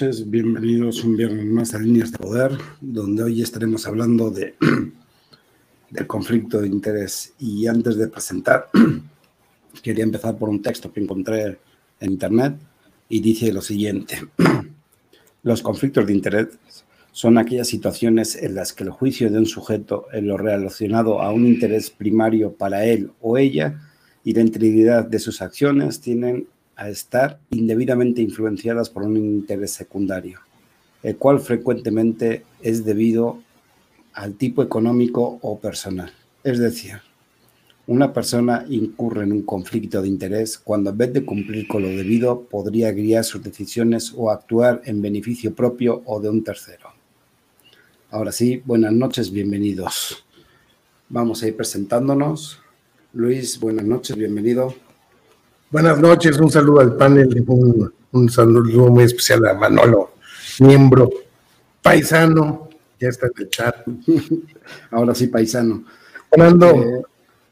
Noches, 0.00 0.30
bienvenidos 0.30 1.04
un 1.04 1.14
viernes 1.14 1.44
más 1.44 1.74
a 1.74 1.78
Líneas 1.78 2.10
de 2.10 2.16
Poder, 2.16 2.52
donde 2.80 3.22
hoy 3.22 3.42
estaremos 3.42 3.86
hablando 3.86 4.30
de, 4.30 4.54
del 5.90 6.06
conflicto 6.06 6.58
de 6.58 6.68
interés. 6.68 7.34
Y 7.38 7.66
antes 7.66 7.96
de 7.96 8.08
presentar, 8.08 8.70
quería 9.82 10.04
empezar 10.04 10.38
por 10.38 10.48
un 10.48 10.62
texto 10.62 10.90
que 10.90 11.00
encontré 11.00 11.58
en 12.00 12.12
Internet 12.12 12.54
y 13.10 13.20
dice 13.20 13.52
lo 13.52 13.60
siguiente. 13.60 14.26
Los 15.42 15.60
conflictos 15.60 16.06
de 16.06 16.14
interés 16.14 16.48
son 17.12 17.36
aquellas 17.36 17.68
situaciones 17.68 18.36
en 18.36 18.54
las 18.54 18.72
que 18.72 18.84
el 18.84 18.90
juicio 18.90 19.30
de 19.30 19.36
un 19.36 19.46
sujeto 19.46 20.06
en 20.14 20.28
lo 20.28 20.38
relacionado 20.38 21.20
a 21.20 21.30
un 21.30 21.46
interés 21.46 21.90
primario 21.90 22.54
para 22.54 22.86
él 22.86 23.12
o 23.20 23.36
ella 23.36 23.78
y 24.24 24.32
la 24.32 24.40
integridad 24.40 25.04
de 25.04 25.18
sus 25.18 25.42
acciones 25.42 26.00
tienen 26.00 26.46
a 26.80 26.88
estar 26.88 27.38
indebidamente 27.50 28.22
influenciadas 28.22 28.88
por 28.88 29.02
un 29.02 29.18
interés 29.18 29.70
secundario, 29.72 30.40
el 31.02 31.18
cual 31.18 31.38
frecuentemente 31.38 32.42
es 32.62 32.86
debido 32.86 33.42
al 34.14 34.34
tipo 34.36 34.62
económico 34.62 35.38
o 35.42 35.58
personal. 35.58 36.10
Es 36.42 36.58
decir, 36.58 36.94
una 37.86 38.14
persona 38.14 38.64
incurre 38.66 39.24
en 39.24 39.32
un 39.32 39.42
conflicto 39.42 40.00
de 40.00 40.08
interés 40.08 40.56
cuando 40.56 40.88
en 40.88 40.96
vez 40.96 41.12
de 41.12 41.26
cumplir 41.26 41.68
con 41.68 41.82
lo 41.82 41.88
debido 41.88 42.44
podría 42.44 42.92
guiar 42.92 43.24
sus 43.24 43.42
decisiones 43.42 44.14
o 44.16 44.30
actuar 44.30 44.80
en 44.86 45.02
beneficio 45.02 45.54
propio 45.54 46.02
o 46.06 46.18
de 46.18 46.30
un 46.30 46.42
tercero. 46.42 46.88
Ahora 48.10 48.32
sí, 48.32 48.62
buenas 48.64 48.94
noches, 48.94 49.30
bienvenidos. 49.30 50.24
Vamos 51.10 51.42
a 51.42 51.48
ir 51.48 51.56
presentándonos. 51.56 52.58
Luis, 53.12 53.60
buenas 53.60 53.84
noches, 53.84 54.16
bienvenido. 54.16 54.74
Buenas 55.70 56.00
noches, 56.00 56.38
un 56.38 56.50
saludo 56.50 56.80
al 56.80 56.96
panel, 56.96 57.44
un, 57.46 57.92
un 58.10 58.28
saludo 58.28 58.88
muy 58.88 59.04
especial 59.04 59.46
a 59.46 59.54
Manolo, 59.54 60.14
miembro 60.58 61.08
paisano, 61.82 62.68
ya 62.98 63.08
está 63.08 63.26
en 63.26 63.32
el 63.36 63.50
chat. 63.50 63.76
Ahora 64.90 65.14
sí, 65.14 65.28
paisano. 65.28 65.84
Mejorando, 66.36 66.66
eh, 66.70 67.02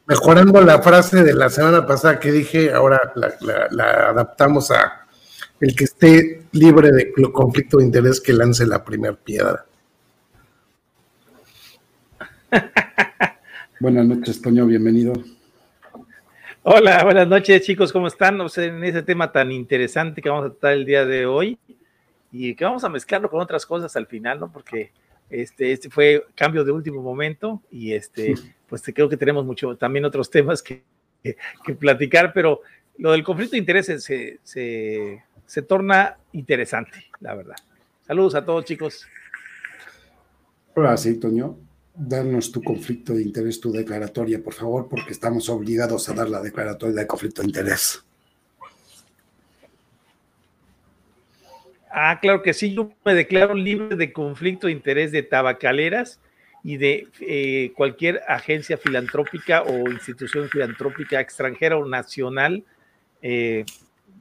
mejorando 0.07 0.61
la 0.61 0.83
frase 0.83 1.23
de 1.23 1.35
la 1.35 1.49
semana 1.49 1.87
pasada 1.87 2.19
que 2.21 2.31
dije, 2.31 2.73
ahora 2.73 3.13
la, 3.15 4.09
adaptamos 4.09 4.71
a 4.71 5.07
el 5.61 5.75
que 5.75 5.85
esté 5.85 6.45
libre 6.53 6.93
de 6.93 7.13
conflicto 7.33 7.79
de 7.79 7.85
interés 7.85 8.21
que 8.21 8.33
lance 8.33 8.65
la 8.67 8.85
primera 8.85 9.17
piedra. 9.17 9.65
Buenas 13.81 14.07
noches, 14.07 14.41
Toño, 14.41 14.67
bienvenido. 14.67 15.13
Hola, 16.65 17.05
buenas 17.05 17.29
noches 17.29 17.63
chicos, 17.63 17.93
¿cómo 17.93 18.09
están? 18.09 18.41
en 18.57 18.85
ese 18.85 19.03
tema 19.03 19.31
tan 19.31 19.53
interesante 19.53 20.21
que 20.21 20.29
vamos 20.29 20.47
a 20.47 20.51
tratar 20.51 20.73
el 20.73 20.85
día 20.85 21.07
de 21.07 21.25
hoy 21.25 21.57
y 22.33 22.55
que 22.57 22.65
vamos 22.65 22.83
a 22.83 22.89
mezclarlo 22.89 23.31
con 23.31 23.41
otras 23.41 23.65
cosas 23.65 23.95
al 23.95 24.07
final, 24.07 24.41
¿no? 24.41 24.51
Porque 24.51 24.91
este, 25.31 25.71
este 25.71 25.89
fue 25.89 26.27
cambio 26.35 26.65
de 26.65 26.73
último 26.73 27.01
momento 27.01 27.63
y 27.71 27.93
este, 27.93 28.35
pues 28.69 28.83
creo 28.93 29.09
que 29.09 29.17
tenemos 29.17 29.45
mucho, 29.47 29.77
también 29.77 30.05
otros 30.05 30.31
temas 30.31 30.61
que, 30.61 30.83
que, 31.23 31.75
platicar, 31.75 32.33
pero 32.33 32.61
lo 32.99 33.13
del 33.13 33.23
conflicto 33.23 33.53
de 33.53 33.59
intereses 33.59 34.03
se, 34.03 34.41
se, 34.43 35.23
se 35.47 35.63
torna 35.63 36.19
interesante, 36.33 37.07
la 37.21 37.37
verdad. 37.37 37.57
Saludos 38.05 38.35
a 38.35 38.45
todos 38.45 38.65
chicos. 38.65 39.07
Hola, 40.75 40.97
sí, 40.97 41.19
Toño 41.21 41.68
darnos 41.99 42.53
tu 42.53 42.63
conflicto 42.63 43.15
de 43.15 43.23
interés, 43.23 43.61
tu 43.61 43.73
declaratoria, 43.73 44.41
por 44.43 44.55
favor, 44.55 44.89
porque 44.89 45.13
estamos 45.13 45.49
obligados 45.49 46.09
a 46.09 46.15
dar 46.15 46.31
la 46.31 46.41
declaratoria 46.41 47.01
de 47.01 47.07
conflicto 47.07 47.43
de 47.43 47.49
interés. 47.49 48.05
Ah, 51.91 52.19
claro 52.21 52.43
que 52.43 52.55
sí, 52.55 52.73
yo 52.73 52.93
me 53.05 53.15
declaro 53.15 53.55
libre 53.55 53.97
de 53.97 54.13
conflicto 54.13 54.69
de 54.69 54.73
interés 54.73 55.11
de 55.11 55.25
tabacaleras 55.25 56.21
y 56.63 56.77
de 56.77 57.09
eh, 57.21 57.73
cualquier 57.75 58.23
agencia 58.29 58.77
filantrópica 58.77 59.63
o 59.63 59.91
institución 59.91 60.49
filantrópica 60.49 61.21
extranjera 61.21 61.77
o 61.77 61.85
nacional 61.85 62.63
eh, 63.23 63.65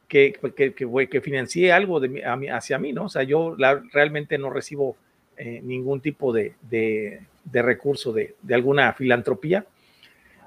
que, 0.08 0.34
que, 0.76 1.22
financie 1.22 1.72
algo 1.72 2.00
de, 2.00 2.24
hacia 2.52 2.80
mí, 2.80 2.94
¿no? 2.94 3.06
O 3.06 3.10
sea, 3.10 3.24
yo 3.24 3.56
realmente 3.92 4.38
no 4.38 4.50
recibo 4.50 4.96
eh, 5.38 5.62
ningún 5.64 6.02
tipo 6.02 6.34
de, 6.34 6.56
de 7.52 7.62
recurso 7.62 8.14
de, 8.14 8.36
alguna 8.52 8.94
filantropía. 8.94 9.66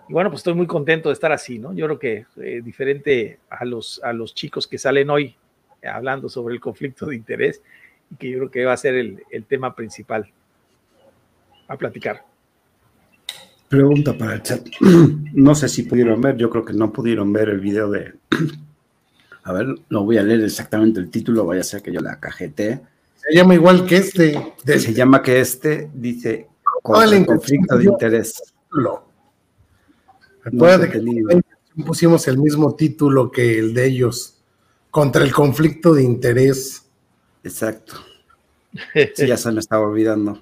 Y 0.08 0.12
bueno, 0.12 0.30
pues 0.30 0.40
estoy 0.40 0.54
muy 0.54 0.66
contento 0.66 1.08
de 1.08 1.12
estar 1.12 1.32
así, 1.32 1.58
¿no? 1.58 1.72
Yo 1.72 1.86
creo 1.86 1.98
que 1.98 2.26
eh, 2.42 2.60
diferente 2.64 3.38
a 3.48 3.64
los, 3.64 4.00
a 4.02 4.12
los 4.12 4.34
chicos 4.34 4.66
que 4.66 4.78
salen 4.78 5.08
hoy 5.10 5.36
hablando 5.84 6.28
sobre 6.28 6.54
el 6.54 6.60
conflicto 6.60 7.06
de 7.06 7.16
interés, 7.16 7.62
y 8.10 8.16
que 8.16 8.30
yo 8.30 8.38
creo 8.38 8.50
que 8.50 8.64
va 8.64 8.72
a 8.72 8.76
ser 8.76 8.94
el, 8.96 9.44
tema 9.48 9.74
principal 9.74 10.28
a 11.68 11.76
platicar. 11.76 12.24
Pregunta 13.68 14.16
para 14.18 14.34
el 14.34 14.42
chat. 14.42 14.66
No 15.32 15.54
sé 15.54 15.68
si 15.68 15.84
pudieron 15.84 16.20
ver, 16.20 16.36
yo 16.36 16.50
creo 16.50 16.64
que 16.64 16.72
no 16.72 16.92
pudieron 16.92 17.32
ver 17.32 17.48
el 17.50 17.60
video 17.60 17.88
de... 17.88 18.14
A 19.44 19.52
ver, 19.52 19.68
no 19.88 20.04
voy 20.04 20.18
a 20.18 20.22
leer 20.22 20.42
exactamente 20.42 21.00
el 21.00 21.08
título, 21.08 21.46
vaya 21.46 21.62
a 21.62 21.64
ser 21.64 21.80
que 21.80 21.92
yo 21.92 22.00
la 22.00 22.20
cajete. 22.20 22.80
Se 23.22 23.34
llama 23.34 23.54
igual 23.54 23.86
que 23.86 23.96
este. 23.96 24.54
Se 24.64 24.94
llama 24.94 25.22
que 25.22 25.40
este, 25.40 25.90
dice 25.94 26.48
con 26.82 27.12
el 27.12 27.26
conflicto 27.26 27.76
de 27.76 27.84
interés. 27.84 28.54
Recuerda 30.42 30.90
que 30.90 31.02
pusimos 31.84 32.26
el 32.28 32.38
mismo 32.38 32.74
título 32.74 33.30
que 33.30 33.58
el 33.58 33.74
de 33.74 33.86
ellos, 33.86 34.38
contra 34.90 35.24
el 35.24 35.32
conflicto 35.32 35.94
de 35.94 36.02
interés. 36.02 36.86
Exacto. 37.44 37.94
Sí, 39.16 39.26
ya 39.26 39.36
se 39.36 39.50
me 39.50 39.58
estaba 39.58 39.84
olvidando. 39.88 40.40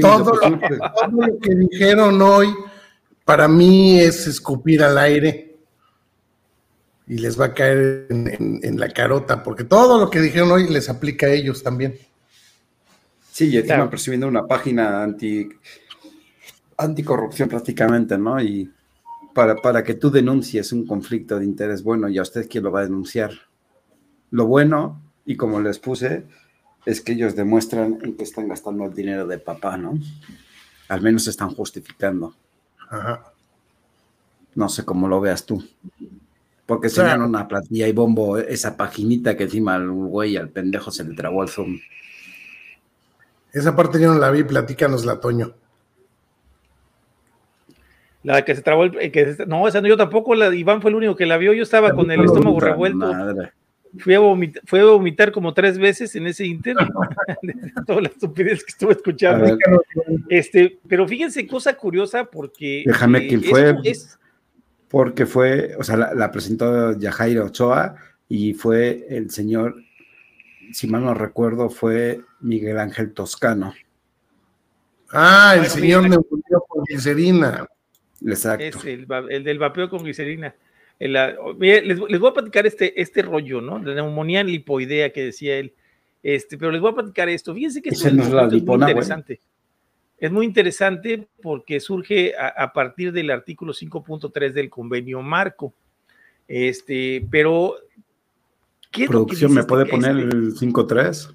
Todo 0.00 0.32
lo, 0.34 1.38
que, 1.38 1.54
dijeron 1.54 2.20
hoy, 2.22 2.48
para 3.24 3.46
mí 3.46 4.00
es 4.00 4.26
escupir 4.26 4.82
al 4.82 4.96
aire 4.96 5.47
y 7.08 7.18
les 7.18 7.40
va 7.40 7.46
a 7.46 7.54
caer 7.54 8.06
en, 8.10 8.78
la 8.78 8.90
carota, 8.90 9.42
porque 9.42 9.64
todo 9.64 9.98
lo 9.98 10.10
que 10.10 10.20
dijeron 10.20 10.50
hoy 10.50 10.68
les 10.68 10.90
aplica 10.90 11.26
a 11.26 11.30
ellos 11.30 11.62
también. 11.62 11.96
Sí, 13.32 13.48
y 13.48 13.56
encima 13.56 13.88
percibiendo 13.88 14.28
una 14.28 14.46
página 14.46 15.02
anti 15.02 15.48
anticorrupción 16.76 17.48
prácticamente, 17.48 18.18
¿no? 18.18 18.40
Y 18.40 18.70
para, 19.34 19.56
para 19.56 19.82
que 19.82 19.94
tú 19.94 20.10
denuncies 20.10 20.72
un 20.72 20.86
conflicto 20.86 21.38
de 21.38 21.44
interés, 21.44 21.82
bueno, 21.82 22.08
¿y 22.08 22.18
a 22.18 22.22
usted 22.22 22.48
quién 22.48 22.64
lo 22.64 22.72
va 22.72 22.80
a 22.80 22.84
denunciar? 22.84 23.32
Lo 24.30 24.46
bueno, 24.46 25.00
y 25.24 25.36
como 25.36 25.60
les 25.60 25.78
puse, 25.78 26.24
es 26.84 27.00
que 27.00 27.12
ellos 27.12 27.34
demuestran 27.34 27.98
en 28.02 28.16
que 28.16 28.24
están 28.24 28.48
gastando 28.48 28.84
el 28.84 28.94
dinero 28.94 29.26
de 29.26 29.38
papá, 29.38 29.76
¿no? 29.76 29.98
Al 30.88 31.00
menos 31.00 31.26
están 31.26 31.50
justificando. 31.50 32.34
Ajá. 32.90 33.32
No 34.54 34.68
sé 34.68 34.84
cómo 34.84 35.08
lo 35.08 35.20
veas 35.20 35.44
tú. 35.46 35.62
Porque 36.68 36.90
se 36.90 37.02
dan 37.02 37.22
una 37.22 37.48
platilla 37.48 37.88
y 37.88 37.92
bombo 37.92 38.36
esa 38.36 38.76
paginita 38.76 39.34
que 39.38 39.44
encima 39.44 39.76
al 39.76 39.90
güey, 39.90 40.36
al 40.36 40.50
pendejo 40.50 40.90
se 40.90 41.02
le 41.02 41.14
trabó 41.14 41.42
el 41.42 41.48
zoom. 41.48 41.80
Esa 43.54 43.74
parte 43.74 43.98
yo 43.98 44.12
no 44.12 44.20
la 44.20 44.30
vi, 44.30 44.44
platícanos 44.44 45.06
Toño. 45.18 45.54
La 48.22 48.44
que 48.44 48.54
se 48.54 48.60
trabó 48.60 48.84
el, 48.84 49.10
que 49.10 49.34
no, 49.46 49.66
esa 49.66 49.80
no 49.80 49.88
yo 49.88 49.96
tampoco, 49.96 50.34
la 50.34 50.54
Iván 50.54 50.82
fue 50.82 50.90
el 50.90 50.96
único 50.96 51.16
que 51.16 51.24
la 51.24 51.38
vio, 51.38 51.54
yo 51.54 51.62
estaba 51.62 51.94
con 51.94 52.10
el 52.10 52.22
estómago 52.22 52.60
revuelto. 52.60 53.14
Fui 54.00 54.12
a, 54.12 54.18
vomitar, 54.18 54.62
fue 54.66 54.80
a 54.80 54.84
vomitar 54.84 55.32
como 55.32 55.54
tres 55.54 55.78
veces 55.78 56.14
en 56.16 56.26
ese 56.26 56.44
inter, 56.44 56.76
toda 57.86 58.02
la 58.02 58.08
estupidez 58.08 58.62
que 58.62 58.72
estuve 58.72 58.92
escuchando. 58.92 59.56
Este, 60.28 60.78
pero 60.86 61.08
fíjense, 61.08 61.46
cosa 61.46 61.72
curiosa, 61.72 62.24
porque. 62.26 62.84
Déjame 62.84 63.20
eh, 63.20 63.28
quién 63.28 63.42
fue. 63.42 63.74
Porque 64.88 65.26
fue, 65.26 65.74
o 65.78 65.84
sea, 65.84 65.96
la, 65.96 66.14
la 66.14 66.30
presentó 66.30 66.98
Yajaira 66.98 67.44
Ochoa 67.44 67.96
y 68.28 68.54
fue 68.54 69.06
el 69.08 69.30
señor 69.30 69.76
si 70.72 70.86
mal 70.86 71.04
no 71.04 71.14
recuerdo, 71.14 71.70
fue 71.70 72.20
Miguel 72.40 72.78
Ángel 72.78 73.12
Toscano. 73.12 73.74
Ah, 75.10 75.54
el 75.58 75.66
señor 75.66 76.02
neumoniano 76.02 76.60
con 76.68 76.84
glicerina. 76.84 77.66
Exacto. 78.26 78.80
el, 78.86 79.44
del 79.44 79.58
vapeo 79.58 79.88
con 79.88 80.02
glicerina. 80.02 80.54
les, 80.98 81.38
voy 81.38 82.30
a 82.30 82.34
platicar 82.34 82.66
este, 82.66 83.00
este 83.00 83.22
rollo, 83.22 83.60
¿no? 83.60 83.78
De 83.78 83.94
neumonía 83.94 84.42
lipoidea 84.42 85.12
que 85.12 85.24
decía 85.24 85.56
él. 85.56 85.74
Este, 86.22 86.58
pero 86.58 86.72
les 86.72 86.80
voy 86.80 86.90
a 86.90 86.96
platicar 86.96 87.28
esto. 87.28 87.54
Fíjense 87.54 87.80
que 87.80 87.90
esto 87.90 88.08
es, 88.08 88.14
muy 88.14 88.58
interesante. 88.58 89.40
Es 90.18 90.32
muy 90.32 90.46
interesante 90.46 91.28
porque 91.40 91.78
surge 91.78 92.34
a, 92.36 92.72
partir 92.72 93.12
del 93.12 93.30
artículo 93.30 93.72
5.3 93.72 94.52
del 94.52 94.68
convenio 94.68 95.22
marco. 95.22 95.72
Este, 96.48 97.24
pero 97.30 97.76
Producción, 99.06 99.54
¿me 99.54 99.64
puede 99.64 99.86
poner 99.86 100.18
este? 100.18 100.36
el 100.36 100.54
5.3? 100.54 101.34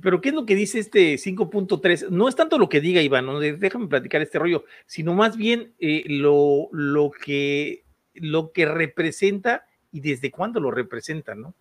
Pero 0.00 0.20
¿qué 0.20 0.30
es 0.30 0.34
lo 0.34 0.46
que 0.46 0.54
dice 0.54 0.78
este 0.78 1.14
5.3? 1.14 2.08
No 2.08 2.28
es 2.28 2.34
tanto 2.34 2.58
lo 2.58 2.68
que 2.68 2.80
diga 2.80 3.02
Iván, 3.02 3.26
¿no? 3.26 3.38
déjame 3.38 3.88
platicar 3.88 4.22
este 4.22 4.38
rollo, 4.38 4.64
sino 4.86 5.14
más 5.14 5.36
bien 5.36 5.72
eh, 5.78 6.04
lo, 6.08 6.68
lo, 6.72 7.10
que, 7.10 7.84
lo 8.14 8.52
que 8.52 8.66
representa 8.66 9.66
y 9.92 10.00
desde 10.00 10.30
cuándo 10.30 10.60
lo 10.60 10.70
representa, 10.70 11.34
¿no? 11.34 11.54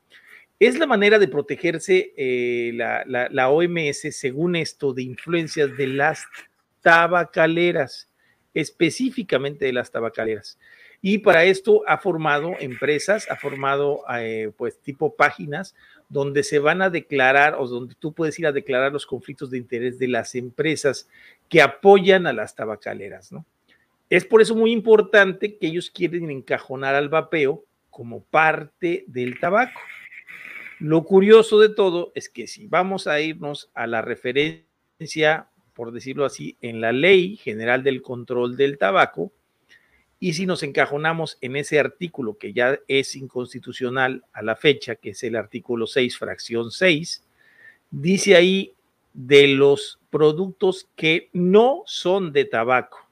Es 0.65 0.79
la 0.79 0.87
manera 0.87 1.19
de 1.19 1.27
protegerse 1.27 2.13
eh, 2.15 2.71
la, 2.73 3.49
OMS, 3.49 4.15
según 4.15 4.55
esto, 4.55 4.93
de 4.93 5.03
influencias 5.03 5.75
de 5.75 5.87
las 5.87 6.25
tabacaleras, 6.79 8.09
específicamente 8.53 9.65
de 9.65 9.73
las 9.73 9.91
tabacaleras. 9.91 10.57
Y 11.01 11.17
para 11.17 11.43
esto 11.43 11.81
ha 11.85 11.97
formado 11.97 12.53
empresas, 12.61 13.29
ha 13.29 13.35
formado 13.35 14.05
eh, 14.17 14.53
pues 14.55 14.79
tipo 14.79 15.17
páginas 15.17 15.75
donde 16.07 16.43
se 16.43 16.59
van 16.59 16.81
a 16.81 16.89
declarar 16.89 17.55
o 17.59 17.67
donde 17.67 17.95
tú 17.95 18.13
puedes 18.13 18.39
ir 18.39 18.47
a 18.47 18.53
declarar 18.53 18.93
los 18.93 19.05
conflictos 19.05 19.49
de 19.49 19.57
interés 19.57 19.99
de 19.99 20.07
las 20.07 20.33
empresas 20.33 21.09
que 21.49 21.61
apoyan 21.61 22.25
a 22.25 22.31
las 22.31 22.55
tabacaleras, 22.55 23.33
¿no? 23.33 23.45
Es 24.09 24.23
por 24.23 24.41
eso 24.41 24.55
muy 24.55 24.71
importante 24.71 25.57
que 25.57 25.67
ellos 25.67 25.91
quieren 25.91 26.31
encajonar 26.31 26.95
al 26.95 27.09
vapeo 27.09 27.65
como 27.89 28.23
parte 28.23 29.03
del 29.07 29.41
tabaco. 29.41 29.81
Lo 30.83 31.05
curioso 31.05 31.61
de 31.61 31.69
todo 31.69 32.11
es 32.13 32.27
que 32.27 32.45
si 32.45 32.67
vamos 32.67 33.07
a 33.07 33.21
irnos 33.21 33.71
a 33.73 33.87
la 33.87 34.01
referencia, 34.01 35.47
por 35.73 35.93
decirlo 35.93 36.25
así, 36.25 36.57
en 36.59 36.81
la 36.81 36.91
Ley 36.91 37.37
General 37.37 37.83
del 37.83 38.01
Control 38.01 38.57
del 38.57 38.77
Tabaco, 38.77 39.31
y 40.19 40.33
si 40.33 40.45
nos 40.45 40.61
encajonamos 40.61 41.37
en 41.39 41.55
ese 41.55 41.79
artículo 41.79 42.37
que 42.37 42.51
ya 42.51 42.81
es 42.89 43.15
inconstitucional 43.15 44.25
a 44.33 44.41
la 44.41 44.57
fecha, 44.57 44.95
que 44.95 45.11
es 45.11 45.23
el 45.23 45.37
artículo 45.37 45.87
6, 45.87 46.17
fracción 46.17 46.69
6, 46.69 47.23
dice 47.89 48.35
ahí 48.35 48.73
de 49.13 49.47
los 49.47 50.01
productos 50.09 50.89
que 50.97 51.29
no 51.31 51.83
son 51.85 52.33
de 52.33 52.43
tabaco. 52.43 53.09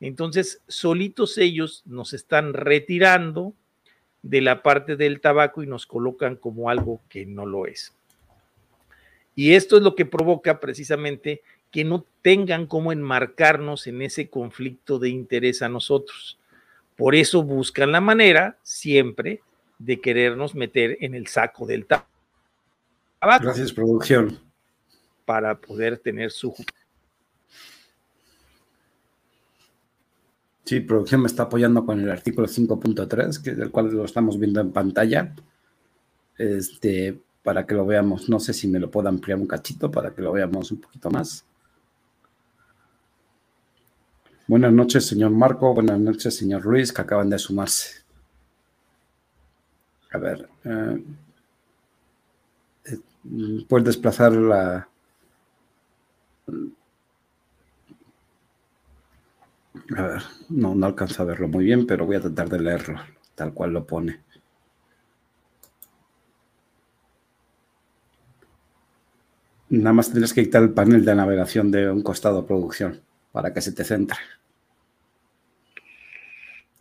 Entonces, 0.00 0.62
solitos 0.68 1.36
ellos 1.36 1.82
nos 1.84 2.14
están 2.14 2.54
retirando 2.54 3.52
de 4.22 4.40
la 4.40 4.62
parte 4.62 4.96
del 4.96 5.20
tabaco 5.20 5.62
y 5.62 5.66
nos 5.66 5.86
colocan 5.86 6.36
como 6.36 6.70
algo 6.70 7.00
que 7.08 7.26
no 7.26 7.46
lo 7.46 7.66
es. 7.66 7.94
Y 9.34 9.54
esto 9.54 9.76
es 9.76 9.82
lo 9.82 9.94
que 9.94 10.04
provoca 10.04 10.60
precisamente 10.60 11.42
que 11.70 11.84
no 11.84 12.04
tengan 12.22 12.66
cómo 12.66 12.92
enmarcarnos 12.92 13.86
en 13.86 14.02
ese 14.02 14.28
conflicto 14.28 14.98
de 14.98 15.08
interés 15.08 15.62
a 15.62 15.68
nosotros. 15.68 16.38
Por 16.96 17.14
eso 17.14 17.42
buscan 17.42 17.92
la 17.92 18.00
manera 18.00 18.58
siempre 18.62 19.40
de 19.78 20.00
querernos 20.00 20.54
meter 20.54 20.98
en 21.00 21.14
el 21.14 21.26
saco 21.28 21.66
del 21.66 21.86
tabaco. 21.86 22.06
Gracias, 23.22 23.72
producción. 23.72 24.38
Para 25.24 25.58
poder 25.58 25.98
tener 25.98 26.30
su 26.30 26.54
Sí, 30.70 30.78
producción 30.78 31.22
me 31.22 31.26
está 31.26 31.42
apoyando 31.42 31.84
con 31.84 31.98
el 31.98 32.08
artículo 32.08 32.46
5.3, 32.46 33.42
que 33.42 33.50
es 33.50 33.58
el 33.58 33.72
cual 33.72 33.92
lo 33.92 34.04
estamos 34.04 34.38
viendo 34.38 34.60
en 34.60 34.70
pantalla. 34.70 35.34
Este, 36.38 37.20
para 37.42 37.66
que 37.66 37.74
lo 37.74 37.84
veamos. 37.84 38.28
No 38.28 38.38
sé 38.38 38.52
si 38.52 38.68
me 38.68 38.78
lo 38.78 38.88
puedo 38.88 39.08
ampliar 39.08 39.40
un 39.40 39.48
cachito 39.48 39.90
para 39.90 40.14
que 40.14 40.22
lo 40.22 40.30
veamos 40.30 40.70
un 40.70 40.80
poquito 40.80 41.10
más. 41.10 41.44
Buenas 44.46 44.72
noches, 44.72 45.04
señor 45.06 45.32
Marco. 45.32 45.74
Buenas 45.74 45.98
noches, 45.98 46.36
señor 46.36 46.64
Luis, 46.64 46.92
que 46.92 47.02
acaban 47.02 47.30
de 47.30 47.40
sumarse. 47.40 48.04
A 50.12 50.18
ver. 50.18 50.48
Eh, 50.62 51.04
eh, 52.84 52.98
puedes 53.68 53.86
desplazar 53.86 54.30
la, 54.34 54.88
A 59.96 60.02
ver, 60.02 60.22
no, 60.48 60.74
no 60.74 60.86
alcanzo 60.86 61.22
a 61.22 61.26
verlo 61.26 61.48
muy 61.48 61.64
bien, 61.64 61.86
pero 61.86 62.06
voy 62.06 62.16
a 62.16 62.20
tratar 62.20 62.48
de 62.48 62.60
leerlo 62.60 63.00
tal 63.34 63.54
cual 63.54 63.72
lo 63.72 63.86
pone. 63.86 64.20
Nada 69.70 69.92
más 69.92 70.10
tienes 70.10 70.34
que 70.34 70.42
quitar 70.42 70.62
el 70.62 70.74
panel 70.74 71.04
de 71.04 71.14
navegación 71.14 71.70
de 71.70 71.90
un 71.90 72.02
costado 72.02 72.44
producción 72.44 73.00
para 73.32 73.54
que 73.54 73.60
se 73.62 73.72
te 73.72 73.84
centre. 73.84 74.18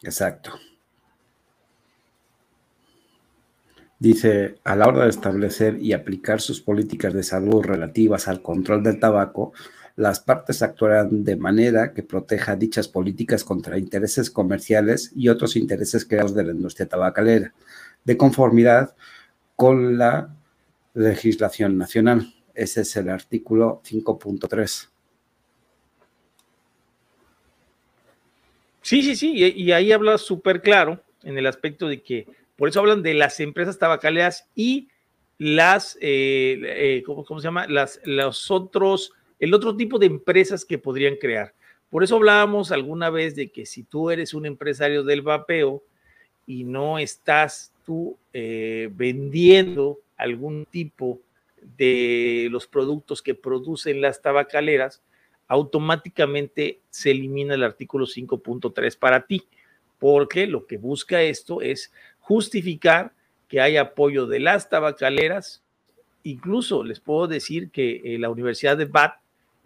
Exacto. 0.04 0.60
Dice, 4.00 4.60
a 4.64 4.76
la 4.76 4.88
hora 4.88 5.04
de 5.04 5.10
establecer 5.10 5.78
y 5.82 5.94
aplicar 5.94 6.40
sus 6.40 6.62
políticas 6.62 7.14
de 7.14 7.24
salud 7.24 7.62
relativas 7.64 8.28
al 8.28 8.42
control 8.42 8.82
del 8.82 9.00
tabaco, 9.00 9.54
las 10.00 10.22
partes 10.22 10.62
actuarán 10.62 11.26
de 11.26 11.36
manera 11.36 11.92
que 11.94 12.04
proteja 12.04 12.56
dichas 12.56 12.88
políticas 12.88 13.44
contra 13.44 13.78
intereses 13.78 14.32
comerciales 14.32 15.12
y 15.14 15.28
otros 15.28 15.58
intereses 15.58 16.06
creados 16.06 16.34
de 16.34 16.46
la 16.46 16.54
industria 16.54 16.88
tabacalera, 16.88 17.54
de 18.06 18.16
conformidad 18.16 18.96
con 19.58 19.98
la 19.98 20.34
legislación 20.94 21.78
nacional. 21.78 22.34
Ese 22.56 22.82
es 22.82 22.96
el 22.96 23.10
artículo 23.10 23.82
5.3. 23.84 24.88
Sí, 28.82 29.04
sí, 29.04 29.18
sí, 29.18 29.34
y 29.34 29.72
ahí 29.74 29.92
habla 29.92 30.18
súper 30.18 30.62
claro 30.62 31.04
en 31.24 31.38
el 31.38 31.46
aspecto 31.46 31.90
de 31.90 32.02
que, 32.02 32.26
por 32.56 32.70
eso 32.70 32.80
hablan 32.80 33.04
de 33.04 33.16
las 33.16 33.42
empresas 33.42 33.78
tabacaleras 33.78 34.48
y 34.56 34.88
las, 35.38 35.98
eh, 36.00 36.58
eh, 36.64 37.04
¿cómo, 37.06 37.26
se 37.42 37.44
llama? 37.44 37.68
Las, 37.68 38.00
los 38.06 38.50
otros 38.50 39.12
el 39.40 39.54
otro 39.54 39.76
tipo 39.76 40.00
de 40.00 40.08
empresas 40.08 40.66
que 40.66 40.78
podrían 40.78 41.16
crear. 41.16 41.54
Por 41.90 42.04
eso 42.04 42.18
hablábamos 42.18 42.72
alguna 42.72 43.10
vez 43.10 43.36
de 43.36 43.50
que 43.50 43.66
si 43.66 43.84
tú 43.84 44.12
eres 44.12 44.34
un 44.34 44.46
empresario 44.46 45.04
del 45.04 45.22
vapeo 45.22 45.84
y 46.46 46.64
no 46.64 47.00
estás 47.00 47.74
tú 47.86 48.18
eh, 48.34 48.90
vendiendo 48.92 50.00
algún 50.18 50.66
tipo 50.66 51.20
de 51.78 52.48
los 52.52 52.68
productos 52.68 53.22
que 53.22 53.34
producen 53.34 54.02
las 54.02 54.22
tabacaleras, 54.22 55.02
automáticamente 55.48 56.80
se 56.90 57.12
elimina 57.12 57.56
el 57.56 57.64
artículo 57.64 58.06
5.3 58.06 58.98
para 58.98 59.26
ti, 59.26 59.48
porque 59.98 60.46
lo 60.46 60.68
que 60.68 60.78
busca 60.78 61.22
esto 61.22 61.62
es 61.62 61.92
justificar 62.20 63.14
que 63.48 63.60
hay 63.60 63.78
apoyo 63.78 64.28
de 64.28 64.40
las 64.40 64.70
tabacaleras. 64.70 65.64
Incluso 66.24 66.84
les 66.84 67.00
puedo 67.00 67.28
decir 67.28 67.72
que 67.72 68.02
eh, 68.04 68.20
la 68.20 68.30
Universidad 68.30 68.78
de 68.78 68.86
Bath 68.86 69.19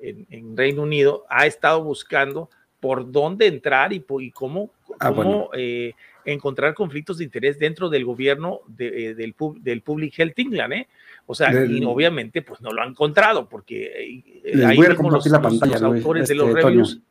en, 0.03 0.57
Reino 0.57 0.83
Unido 0.83 1.25
ha 1.29 1.45
estado 1.45 1.83
buscando 1.83 2.50
por 2.79 3.12
dónde 3.12 3.48
entrar 3.48 3.93
y, 3.93 4.05
y 4.19 4.31
cómo, 4.31 4.72
ah, 5.00 5.13
eh, 5.53 5.93
encontrar 6.25 6.74
conflictos 6.74 7.17
de 7.17 7.24
interés 7.24 7.57
dentro 7.57 7.89
del 7.89 8.03
gobierno 8.03 8.60
eh, 8.77 9.13
del, 9.15 9.33
del, 9.62 9.81
Public 9.81 10.19
Health 10.19 10.38
England, 10.38 10.74
¿eh? 10.74 10.88
O 11.25 11.33
sea, 11.33 11.65
y 11.65 11.83
obviamente 11.86 12.41
pues 12.41 12.60
no 12.60 12.72
lo 12.72 12.81
han 12.81 12.89
encontrado 12.89 13.48
porque 13.48 13.93
ahí 13.95 14.75
voy 14.75 14.88
a 14.88 14.95
compartir 14.95 15.31
la 15.31 15.41
pantalla, 15.41 15.79
los 15.79 15.83
autores 15.83 16.27
de 16.27 16.36
los 16.36 16.50
este. 16.50 17.01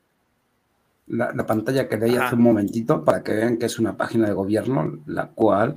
La, 1.06 1.46
pantalla 1.46 1.88
que 1.88 1.96
leí 1.96 2.16
hace 2.16 2.34
un 2.34 2.42
momentito 2.42 3.04
para 3.04 3.22
que 3.22 3.32
vean 3.32 3.58
que 3.58 3.66
es 3.66 3.78
una 3.78 3.96
página 3.96 4.28
de 4.28 4.34
gobierno 4.34 5.02
la 5.06 5.28
cual 5.28 5.74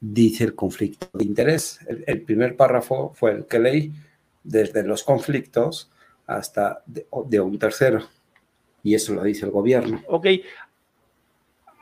dice 0.00 0.44
el 0.44 0.54
conflicto 0.54 1.08
de 1.14 1.24
interés. 1.24 1.80
el 2.06 2.22
primer 2.22 2.56
párrafo 2.56 3.12
fue 3.14 3.32
el 3.32 3.46
que 3.46 3.58
leí 3.58 3.92
desde 4.44 4.82
los 4.82 5.02
conflictos 5.02 5.90
hasta 6.28 6.84
de, 6.86 7.40
un 7.40 7.58
tercero. 7.58 8.06
Y 8.84 8.94
eso 8.94 9.14
lo 9.14 9.24
dice 9.24 9.46
el 9.46 9.50
gobierno. 9.50 10.02
Ok. 10.06 10.26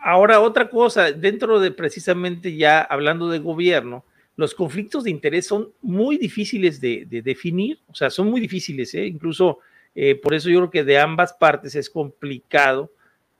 Ahora, 0.02 0.40
otra 0.40 0.70
cosa, 0.70 1.10
dentro 1.10 1.58
de 1.58 1.72
precisamente 1.72 2.56
ya 2.56 2.80
hablando 2.80 3.28
de 3.28 3.40
gobierno, 3.40 4.04
los 4.36 4.54
conflictos 4.54 5.04
de 5.04 5.10
interés 5.10 5.46
son 5.46 5.72
muy 5.82 6.16
difíciles 6.16 6.80
de, 6.80 7.06
definir, 7.24 7.80
o 7.88 7.94
sea, 7.94 8.08
son 8.08 8.30
muy 8.30 8.40
difíciles, 8.40 8.94
¿eh? 8.94 9.06
incluso 9.06 9.58
eh, 9.94 10.14
por 10.14 10.34
eso 10.34 10.48
yo 10.48 10.58
creo 10.58 10.70
que 10.70 10.84
de 10.84 10.98
ambas 10.98 11.32
partes 11.32 11.74
es 11.74 11.90
complicado 11.90 12.92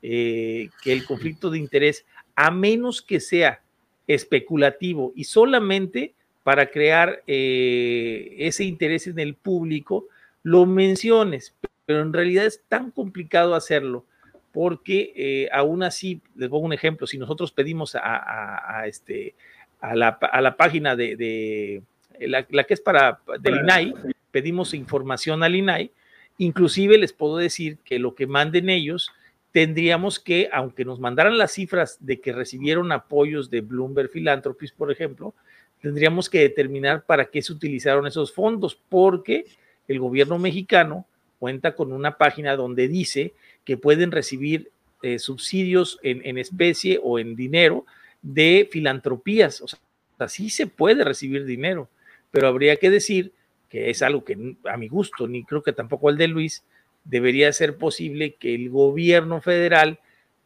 eh, 0.03 0.71
que 0.83 0.93
el 0.93 1.05
conflicto 1.05 1.51
de 1.51 1.59
interés, 1.59 2.05
a 2.35 2.51
menos 2.51 3.01
que 3.01 3.21
sea 3.21 3.61
especulativo 4.09 5.13
y 5.15 5.25
solamente 5.25 6.15
para 6.43 6.71
crear 6.71 7.23
ese 7.27 8.65
interés 8.65 9.07
en 9.09 9.19
el 9.19 9.35
público, 9.35 10.07
lo 10.47 10.65
menciones, 10.65 11.57
pero 11.87 12.03
en 12.03 12.13
realidad 12.13 12.47
es 12.47 12.63
tan 12.69 12.93
complicado 12.93 13.57
hacerlo 13.57 14.05
porque 14.53 15.13
eh, 15.17 15.49
aún 15.53 15.83
así, 15.83 16.23
les 16.37 16.49
pongo 16.49 16.67
un 16.67 16.73
ejemplo, 16.73 17.09
si 17.09 17.19
nosotros 17.19 17.51
pedimos 17.51 17.97
a, 18.01 18.85
este, 18.87 19.35
a, 19.81 19.97
la, 19.97 20.11
a 20.11 20.41
la 20.41 20.57
página 20.57 20.95
de, 20.95 21.83
la, 22.21 22.45
que 22.45 22.75
es 22.75 22.81
para 22.81 23.19
del 23.41 23.57
INAI, 23.57 23.93
pedimos 24.31 24.73
información 24.73 25.43
al 25.43 25.57
INAI, 25.57 25.91
inclusive 26.39 26.97
les 26.97 27.13
puedo 27.13 27.39
decir 27.39 27.79
que 27.85 27.99
lo 27.99 28.15
que 28.15 28.29
manden 28.29 28.71
ellos, 28.71 29.11
tendríamos 29.51 30.21
que, 30.21 30.49
aunque 30.53 30.85
nos 30.85 31.01
mandaran 31.01 31.39
las 31.39 31.51
cifras 31.55 31.99
de 31.99 32.21
que 32.21 32.33
recibieron 32.33 32.93
apoyos 32.93 33.51
de 33.51 33.63
Bloomberg 33.63 34.11
Philanthropies, 34.11 34.71
por 34.71 34.93
ejemplo, 34.93 35.35
tendríamos 35.83 36.31
que 36.31 36.39
determinar 36.39 37.05
para 37.05 37.25
qué 37.25 37.43
se 37.43 37.53
utilizaron 37.53 38.07
esos 38.07 38.33
fondos, 38.33 38.81
porque 38.89 39.47
el 39.89 39.99
gobierno 39.99 40.39
mexicano 40.39 41.07
cuenta 41.39 41.75
con 41.75 41.93
una 41.93 42.17
página 42.17 42.57
donde 42.57 42.89
dice 42.89 43.35
que 43.65 43.77
pueden 43.77 44.11
recibir 44.11 44.71
eh, 45.03 45.19
subsidios 45.19 45.99
en, 46.03 46.39
especie 46.39 46.99
o 47.03 47.19
en 47.19 47.37
dinero 47.37 47.85
de 48.23 48.69
filantropías. 48.71 49.61
O 49.61 49.69
sea, 49.69 49.79
Así 50.19 50.51
se 50.51 50.67
puede 50.67 51.05
recibir 51.05 51.45
dinero, 51.45 51.89
pero 52.31 52.49
habría 52.49 52.77
que 52.77 52.91
decir 52.91 53.33
que 53.69 53.91
es 53.91 54.03
algo 54.03 54.25
que 54.25 54.57
a 54.65 54.77
mi 54.77 54.89
gusto, 54.89 55.29
ni 55.29 55.45
creo 55.45 55.63
que 55.63 55.73
tampoco 55.73 56.09
el 56.09 56.17
de 56.17 56.29
Luis, 56.29 56.65
debería 57.05 57.53
ser 57.53 57.77
posible 57.77 58.35
que 58.35 58.55
el 58.55 58.71
gobierno 58.71 59.41
federal 59.41 60.01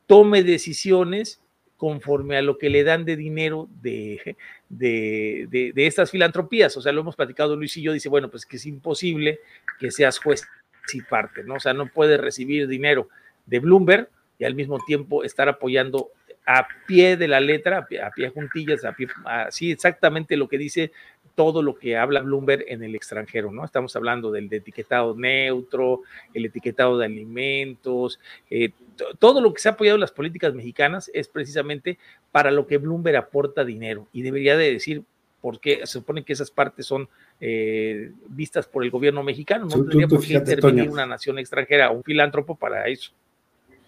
tome 0.06 0.42
decisiones 0.42 1.40
conforme 1.76 2.36
a 2.36 2.42
lo 2.42 2.58
que 2.58 2.68
le 2.68 2.84
dan 2.84 3.04
de 3.04 3.16
dinero 3.16 3.68
de, 3.80 4.36
de, 4.70 5.46
de, 5.74 5.86
estas 5.86 6.10
filantropías. 6.10 6.74
O 6.76 6.80
sea, 6.80 6.92
lo 6.92 7.02
hemos 7.02 7.16
platicado 7.16 7.56
Luis 7.56 7.76
y 7.76 7.82
yo, 7.82 7.92
dice, 7.92 8.08
bueno, 8.08 8.30
pues 8.30 8.46
que 8.46 8.56
es 8.56 8.64
imposible 8.64 9.40
que 9.78 9.90
seas 9.90 10.18
juez 10.18 10.46
y 10.94 11.02
parte, 11.02 11.44
¿no? 11.44 11.54
O 11.54 11.60
sea, 11.60 11.74
no 11.74 11.86
puedes 11.86 12.18
recibir 12.18 12.66
dinero 12.66 13.08
de 13.46 13.58
Bloomberg 13.58 14.08
y 14.38 14.44
al 14.44 14.54
mismo 14.54 14.78
tiempo 14.86 15.22
estar 15.22 15.48
apoyando 15.48 16.10
a 16.46 16.66
pie 16.86 17.16
de 17.16 17.28
la 17.28 17.40
letra, 17.40 17.78
a 17.78 18.10
pie, 18.10 18.28
juntillas, 18.30 18.84
a 18.84 18.92
pie, 18.92 19.08
así 19.24 19.70
exactamente 19.70 20.36
lo 20.36 20.48
que 20.48 20.58
dice 20.58 20.92
todo 21.34 21.62
lo 21.62 21.76
que 21.76 21.96
habla 21.96 22.20
Bloomberg 22.20 22.64
en 22.68 22.82
el 22.82 22.94
extranjero, 22.94 23.50
¿no? 23.52 23.64
Estamos 23.64 23.94
hablando 23.96 24.30
del 24.30 24.52
etiquetado 24.52 25.14
neutro, 25.14 26.02
el 26.34 26.44
etiquetado 26.44 26.98
de 26.98 27.06
alimentos, 27.06 28.20
eh, 28.50 28.72
todo 29.18 29.40
lo 29.40 29.54
que 29.54 29.62
se 29.62 29.68
ha 29.68 29.72
apoyado 29.72 29.96
en 29.96 30.02
las 30.02 30.12
políticas 30.12 30.52
mexicanas 30.54 31.10
es 31.14 31.28
precisamente 31.28 31.98
para 32.32 32.50
lo 32.50 32.66
que 32.66 32.78
Bloomberg 32.78 33.16
aporta 33.16 33.64
dinero 33.64 34.06
y 34.12 34.22
debería 34.22 34.56
de 34.56 34.72
decir 34.72 35.02
por 35.40 35.60
qué 35.60 35.78
se 35.80 35.92
supone 35.92 36.24
que 36.24 36.34
esas 36.34 36.50
partes 36.50 36.84
son 36.84 37.08
eh, 37.40 38.12
vistas 38.28 38.66
por 38.66 38.84
el 38.84 38.90
gobierno 38.90 39.22
mexicano, 39.22 39.64
no 39.64 39.76
tendría 39.76 40.08
por 40.08 40.20
qué 40.20 40.34
intervenir 40.34 40.90
una 40.90 41.06
nación 41.06 41.38
extranjera, 41.38 41.90
un 41.90 42.02
filántropo 42.02 42.56
para 42.56 42.86
eso. 42.88 43.12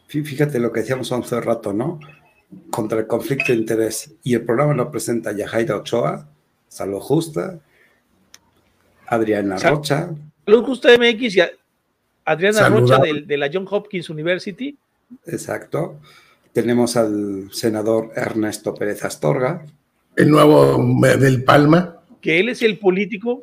Fíjate 0.06 0.58
lo 0.58 0.72
que 0.72 0.80
decíamos 0.80 1.10
hace 1.12 1.40
rato, 1.40 1.72
¿no? 1.72 1.98
Contra 2.70 3.00
el 3.00 3.06
conflicto 3.06 3.52
de 3.52 3.58
interés. 3.58 4.14
Y 4.22 4.34
el 4.34 4.44
programa 4.44 4.74
lo 4.74 4.90
presenta 4.90 5.32
Yajaira 5.32 5.76
Ochoa, 5.76 6.28
Salud 6.68 7.00
Justa, 7.00 7.60
Adriana 9.06 9.56
Rocha. 9.58 10.10
Salud 10.44 10.64
Justa 10.64 10.88
MX 10.98 11.36
y 11.36 11.40
Adriana 12.24 12.68
Rocha 12.68 12.98
de, 12.98 13.36
la 13.36 13.50
John 13.52 13.66
Hopkins 13.70 14.08
University. 14.10 14.76
Exacto. 15.26 16.00
Tenemos 16.52 16.96
al 16.96 17.48
senador 17.52 18.12
Ernesto 18.14 18.74
Pérez 18.74 19.04
Astorga. 19.04 19.64
El 20.16 20.30
nuevo 20.30 20.78
del 21.18 21.44
Palma. 21.44 22.02
Que 22.20 22.40
él 22.40 22.48
es 22.48 22.62
el 22.62 22.78
político, 22.78 23.42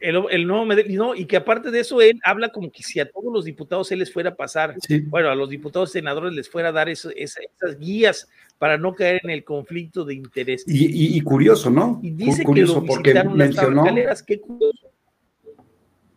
eh, 0.00 0.12
el, 0.30 0.46
nuevo 0.46 0.66
no, 0.90 1.14
y 1.14 1.24
que 1.24 1.36
aparte 1.36 1.70
de 1.70 1.80
eso, 1.80 2.00
él 2.00 2.20
habla 2.24 2.50
como 2.50 2.70
que 2.70 2.82
si 2.82 3.00
a 3.00 3.08
todos 3.08 3.32
los 3.32 3.44
diputados 3.44 3.90
él 3.92 4.00
les 4.00 4.12
fuera 4.12 4.30
a 4.30 4.34
pasar, 4.34 4.74
bueno, 5.08 5.30
a 5.30 5.34
los 5.34 5.48
diputados 5.48 5.92
senadores 5.92 6.32
les 6.34 6.48
fuera 6.48 6.68
a 6.68 6.72
dar 6.72 6.88
esas 6.88 7.78
guías 7.78 8.28
para 8.58 8.78
no 8.78 8.94
caer 8.94 9.20
en 9.24 9.30
el 9.30 9.44
conflicto 9.44 10.04
de 10.04 10.14
interés. 10.14 10.64
Y, 10.66 11.20
curioso, 11.22 11.70
¿no? 11.70 12.00
Y 12.02 12.10
dice 12.10 12.44
curioso, 12.44 12.82
que 12.82 12.86
porque 12.86 13.24
mencionó... 13.24 13.84
qué 14.26 14.40
curioso. 14.40 14.90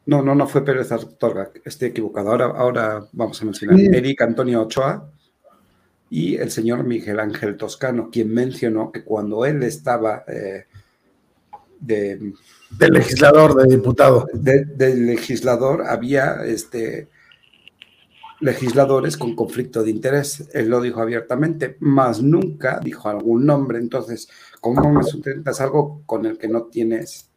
No, 0.05 0.23
no, 0.23 0.33
no 0.33 0.47
fue 0.47 0.65
Pérez 0.65 0.91
Astorga, 0.91 1.51
estoy 1.63 1.89
equivocado. 1.89 2.31
Ahora, 2.31 2.45
ahora 2.45 3.05
vamos 3.11 3.39
a 3.41 3.45
mencionar 3.45 3.79
Eric 3.79 4.21
Antonio 4.23 4.63
Ochoa 4.63 5.11
y 6.09 6.35
el 6.35 6.49
señor 6.49 6.83
Miguel 6.83 7.19
Ángel 7.19 7.55
Toscano, 7.57 8.09
quien 8.11 8.33
mencionó 8.33 8.91
que 8.91 9.03
cuando 9.03 9.45
él 9.45 9.61
estaba 9.61 10.23
eh, 10.27 10.65
de, 11.79 12.33
de, 12.69 12.89
legislador, 12.89 13.55
de 13.55 13.75
diputado. 13.75 14.27
De, 14.33 14.65
de, 14.65 14.95
legislador, 14.95 15.83
había 15.87 16.43
este, 16.45 17.09
legisladores 18.39 19.17
con 19.17 19.35
conflicto 19.35 19.83
de 19.83 19.91
interés. 19.91 20.49
Él 20.53 20.69
lo 20.69 20.81
dijo 20.81 21.01
abiertamente, 21.01 21.77
más 21.79 22.21
nunca 22.21 22.79
dijo 22.79 23.09
algún 23.09 23.45
nombre. 23.45 23.79
Entonces, 23.79 24.29
¿cómo 24.61 24.91
me 24.91 25.03
sustentas 25.03 25.61
algo 25.61 26.01
con 26.05 26.25
el 26.25 26.37
que 26.37 26.47
no 26.47 26.63
tienes, 26.63 27.29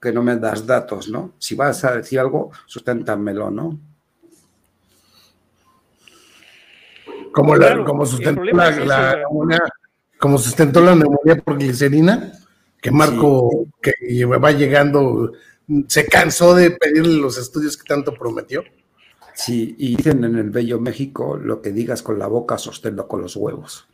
que 0.00 0.12
no 0.12 0.22
me 0.22 0.36
das 0.36 0.66
datos, 0.66 1.08
no? 1.08 1.32
Si 1.38 1.54
vas 1.54 1.84
a 1.84 1.96
decir 1.96 2.18
algo, 2.18 2.50
susténtamelo, 2.66 3.50
¿no? 3.50 3.78
Como, 7.32 7.56
la, 7.56 7.82
como, 7.84 8.04
sustentó 8.04 8.44
la, 8.44 9.22
como 10.18 10.36
sustentó 10.36 10.82
la 10.82 10.94
neumonía 10.94 11.36
por 11.42 11.56
glicerina, 11.56 12.30
que 12.82 12.90
Marco, 12.90 13.68
que 13.80 14.24
va 14.24 14.50
llegando, 14.50 15.32
se 15.86 16.04
cansó 16.06 16.54
de 16.54 16.72
pedirle 16.72 17.14
los 17.20 17.38
estudios 17.38 17.76
que 17.76 17.84
tanto 17.84 18.12
prometió. 18.12 18.64
Sí, 19.34 19.76
y 19.78 19.96
dicen 19.96 20.24
en 20.24 20.36
el 20.36 20.50
Bello 20.50 20.80
México, 20.80 21.36
lo 21.36 21.62
que 21.62 21.70
digas 21.70 22.02
con 22.02 22.18
la 22.18 22.26
boca, 22.26 22.58
sosténlo 22.58 23.06
con 23.06 23.22
los 23.22 23.36
huevos. 23.36 23.88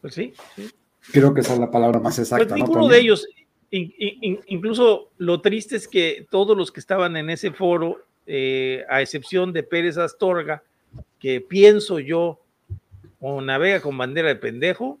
Pues 0.00 0.14
sí, 0.14 0.32
sí. 0.54 0.70
Creo 1.12 1.34
que 1.34 1.40
esa 1.40 1.54
es 1.54 1.58
la 1.58 1.70
palabra 1.70 1.98
más 1.98 2.18
exacta. 2.18 2.46
Pues 2.46 2.60
ninguno 2.62 2.88
de 2.88 3.00
ellos, 3.00 3.26
incluso 3.70 5.10
lo 5.18 5.40
triste 5.40 5.74
es 5.74 5.88
que 5.88 6.26
todos 6.30 6.56
los 6.56 6.70
que 6.70 6.78
estaban 6.78 7.16
en 7.16 7.28
ese 7.28 7.50
foro, 7.50 7.98
eh, 8.26 8.84
a 8.88 9.02
excepción 9.02 9.52
de 9.52 9.64
Pérez 9.64 9.98
Astorga, 9.98 10.62
que 11.18 11.40
pienso 11.40 11.98
yo, 11.98 12.40
o 13.18 13.40
navega 13.40 13.80
con 13.80 13.98
bandera 13.98 14.28
de 14.28 14.36
pendejo, 14.36 15.00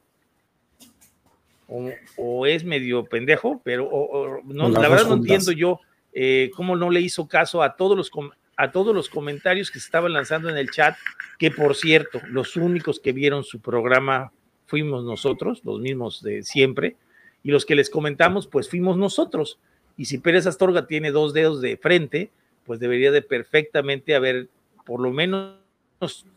o, 1.68 2.46
es 2.46 2.64
medio 2.64 3.04
pendejo, 3.04 3.60
pero 3.64 4.42
no, 4.44 4.68
la 4.68 4.88
verdad 4.88 5.06
no 5.06 5.14
entiendo 5.14 5.52
yo 5.52 5.80
eh, 6.12 6.50
cómo 6.54 6.76
no 6.76 6.90
le 6.90 7.00
hizo 7.00 7.26
caso 7.26 7.62
a 7.62 7.76
todos 7.76 7.96
los 7.96 8.10
a 8.56 8.70
todos 8.70 8.94
los 8.94 9.08
comentarios 9.08 9.70
que 9.70 9.80
se 9.80 9.86
estaban 9.86 10.12
lanzando 10.12 10.48
en 10.48 10.56
el 10.56 10.70
chat, 10.70 10.96
que 11.38 11.50
por 11.50 11.74
cierto, 11.74 12.20
los 12.28 12.56
únicos 12.56 13.00
que 13.00 13.12
vieron 13.12 13.42
su 13.42 13.60
programa 13.60 14.32
fuimos 14.66 15.04
nosotros, 15.04 15.62
los 15.64 15.80
mismos 15.80 16.22
de 16.22 16.42
siempre, 16.42 16.96
y 17.42 17.50
los 17.50 17.66
que 17.66 17.74
les 17.74 17.90
comentamos, 17.90 18.46
pues 18.46 18.68
fuimos 18.68 18.96
nosotros. 18.96 19.58
Y 19.96 20.06
si 20.06 20.18
Pérez 20.18 20.46
Astorga 20.46 20.86
tiene 20.86 21.10
dos 21.10 21.34
dedos 21.34 21.60
de 21.60 21.76
frente, 21.76 22.30
pues 22.64 22.80
debería 22.80 23.10
de 23.10 23.22
perfectamente 23.22 24.14
haber, 24.14 24.48
por 24.86 25.00
lo 25.00 25.10
menos, 25.10 25.58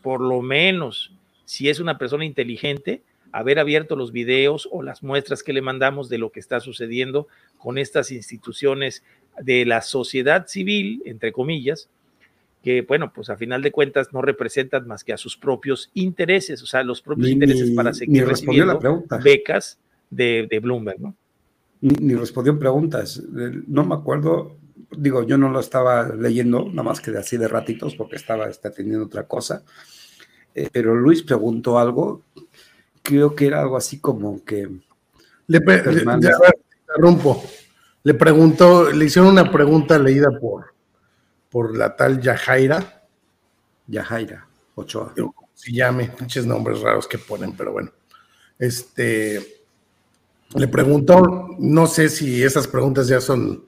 por 0.02 0.20
lo 0.20 0.42
menos, 0.42 1.12
si 1.44 1.68
es 1.68 1.80
una 1.80 1.98
persona 1.98 2.24
inteligente, 2.24 3.02
haber 3.32 3.58
abierto 3.58 3.96
los 3.96 4.12
videos 4.12 4.68
o 4.70 4.82
las 4.82 5.02
muestras 5.02 5.42
que 5.42 5.52
le 5.52 5.62
mandamos 5.62 6.08
de 6.08 6.18
lo 6.18 6.30
que 6.30 6.40
está 6.40 6.60
sucediendo 6.60 7.28
con 7.58 7.78
estas 7.78 8.10
instituciones 8.10 9.02
de 9.40 9.64
la 9.66 9.82
sociedad 9.82 10.46
civil, 10.46 11.02
entre 11.04 11.32
comillas, 11.32 11.88
que, 12.62 12.82
bueno, 12.82 13.12
pues 13.12 13.30
a 13.30 13.36
final 13.36 13.62
de 13.62 13.70
cuentas 13.70 14.12
no 14.12 14.20
representan 14.22 14.86
más 14.86 15.04
que 15.04 15.12
a 15.12 15.16
sus 15.16 15.36
propios 15.36 15.90
intereses, 15.94 16.62
o 16.62 16.66
sea, 16.66 16.82
los 16.82 17.00
propios 17.00 17.28
intereses 17.28 17.70
para 17.70 17.94
seguir 17.94 18.26
recibiendo 18.26 19.04
becas 19.22 19.78
de, 20.10 20.46
de, 20.50 20.58
Bloomberg, 20.58 21.00
¿no? 21.00 21.14
Ni, 21.80 22.14
respondió 22.14 22.58
preguntas. 22.58 23.22
No 23.68 23.84
me 23.84 23.94
acuerdo, 23.94 24.56
digo, 24.96 25.24
yo 25.24 25.38
no 25.38 25.50
lo 25.50 25.60
estaba 25.60 26.08
leyendo, 26.08 26.68
nada 26.68 26.82
más 26.82 27.00
que 27.00 27.12
de 27.12 27.18
así 27.18 27.36
de 27.36 27.46
ratitos, 27.46 27.94
porque 27.94 28.16
estaba 28.16 28.48
está 28.48 28.68
atendiendo 28.68 29.06
otra 29.06 29.28
cosa. 29.28 29.62
Eh, 30.54 30.68
pero 30.72 30.96
Luis 30.96 31.22
preguntó 31.22 31.78
algo, 31.78 32.24
creo 33.08 33.34
que 33.34 33.46
era 33.46 33.62
algo 33.62 33.76
así 33.76 33.98
como 33.98 34.44
que. 34.44 34.68
Le, 35.46 35.58
le, 35.60 36.02
interrumpo. 36.84 37.42
Le 38.02 38.14
preguntó, 38.14 38.90
le 38.90 39.06
hicieron 39.06 39.30
una 39.30 39.50
pregunta 39.50 39.98
leída 39.98 40.28
por, 40.38 40.74
por 41.48 41.76
la 41.76 41.96
tal 41.96 42.20
Yajaira. 42.20 43.06
Yajaira, 43.86 44.46
Ochoa. 44.74 45.14
Si 45.54 45.72
llame, 45.72 46.12
muchos 46.20 46.44
nombres 46.44 46.80
raros 46.80 47.08
que 47.08 47.16
ponen, 47.16 47.56
pero 47.56 47.72
bueno. 47.72 47.90
Este 48.58 49.58
le 50.54 50.68
preguntó, 50.68 51.56
no 51.58 51.86
sé 51.86 52.08
si 52.08 52.42
esas 52.42 52.66
preguntas 52.68 53.08
ya 53.08 53.20
son 53.20 53.66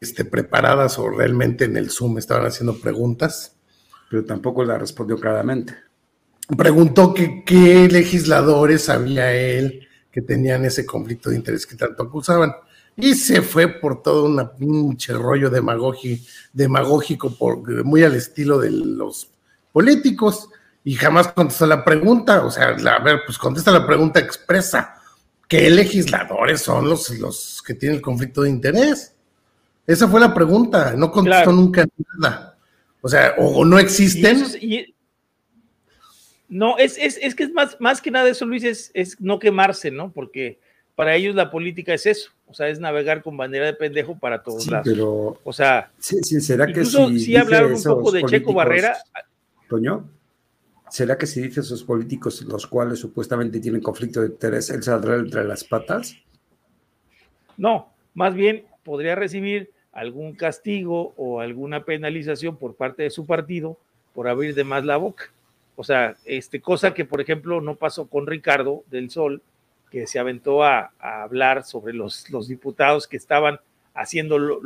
este, 0.00 0.24
preparadas 0.24 0.98
o 0.98 1.08
realmente 1.08 1.64
en 1.64 1.76
el 1.76 1.90
Zoom 1.90 2.18
estaban 2.18 2.46
haciendo 2.46 2.78
preguntas. 2.78 3.56
Pero 4.10 4.24
tampoco 4.24 4.64
la 4.64 4.78
respondió 4.78 5.18
claramente. 5.18 5.74
Preguntó 6.56 7.14
que 7.14 7.42
qué 7.44 7.88
legisladores 7.88 8.88
había 8.88 9.32
él 9.32 9.88
que 10.10 10.22
tenían 10.22 10.64
ese 10.64 10.84
conflicto 10.84 11.30
de 11.30 11.36
interés 11.36 11.66
que 11.66 11.76
tanto 11.76 12.02
acusaban 12.02 12.54
y 12.96 13.14
se 13.14 13.42
fue 13.42 13.68
por 13.68 14.02
todo 14.02 14.26
un 14.26 14.50
pinche 14.56 15.12
rollo 15.12 15.50
demagógico, 15.50 17.34
por, 17.36 17.84
muy 17.84 18.04
al 18.04 18.14
estilo 18.14 18.58
de 18.58 18.70
los 18.70 19.28
políticos, 19.72 20.48
y 20.84 20.94
jamás 20.94 21.28
contestó 21.28 21.66
la 21.66 21.84
pregunta, 21.84 22.44
o 22.44 22.50
sea, 22.50 22.68
a 22.68 22.98
ver, 23.00 23.22
pues 23.26 23.38
contesta 23.38 23.72
la 23.72 23.86
pregunta 23.86 24.20
expresa, 24.20 24.94
¿qué 25.48 25.70
legisladores 25.70 26.60
son 26.60 26.88
los, 26.88 27.10
los 27.18 27.62
que 27.66 27.74
tienen 27.74 27.96
el 27.96 28.02
conflicto 28.02 28.42
de 28.42 28.50
interés? 28.50 29.14
Esa 29.86 30.06
fue 30.06 30.20
la 30.20 30.32
pregunta, 30.32 30.94
no 30.96 31.10
contestó 31.10 31.52
nunca 31.52 31.86
nada. 32.18 32.56
O 33.00 33.08
sea, 33.08 33.34
o, 33.36 33.64
no 33.64 33.78
existen. 33.78 34.46
No, 36.54 36.78
es, 36.78 36.96
es, 36.98 37.18
es, 37.20 37.34
que 37.34 37.42
es 37.42 37.52
más, 37.52 37.76
más 37.80 38.00
que 38.00 38.12
nada 38.12 38.28
eso, 38.28 38.46
Luis, 38.46 38.62
es, 38.62 38.92
es 38.94 39.20
no 39.20 39.40
quemarse, 39.40 39.90
¿no? 39.90 40.12
Porque 40.12 40.60
para 40.94 41.16
ellos 41.16 41.34
la 41.34 41.50
política 41.50 41.92
es 41.92 42.06
eso, 42.06 42.30
o 42.46 42.54
sea, 42.54 42.68
es 42.68 42.78
navegar 42.78 43.24
con 43.24 43.36
bandera 43.36 43.66
de 43.66 43.74
pendejo 43.74 44.16
para 44.16 44.40
todos 44.40 44.68
lados. 44.68 44.86
Pero, 44.88 45.40
o 45.42 45.52
sea, 45.52 45.90
sí, 45.98 46.22
será 46.40 46.70
incluso 46.70 47.08
que 47.08 47.18
si, 47.18 47.34
hablaron 47.34 47.74
un 47.74 47.82
poco 47.82 48.12
de 48.12 48.22
Checo 48.22 48.54
Barrera. 48.54 48.96
Toño, 49.68 50.08
¿Será 50.90 51.18
que 51.18 51.26
si 51.26 51.42
dice 51.42 51.58
esos 51.58 51.82
políticos 51.82 52.40
los 52.42 52.68
cuales 52.68 53.00
supuestamente 53.00 53.58
tienen 53.58 53.80
conflicto 53.80 54.20
de 54.20 54.28
interés, 54.28 54.70
él 54.70 54.84
saldrá 54.84 55.16
entre 55.16 55.42
las 55.42 55.64
patas? 55.64 56.16
No, 57.56 57.92
más 58.14 58.32
bien 58.32 58.64
podría 58.84 59.16
recibir 59.16 59.72
algún 59.92 60.36
castigo 60.36 61.14
o 61.16 61.40
alguna 61.40 61.84
penalización 61.84 62.56
por 62.56 62.76
parte 62.76 63.02
de 63.02 63.10
su 63.10 63.26
partido 63.26 63.76
por 64.14 64.28
abrir 64.28 64.54
de 64.54 64.62
más 64.62 64.84
la 64.84 64.98
boca. 64.98 65.32
O 65.76 65.84
sea, 65.84 66.16
este, 66.24 66.60
cosa 66.60 66.94
que, 66.94 67.04
por 67.04 67.20
ejemplo, 67.20 67.60
no 67.60 67.74
pasó 67.76 68.06
con 68.06 68.26
Ricardo 68.26 68.84
del 68.90 69.10
Sol, 69.10 69.42
que 69.90 70.06
se 70.06 70.18
aventó 70.18 70.64
a, 70.64 70.92
hablar 70.98 71.64
sobre 71.64 71.94
los, 71.94 72.28
los, 72.30 72.48
diputados 72.48 73.06
que 73.06 73.16
estaban 73.16 73.60
haciendo 73.94 74.60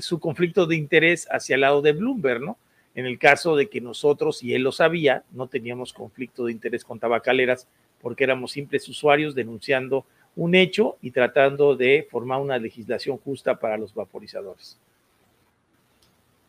su 0.00 0.20
conflicto 0.20 0.66
de 0.66 0.76
interés 0.76 1.26
hacia 1.30 1.54
el 1.54 1.62
lado 1.62 1.82
de 1.82 1.92
Bloomberg, 1.92 2.40
¿no? 2.40 2.56
En 2.94 3.06
el 3.06 3.18
caso 3.18 3.54
de 3.56 3.68
que 3.68 3.80
nosotros, 3.80 4.42
y 4.42 4.54
él 4.54 4.62
lo 4.62 4.72
sabía, 4.72 5.24
no 5.32 5.46
teníamos 5.46 5.92
conflicto 5.92 6.46
de 6.46 6.52
interés 6.52 6.84
con 6.84 6.98
tabacaleras 6.98 7.66
porque 8.00 8.24
éramos 8.24 8.52
simples 8.52 8.88
usuarios 8.88 9.34
denunciando 9.34 10.04
un 10.36 10.54
hecho 10.54 10.96
y 11.02 11.10
tratando 11.10 11.74
de 11.74 12.06
formar 12.10 12.40
una 12.40 12.58
legislación 12.58 13.18
justa 13.18 13.58
para 13.58 13.76
los 13.76 13.92
vaporizadores. 13.92 14.78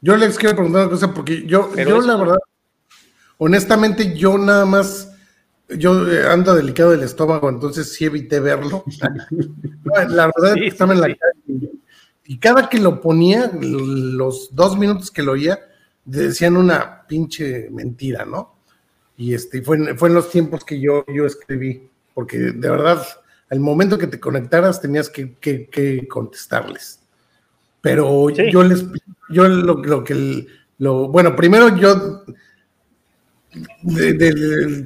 Yo 0.01 0.15
les 0.15 0.37
quiero 0.37 0.55
preguntar 0.55 0.83
una 0.83 0.91
cosa 0.91 1.13
porque 1.13 1.45
yo, 1.45 1.75
yo 1.75 2.01
la 2.01 2.15
verdad, 2.15 2.37
honestamente, 3.39 4.15
yo 4.15 4.37
nada 4.37 4.65
más, 4.65 5.11
yo 5.67 6.05
ando 6.31 6.53
delicado 6.53 6.91
del 6.91 7.03
estómago, 7.03 7.49
entonces 7.49 7.91
sí 7.91 8.05
evité 8.05 8.39
verlo. 8.39 8.85
la 10.07 10.31
verdad 10.35 10.55
es 10.55 10.61
que 10.61 10.67
estaba 10.67 10.93
en 10.93 11.01
la 11.01 11.07
calle 11.07 11.71
y 12.29 12.37
cada 12.37 12.69
que 12.69 12.77
lo 12.77 13.01
ponía, 13.01 13.51
los 13.59 14.53
dos 14.53 14.77
minutos 14.77 15.09
que 15.09 15.23
lo 15.23 15.31
oía, 15.31 15.59
decían 16.05 16.57
una 16.57 17.07
pinche 17.07 17.71
mentira, 17.71 18.23
¿no? 18.23 18.53
Y 19.17 19.33
este, 19.33 19.63
fue, 19.63 19.97
fue 19.97 20.09
en 20.09 20.15
los 20.15 20.29
tiempos 20.29 20.63
que 20.63 20.79
yo, 20.79 21.03
yo 21.07 21.25
escribí, 21.25 21.89
porque 22.13 22.37
de 22.37 22.69
verdad 22.69 23.01
al 23.49 23.59
momento 23.59 23.97
que 23.97 24.05
te 24.05 24.19
conectaras 24.19 24.79
tenías 24.79 25.09
que, 25.09 26.07
contestarles. 26.07 26.99
Pero 27.81 28.29
yo 28.29 28.61
les, 28.61 28.85
yo 29.31 29.47
lo, 29.47 30.03
que, 30.03 30.45
lo, 30.77 31.07
bueno, 31.07 31.35
primero 31.35 31.75
yo 31.77 32.25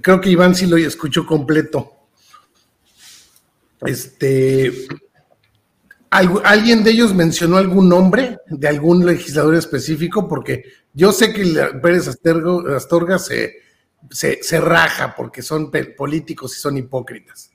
creo 0.01 0.21
que 0.21 0.29
Iván 0.29 0.55
sí 0.55 0.67
lo 0.67 0.77
escuchó 0.77 1.25
completo. 1.25 1.91
Este, 3.81 4.87
¿alguien 6.09 6.83
de 6.83 6.91
ellos 6.91 7.13
mencionó 7.13 7.57
algún 7.57 7.89
nombre 7.89 8.37
de 8.47 8.67
algún 8.67 9.05
legislador 9.05 9.55
específico? 9.55 10.27
Porque 10.27 10.63
yo 10.93 11.11
sé 11.11 11.33
que 11.33 11.43
Pérez 11.81 12.07
Astorga 12.07 13.19
se, 13.19 13.59
se 14.09 14.61
raja 14.61 15.13
porque 15.15 15.41
son 15.41 15.71
políticos 15.97 16.55
y 16.57 16.61
son 16.61 16.77
hipócritas 16.77 17.51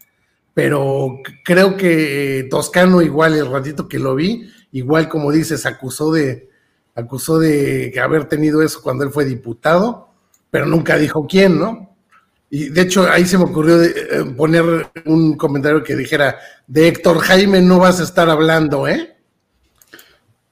pero 0.59 1.21
creo 1.45 1.77
que 1.77 2.49
Toscano 2.51 3.01
igual 3.01 3.35
el 3.35 3.49
ratito 3.49 3.87
que 3.87 4.01
lo 4.01 4.17
vi, 4.17 4.51
igual 4.73 5.09
como 5.09 5.31
dices, 5.31 5.65
acusó 5.67 6.11
de 6.11 6.49
acusó 6.97 7.39
de 7.39 7.95
haber 8.03 8.25
tenido 8.25 8.61
eso 8.61 8.83
cuando 8.83 9.05
él 9.05 9.13
fue 9.13 9.25
diputado, 9.25 10.08
pero 10.51 10.67
nunca 10.67 10.97
dijo 10.97 11.27
quién, 11.27 11.59
¿no? 11.59 11.97
Y 12.51 12.71
de 12.71 12.83
hecho 12.83 13.09
ahí 13.09 13.25
se 13.27 13.37
me 13.37 13.45
ocurrió 13.45 13.83
eh, 13.83 13.93
poner 14.37 14.65
un 15.05 15.37
comentario 15.37 15.83
que 15.85 15.95
dijera, 15.95 16.39
de 16.67 16.89
Héctor 16.89 17.19
Jaime 17.19 17.61
no 17.61 17.79
vas 17.79 18.01
a 18.01 18.05
estar 18.05 18.31
hablando, 18.31 18.89
¿eh? 18.89 19.17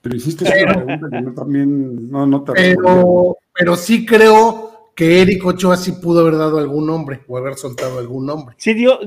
Pero 0.02 0.16
hiciste 0.16 0.44
una 0.44 0.74
pregunta 0.74 1.09
que 1.11 1.20
no 1.20 1.35
también, 1.35 2.11
no, 2.11 2.26
no 2.26 2.44
te 2.44 2.52
pero, 2.52 3.37
pero 3.52 3.76
sí 3.76 4.04
creo 4.06 4.92
que 4.94 5.20
Eric 5.20 5.44
Ochoa 5.44 5.76
sí 5.76 5.92
pudo 5.92 6.20
haber 6.20 6.37
dado 6.37 6.59
algún 6.59 6.87
nombre 6.87 7.20
o 7.26 7.37
haber 7.37 7.56
soltado 7.56 7.98
algún 7.98 8.26
nombre. 8.26 8.54
Sí, 8.59 8.72
dio, 8.74 9.00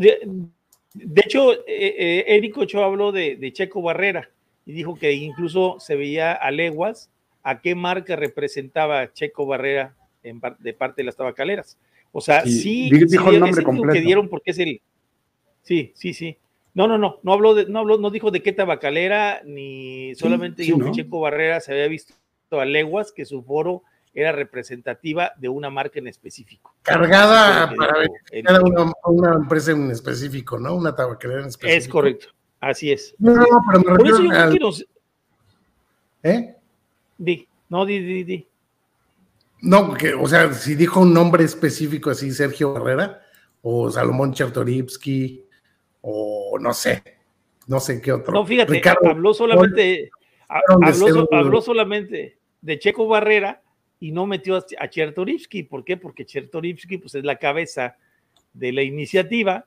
de 0.94 1.22
hecho, 1.24 1.54
eh, 1.54 1.66
eh, 1.68 2.26
Eric 2.28 2.58
Ochoa 2.58 2.86
habló 2.86 3.12
de, 3.12 3.52
Checo 3.54 3.82
Barrera 3.82 4.30
y 4.66 4.74
dijo 4.74 4.98
que 4.98 5.14
incluso 5.14 5.78
se 5.80 5.96
veía 5.96 6.34
a 6.34 6.52
leguas 6.52 7.10
a 7.44 7.62
qué 7.62 7.76
marca 7.76 8.16
representaba 8.16 9.14
Checo 9.14 9.46
Barrera 9.46 9.96
de 10.60 10.74
parte 10.74 11.02
de 11.02 11.06
las 11.06 11.16
tabacaleras. 11.16 11.78
O 12.12 12.22
sea, 12.22 12.44
sí, 12.46 12.90
dijo 12.90 13.30
el 13.30 13.40
nombre 13.40 13.64
completo. 13.64 13.94
que 13.94 14.02
dieron 14.02 14.30
porque 14.30 14.52
es 14.52 14.60
el. 14.60 14.82
Sí, 15.62 15.92
sí, 15.96 16.14
sí. 16.14 16.38
No, 16.74 16.88
no, 16.88 16.98
no, 16.98 17.20
no 17.24 17.34
habló 17.34 17.56
de, 17.56 17.66
no 17.66 17.80
habló, 17.80 17.98
no 17.98 18.10
dijo 18.10 18.32
de 18.32 18.42
qué 18.42 18.54
tabacalera, 18.54 19.42
ni 19.44 20.14
solamente 20.16 20.64
dijo 20.64 20.80
que 20.80 20.92
Checo 20.92 21.20
Barrera 21.20 21.60
se 21.60 21.74
había 21.74 21.88
visto 21.88 22.14
a 22.52 22.66
leguas 22.66 23.12
que 23.12 23.26
su 23.26 23.44
foro 23.44 23.84
era 24.14 24.32
representativa 24.32 25.34
de 25.38 25.50
una 25.50 25.70
marca 25.70 26.00
en 26.00 26.08
específico. 26.08 26.76
Cargada 26.82 27.74
para 27.76 28.06
era 28.32 28.62
una, 28.62 28.92
una, 29.06 29.36
empresa 29.36 29.72
en 29.72 29.92
específico, 29.92 30.58
¿no? 30.58 30.76
Una 30.76 30.96
tabacalera 30.96 31.42
en 31.42 31.48
específico. 31.48 31.78
Es 31.78 31.88
correcto, 31.88 32.28
así 32.60 32.92
es. 32.92 33.16
No, 33.20 33.36
no, 33.36 33.46
pero 33.68 33.80
me 33.80 33.98
Por 33.98 34.08
eso 34.08 34.24
yo 34.24 34.32
al... 34.32 34.60
¿Eh? 36.24 36.56
Di, 37.18 37.48
no, 37.70 37.86
di, 37.86 38.00
di, 38.00 38.24
di. 38.24 38.48
No, 39.62 39.88
porque, 39.88 40.14
o 40.14 40.28
sea, 40.28 40.54
si 40.54 40.76
dijo 40.76 41.02
un 41.02 41.14
nombre 41.14 41.44
específico 41.44 42.10
así, 42.10 42.32
Sergio 42.32 42.74
Barrera, 42.74 43.22
o 43.62 43.92
Salomón 43.92 44.34
Chertorivsky, 44.34 45.46
o 46.02 46.58
no 46.60 46.74
sé, 46.74 47.04
no 47.68 47.80
sé 47.80 48.02
qué 48.02 48.14
otro. 48.14 48.34
No, 48.34 48.46
fíjate, 48.46 48.82
habló 49.06 49.34
solamente, 49.34 50.10
habló, 50.48 51.28
habló 51.32 51.62
solamente 51.62 52.38
de 52.62 52.80
Checo 52.80 53.08
Barrera, 53.08 53.62
y 54.00 54.12
no 54.12 54.26
metió 54.26 54.58
a 54.80 54.90
Chertorivsky. 54.90 55.64
¿Por 55.64 55.84
qué? 55.84 55.98
Porque 55.98 56.26
Chertorivsky 56.26 56.98
pues, 56.98 57.16
es 57.16 57.24
la 57.24 57.38
cabeza 57.38 57.98
de 58.54 58.72
la 58.72 58.82
iniciativa, 58.82 59.66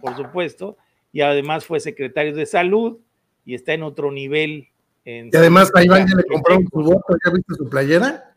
por 0.00 0.16
supuesto, 0.16 0.76
y 1.12 1.20
además 1.20 1.64
fue 1.64 1.80
secretario 1.80 2.34
de 2.34 2.46
salud 2.46 2.98
y 3.44 3.54
está 3.54 3.74
en 3.74 3.82
otro 3.82 4.10
nivel. 4.10 4.68
y 5.04 5.36
además 5.36 5.70
a 5.74 5.84
Iván 5.84 6.06
ya 6.06 6.16
le 6.16 6.24
compró 6.24 6.58
su 6.70 6.82
voto, 6.82 7.16
¿ya 7.24 7.32
viste 7.32 7.54
su 7.54 7.68
playera? 7.68 8.29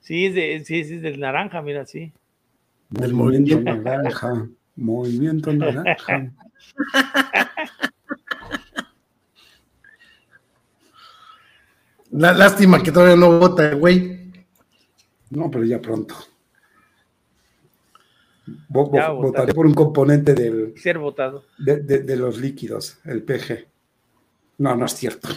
Sí, 0.00 0.26
es, 0.26 0.34
de, 0.34 0.62
sí, 0.64 0.80
es 0.80 1.02
del 1.02 1.20
naranja, 1.20 1.62
mira, 1.62 1.86
sí. 1.86 2.12
Del 2.90 3.12
movimiento 3.12 3.60
naranja, 3.60 4.48
movimiento 4.76 5.52
naranja. 5.52 6.32
La, 12.10 12.32
lástima 12.32 12.82
que 12.82 12.90
todavía 12.90 13.16
no 13.16 13.38
vota, 13.38 13.74
güey. 13.74 14.32
No, 15.30 15.50
pero 15.50 15.64
ya 15.64 15.80
pronto. 15.80 16.14
votaré 18.68 19.52
por 19.52 19.66
un 19.66 19.74
componente 19.74 20.34
del. 20.34 20.74
Ser 20.78 20.98
votado. 20.98 21.44
De, 21.58 22.16
los 22.16 22.38
líquidos, 22.38 22.98
el 23.04 23.22
PG. 23.22 23.66
No, 24.58 24.74
no 24.74 24.86
es 24.86 24.94
cierto. 24.94 25.28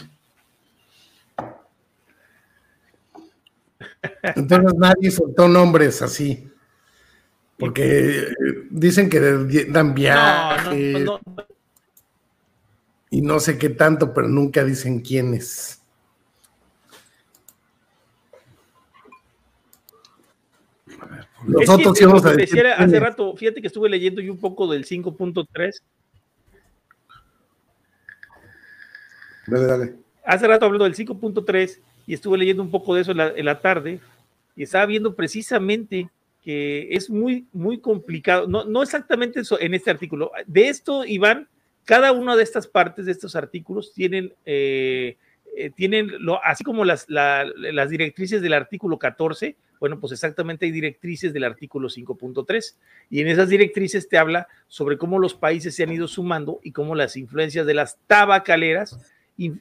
Entonces 4.35 4.73
nadie 4.77 5.11
soltó 5.11 5.47
nombres 5.47 6.01
así. 6.01 6.47
Porque 7.57 8.27
dicen 8.71 9.09
que 9.09 9.19
dan 9.69 9.93
viajes. 9.93 11.07
y 13.11 13.21
no 13.21 13.39
sé 13.39 13.57
qué 13.57 13.69
tanto, 13.69 14.13
pero 14.13 14.27
nunca 14.27 14.63
dicen 14.63 15.01
quiénes. 15.01 15.81
Nosotros 21.45 21.99
íbamos 22.01 22.25
a 22.25 22.33
decir. 22.33 22.65
Hace 22.67 22.99
rato, 22.99 23.35
fíjate 23.35 23.61
que 23.61 23.67
estuve 23.67 23.89
leyendo 23.89 24.21
yo 24.21 24.31
un 24.31 24.39
poco 24.39 24.67
del 24.71 24.85
5.3. 24.85 25.81
Dale, 29.47 29.65
dale. 29.65 29.95
Hace 30.23 30.47
rato 30.47 30.65
hablando 30.65 30.85
del 30.85 30.95
5.3 30.95 31.79
y 32.11 32.13
estuve 32.13 32.37
leyendo 32.37 32.61
un 32.61 32.69
poco 32.69 32.93
de 32.93 33.03
eso 33.03 33.11
en 33.13 33.45
la, 33.45 33.61
tarde 33.61 34.01
y 34.53 34.63
estaba 34.63 34.85
viendo 34.85 35.15
precisamente 35.15 36.09
que 36.43 36.89
es 36.91 37.09
muy, 37.09 37.45
muy 37.53 37.79
complicado, 37.79 38.47
no, 38.49 38.65
no 38.65 38.83
exactamente 38.83 39.39
eso 39.39 39.57
en 39.57 39.73
este 39.73 39.91
artículo. 39.91 40.29
De 40.45 40.67
esto, 40.67 41.05
Iván, 41.05 41.47
cada 41.85 42.11
una 42.11 42.35
de 42.35 42.43
estas 42.43 42.67
partes 42.67 43.05
de 43.05 43.13
estos 43.13 43.37
artículos 43.37 43.93
tienen, 43.93 44.33
eh, 44.45 45.15
eh, 45.55 45.71
tienen 45.73 46.11
lo, 46.19 46.43
así 46.43 46.65
como 46.65 46.83
las, 46.83 47.05
las 47.07 47.89
directrices 47.89 48.41
del 48.41 48.55
artículo 48.55 48.99
14, 48.99 49.55
bueno, 49.79 49.97
pues 49.97 50.11
exactamente 50.11 50.65
hay 50.65 50.71
directrices 50.71 51.31
del 51.31 51.45
artículo 51.45 51.87
5.3 51.87 52.75
y 53.09 53.21
en 53.21 53.29
esas 53.29 53.47
directrices 53.47 54.09
te 54.09 54.17
habla 54.17 54.49
sobre 54.67 54.97
cómo 54.97 55.17
los 55.17 55.33
países 55.33 55.75
se 55.75 55.83
han 55.83 55.93
ido 55.93 56.09
sumando 56.09 56.59
y 56.61 56.73
cómo 56.73 56.93
las 56.93 57.15
influencias 57.15 57.65
de 57.65 57.73
las 57.73 57.97
tabacaleras 58.05 58.99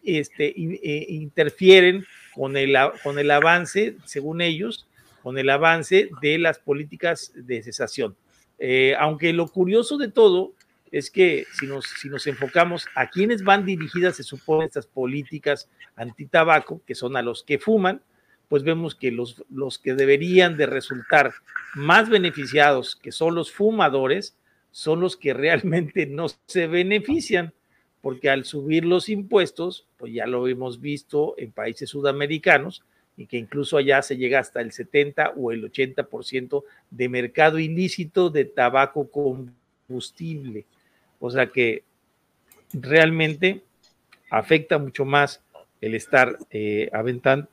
este, 0.03 0.49
eh, 0.49 1.07
interfieren 1.11 2.05
con 2.35 2.57
el, 2.57 2.77
con 3.03 3.19
el 3.19 3.31
avance, 3.31 3.97
según 4.05 4.41
ellos, 4.41 4.87
con 5.23 5.39
el 5.39 5.51
avance 5.51 6.11
de 6.23 6.39
las 6.39 6.59
políticas 6.59 7.33
de 7.35 7.63
cesación. 7.63 8.17
Eh, 8.59 8.95
aunque 8.99 9.33
lo 9.33 9.49
curioso 9.49 9.97
de 9.97 10.11
todo 10.11 10.53
es 10.91 11.11
que 11.11 11.47
si 11.59 11.67
nos, 11.67 11.87
si 11.87 12.09
nos 12.09 12.27
enfocamos 12.27 12.87
a 12.95 13.09
quienes 13.09 13.43
van 13.43 13.65
dirigidas, 13.65 14.17
se 14.17 14.23
supone, 14.23 14.67
estas 14.67 14.87
políticas 14.87 15.69
antitabaco, 15.97 16.83
que 16.87 16.95
son 16.95 17.17
a 17.17 17.23
los 17.23 17.43
que 17.43 17.59
fuman, 17.59 18.03
pues 18.49 18.65
vemos 18.65 18.97
que 18.97 19.13
los, 19.13 19.45
los 19.49 19.79
que 19.79 19.95
deberían 19.95 20.57
de 20.57 20.67
resultar 20.67 21.33
más 21.75 22.09
beneficiados, 22.09 22.97
que 22.97 23.13
son 23.13 23.37
los 23.37 23.53
fumadores, 23.53 24.37
son 24.73 25.01
los 25.01 25.17
que 25.17 25.33
realmente 25.33 26.07
no 26.07 26.27
se 26.47 26.67
benefician, 26.67 27.53
porque 28.01 28.31
al 28.31 28.45
subir 28.45 28.85
los 28.85 29.09
impuestos, 29.09 29.87
pues 29.97 30.13
ya 30.13 30.27
lo 30.27 30.49
hemos 30.49 30.81
visto 30.81 31.35
en 31.37 31.53
países 31.53 31.91
sudamericanos, 31.91 32.83
y 33.17 33.27
que 33.27 33.37
incluso 33.37 33.77
allá 33.77 34.01
se 34.01 34.17
llega 34.17 34.39
hasta 34.39 34.63
el 34.63 34.73
70 34.73 35.35
o 35.37 35.53
el 35.53 35.71
80% 35.71 36.65
de 36.91 37.09
mercado 37.11 37.59
ilícito 37.59 38.31
de 38.31 38.47
tabaco 38.47 39.11
combustible. 39.11 40.65
O 41.19 41.31
sea 41.31 41.47
que 41.49 41.85
realmente 42.73 43.63
afecta 44.31 44.79
mucho 44.79 45.05
más 45.05 45.43
el 45.83 45.95
estar 45.95 46.39
eh, 46.51 46.89
aventando 46.95 47.47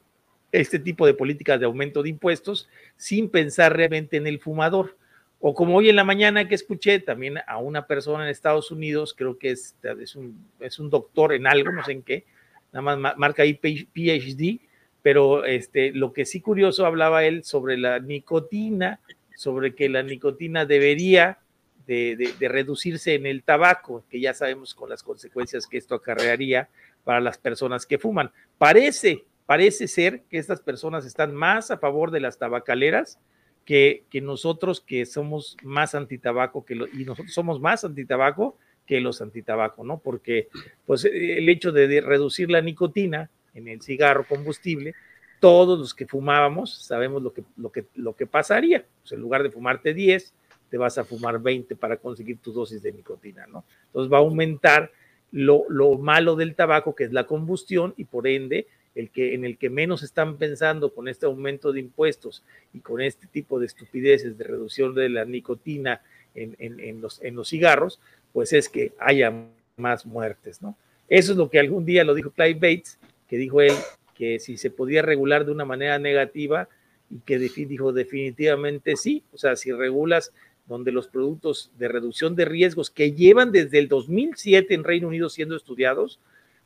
este 0.53 0.79
tipo 0.79 1.05
de 1.05 1.13
políticas 1.13 1.59
de 1.59 1.65
aumento 1.65 2.01
de 2.01 2.09
impuestos 2.09 2.69
sin 2.95 3.29
pensar 3.29 3.75
realmente 3.75 4.15
en 4.15 4.27
el 4.27 4.39
fumador. 4.39 4.95
O 5.39 5.53
como 5.53 5.75
hoy 5.75 5.89
en 5.89 5.95
la 5.95 6.03
mañana 6.03 6.47
que 6.47 6.55
escuché 6.55 6.99
también 6.99 7.37
a 7.45 7.57
una 7.57 7.85
persona 7.85 8.23
en 8.23 8.29
Estados 8.29 8.71
Unidos, 8.71 9.13
creo 9.15 9.37
que 9.37 9.51
es, 9.51 9.75
es, 10.01 10.15
un, 10.15 10.37
es 10.59 10.79
un 10.79 10.89
doctor 10.89 11.33
en 11.33 11.45
algo, 11.45 11.71
no 11.71 11.83
sé 11.83 11.91
en 11.91 12.01
qué, 12.01 12.25
nada 12.73 12.97
más 12.97 13.17
marca 13.17 13.43
ahí 13.43 13.53
PhD, 13.53 14.59
pero 15.01 15.45
este, 15.45 15.91
lo 15.91 16.11
que 16.11 16.25
sí 16.25 16.41
curioso 16.41 16.85
hablaba 16.85 17.23
él 17.23 17.43
sobre 17.43 17.77
la 17.77 17.99
nicotina, 17.99 18.99
sobre 19.35 19.75
que 19.75 19.89
la 19.89 20.03
nicotina 20.03 20.65
debería 20.65 21.39
de, 21.87 22.35
reducirse 22.39 23.15
en 23.15 23.25
el 23.25 23.43
tabaco, 23.43 24.03
que 24.09 24.19
ya 24.19 24.33
sabemos 24.33 24.73
con 24.75 24.89
las 24.89 25.03
consecuencias 25.03 25.67
que 25.67 25.77
esto 25.77 25.95
acarrearía 25.95 26.69
para 27.03 27.21
las 27.21 27.37
personas 27.37 27.85
que 27.85 27.97
fuman. 27.97 28.31
Parece, 28.57 29.23
parece 29.45 29.87
ser 29.87 30.23
que 30.23 30.37
estas 30.37 30.61
personas 30.61 31.05
están 31.05 31.33
más 31.33 31.71
a 31.71 31.77
favor 31.77 32.11
de 32.11 32.19
las 32.19 32.37
tabacaleras 32.37 33.19
que, 33.67 34.05
nosotros 34.21 34.79
que 34.79 35.05
somos 35.05 35.57
más 35.61 35.93
antitabaco 35.93 36.63
que 36.63 36.73
y 36.93 37.03
nosotros 37.03 37.33
somos 37.33 37.59
más 37.59 37.83
antitabaco 37.83 38.55
que 38.85 39.01
los 39.01 39.21
antitabaco, 39.21 39.83
¿no? 39.83 39.97
Porque 39.97 40.47
pues 40.85 41.03
el 41.03 41.49
hecho 41.49 41.73
de 41.73 41.99
reducir 41.99 42.49
la 42.49 42.61
nicotina 42.61 43.29
en 43.53 43.67
el 43.67 43.81
cigarro 43.81 44.25
combustible, 44.25 44.95
todos 45.41 45.77
los 45.77 45.93
que 45.93 46.07
fumábamos 46.07 46.81
sabemos 46.81 47.21
lo 47.21 47.33
que, 47.33 47.43
lo 47.57 47.69
que, 47.69 47.83
lo 47.95 48.15
que 48.15 48.25
pasaría. 48.25 48.85
Pues 49.01 49.11
en 49.11 49.19
lugar 49.19 49.43
de 49.43 49.51
fumarte 49.51 49.93
10, 49.93 50.33
te 50.69 50.77
vas 50.77 50.97
a 50.97 51.03
fumar 51.03 51.41
20 51.41 51.75
para 51.75 51.97
conseguir 51.97 52.37
tu 52.37 52.53
dosis 52.53 52.81
de 52.81 52.93
nicotina, 52.93 53.47
¿no? 53.47 53.65
Entonces 53.87 54.11
va 54.11 54.19
a 54.19 54.21
aumentar 54.21 54.93
lo, 55.33 55.65
lo, 55.67 55.97
malo 55.97 56.37
del 56.37 56.55
tabaco, 56.55 56.95
que 56.95 57.03
es 57.03 57.11
la 57.11 57.25
combustión, 57.25 57.93
y 57.97 58.05
por 58.05 58.27
ende, 58.27 58.67
el 58.97 59.09
que, 59.11 59.33
en 59.35 59.45
el 59.45 59.57
que 59.57 59.69
menos 59.69 60.01
están 60.01 60.37
pensando 60.37 60.93
con 60.93 61.07
este 61.07 61.25
aumento 61.25 61.71
de 61.71 61.79
impuestos 61.79 62.43
y 62.73 62.79
con 62.79 62.99
este 62.99 63.27
tipo 63.27 63.59
de 63.59 63.67
estupideces 63.67 64.37
de 64.37 64.43
reducción 64.43 64.95
de 64.95 65.09
la 65.09 65.23
nicotina 65.23 66.01
en, 66.33 66.55
en, 66.59 66.79
en 66.79 67.01
los, 67.01 67.21
en 67.21 67.35
los 67.35 67.49
cigarros, 67.49 67.99
pues 68.33 68.53
es 68.53 68.69
que 68.69 68.93
haya 68.99 69.33
más 69.77 70.05
muertes, 70.05 70.61
¿no? 70.61 70.75
Eso 71.07 71.31
es 71.31 71.37
lo 71.37 71.49
que 71.49 71.59
algún 71.59 71.85
día 71.85 72.03
lo 72.03 72.15
dijo 72.15 72.31
Clive 72.31 72.55
Bates, 72.55 72.99
que 73.29 73.37
dijo 73.37 73.61
él 73.61 73.73
que 74.15 74.39
si 74.39 74.57
se 74.57 74.71
podía 74.71 75.01
regular 75.03 75.45
de 75.45 75.51
una 75.51 75.63
manera 75.63 75.99
negativa 75.99 76.67
y 77.09 77.19
que 77.19 77.37
dijo 77.37 77.93
definitivamente 77.93 78.95
sí, 78.95 79.23
o 79.31 79.37
sea, 79.37 79.55
si 79.55 79.71
regulas 79.71 80.33
donde 80.65 80.91
los 80.91 81.07
productos 81.07 81.71
de 81.77 81.87
reducción 81.87 82.35
de 82.35 82.45
riesgos 82.45 82.89
que 82.89 83.13
llevan 83.13 83.51
desde 83.51 83.79
el 83.79 83.87
2007 83.87 84.73
en 84.73 84.83
Reino 84.83 85.07
Unido 85.07 85.29
siendo 85.29 85.55
estudiados, 85.55 86.19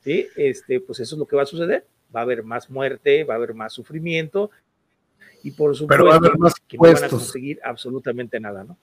¿sí? 0.04 0.28
este, 0.38 0.80
pues 0.80 1.00
eso 1.02 1.16
es 1.16 1.20
lo 1.20 1.28
que 1.28 1.36
va 1.36 1.44
a 1.44 1.46
suceder. 1.46 1.86
Va 2.14 2.22
a 2.22 2.24
haber 2.24 2.44
más 2.44 2.70
muerte, 2.70 3.24
va 3.24 3.36
a 3.36 3.38
haber 3.38 3.54
más 3.54 3.74
sufrimiento 3.74 4.52
y 5.44 5.52
por 5.52 5.76
supuesto 5.76 6.04
que 6.68 6.78
no 6.78 6.84
van 6.84 7.04
a 7.04 7.10
conseguir 7.10 7.60
absolutamente 7.64 8.40
nada, 8.40 8.64
¿no? 8.64 8.78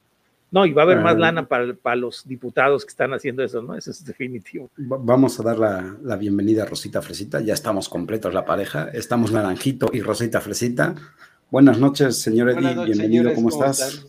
No, 0.50 0.64
y 0.64 0.72
va 0.72 0.82
a 0.82 0.84
haber 0.86 1.00
más 1.00 1.14
ah. 1.14 1.18
lana 1.18 1.46
para, 1.46 1.74
para, 1.74 1.96
los 1.96 2.26
diputados 2.26 2.84
que 2.84 2.90
están 2.90 3.12
haciendo 3.12 3.44
eso, 3.44 3.60
¿no? 3.60 3.76
Eso 3.76 3.90
es 3.90 4.02
definitivo. 4.02 4.70
Vamos 4.78 5.38
a 5.38 5.42
dar 5.42 5.58
la, 5.58 6.16
bienvenida 6.16 6.62
a 6.62 6.66
Rosita 6.66 7.02
Fresita. 7.02 7.40
Ya 7.42 7.52
estamos 7.52 7.88
completos 7.88 8.32
la 8.32 8.46
pareja. 8.46 8.88
Estamos 8.94 9.30
Naranjito 9.30 9.90
y 9.92 10.00
Rosita 10.00 10.40
Fresita. 10.40 10.94
Buenas 11.50 11.78
noches, 11.78 12.22
señor 12.22 12.48
Eddie. 12.50 12.82
Bienvenido, 12.86 13.34
¿cómo, 13.34 13.50
estás? 13.50 14.06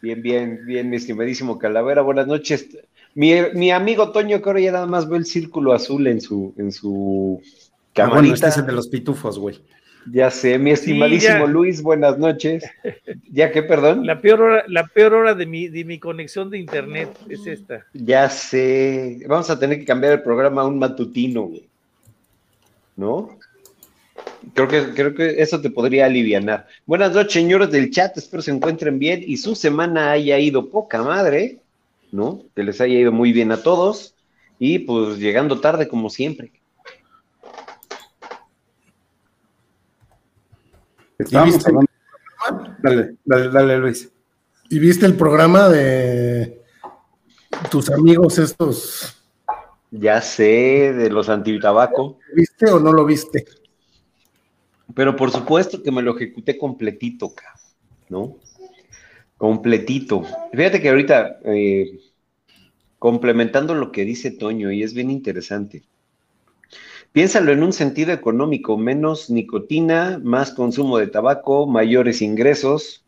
Bien, 0.00 0.22
bien, 0.22 0.60
bien, 0.64 0.88
mi 0.88 0.96
estimadísimo 0.96 1.58
Calavera. 1.58 2.02
Buenas 2.02 2.28
noches. 2.28 2.68
Mi, 3.14 3.70
amigo 3.72 4.12
Toño, 4.12 4.40
que 4.40 4.48
ahora 4.48 4.60
ya 4.60 4.72
nada 4.72 4.86
más 4.86 5.08
ve 5.08 5.16
el 5.16 5.26
círculo 5.26 5.72
azul 5.72 6.06
en 6.06 6.20
su, 6.20 6.54
en 6.56 6.70
su 6.70 7.42
camarita. 7.92 8.20
Bueno, 8.20 8.34
este 8.34 8.48
es 8.48 8.56
el 8.58 8.66
de 8.66 8.72
los 8.72 8.88
pitufos, 8.88 9.38
güey. 9.38 9.60
Ya 10.10 10.30
sé, 10.30 10.58
mi 10.58 10.70
estimadísimo 10.70 11.46
Luis, 11.46 11.82
buenas 11.82 12.18
noches. 12.18 12.64
¿Ya 13.30 13.52
qué, 13.52 13.62
perdón? 13.62 14.06
La 14.06 14.20
peor 14.20 14.40
hora, 14.40 14.64
la 14.66 14.86
peor 14.86 15.14
hora 15.14 15.34
de 15.34 15.46
mi, 15.46 15.68
de 15.68 15.84
mi 15.84 15.98
conexión 15.98 16.50
de 16.50 16.58
internet 16.58 17.10
es 17.28 17.46
esta. 17.46 17.86
Ya 17.92 18.28
sé. 18.28 19.20
Vamos 19.28 19.50
a 19.50 19.58
tener 19.58 19.78
que 19.78 19.84
cambiar 19.84 20.14
el 20.14 20.22
programa 20.22 20.62
a 20.62 20.66
un 20.66 20.78
matutino, 20.78 21.50
¿No? 22.96 23.38
Creo 24.54 24.68
que, 24.68 24.94
creo 24.94 25.14
que 25.14 25.42
eso 25.42 25.60
te 25.60 25.70
podría 25.70 26.06
aliviar. 26.06 26.66
Buenas 26.86 27.12
noches, 27.12 27.32
señores 27.32 27.70
del 27.70 27.90
chat. 27.90 28.16
Espero 28.16 28.42
se 28.42 28.50
encuentren 28.50 28.98
bien 28.98 29.22
y 29.24 29.36
su 29.36 29.54
semana 29.54 30.12
haya 30.12 30.38
ido 30.38 30.70
poca 30.70 31.02
madre, 31.02 31.58
¿no? 32.10 32.42
Que 32.54 32.62
les 32.62 32.80
haya 32.80 32.98
ido 32.98 33.12
muy 33.12 33.32
bien 33.32 33.52
a 33.52 33.62
todos. 33.62 34.14
Y 34.58 34.80
pues 34.80 35.18
llegando 35.18 35.60
tarde 35.60 35.88
como 35.88 36.10
siempre. 36.10 36.52
Dale, 42.82 43.16
dale, 43.24 43.48
dale, 43.50 43.78
Luis. 43.78 44.10
¿Y 44.68 44.78
viste 44.78 45.04
el 45.06 45.14
programa 45.14 45.68
de 45.68 46.62
tus 47.70 47.90
amigos 47.90 48.38
estos? 48.38 49.16
Ya 49.90 50.20
sé, 50.20 50.92
de 50.92 51.10
los 51.10 51.28
antitabaco. 51.28 52.18
¿Viste 52.34 52.70
o 52.70 52.78
no 52.78 52.92
lo 52.92 53.04
viste? 53.04 53.44
Pero 54.94 55.16
por 55.16 55.30
supuesto 55.30 55.82
que 55.82 55.90
me 55.90 56.02
lo 56.02 56.16
ejecuté 56.16 56.56
completito, 56.56 57.34
¿no? 58.08 58.36
Completito. 59.36 60.22
Fíjate 60.52 60.80
que 60.80 60.88
ahorita, 60.88 61.40
eh, 61.44 62.00
complementando 62.98 63.74
lo 63.74 63.90
que 63.92 64.04
dice 64.04 64.30
Toño, 64.30 64.70
y 64.70 64.82
es 64.82 64.94
bien 64.94 65.10
interesante. 65.10 65.82
Piénsalo 67.12 67.52
en 67.52 67.62
un 67.62 67.72
sentido 67.72 68.12
económico, 68.12 68.78
menos 68.78 69.30
nicotina, 69.30 70.20
más 70.22 70.52
consumo 70.52 70.98
de 70.98 71.08
tabaco, 71.08 71.66
mayores 71.66 72.22
ingresos, 72.22 73.04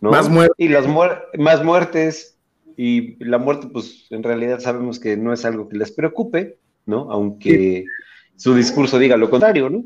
¿no? 0.00 0.10
Más 0.10 0.28
muertes. 0.28 0.54
Y 0.58 0.68
las 0.68 0.86
más 0.86 1.64
muertes. 1.64 2.36
Y 2.76 3.22
la 3.24 3.38
muerte, 3.38 3.68
pues 3.72 4.06
en 4.10 4.22
realidad 4.22 4.60
sabemos 4.60 4.98
que 4.98 5.16
no 5.16 5.32
es 5.32 5.44
algo 5.44 5.68
que 5.68 5.76
les 5.76 5.90
preocupe, 5.90 6.58
¿no? 6.86 7.10
Aunque 7.10 7.84
su 8.36 8.54
discurso 8.54 8.98
diga 8.98 9.16
lo 9.16 9.30
contrario, 9.30 9.68
¿no? 9.68 9.84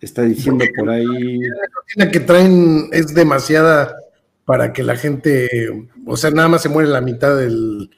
Está 0.00 0.22
diciendo 0.22 0.64
por 0.76 0.90
ahí. 0.90 1.04
La 1.06 1.66
nicotina 1.66 2.10
que 2.10 2.20
traen 2.20 2.88
es 2.92 3.14
demasiada 3.14 3.96
para 4.44 4.72
que 4.72 4.82
la 4.82 4.96
gente, 4.96 5.88
o 6.06 6.16
sea, 6.16 6.30
nada 6.30 6.48
más 6.48 6.62
se 6.62 6.68
muere 6.68 6.90
la 6.90 7.00
mitad 7.00 7.36
de 7.36 7.50
los 7.50 7.88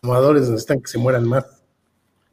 fumadores, 0.00 0.48
necesitan 0.48 0.80
que 0.80 0.88
se 0.88 0.98
mueran 0.98 1.24
más. 1.24 1.59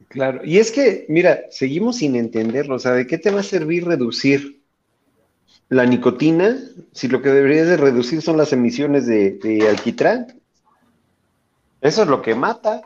Claro, 0.08 0.40
y 0.42 0.58
es 0.58 0.72
que, 0.72 1.04
mira, 1.08 1.42
seguimos 1.50 1.96
sin 1.96 2.16
entenderlo, 2.16 2.76
o 2.76 2.78
sea, 2.78 2.92
¿de 2.92 3.06
qué 3.06 3.18
te 3.18 3.30
va 3.30 3.40
a 3.40 3.44
servir 3.44 3.86
reducir 3.86 4.62
la 5.68 5.84
nicotina 5.84 6.58
si 6.92 7.08
lo 7.08 7.20
que 7.20 7.28
deberías 7.28 7.68
de 7.68 7.76
reducir 7.76 8.22
son 8.22 8.38
las 8.38 8.54
emisiones 8.54 9.06
de, 9.06 9.66
alquitrán? 9.68 10.40
Eso 11.82 12.02
es 12.02 12.08
lo 12.08 12.22
que 12.22 12.34
mata. 12.34 12.80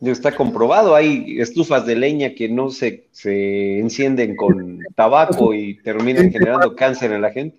Ya 0.00 0.12
está 0.12 0.34
comprobado, 0.34 0.94
hay 0.94 1.38
estufas 1.38 1.84
de 1.84 1.96
leña 1.96 2.34
que 2.34 2.48
no 2.48 2.70
se, 2.70 3.08
se 3.10 3.78
encienden 3.78 4.36
con 4.36 4.80
tabaco 4.94 5.52
y 5.52 5.82
terminan 5.82 6.30
generando 6.30 6.74
cáncer 6.74 7.12
en 7.12 7.20
la 7.20 7.30
gente. 7.30 7.58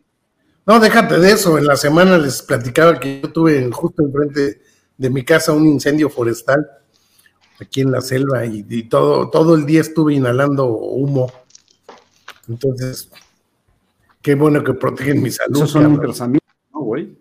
No, 0.66 0.80
déjate 0.80 1.20
de 1.20 1.32
eso. 1.32 1.58
En 1.58 1.66
la 1.66 1.76
semana 1.76 2.18
les 2.18 2.42
platicaba 2.42 3.00
que 3.00 3.22
yo 3.22 3.32
tuve 3.32 3.70
justo 3.72 4.04
enfrente 4.04 4.62
de 5.00 5.10
mi 5.10 5.24
casa 5.24 5.54
un 5.54 5.66
incendio 5.66 6.10
forestal 6.10 6.70
aquí 7.60 7.82
en 7.82 7.92
la 7.92 8.02
selva 8.02 8.46
y, 8.46 8.84
todo, 8.84 9.30
todo 9.30 9.56
el 9.56 9.66
día 9.66 9.82
estuve 9.82 10.14
inhalando 10.14 10.68
humo. 10.68 11.32
Entonces, 12.50 13.10
qué 14.22 14.36
bueno 14.36 14.64
que 14.64 14.74
protegen 14.74 15.22
mi 15.22 15.32
salud. 15.32 15.66
son 15.66 15.94
microsaminas, 15.94 16.54
¿no, 16.74 16.82
güey? 16.82 17.18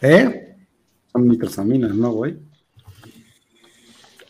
¿Eh? 0.00 0.56
Son 1.12 1.28
microsaminas, 1.28 1.94
¿no, 1.94 2.10
güey? 2.10 2.36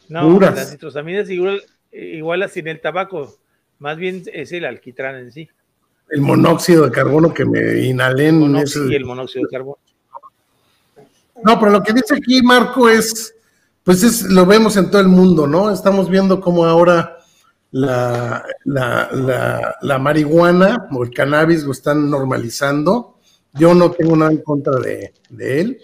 No, 0.09 0.39
las 0.39 0.71
nitrosaminas 0.71 1.31
igual, 1.31 1.63
igual 1.91 2.47
sin 2.51 2.69
el 2.69 2.81
tabaco, 2.83 3.39
más 3.79 3.97
bien 3.97 4.23
es 4.35 4.53
el 4.53 4.67
alquitrán 4.67 5.17
en 5.17 5.33
sí. 5.33 5.49
El 6.11 6.21
monóxido 6.21 6.85
de 6.85 6.91
carbono 6.91 7.33
que 7.33 7.47
me 7.47 7.87
inhalé 7.87 8.29
en 8.29 8.57
ese... 8.57 8.81
el 8.95 9.07
monóxido 9.07 9.47
de 9.47 9.51
carbono. 9.51 9.79
No, 11.45 11.59
pero 11.59 11.71
lo 11.71 11.83
que 11.83 11.93
dice 11.93 12.15
aquí 12.15 12.43
Marco 12.43 12.89
es, 12.89 13.35
pues 13.83 14.03
es, 14.03 14.23
lo 14.25 14.47
vemos 14.47 14.77
en 14.77 14.91
todo 14.91 15.01
el 15.01 15.09
mundo, 15.09 15.47
¿no? 15.47 15.71
Estamos 15.71 16.09
viendo 16.09 16.41
cómo 16.41 16.65
ahora 16.65 17.19
la, 17.73 18.45
la, 18.65 19.99
marihuana 19.99 20.89
o 20.93 21.03
el 21.03 21.11
cannabis 21.11 21.65
lo 21.65 21.73
están 21.73 22.11
normalizando. 22.11 23.19
Yo 23.55 23.75
no 23.75 23.91
tengo 23.91 24.17
nada 24.17 24.31
en 24.31 24.43
contra 24.43 24.79
de, 24.79 25.15
de 25.31 25.61
él. 25.61 25.79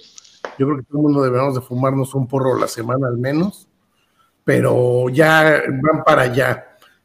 Yo 0.59 0.67
creo 0.67 0.79
que 0.79 0.85
todo 0.85 0.99
el 0.99 1.03
mundo 1.03 1.23
deberíamos 1.23 1.55
de 1.55 1.61
fumarnos 1.61 2.15
un 2.15 2.27
porro 2.27 2.57
a 2.57 2.61
la 2.61 2.69
semana 2.69 3.09
al 3.09 3.19
menos, 3.19 3.69
pero 4.45 5.09
ya 5.09 5.63
van 5.83 6.05
para 6.05 6.23
allá. 6.23 6.65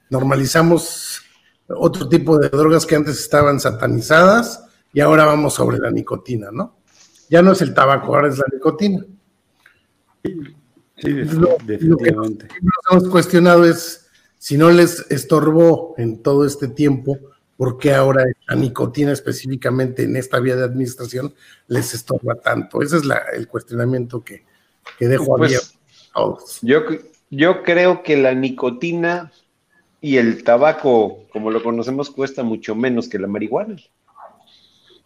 Normalizamos 0.10 1.22
otro 1.68 2.08
tipo 2.08 2.38
de 2.38 2.50
drogas 2.50 2.86
que 2.86 2.96
antes 2.96 3.20
estaban 3.20 3.60
satanizadas 3.60 4.66
y 4.92 5.00
ahora 5.00 5.26
vamos 5.26 5.54
sobre 5.54 5.80
la 5.80 5.92
nicotina, 5.92 6.50
¿no? 6.52 6.83
Ya 7.30 7.42
no 7.42 7.52
es 7.52 7.62
el 7.62 7.74
tabaco, 7.74 8.16
ahora 8.16 8.30
es 8.30 8.38
la 8.38 8.46
nicotina. 8.52 9.06
Sí, 10.24 11.12
definitivamente. 11.12 12.46
Lo 12.46 12.54
que 12.54 12.62
nos 12.62 12.92
hemos 12.92 13.10
cuestionado 13.10 13.66
es 13.66 14.04
si 14.38 14.58
no 14.58 14.70
les 14.72 15.10
estorbó 15.10 15.96
en 15.98 16.22
todo 16.22 16.46
este 16.46 16.68
tiempo, 16.68 17.18
¿por 17.58 17.78
qué 17.78 17.94
ahora 17.94 18.26
la 18.48 18.56
nicotina 18.56 19.12
específicamente 19.12 20.04
en 20.04 20.16
esta 20.16 20.40
vía 20.40 20.56
de 20.56 20.64
administración 20.64 21.34
les 21.68 21.94
estorba 21.94 22.36
tanto? 22.36 22.82
Ese 22.82 22.98
es 22.98 23.04
el 23.34 23.48
cuestionamiento 23.48 24.24
que, 24.24 24.44
que 25.00 25.08
dejo 25.08 25.38
pues, 25.38 25.52
abierto 25.52 25.78
a 26.12 26.20
todos. 26.20 26.60
Yo, 26.62 26.82
yo 27.30 27.64
creo 27.64 28.04
que 28.04 28.18
la 28.18 28.34
nicotina 28.34 29.32
y 30.02 30.18
el 30.18 30.44
tabaco, 30.44 31.24
como 31.32 31.50
lo 31.50 31.64
conocemos, 31.64 32.10
cuesta 32.10 32.44
mucho 32.44 32.76
menos 32.76 33.08
que 33.08 33.20
la 33.20 33.28
marihuana. 33.28 33.78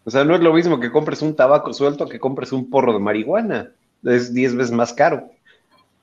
O 0.07 0.09
sea, 0.09 0.23
no 0.23 0.35
es 0.35 0.41
lo 0.41 0.53
mismo 0.53 0.79
que 0.79 0.89
compres 0.89 1.21
un 1.21 1.35
tabaco 1.35 1.73
suelto 1.73 2.07
que 2.07 2.17
compres 2.17 2.53
un 2.53 2.69
porro 2.69 2.93
de 2.93 2.99
marihuana. 2.99 3.73
Es 4.05 4.33
10 4.33 4.55
veces 4.55 4.71
más 4.71 4.93
caro. 4.93 5.31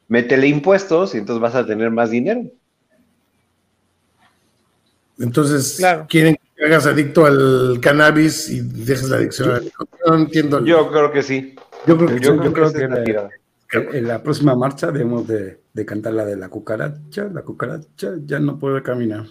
Métele 0.09 0.47
impuestos 0.47 1.15
y 1.15 1.19
entonces 1.19 1.41
vas 1.41 1.55
a 1.55 1.65
tener 1.65 1.91
más 1.91 2.11
dinero. 2.11 2.43
Entonces, 5.19 5.83
quieren 6.07 6.37
que 6.55 6.65
hagas 6.67 6.85
adicto 6.85 7.25
al 7.25 7.79
cannabis 7.81 8.51
y 8.51 8.61
dejes 8.61 9.09
la 9.09 9.17
adicción 9.17 9.51
a 9.53 9.61
la 9.61 9.71
No 10.07 10.17
entiendo. 10.17 10.63
Yo 10.67 10.91
creo 10.91 11.11
que 11.11 11.23
sí. 11.23 11.55
Yo 11.87 11.97
creo 11.97 12.09
que, 12.11 12.21
yo, 12.21 12.53
creo, 12.53 12.73
que, 13.71 13.99
en 13.99 14.07
la 14.07 14.23
próxima 14.23 14.55
marcha 14.55 14.91
debemos 14.91 15.27
de, 15.27 15.61
cantar 15.87 16.13
la 16.13 16.27
de 16.27 16.37
la 16.37 16.51
cucaracha. 16.51 17.31
La 17.33 17.41
cucaracha 17.41 18.17
ya 18.27 18.39
no 18.39 18.59
puede 18.59 18.83
caminar. 18.83 19.25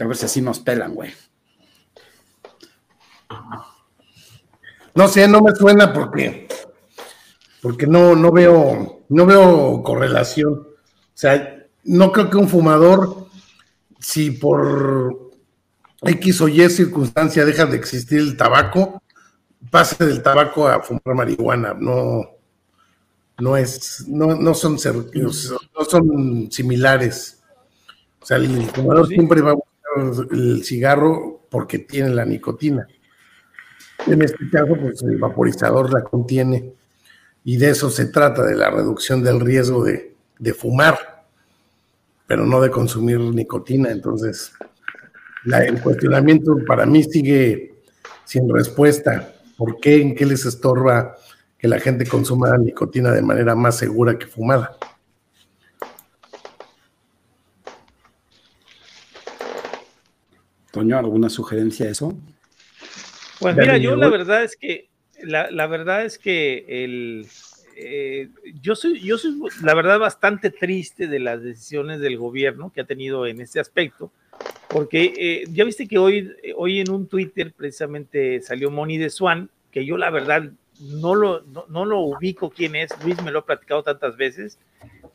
A 0.00 0.06
ver 0.06 0.16
si 0.16 0.24
así 0.24 0.40
nos 0.40 0.60
pelan, 0.60 0.94
güey. 0.94 1.12
No 4.94 5.08
sé, 5.08 5.28
no 5.28 5.42
me 5.42 5.54
suena 5.54 5.92
porque, 5.92 6.48
porque 7.60 7.86
no, 7.86 8.14
no 8.14 8.32
veo, 8.32 9.02
no 9.08 9.26
veo 9.26 9.82
correlación. 9.82 10.52
O 10.54 11.12
sea, 11.14 11.66
no 11.84 12.12
creo 12.12 12.30
que 12.30 12.38
un 12.38 12.48
fumador 12.48 13.26
si 13.98 14.30
por 14.30 15.32
X 16.02 16.40
o 16.40 16.48
Y 16.48 16.68
circunstancia 16.70 17.44
deja 17.44 17.66
de 17.66 17.76
existir 17.76 18.20
el 18.20 18.36
tabaco, 18.36 19.02
pase 19.70 20.04
del 20.04 20.22
tabaco 20.22 20.68
a 20.68 20.80
fumar 20.80 21.14
marihuana. 21.14 21.74
No, 21.74 22.22
no 23.38 23.56
es, 23.56 24.06
no, 24.08 24.34
no 24.34 24.54
son 24.54 24.76
no 24.76 25.84
son 25.84 26.50
similares. 26.50 27.42
O 28.20 28.26
sea, 28.26 28.36
el 28.38 28.64
fumador 28.70 29.08
siempre 29.08 29.40
va 29.40 29.52
a 29.52 29.54
buscar 29.54 30.26
el 30.32 30.64
cigarro 30.64 31.42
porque 31.50 31.80
tiene 31.80 32.10
la 32.10 32.24
nicotina. 32.24 32.86
En 34.06 34.22
este 34.22 34.48
caso, 34.50 34.76
pues 34.80 35.02
el 35.02 35.18
vaporizador 35.18 35.92
la 35.92 36.02
contiene. 36.02 36.72
Y 37.44 37.56
de 37.56 37.70
eso 37.70 37.90
se 37.90 38.06
trata, 38.06 38.44
de 38.44 38.54
la 38.54 38.70
reducción 38.70 39.22
del 39.22 39.40
riesgo 39.40 39.84
de, 39.84 40.14
fumar 40.54 41.24
pero 42.26 42.44
no 42.44 42.60
de 42.60 42.70
consumir 42.70 43.20
nicotina. 43.20 43.90
Entonces, 43.90 44.52
el 45.44 45.80
cuestionamiento 45.80 46.56
para 46.66 46.84
mí 46.84 47.04
sigue 47.04 47.74
sin 48.24 48.52
respuesta. 48.52 49.32
¿Por 49.56 49.78
qué? 49.80 50.02
¿En 50.02 50.14
qué 50.14 50.26
les 50.26 50.44
estorba 50.44 51.16
que 51.56 51.68
la 51.68 51.78
gente 51.78 52.04
consuma 52.06 52.56
nicotina 52.58 53.12
de 53.12 53.22
manera 53.22 53.54
más 53.54 53.76
segura 53.78 54.18
que 54.18 54.26
fumada? 54.26 54.76
Toño, 60.72 60.98
¿alguna 60.98 61.28
sugerencia 61.28 61.86
a 61.86 61.90
eso? 61.90 62.12
Pues 63.40 63.56
mira, 63.56 63.76
yo 63.76 63.96
la 63.96 64.08
verdad 64.08 64.44
es 64.44 64.56
que 64.56 64.88
la, 65.22 65.50
la 65.50 65.66
verdad 65.66 66.04
es 66.04 66.18
que 66.18 66.64
el, 66.68 67.26
eh, 67.78 68.30
yo, 68.62 68.74
soy, 68.74 69.00
yo 69.00 69.18
soy, 69.18 69.38
la 69.62 69.74
verdad, 69.74 69.98
bastante 69.98 70.50
triste 70.50 71.08
de 71.08 71.18
las 71.18 71.42
decisiones 71.42 72.00
del 72.00 72.16
gobierno 72.16 72.72
que 72.74 72.80
ha 72.80 72.84
tenido 72.84 73.26
en 73.26 73.40
este 73.42 73.60
aspecto, 73.60 74.10
porque 74.68 75.12
eh, 75.16 75.44
ya 75.50 75.64
viste 75.64 75.86
que 75.86 75.98
hoy, 75.98 76.32
hoy 76.56 76.80
en 76.80 76.90
un 76.90 77.06
Twitter 77.06 77.52
precisamente 77.54 78.40
salió 78.40 78.70
Moni 78.70 78.96
de 78.96 79.10
Swan, 79.10 79.50
que 79.70 79.84
yo 79.84 79.98
la 79.98 80.08
verdad 80.10 80.50
no 80.80 81.14
lo, 81.14 81.42
no, 81.42 81.84
lo 81.84 82.00
ubico 82.00 82.50
quién 82.50 82.76
es, 82.76 82.90
Luis 83.04 83.22
me 83.22 83.30
lo 83.30 83.40
ha 83.40 83.46
platicado 83.46 83.82
tantas 83.82 84.16
veces, 84.16 84.58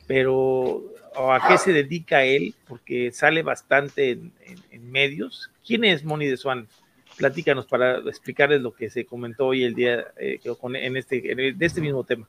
pero 0.06 0.84
a 1.16 1.44
qué 1.48 1.58
se 1.58 1.72
dedica 1.72 2.24
él, 2.24 2.54
porque 2.68 3.10
sale 3.10 3.42
bastante 3.42 4.10
en, 4.10 4.90
medios. 4.90 5.50
¿Quién 5.66 5.84
es 5.84 6.04
Moni 6.04 6.26
de 6.26 6.36
Swan? 6.36 6.68
Platícanos 7.16 7.66
para 7.66 7.98
explicarles 7.98 8.60
lo 8.60 8.72
que 8.72 8.90
se 8.90 9.04
comentó 9.04 9.48
hoy 9.48 9.64
el 9.64 9.74
día 9.74 10.06
eh, 10.16 10.40
en 10.42 10.96
este, 10.96 11.30
en 11.30 11.58
de 11.58 11.66
este 11.66 11.80
mismo 11.80 12.04
tema. 12.04 12.26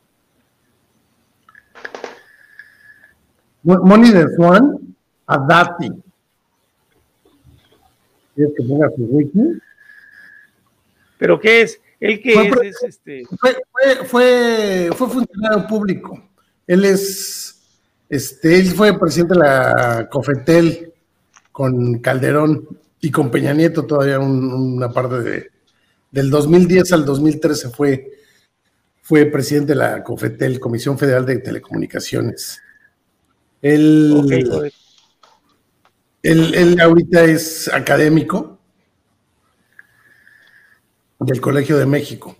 Money 3.63 4.11
de 4.11 4.27
Swan 4.35 4.95
a 5.25 5.37
Dati. 5.37 5.89
¿Quieres 8.35 8.53
que 8.57 8.63
ponga 8.63 8.89
su 8.89 9.03
wiki? 9.03 9.61
¿Pero 11.17 11.39
qué 11.39 11.61
es? 11.61 11.79
¿El 11.99 12.21
que 12.21 12.33
es, 12.63 12.83
este? 12.83 13.23
Fue, 13.39 13.55
fue, 14.05 14.89
fue, 14.93 15.09
funcionario 15.09 15.65
público. 15.67 16.21
Él 16.67 16.83
es, 16.83 17.79
este, 18.09 18.59
él 18.59 18.67
fue 18.71 18.99
presidente 18.99 19.35
de 19.35 19.39
la 19.39 20.09
Cofetel 20.11 20.91
con 21.53 21.99
Calderón 21.99 22.67
y 23.03 23.11
con 23.11 23.29
Peña 23.29 23.53
Nieto 23.53 23.85
todavía 23.85 24.17
una 24.17 24.89
parte 24.89 25.19
de, 25.19 25.51
del 26.09 26.29
2010 26.29 26.93
al 26.93 27.03
2013 27.05 27.69
fue, 27.69 28.13
fue 29.01 29.25
presidente 29.25 29.73
de 29.73 29.79
la 29.79 30.01
Cofetel, 30.01 30.57
Comisión 30.57 30.97
Federal 30.97 31.25
de 31.25 31.39
Telecomunicaciones. 31.39 32.61
Él, 33.61 34.71
él, 36.21 36.79
ahorita 36.79 37.25
es 37.25 37.67
académico 37.67 38.57
del 41.19 41.41
Colegio 41.41 41.77
de 41.77 41.85
México. 41.85 42.37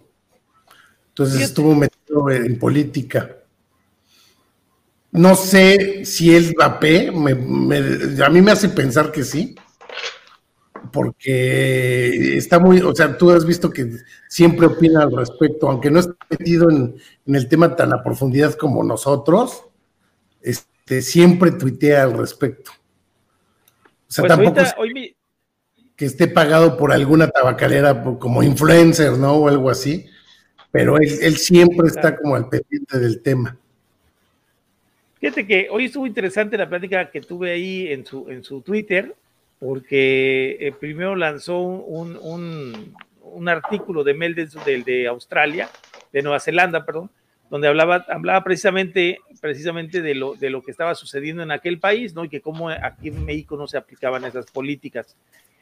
Entonces 1.10 1.42
estuvo 1.42 1.76
metido 1.76 2.32
en 2.32 2.58
política. 2.58 3.36
No 5.12 5.36
sé 5.36 6.06
si 6.06 6.34
él 6.34 6.56
va 6.58 6.80
a 8.26 8.30
mí 8.30 8.42
me 8.42 8.52
hace 8.52 8.70
pensar 8.70 9.12
que 9.12 9.26
sí, 9.26 9.56
porque 10.94 12.38
está 12.38 12.60
muy, 12.60 12.80
o 12.80 12.96
sea, 12.96 13.18
tú 13.18 13.32
has 13.32 13.46
visto 13.46 13.70
que 13.70 13.98
siempre 14.30 14.68
opina 14.68 15.04
al 15.04 15.12
respecto, 15.12 15.70
aunque 15.70 15.92
no 15.92 16.00
esté 16.00 16.14
metido 16.30 16.70
en, 16.70 16.96
en 17.26 17.36
el 17.36 17.50
tema 17.50 17.76
tan 17.76 17.92
a 17.92 18.02
profundidad 18.02 18.54
como 18.54 18.82
nosotros, 18.84 19.66
siempre 21.02 21.52
tuitea 21.52 22.04
al 22.04 22.18
respecto. 22.18 22.72
O 24.08 24.12
sea, 24.12 24.26
pues 24.26 24.38
tampoco 24.38 24.62
que 25.96 26.06
esté 26.06 26.28
pagado 26.28 26.76
por 26.76 26.92
alguna 26.92 27.28
tabacalera 27.30 28.04
como 28.20 28.42
influencer, 28.42 29.12
¿no? 29.14 29.34
O 29.34 29.48
algo 29.48 29.70
así, 29.70 30.08
pero 30.72 30.98
él, 30.98 31.38
siempre 31.38 31.88
está 31.88 32.18
como 32.18 32.36
al 32.36 32.50
pendiente 32.50 33.00
del 33.00 33.22
tema. 33.22 33.58
Fíjate 35.20 35.48
que 35.48 35.68
hoy 35.72 35.86
estuvo 35.86 36.06
interesante 36.06 36.58
la 36.58 36.68
plática 36.68 37.10
que 37.10 37.22
tuve 37.22 37.52
ahí 37.52 37.88
en 37.92 38.06
su, 38.06 38.28
en 38.30 38.44
su 38.44 38.62
Twitter, 38.62 39.16
porque 39.64 40.58
eh, 40.60 40.74
primero 40.74 41.16
lanzó 41.16 41.58
un, 41.62 42.20
un, 42.22 43.48
artículo 43.48 44.04
de 44.04 44.14
Mel 44.14 44.36
del 44.36 44.84
de 44.84 45.08
Australia, 45.08 45.70
de 46.12 46.22
Nueva 46.22 46.42
Zelanda, 46.42 46.86
perdón, 46.86 47.10
donde 47.50 47.70
hablaba, 47.70 48.06
hablaba 48.10 48.44
precisamente, 48.44 49.20
precisamente 49.40 50.02
de, 50.02 50.16
lo, 50.16 50.36
de 50.36 50.50
lo 50.50 50.62
que 50.62 50.72
estaba 50.72 50.96
sucediendo 50.96 51.44
en 51.44 51.52
aquel 51.52 51.80
país, 51.80 52.14
¿no? 52.14 52.26
Y 52.26 52.30
que 52.30 52.42
cómo 52.42 52.70
aquí 52.70 53.08
en 53.08 53.24
México 53.24 53.56
no 53.56 53.66
se 53.68 53.78
aplicaban 53.78 54.26
esas 54.26 54.52
políticas. 54.52 55.16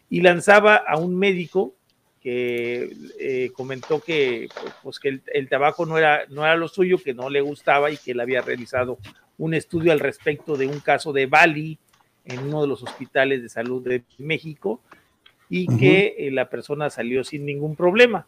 Y 0.10 0.22
lanzaba 0.22 0.78
a 0.78 0.98
un 0.98 1.16
médico 1.16 1.76
que 2.22 2.96
eh, 3.20 3.52
comentó 3.54 4.02
que, 4.02 4.50
pues, 4.82 4.98
que 5.00 5.22
el, 5.32 5.48
tabaco 5.48 5.86
no 5.86 6.00
era, 6.00 6.26
no 6.30 6.44
era 6.44 6.56
lo 6.56 6.68
suyo, 6.68 6.98
que 6.98 7.14
no 7.14 7.30
le 7.30 7.42
gustaba 7.42 7.92
y 7.92 7.98
que 7.98 8.14
él 8.14 8.20
había 8.20 8.42
realizado 8.42 8.98
un 9.38 9.54
estudio 9.54 9.92
al 9.92 10.00
respecto 10.00 10.58
de 10.58 10.66
un 10.66 10.80
caso 10.80 11.14
de 11.14 11.28
Bali 11.28 11.78
en 12.26 12.40
uno 12.40 12.62
de 12.62 12.68
los 12.68 12.84
hospitales 12.84 13.42
de 13.42 13.50
salud 13.50 13.84
de 13.84 14.04
México 14.18 14.82
y 15.50 15.68
que 15.78 16.16
eh, 16.18 16.32
la 16.32 16.50
persona 16.50 16.90
salió 16.90 17.24
sin 17.24 17.46
ningún 17.46 17.76
problema. 17.76 18.28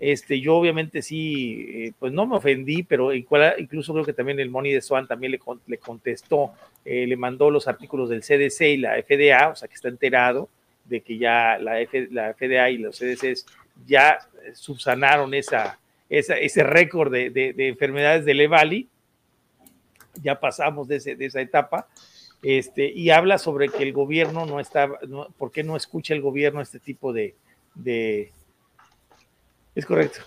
Este, 0.00 0.40
yo 0.40 0.56
obviamente 0.56 1.02
sí, 1.02 1.66
eh, 1.68 1.92
pues 1.98 2.12
no 2.12 2.26
me 2.26 2.36
ofendí, 2.36 2.82
pero 2.82 3.12
incluso 3.12 3.92
creo 3.92 4.04
que 4.04 4.12
también 4.12 4.40
el 4.40 4.50
Money 4.50 4.72
de 4.72 4.80
Swan 4.80 5.06
también 5.06 5.32
le, 5.32 5.40
le 5.66 5.78
contestó, 5.78 6.52
eh, 6.84 7.06
le 7.06 7.16
mandó 7.16 7.50
los 7.50 7.68
artículos 7.68 8.08
del 8.08 8.22
CDC 8.22 8.60
y 8.62 8.76
la 8.78 9.00
FDA, 9.02 9.48
o 9.50 9.56
sea 9.56 9.68
que 9.68 9.74
está 9.74 9.88
enterado 9.88 10.48
de 10.84 11.00
que 11.00 11.16
ya 11.18 11.58
la, 11.58 11.78
la 12.10 12.34
FDA 12.34 12.70
y 12.70 12.78
los 12.78 12.96
CDCs 12.96 13.46
ya 13.86 14.18
subsanaron 14.54 15.34
esa, 15.34 15.78
ese 16.08 16.62
récord 16.62 17.12
de, 17.12 17.30
de, 17.30 17.68
enfermedades 17.68 18.24
de 18.24 18.34
Levali, 18.34 18.88
ya 20.22 20.38
pasamos 20.38 20.86
de, 20.88 20.96
ese, 20.96 21.16
de, 21.16 21.26
esa 21.26 21.40
etapa, 21.40 21.88
este, 22.44 22.92
y 22.92 23.10
habla 23.10 23.38
sobre 23.38 23.68
que 23.68 23.82
el 23.82 23.92
gobierno 23.92 24.46
no 24.46 24.60
está, 24.60 24.88
¿por 25.38 25.50
qué 25.50 25.64
no 25.64 25.76
escucha 25.76 26.14
el 26.14 26.20
gobierno 26.20 26.60
este 26.60 26.78
tipo 26.78 27.12
de, 27.12 27.34
es 29.74 29.86
correcto. 29.86 30.20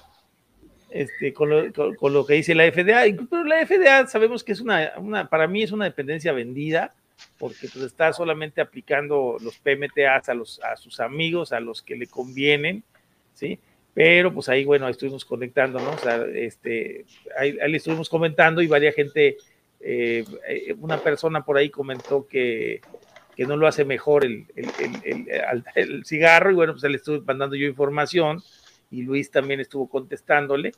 Este, 0.90 1.34
con, 1.34 1.50
lo, 1.50 2.26
que 2.26 2.34
dice 2.34 2.56
la 2.56 2.72
FDA, 2.72 3.04
pero 3.30 3.44
la 3.44 3.66
FDA 3.66 4.08
sabemos 4.08 4.44
que 4.44 4.54
es 4.54 4.62
una, 4.62 4.94
una, 4.98 5.30
para 5.30 5.48
mí 5.48 5.62
es 5.62 5.72
una 5.72 5.86
dependencia 5.86 6.32
vendida, 6.32 6.96
porque 7.38 7.68
pues, 7.72 7.86
está 7.86 8.14
solamente 8.14 8.62
aplicando 8.62 9.38
los 9.42 9.58
PMTAs 9.58 10.30
a, 10.30 10.34
los, 10.34 10.60
a 10.64 10.76
sus 10.76 11.00
amigos, 11.00 11.52
a 11.52 11.60
los 11.60 11.82
que 11.82 11.96
le 11.96 12.08
convienen, 12.08 12.84
¿sí? 13.34 13.60
Pero 13.94 14.34
pues 14.34 14.48
ahí, 14.48 14.64
bueno, 14.64 14.88
estuvimos 14.88 15.26
conectando, 15.26 15.80
¿no? 15.80 15.92
O 15.92 15.98
sea, 15.98 16.24
este, 16.34 17.06
ahí, 17.38 17.54
le 17.54 17.78
estuvimos 17.78 18.10
comentando 18.10 18.62
y 18.62 18.68
varias 18.68 18.96
gente, 18.96 19.38
eh, 19.80 20.26
eh, 20.48 20.76
una 20.80 20.98
persona 20.98 21.46
por 21.46 21.58
ahí 21.58 21.70
comentó 21.70 22.28
que, 22.28 22.82
que 23.36 23.46
no 23.46 23.58
lo 23.58 23.68
hace 23.68 23.86
mejor 23.86 24.26
el, 24.26 24.46
el, 24.56 25.28
el, 25.76 26.06
cigarro 26.06 26.52
y 26.52 26.56
bueno, 26.56 26.74
pues 26.74 26.84
le 26.84 26.98
estuve 26.98 27.22
mandando 27.22 27.56
yo 27.56 27.68
información 27.68 28.42
y 28.90 29.04
Luis 29.04 29.32
también 29.32 29.60
estuvo 29.60 29.88
contestándole. 29.88 30.72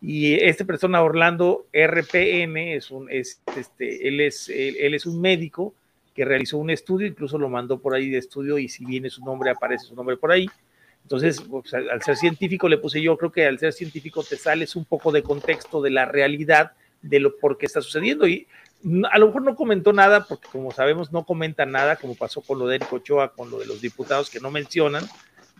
Y 0.00 0.34
esta 0.34 0.64
persona, 0.64 1.02
Orlando 1.02 1.66
RPN, 1.72 2.56
es 2.56 2.90
un, 2.90 3.10
es, 3.10 3.42
este, 3.56 4.06
él, 4.06 4.20
es, 4.20 4.48
él, 4.48 4.94
es 4.94 5.06
un 5.06 5.20
médico 5.20 5.74
que 6.14 6.24
realizó 6.24 6.58
un 6.58 6.70
estudio, 6.70 7.06
incluso 7.06 7.36
lo 7.36 7.48
mandó 7.48 7.80
por 7.80 7.94
ahí 7.94 8.08
de 8.08 8.18
estudio 8.18 8.58
y 8.58 8.68
si 8.68 8.84
viene 8.84 9.10
su 9.10 9.24
nombre, 9.24 9.50
aparece 9.50 9.86
su 9.86 9.96
nombre 9.96 10.16
por 10.16 10.30
ahí. 10.30 10.46
Entonces, 11.02 11.40
pues, 11.40 11.74
al, 11.74 12.02
ser 12.02 12.16
científico, 12.16 12.68
le 12.68 12.78
puse 12.78 13.02
yo, 13.02 13.16
creo 13.16 13.32
que 13.32 13.46
al 13.46 13.58
ser 13.58 13.72
científico 13.72 14.22
te 14.22 14.36
sales 14.36 14.76
un 14.76 14.84
poco 14.84 15.10
de 15.10 15.22
contexto 15.22 15.82
de 15.82 15.90
la 15.90 16.04
realidad 16.04 16.72
de 17.02 17.20
lo 17.20 17.36
por 17.36 17.58
qué 17.58 17.66
está 17.66 17.80
sucediendo. 17.80 18.26
Y 18.26 18.46
a 19.10 19.18
lo 19.18 19.26
mejor 19.26 19.42
no 19.42 19.56
comentó 19.56 19.92
nada, 19.92 20.26
porque 20.26 20.48
como 20.50 20.70
sabemos, 20.70 21.12
no 21.12 21.24
comenta 21.24 21.66
nada, 21.66 21.96
como 21.96 22.14
pasó 22.14 22.40
con 22.40 22.58
lo 22.58 22.66
de 22.66 22.76
Eric 22.76 22.92
Ochoa, 22.92 23.32
con 23.32 23.50
lo 23.50 23.58
de 23.58 23.66
los 23.66 23.80
diputados 23.80 24.30
que 24.30 24.40
no 24.40 24.50
mencionan, 24.50 25.04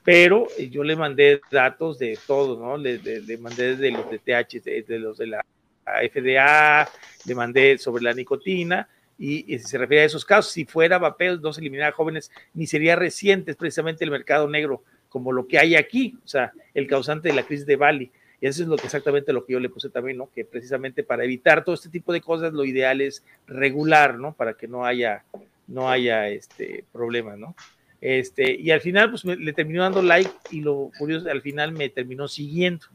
pero 0.04 0.46
eh, 0.56 0.68
yo 0.68 0.84
le 0.84 0.96
mandé 0.96 1.40
datos 1.50 1.98
de 1.98 2.18
todos, 2.26 2.58
¿no? 2.58 2.76
Le, 2.76 2.98
mandé 3.38 3.76
de 3.76 3.90
los 3.90 4.10
de 4.10 4.18
TH, 4.18 4.86
de, 4.86 4.98
los 4.98 5.18
de 5.18 5.26
la 5.26 5.44
FDA, 5.84 6.88
le 7.26 7.34
mandé 7.34 7.78
sobre 7.78 8.02
la 8.02 8.14
nicotina, 8.14 8.88
y, 9.20 9.58
se 9.58 9.76
refiere 9.78 10.04
a 10.04 10.06
esos 10.06 10.24
casos, 10.24 10.52
si 10.52 10.64
fuera 10.64 10.96
vapeo, 10.96 11.38
no 11.38 11.52
se 11.52 11.60
eliminara 11.60 11.90
jóvenes, 11.90 12.30
ni 12.54 12.68
sería 12.68 12.94
reciente, 12.94 13.50
es 13.50 13.56
precisamente 13.56 14.04
el 14.04 14.12
mercado 14.12 14.48
negro, 14.48 14.84
como 15.08 15.32
lo 15.32 15.48
que 15.48 15.58
hay 15.58 15.74
aquí, 15.74 16.16
o 16.24 16.28
sea, 16.28 16.52
el 16.72 16.86
causante 16.86 17.28
de 17.28 17.34
la 17.34 17.42
crisis 17.42 17.66
de 17.66 17.76
Bali. 17.76 18.12
Y 18.40 18.46
eso 18.46 18.62
es 18.62 18.68
lo 18.68 18.76
que 18.76 18.86
exactamente 18.86 19.32
lo 19.32 19.44
que 19.44 19.54
yo 19.54 19.60
le 19.60 19.68
puse 19.68 19.90
también, 19.90 20.16
¿no? 20.16 20.30
Que 20.32 20.44
precisamente 20.44 21.02
para 21.02 21.24
evitar 21.24 21.64
todo 21.64 21.74
este 21.74 21.88
tipo 21.88 22.12
de 22.12 22.20
cosas, 22.20 22.52
lo 22.52 22.64
ideal 22.64 23.00
es 23.00 23.24
regular, 23.46 24.18
¿no? 24.18 24.32
Para 24.32 24.54
que 24.54 24.68
no 24.68 24.84
haya, 24.84 25.24
no 25.66 25.90
haya 25.90 26.28
este 26.28 26.84
problema, 26.92 27.36
¿no? 27.36 27.56
Este, 28.00 28.54
y 28.54 28.70
al 28.70 28.80
final, 28.80 29.10
pues 29.10 29.24
le 29.24 29.52
terminó 29.52 29.82
dando 29.82 30.02
like 30.02 30.30
y 30.50 30.60
lo 30.60 30.90
curioso, 30.98 31.28
al 31.30 31.42
final 31.42 31.72
me 31.72 31.88
terminó 31.88 32.28
siguiendo. 32.28 32.86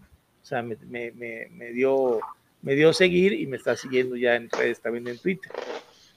O 0.42 0.46
sea, 0.46 0.62
me, 0.62 0.78
me, 0.90 1.12
me, 1.12 1.72
dio, 1.72 2.20
me 2.62 2.76
dio 2.76 2.94
seguir 2.94 3.34
y 3.34 3.48
me 3.48 3.58
está 3.58 3.76
siguiendo 3.76 4.16
ya 4.16 4.36
en 4.36 4.50
redes, 4.50 4.80
también 4.80 5.08
en 5.08 5.18
Twitter. 5.18 5.52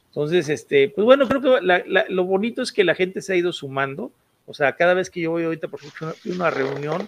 Entonces, 0.09 0.49
este, 0.49 0.89
pues 0.89 1.05
bueno, 1.05 1.29
creo 1.29 1.41
que 1.43 2.05
lo 2.09 2.25
bonito 2.25 2.62
es 2.62 2.73
que 2.73 2.85
la 2.85 2.95
gente 2.95 3.21
se 3.23 3.33
ha 3.33 3.37
ido 3.37 3.53
sumando. 3.53 4.12
O 4.47 4.55
sea, 4.55 4.75
cada 4.77 4.95
vez 4.95 5.11
que 5.11 5.21
yo 5.21 5.33
voy 5.33 5.45
ahorita, 5.45 5.69
por 5.69 5.81
ejemplo, 5.81 6.09
a 6.09 6.15
una 6.33 6.51
reunión, 6.51 7.07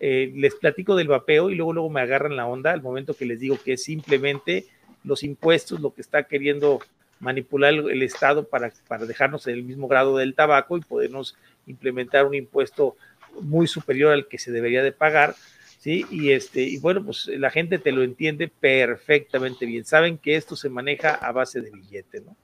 eh, 0.00 0.32
les 0.34 0.54
platico 0.54 0.96
del 0.96 1.08
vapeo 1.08 1.50
y 1.50 1.54
luego, 1.54 1.74
luego 1.74 1.90
me 1.90 2.00
agarran 2.00 2.34
la 2.34 2.46
onda 2.46 2.72
al 2.72 2.82
momento 2.82 3.14
que 3.14 3.26
les 3.26 3.38
digo 3.38 3.58
que 3.62 3.74
es 3.74 3.84
simplemente 3.84 4.66
los 5.04 5.22
impuestos 5.22 5.80
lo 5.80 5.94
que 5.94 6.00
está 6.00 6.24
queriendo 6.24 6.80
manipular 7.20 7.74
el, 7.74 8.02
Estado 8.02 8.48
para, 8.48 8.72
para 8.88 9.04
dejarnos 9.04 9.46
en 9.46 9.54
el 9.54 9.62
mismo 9.62 9.88
grado 9.88 10.16
del 10.16 10.34
tabaco 10.34 10.78
y 10.78 10.80
podernos 10.80 11.36
implementar 11.66 12.26
un 12.26 12.34
impuesto 12.34 12.96
muy 13.42 13.66
superior 13.66 14.12
al 14.12 14.26
que 14.26 14.38
se 14.38 14.50
debería 14.50 14.82
de 14.82 14.92
pagar, 14.92 15.34
¿sí? 15.78 16.06
Y, 16.10 16.30
este, 16.30 16.62
y 16.62 16.78
bueno, 16.78 17.04
pues 17.04 17.26
la 17.26 17.50
gente 17.50 17.78
te 17.78 17.92
lo 17.92 18.02
entiende 18.02 18.48
perfectamente 18.48 19.66
bien. 19.66 19.84
Saben 19.84 20.18
que 20.18 20.36
esto 20.36 20.56
se 20.56 20.68
maneja 20.68 21.14
a 21.14 21.30
base 21.32 21.60
de 21.60 21.70
billete, 21.70 22.22
¿no? 22.22 22.36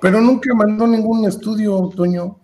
Pero 0.00 0.20
nunca 0.20 0.54
mandó 0.54 0.86
ningún 0.86 1.26
estudio, 1.28 1.90
Toño. 1.94 2.38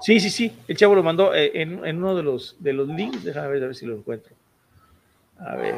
Sí, 0.00 0.18
sí, 0.20 0.30
sí. 0.30 0.52
El 0.66 0.76
chavo 0.76 0.94
lo 0.94 1.02
mandó 1.02 1.34
eh, 1.34 1.50
en, 1.54 1.84
en, 1.84 1.96
uno 1.98 2.16
de 2.16 2.22
los, 2.22 2.56
de 2.58 2.72
los 2.72 2.88
links. 2.88 3.24
Déjame 3.24 3.48
ver, 3.48 3.64
a 3.64 3.66
ver 3.66 3.76
si 3.76 3.86
lo 3.86 3.96
encuentro. 3.96 4.34
A 5.38 5.56
ver. 5.56 5.76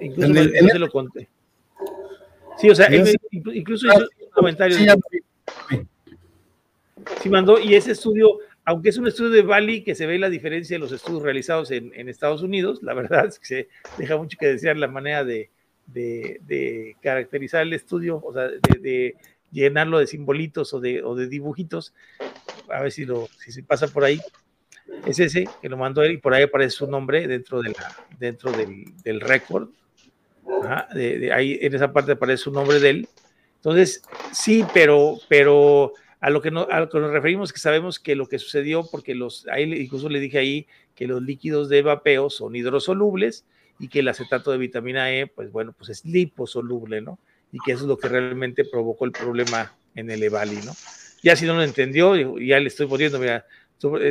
Incluso 0.00 0.34
se 0.34 0.78
lo 0.78 0.90
conté. 0.90 1.28
Sí, 2.58 2.68
o 2.68 2.74
sea, 2.74 2.88
incluso 3.30 3.86
hizo, 3.86 4.06
comentarios. 4.32 4.78
Sí, 7.22 7.28
mandó, 7.30 7.58
y 7.58 7.74
ese 7.74 7.92
estudio, 7.92 8.38
aunque 8.64 8.90
es 8.90 8.98
un 8.98 9.06
estudio 9.06 9.30
de 9.30 9.42
Bali, 9.42 9.82
que 9.82 9.94
se 9.94 10.06
ve 10.06 10.18
la 10.18 10.28
diferencia 10.28 10.74
de 10.76 10.80
los 10.80 10.92
estudios 10.92 11.22
realizados 11.22 11.70
en, 11.70 12.08
Estados 12.08 12.42
Unidos, 12.42 12.82
la 12.82 12.94
verdad 12.94 13.26
es 13.26 13.38
que 13.38 13.46
se 13.46 13.68
deja 13.96 14.16
mucho 14.16 14.36
que 14.38 14.46
desear 14.46 14.76
la 14.76 14.88
manera 14.88 15.24
de, 15.24 15.50
caracterizar 17.00 17.62
el 17.62 17.72
estudio, 17.72 18.20
o 18.22 18.32
sea, 18.32 18.48
de, 18.80 19.16
llenarlo 19.50 19.98
de 19.98 20.06
simbolitos 20.06 20.72
o 20.74 20.80
de, 20.80 21.02
o 21.02 21.14
de 21.14 21.28
dibujitos. 21.28 21.94
A 22.72 22.82
ver 22.82 22.92
si, 22.92 23.04
lo, 23.04 23.28
si 23.38 23.52
se 23.52 23.62
pasa 23.62 23.88
por 23.88 24.04
ahí. 24.04 24.20
Es 25.06 25.18
ese 25.20 25.48
que 25.62 25.68
lo 25.68 25.76
mandó 25.76 26.02
él 26.02 26.12
y 26.12 26.16
por 26.18 26.34
ahí 26.34 26.42
aparece 26.42 26.76
su 26.76 26.86
nombre 26.86 27.26
dentro, 27.28 27.62
de 27.62 27.70
la, 27.70 27.96
dentro 28.18 28.50
del, 28.52 28.84
del 29.04 29.20
récord. 29.20 29.68
ahí 31.32 31.58
en 31.60 31.74
esa 31.74 31.92
parte 31.92 32.12
aparece 32.12 32.44
su 32.44 32.50
nombre 32.50 32.80
de 32.80 32.90
él 32.90 33.08
entonces, 33.60 34.02
sí, 34.32 34.64
pero, 34.72 35.18
pero 35.28 35.92
a 36.18 36.30
lo 36.30 36.40
que, 36.40 36.50
no, 36.50 36.66
a 36.70 36.80
lo 36.80 36.88
que 36.88 36.98
nos 36.98 37.10
referimos 37.10 37.52
que 37.52 37.58
sabemos 37.58 37.98
que 37.98 38.16
lo 38.16 38.26
que 38.26 38.38
sucedió, 38.38 38.86
porque 38.90 39.14
los, 39.14 39.46
ahí 39.48 39.64
incluso 39.82 40.08
le 40.08 40.18
dije 40.18 40.38
ahí 40.38 40.66
que 40.94 41.06
los 41.06 41.22
líquidos 41.22 41.68
de 41.68 41.82
vapeo 41.82 42.30
son 42.30 42.56
hidrosolubles 42.56 43.44
y 43.78 43.88
que 43.88 43.98
el 43.98 44.08
acetato 44.08 44.50
de 44.50 44.56
vitamina 44.56 45.12
E, 45.12 45.26
pues 45.26 45.52
bueno, 45.52 45.74
pues 45.76 45.90
es 45.90 46.06
liposoluble, 46.06 47.02
¿no? 47.02 47.18
Y 47.52 47.58
que 47.58 47.72
eso 47.72 47.82
es 47.82 47.88
lo 47.88 47.98
que 47.98 48.08
realmente 48.08 48.64
provocó 48.64 49.04
el 49.04 49.12
problema 49.12 49.74
en 49.94 50.10
el 50.10 50.22
EVALI, 50.22 50.56
¿no? 50.64 50.72
Ya 51.22 51.36
si 51.36 51.46
no 51.46 51.54
lo 51.54 51.62
entendió, 51.62 52.16
ya 52.38 52.58
le 52.58 52.68
estoy 52.68 52.86
poniendo, 52.86 53.18
mira, 53.18 53.44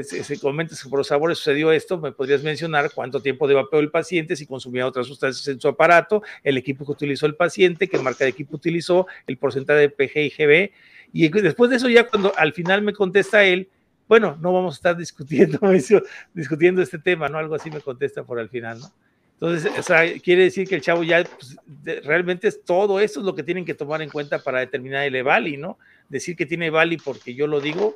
si 0.03 0.39
comentas 0.39 0.81
que 0.81 0.89
por 0.89 0.99
los 0.99 1.07
sabores 1.07 1.37
sucedió 1.37 1.71
esto, 1.71 1.99
me 1.99 2.11
podrías 2.11 2.41
mencionar 2.43 2.91
cuánto 2.93 3.21
tiempo 3.21 3.47
de 3.47 3.53
vapeo 3.53 3.79
el 3.79 3.91
paciente, 3.91 4.35
si 4.35 4.47
consumía 4.47 4.87
otras 4.87 5.05
sustancias 5.05 5.47
en 5.47 5.59
su 5.61 5.67
aparato, 5.67 6.23
el 6.43 6.57
equipo 6.57 6.85
que 6.85 6.91
utilizó 6.91 7.27
el 7.27 7.35
paciente, 7.35 7.87
qué 7.87 7.99
marca 7.99 8.23
de 8.23 8.31
equipo 8.31 8.55
utilizó, 8.55 9.05
el 9.27 9.37
porcentaje 9.37 9.81
de 9.81 9.89
PG 9.89 10.17
y 10.17 10.29
GB. 10.29 10.71
Y 11.13 11.29
después 11.29 11.69
de 11.69 11.77
eso, 11.77 11.89
ya 11.89 12.07
cuando 12.07 12.33
al 12.35 12.53
final 12.53 12.81
me 12.81 12.93
contesta 12.93 13.43
él, 13.43 13.69
bueno, 14.07 14.37
no 14.41 14.51
vamos 14.51 14.73
a 14.73 14.77
estar 14.77 14.97
discutiendo, 14.97 15.59
discutiendo 16.33 16.81
este 16.81 16.97
tema, 16.97 17.29
¿no? 17.29 17.37
Algo 17.37 17.53
así 17.53 17.69
me 17.69 17.81
contesta 17.81 18.23
por 18.23 18.39
al 18.39 18.49
final, 18.49 18.79
¿no? 18.79 18.91
Entonces, 19.41 19.71
o 19.77 19.83
sea, 19.83 20.19
quiere 20.19 20.43
decir 20.43 20.67
que 20.67 20.75
el 20.75 20.81
chavo 20.81 21.03
ya 21.03 21.23
pues, 21.23 21.55
realmente 22.03 22.49
es 22.49 22.61
todo 22.65 22.99
eso 22.99 23.21
es 23.21 23.25
lo 23.25 23.33
que 23.35 23.43
tienen 23.43 23.63
que 23.63 23.73
tomar 23.73 24.01
en 24.01 24.09
cuenta 24.09 24.39
para 24.39 24.59
determinar 24.59 25.05
el 25.05 25.15
EVALI, 25.15 25.55
¿no? 25.55 25.79
Decir 26.09 26.35
que 26.35 26.45
tiene 26.45 26.65
EVALI 26.65 26.97
porque 26.97 27.33
yo 27.33 27.47
lo 27.47 27.61
digo, 27.61 27.93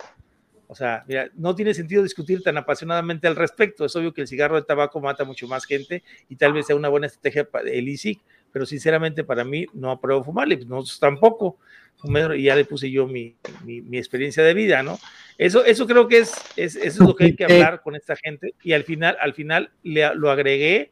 o 0.67 0.75
sea, 0.75 1.03
mira, 1.05 1.29
no 1.35 1.53
tiene 1.53 1.73
sentido 1.73 2.01
discutir 2.01 2.41
tan 2.41 2.57
apasionadamente 2.57 3.27
al 3.27 3.35
respecto. 3.35 3.83
Es 3.83 3.95
obvio 3.95 4.13
que 4.13 4.21
el 4.21 4.27
cigarro 4.27 4.55
de 4.55 4.61
tabaco 4.61 5.01
mata 5.01 5.25
mucho 5.25 5.47
más 5.47 5.65
gente 5.65 6.01
y 6.29 6.37
tal 6.37 6.53
vez 6.53 6.67
sea 6.67 6.77
una 6.77 6.87
buena 6.87 7.07
estrategia 7.07 7.43
para 7.43 7.69
el 7.69 7.89
ISIC, 7.89 8.21
pero 8.51 8.65
sinceramente 8.65 9.25
para 9.25 9.43
mí 9.43 9.65
no 9.73 9.91
apruebo 9.91 10.23
fumarle, 10.23 10.55
pues 10.55 10.67
nosotros 10.67 10.99
tampoco. 10.99 11.57
Y 12.35 12.43
ya 12.43 12.55
le 12.55 12.65
puse 12.65 12.89
yo 12.89 13.05
mi, 13.05 13.35
mi, 13.63 13.97
experiencia 13.97 14.43
de 14.43 14.53
vida, 14.53 14.81
¿no? 14.81 14.99
Eso, 15.37 15.63
eso 15.63 15.85
creo 15.87 16.07
que 16.07 16.19
es, 16.19 16.33
es, 16.55 16.75
eso 16.75 17.03
es 17.03 17.07
lo 17.07 17.15
que 17.15 17.25
hay 17.25 17.35
que 17.35 17.45
hablar 17.45 17.81
con 17.81 17.95
esta 17.95 18.15
gente. 18.15 18.55
Y 18.63 18.73
al 18.73 18.83
final, 18.83 19.15
al 19.21 19.33
final 19.33 19.71
le, 19.83 20.13
lo 20.15 20.31
agregué, 20.31 20.91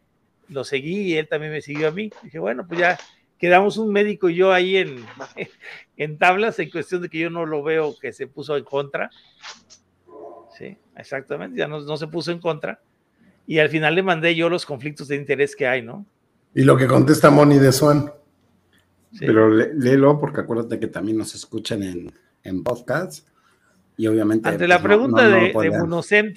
lo 0.52 0.64
seguí 0.64 1.14
y 1.14 1.18
él 1.18 1.28
también 1.28 1.52
me 1.52 1.62
siguió 1.62 1.88
a 1.88 1.92
mí. 1.92 2.12
Dije, 2.24 2.38
bueno, 2.38 2.68
pues 2.68 2.80
ya 2.80 3.00
quedamos 3.38 3.78
un 3.78 3.92
médico 3.92 4.30
y 4.30 4.36
yo 4.36 4.52
ahí 4.52 4.78
en, 4.78 5.04
en 5.98 6.18
tablas, 6.18 6.60
en 6.60 6.70
cuestión 6.70 7.02
de 7.02 7.10
que 7.10 7.20
yo 7.20 7.30
no 7.30 7.46
lo 7.46 7.64
veo 7.64 7.96
que 8.00 8.14
se 8.14 8.28
puso 8.28 8.58
en 8.58 8.64
contra. 8.64 9.10
Sí, 10.58 10.78
exactamente, 10.96 11.58
ya 11.58 11.68
no, 11.68 11.98
se 11.98 12.08
puso 12.08 12.32
en 12.32 12.40
contra. 12.40 12.82
Y 13.48 13.60
al 13.60 13.70
final 13.70 13.96
le 13.96 14.04
mandé 14.04 14.36
yo 14.36 14.50
los 14.50 14.66
conflictos 14.66 15.08
de 15.08 15.16
interés 15.16 15.56
que 15.56 15.68
hay, 15.68 15.82
¿no? 15.82 16.06
Y 16.54 16.64
lo 16.64 16.78
que 16.78 16.86
contesta 16.86 17.30
Moni 17.30 17.58
de 17.58 17.72
Swan. 17.72 18.12
Pero 19.20 19.50
léelo 19.50 20.20
porque 20.20 20.42
acuérdate 20.42 20.80
que 20.80 20.88
también 20.88 21.18
nos 21.18 21.34
escuchan 21.36 21.84
en, 21.84 22.14
en 22.44 22.64
podcast 22.64 23.28
y 23.98 24.08
obviamente... 24.08 24.48
Ante 24.48 24.68
la 24.68 24.78
pues, 24.78 24.86
pregunta 24.86 25.28
de, 25.28 25.52
de 25.52 26.34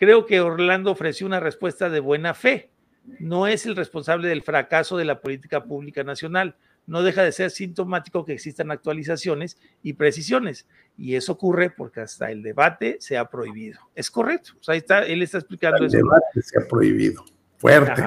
creo 0.00 0.26
que 0.26 0.40
Orlando 0.40 0.90
ofreció 0.90 1.26
una 1.26 1.38
respuesta 1.38 1.90
de 1.90 2.00
buena 2.00 2.34
fe 2.34 2.70
no 3.18 3.46
es 3.46 3.66
el 3.66 3.76
responsable 3.76 4.28
del 4.28 4.42
fracaso 4.42 4.96
de 4.96 5.04
la 5.04 5.20
política 5.20 5.64
pública 5.64 6.04
nacional. 6.04 6.56
No 6.86 7.02
deja 7.02 7.22
de 7.22 7.32
ser 7.32 7.50
sintomático 7.50 8.24
que 8.24 8.32
existan 8.32 8.70
actualizaciones 8.70 9.58
y 9.82 9.92
precisiones. 9.94 10.66
Y 10.96 11.16
eso 11.16 11.32
ocurre 11.32 11.70
porque 11.70 12.00
hasta 12.00 12.30
el 12.30 12.42
debate 12.42 12.96
se 13.00 13.18
ha 13.18 13.26
prohibido. 13.26 13.78
Es 13.94 14.10
correcto. 14.10 14.52
O 14.58 14.62
sea, 14.62 14.72
ahí 14.72 14.78
está, 14.78 15.04
él 15.04 15.22
está 15.22 15.38
explicando 15.38 15.84
el 15.84 15.90
debate 15.90 16.42
se 16.42 16.58
ha 16.58 16.66
prohibido. 16.66 17.24
Fuerte. 17.58 18.02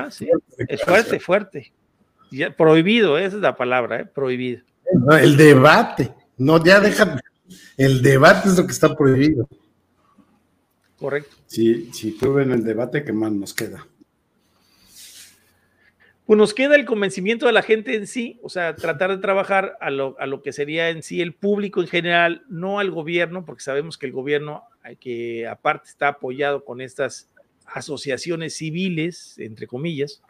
Es 0.67 0.81
fuerte, 0.81 1.19
fuerte. 1.19 1.73
prohibido, 2.57 3.17
esa 3.17 3.35
es 3.35 3.41
la 3.41 3.55
palabra, 3.55 4.01
¿eh? 4.01 4.05
prohibido. 4.05 4.63
el 5.19 5.37
debate. 5.37 6.13
No, 6.37 6.63
ya 6.63 6.79
deja. 6.79 7.19
El 7.77 8.01
debate 8.01 8.49
es 8.49 8.57
lo 8.57 8.65
que 8.65 8.71
está 8.71 8.95
prohibido. 8.95 9.47
Correcto. 10.97 11.35
Sí, 11.47 11.89
si 11.93 12.17
en 12.21 12.51
el 12.51 12.63
debate, 12.63 13.03
¿qué 13.03 13.11
más 13.11 13.31
nos 13.31 13.53
queda? 13.53 13.85
Pues 16.31 16.37
nos 16.37 16.53
queda 16.53 16.77
el 16.77 16.85
convencimiento 16.85 17.45
de 17.45 17.51
la 17.51 17.61
gente 17.61 17.93
en 17.93 18.07
sí, 18.07 18.39
o 18.41 18.47
sea, 18.47 18.73
tratar 18.73 19.09
de 19.09 19.17
trabajar 19.17 19.77
a 19.81 19.89
lo, 19.89 20.15
a 20.17 20.25
lo 20.27 20.41
que 20.41 20.53
sería 20.53 20.89
en 20.89 21.03
sí 21.03 21.19
el 21.19 21.33
público 21.33 21.81
en 21.81 21.87
general, 21.87 22.45
no 22.47 22.79
al 22.79 22.89
gobierno, 22.89 23.43
porque 23.43 23.63
sabemos 23.63 23.97
que 23.97 24.05
el 24.05 24.13
gobierno, 24.13 24.63
que 25.01 25.45
aparte 25.45 25.89
está 25.89 26.07
apoyado 26.07 26.63
con 26.63 26.79
estas 26.79 27.27
asociaciones 27.65 28.55
civiles, 28.55 29.37
entre 29.39 29.67
comillas, 29.67 30.21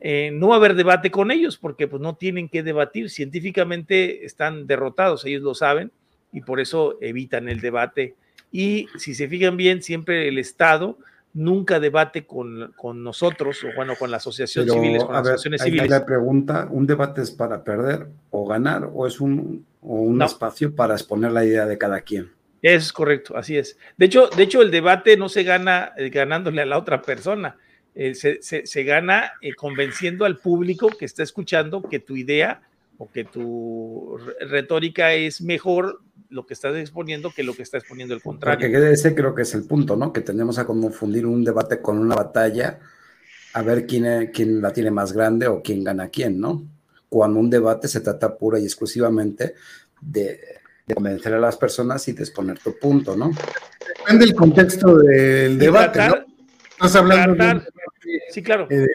eh, 0.00 0.30
no 0.32 0.50
va 0.50 0.54
a 0.54 0.58
haber 0.58 0.76
debate 0.76 1.10
con 1.10 1.32
ellos 1.32 1.58
porque 1.58 1.88
pues, 1.88 2.00
no 2.00 2.14
tienen 2.14 2.48
que 2.48 2.62
debatir, 2.62 3.10
científicamente 3.10 4.24
están 4.24 4.68
derrotados, 4.68 5.24
ellos 5.24 5.42
lo 5.42 5.56
saben, 5.56 5.90
y 6.32 6.42
por 6.42 6.60
eso 6.60 6.96
evitan 7.00 7.48
el 7.48 7.60
debate. 7.60 8.14
Y 8.52 8.86
si 8.98 9.16
se 9.16 9.26
fijan 9.26 9.56
bien, 9.56 9.82
siempre 9.82 10.28
el 10.28 10.38
Estado 10.38 10.96
nunca 11.34 11.78
debate 11.80 12.26
con, 12.26 12.74
nosotros, 13.02 13.62
o 13.64 13.68
bueno, 13.76 13.94
con 13.96 14.10
la 14.10 14.16
asociación 14.16 14.68
civil, 14.68 14.98
con 14.98 15.12
las 15.12 15.22
asociaciones 15.22 15.62
civiles. 15.62 15.90
La 15.90 16.04
pregunta, 16.04 16.68
¿un 16.70 16.86
debate 16.86 17.22
es 17.22 17.30
para 17.30 17.62
perder 17.62 18.08
o 18.30 18.46
ganar 18.46 18.90
o 18.92 19.06
es 19.06 19.20
un, 19.20 19.64
un 19.82 20.22
espacio 20.22 20.74
para 20.74 20.94
exponer 20.94 21.32
la 21.32 21.44
idea 21.44 21.66
de 21.66 21.78
cada 21.78 22.00
quien? 22.00 22.30
Es 22.62 22.92
correcto, 22.92 23.36
así 23.36 23.56
es. 23.56 23.78
De 23.96 24.06
hecho, 24.06 24.28
de 24.28 24.42
hecho 24.42 24.62
el 24.62 24.70
debate 24.70 25.16
no 25.16 25.28
se 25.28 25.44
gana 25.44 25.92
eh, 25.96 26.08
ganándole 26.10 26.62
a 26.62 26.66
la 26.66 26.78
otra 26.78 27.02
persona, 27.02 27.56
eh, 27.94 28.14
se, 28.14 28.40
se, 28.42 28.84
gana 28.84 29.32
eh, 29.40 29.54
convenciendo 29.54 30.24
al 30.24 30.38
público 30.38 30.88
que 30.88 31.04
está 31.04 31.22
escuchando 31.22 31.82
que 31.82 31.98
tu 31.98 32.16
idea 32.16 32.62
o 32.96 33.10
que 33.10 33.24
tu 33.24 34.18
retórica 34.40 35.12
es 35.14 35.40
mejor 35.40 36.00
lo 36.30 36.46
que 36.46 36.54
estás 36.54 36.76
exponiendo 36.76 37.30
que 37.30 37.42
lo 37.42 37.54
que 37.54 37.62
está 37.62 37.78
exponiendo 37.78 38.14
el 38.14 38.22
contrario. 38.22 38.68
Porque 38.70 38.92
ese 38.92 39.14
creo 39.14 39.34
que 39.34 39.42
es 39.42 39.54
el 39.54 39.64
punto, 39.64 39.96
¿no? 39.96 40.12
Que 40.12 40.20
tenemos 40.20 40.58
a 40.58 40.66
confundir 40.66 41.26
un 41.26 41.44
debate 41.44 41.80
con 41.80 41.98
una 41.98 42.14
batalla, 42.14 42.78
a 43.54 43.62
ver 43.62 43.86
quién, 43.86 44.30
quién 44.32 44.60
la 44.60 44.72
tiene 44.72 44.90
más 44.90 45.12
grande 45.12 45.46
o 45.46 45.62
quién 45.62 45.82
gana 45.84 46.04
a 46.04 46.08
quién, 46.08 46.38
¿no? 46.38 46.64
Cuando 47.08 47.40
un 47.40 47.48
debate 47.48 47.88
se 47.88 48.00
trata 48.00 48.36
pura 48.36 48.58
y 48.58 48.64
exclusivamente 48.64 49.54
de, 50.00 50.40
convencer 50.94 51.34
a 51.34 51.38
las 51.38 51.56
personas 51.56 52.06
y 52.08 52.12
de 52.12 52.22
exponer 52.22 52.58
tu 52.58 52.78
punto, 52.78 53.16
¿no? 53.16 53.30
Depende 53.98 54.26
del 54.26 54.34
contexto 54.34 54.98
del 54.98 55.58
debate, 55.58 56.08
¿no? 56.08 56.14
Estás 56.70 56.96
hablando 56.96 57.34
de, 57.34 57.62
sí, 58.30 58.42
claro. 58.42 58.68
Eh, 58.70 58.86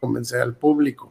convencer 0.00 0.40
al 0.40 0.56
público 0.56 1.09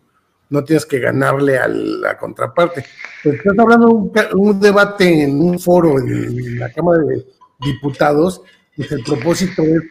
no 0.49 0.63
tienes 0.63 0.85
que 0.85 0.99
ganarle 0.99 1.57
a 1.57 1.67
la 1.67 2.17
contraparte. 2.17 2.85
estás 3.23 3.57
hablando 3.57 4.11
de 4.13 4.35
un, 4.35 4.59
debate 4.59 5.23
en 5.23 5.39
un 5.39 5.59
foro 5.59 5.99
en, 5.99 6.59
la 6.59 6.71
Cámara 6.71 7.03
de 7.03 7.25
Diputados, 7.59 8.41
pues 8.75 8.91
el 8.91 9.03
propósito 9.03 9.61
es 9.61 9.83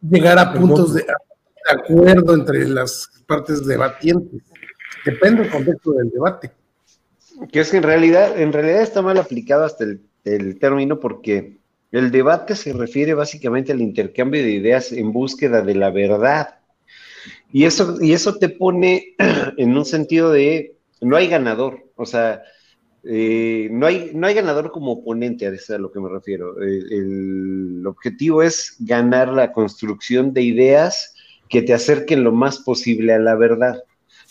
llegar 0.00 0.38
a 0.38 0.52
puntos 0.52 0.94
de, 0.94 1.04
acuerdo 1.70 2.34
entre 2.34 2.66
las 2.68 3.10
partes 3.26 3.66
debatientes. 3.66 4.42
Depende 5.04 5.42
del 5.42 5.50
contexto 5.50 5.92
del 5.92 6.10
debate. 6.10 6.50
Que 7.50 7.60
es 7.60 7.70
que 7.70 7.78
en 7.78 7.82
realidad, 7.82 8.38
en 8.40 8.52
realidad 8.52 8.82
está 8.82 9.02
mal 9.02 9.18
aplicado 9.18 9.64
hasta 9.64 9.84
el, 9.84 10.02
el 10.24 10.58
término 10.58 11.00
porque 11.00 11.58
el 11.90 12.10
debate 12.10 12.56
se 12.56 12.72
refiere 12.72 13.14
básicamente 13.14 13.72
al 13.72 13.80
intercambio 13.80 14.42
de 14.42 14.50
ideas 14.50 14.92
en 14.92 15.12
búsqueda 15.12 15.62
de 15.62 15.74
la 15.74 15.90
verdad. 15.90 16.61
Y 17.52 17.64
eso, 17.64 17.98
y 18.00 18.12
eso 18.12 18.38
te 18.38 18.48
pone 18.48 19.14
en 19.58 19.76
un 19.76 19.84
sentido 19.84 20.32
de 20.32 20.74
no 21.00 21.16
hay 21.16 21.28
ganador, 21.28 21.84
o 21.96 22.06
sea, 22.06 22.42
eh, 23.04 23.68
no, 23.70 23.86
hay, 23.86 24.12
no 24.14 24.26
hay 24.26 24.34
ganador 24.34 24.70
como 24.70 24.92
oponente, 24.92 25.46
a 25.46 25.50
eso 25.50 25.56
es 25.56 25.70
a 25.70 25.78
lo 25.78 25.92
que 25.92 26.00
me 26.00 26.08
refiero. 26.08 26.60
El, 26.60 27.84
objetivo 27.84 28.42
es 28.42 28.76
ganar 28.78 29.28
la 29.28 29.52
construcción 29.52 30.32
de 30.32 30.42
ideas 30.42 31.14
que 31.48 31.62
te 31.62 31.74
acerquen 31.74 32.24
lo 32.24 32.32
más 32.32 32.58
posible 32.58 33.12
a 33.12 33.18
la 33.18 33.34
verdad. 33.34 33.82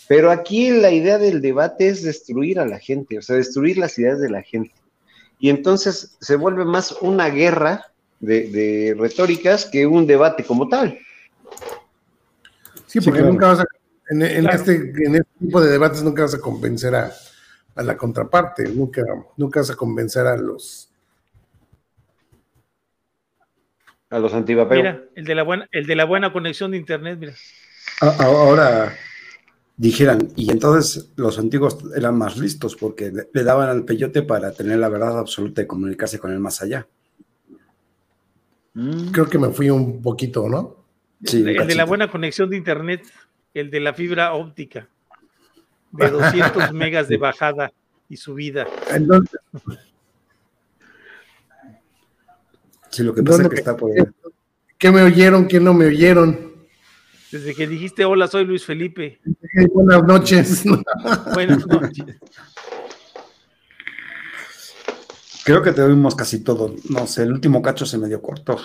Pero 0.08 0.30
aquí 0.30 0.70
la 0.70 0.90
idea 0.90 1.18
del 1.18 1.40
debate 1.40 1.88
es 1.88 2.02
destruir 2.02 2.58
a 2.58 2.66
la 2.66 2.78
gente, 2.78 3.18
o 3.18 3.22
sea, 3.22 3.36
destruir 3.36 3.78
las 3.78 3.98
ideas 3.98 4.20
de 4.20 4.30
la 4.30 4.42
gente. 4.42 4.74
Y 5.38 5.50
entonces 5.50 6.16
se 6.20 6.36
vuelve 6.36 6.64
más 6.64 6.92
una 7.00 7.28
guerra 7.28 7.92
de 8.20 8.94
retóricas 8.98 9.66
que 9.66 9.86
un 9.86 10.06
debate 10.06 10.44
como 10.44 10.68
tal. 10.68 10.98
Sí, 12.92 13.00
porque 13.00 13.22
nunca 13.22 13.46
vas 13.46 13.60
a, 13.60 13.64
en, 14.10 14.22
este, 14.22 14.74
en 14.74 15.14
este 15.14 15.30
tipo 15.40 15.62
de 15.62 15.70
debates 15.70 16.02
nunca 16.02 16.22
vas 16.22 16.34
a 16.34 16.40
convencer 16.40 16.94
a, 16.94 17.10
la 17.76 17.96
contraparte, 17.96 18.68
nunca, 18.68 19.02
nunca 19.38 19.60
vas 19.60 19.70
a 19.70 19.76
convencer 19.76 20.26
a 20.26 20.36
los... 20.36 20.90
A 24.10 24.18
los 24.18 24.34
antivapeos. 24.34 24.82
Mira, 24.82 25.04
el 25.14 25.24
de, 25.24 25.34
la 25.34 25.42
buena, 25.42 25.66
el 25.72 25.86
de 25.86 25.96
la 25.96 26.04
buena 26.04 26.34
conexión 26.34 26.72
de 26.72 26.76
internet, 26.76 27.18
mira. 27.18 27.32
Ahora 28.18 28.94
dijeran, 29.78 30.28
y 30.36 30.50
entonces 30.50 31.12
los 31.16 31.38
antiguos 31.38 31.78
eran 31.96 32.18
más 32.18 32.36
listos 32.36 32.76
porque 32.76 33.10
le 33.32 33.42
daban 33.42 33.70
al 33.70 33.86
peyote 33.86 34.20
para 34.20 34.52
tener 34.52 34.80
la 34.80 34.90
verdad 34.90 35.18
absoluta 35.18 35.62
y 35.62 35.66
comunicarse 35.66 36.18
con 36.18 36.30
él 36.30 36.40
más 36.40 36.60
allá. 36.60 36.86
Creo 39.12 39.30
que 39.30 39.38
me 39.38 39.48
fui 39.48 39.70
un 39.70 40.02
poquito, 40.02 40.46
¿no? 40.46 40.81
El 41.24 41.66
de 41.66 41.74
la 41.74 41.84
buena 41.84 42.10
conexión 42.10 42.50
de 42.50 42.56
internet, 42.56 43.06
el 43.54 43.70
de 43.70 43.80
la 43.80 43.94
fibra 43.94 44.32
óptica, 44.34 44.88
de 45.92 46.10
200 46.10 46.72
megas 46.72 47.08
de 47.08 47.16
bajada 47.16 47.72
y 48.08 48.16
subida. 48.16 48.66
Entonces, 48.90 49.40
sí, 52.90 53.02
lo 53.02 53.14
que 53.14 53.22
pasa 53.22 53.42
es 53.42 53.48
que 53.48 53.56
está 53.56 53.76
por 53.76 53.90
¿Qué 54.78 54.90
me 54.90 55.02
oyeron? 55.02 55.46
¿Qué 55.46 55.60
no 55.60 55.72
me 55.74 55.86
oyeron? 55.86 56.52
Desde 57.30 57.54
que 57.54 57.66
dijiste 57.66 58.04
hola, 58.04 58.26
soy 58.26 58.44
Luis 58.44 58.64
Felipe. 58.64 59.20
Buenas 59.72 60.02
noches. 60.04 60.64
Buenas 61.34 61.66
noches. 61.66 62.04
Creo 65.44 65.62
que 65.62 65.72
te 65.72 65.82
oímos 65.82 66.14
casi 66.14 66.40
todo. 66.44 66.74
No 66.90 67.06
sé, 67.06 67.22
el 67.22 67.32
último 67.32 67.62
cacho 67.62 67.86
se 67.86 67.96
me 67.96 68.08
dio 68.08 68.20
corto. 68.20 68.58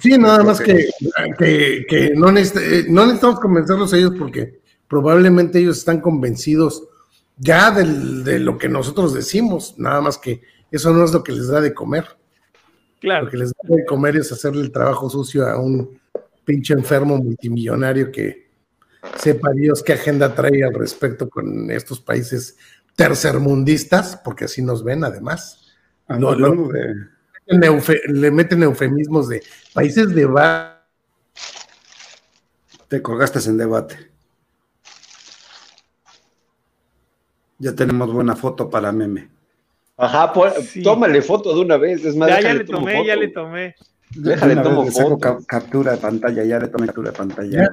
Sí, 0.00 0.16
nada 0.16 0.42
más 0.42 0.60
que, 0.60 0.88
que, 1.38 2.12
no, 2.14 2.28
eh, 2.30 2.86
no, 2.88 3.04
necesitamos 3.06 3.40
convencerlos 3.40 3.92
a 3.92 3.98
ellos 3.98 4.14
porque 4.18 4.60
probablemente 4.88 5.58
ellos 5.58 5.78
están 5.78 6.00
convencidos 6.00 6.84
ya 7.36 7.70
de 7.70 8.38
lo 8.38 8.56
que 8.56 8.68
nosotros 8.68 9.12
decimos, 9.12 9.74
nada 9.78 10.00
más 10.00 10.18
que 10.18 10.42
eso 10.70 10.92
no 10.92 11.04
es 11.04 11.12
lo 11.12 11.22
que 11.22 11.32
les 11.32 11.48
da 11.48 11.60
de 11.60 11.74
comer. 11.74 12.06
Claro. 13.00 13.24
Lo 13.24 13.30
que 13.30 13.36
les 13.36 13.50
da 13.50 13.76
de 13.76 13.84
comer 13.84 14.16
es 14.16 14.32
hacerle 14.32 14.62
el 14.62 14.72
trabajo 14.72 15.10
sucio 15.10 15.46
a 15.46 15.60
un 15.60 15.98
pinche 16.44 16.72
enfermo 16.72 17.16
multimillonario 17.18 18.10
que 18.10 18.50
sepa 19.18 19.52
Dios 19.52 19.82
qué 19.82 19.94
agenda 19.94 20.34
trae 20.34 20.62
al 20.64 20.74
respecto 20.74 21.28
con 21.28 21.70
estos 21.70 22.00
países 22.00 22.56
tercermundistas, 22.96 24.20
porque 24.24 24.44
así 24.44 24.62
nos 24.62 24.84
ven 24.84 25.04
además. 25.04 25.74
no, 26.08 26.34
no, 26.34 26.68
de 26.68 26.94
le 28.08 28.30
meten 28.30 28.62
eufemismos 28.62 29.28
de 29.28 29.42
países 29.72 30.14
de 30.14 30.28
Te 32.88 33.02
colgaste 33.02 33.38
en 33.48 33.56
debate. 33.56 33.96
Ya 37.58 37.74
tenemos 37.74 38.12
buena 38.12 38.34
foto 38.34 38.68
para 38.68 38.92
meme. 38.92 39.28
Ajá, 39.96 40.32
pues, 40.32 40.74
tómale 40.82 41.22
foto 41.22 41.54
de 41.54 41.60
una 41.60 41.76
vez. 41.76 42.04
Es 42.04 42.16
más, 42.16 42.28
ya, 42.28 42.40
ya 42.40 42.54
le 42.54 42.64
tomé, 42.64 43.06
ya 43.06 43.16
le 43.16 43.28
tomé. 43.28 43.74
Déjale, 44.10 44.56
tomo 44.56 44.84
foto. 44.86 45.38
captura 45.46 45.92
de 45.92 45.98
pantalla, 45.98 46.44
ya 46.44 46.58
le 46.58 46.68
tomé 46.68 46.86
captura 46.86 47.12
de 47.12 47.16
pantalla. 47.16 47.70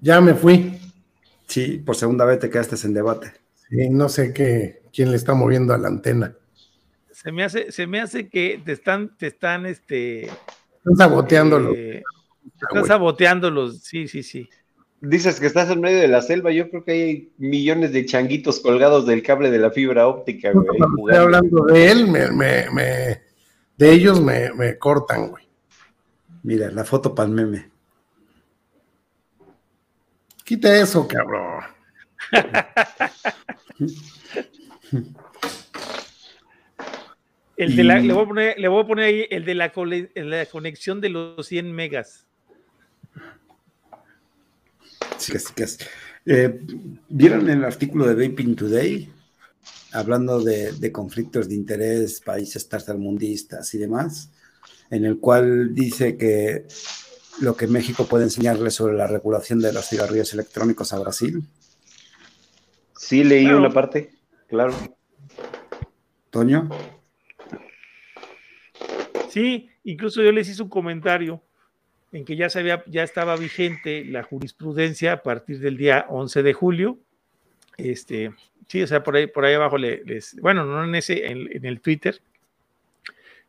Ya, 0.00 0.20
me 0.20 0.34
fui. 0.34 0.80
Sí, 1.46 1.78
por 1.78 1.94
segunda 1.94 2.24
vez 2.24 2.38
te 2.38 2.50
quedaste 2.50 2.74
en 2.86 2.94
debate. 2.94 3.32
Sí, 3.68 3.90
no 3.90 4.08
sé 4.08 4.32
qué, 4.32 4.82
quién 4.92 5.10
le 5.10 5.16
está 5.16 5.34
moviendo 5.34 5.74
a 5.74 5.78
la 5.78 5.88
antena 5.88 6.34
se 7.16 7.32
me 7.32 7.44
hace, 7.44 7.72
se 7.72 7.86
me 7.86 7.98
hace 7.98 8.28
que 8.28 8.60
te 8.62 8.72
están, 8.72 9.16
te 9.16 9.28
están, 9.28 9.64
este. 9.64 10.24
Están 10.24 10.96
saboteándolos. 10.98 11.74
Eh, 11.74 12.02
están 12.60 12.84
saboteándolos, 12.84 13.80
sí, 13.80 14.06
sí, 14.06 14.22
sí. 14.22 14.50
Dices 15.00 15.40
que 15.40 15.46
estás 15.46 15.70
en 15.70 15.80
medio 15.80 15.98
de 15.98 16.08
la 16.08 16.20
selva, 16.20 16.52
yo 16.52 16.68
creo 16.68 16.84
que 16.84 16.92
hay 16.92 17.32
millones 17.38 17.92
de 17.92 18.04
changuitos 18.04 18.60
colgados 18.60 19.06
del 19.06 19.22
cable 19.22 19.50
de 19.50 19.58
la 19.58 19.70
fibra 19.70 20.08
óptica, 20.08 20.52
güey. 20.52 20.66
estoy 20.68 21.14
hablando 21.14 21.64
de 21.64 21.90
él, 21.90 22.06
me, 22.06 22.30
me, 22.32 22.70
me, 22.70 23.22
de 23.78 23.92
ellos 23.92 24.20
me, 24.20 24.52
me 24.52 24.76
cortan, 24.76 25.28
güey. 25.28 25.48
Mira, 26.42 26.70
la 26.70 26.84
foto 26.84 27.14
para 27.14 27.30
el 27.30 27.34
meme. 27.34 27.70
Quita 30.44 30.76
eso, 30.76 31.08
cabrón. 31.08 31.64
El 37.56 37.74
de 37.74 37.84
la, 37.84 37.98
le, 37.98 38.12
voy 38.12 38.24
a 38.24 38.26
poner, 38.26 38.58
le 38.58 38.68
voy 38.68 38.84
a 38.84 38.86
poner 38.86 39.04
ahí 39.06 39.26
el 39.30 39.44
de 39.44 39.54
la, 39.54 39.72
la 40.14 40.46
conexión 40.46 41.00
de 41.00 41.08
los 41.08 41.46
100 41.46 41.72
megas. 41.72 42.26
Sí, 45.16 45.32
sí, 45.38 45.66
sí. 45.66 45.84
Eh, 46.26 46.60
¿Vieron 47.08 47.48
el 47.48 47.64
artículo 47.64 48.06
de 48.06 48.28
Vaping 48.28 48.56
Today? 48.56 49.10
Hablando 49.92 50.42
de, 50.42 50.72
de, 50.72 50.92
conflictos 50.92 51.48
de 51.48 51.54
interés, 51.54 52.20
países 52.20 52.68
tercermundistas 52.68 53.72
y 53.74 53.78
demás, 53.78 54.30
en 54.90 55.06
el 55.06 55.18
cual 55.18 55.74
dice 55.74 56.18
que 56.18 56.66
lo 57.40 57.56
que 57.56 57.66
México 57.66 58.06
puede 58.06 58.24
enseñarle 58.24 58.70
sobre 58.70 58.96
la 58.96 59.06
regulación 59.06 59.60
de 59.60 59.72
los 59.72 59.88
cigarrillos 59.88 60.32
electrónicos 60.34 60.92
a 60.92 60.98
Brasil. 60.98 61.42
Sí, 62.96 63.24
leí 63.24 63.46
una 63.46 63.70
parte, 63.70 64.10
claro. 64.48 64.74
Toño. 66.30 66.68
Sí, 69.30 69.68
incluso 69.84 70.22
yo 70.22 70.32
les 70.32 70.48
hice 70.48 70.62
un 70.62 70.68
comentario 70.68 71.42
en 72.12 72.24
que 72.24 72.36
ya, 72.36 72.48
se 72.48 72.60
había, 72.60 72.82
ya 72.86 73.02
estaba 73.02 73.36
vigente 73.36 74.04
la 74.04 74.22
jurisprudencia 74.22 75.12
a 75.12 75.22
partir 75.22 75.58
del 75.58 75.76
día 75.76 76.06
11 76.08 76.42
de 76.42 76.52
julio. 76.52 76.98
Este, 77.76 78.32
sí, 78.68 78.82
o 78.82 78.86
sea, 78.86 79.02
por 79.02 79.16
ahí, 79.16 79.26
por 79.26 79.44
ahí 79.44 79.54
abajo 79.54 79.76
les, 79.76 80.36
bueno, 80.40 80.64
no 80.64 80.84
en 80.84 80.94
ese, 80.94 81.26
en, 81.26 81.64
el 81.64 81.80
Twitter, 81.80 82.20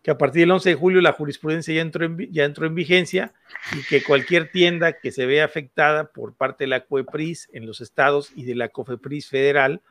que 0.02 0.12
a 0.12 0.18
partir 0.18 0.42
del 0.42 0.52
11 0.52 0.70
de 0.70 0.76
julio 0.76 1.02
la 1.02 1.14
jurisprudencia 1.14 1.74
ya 1.74 1.82
entró, 1.82 2.06
en, 2.06 2.18
ya 2.32 2.46
entró 2.46 2.66
en 2.66 2.76
vigencia 2.76 3.34
y 3.78 3.84
que 3.84 4.04
cualquier 4.04 4.52
tienda 4.52 4.94
que 4.94 5.12
se 5.12 5.26
vea 5.26 5.46
afectada 5.46 6.12
por 6.12 6.34
parte 6.34 6.66
de 6.66 6.70
la 6.70 6.86
COEPRIS 6.86 7.50
en 7.54 7.66
los 7.66 7.82
estados 7.82 8.32
y 8.36 8.46
de 8.46 8.56
la 8.56 8.70
COFEPRIS 8.70 9.30
federal, 9.30 9.82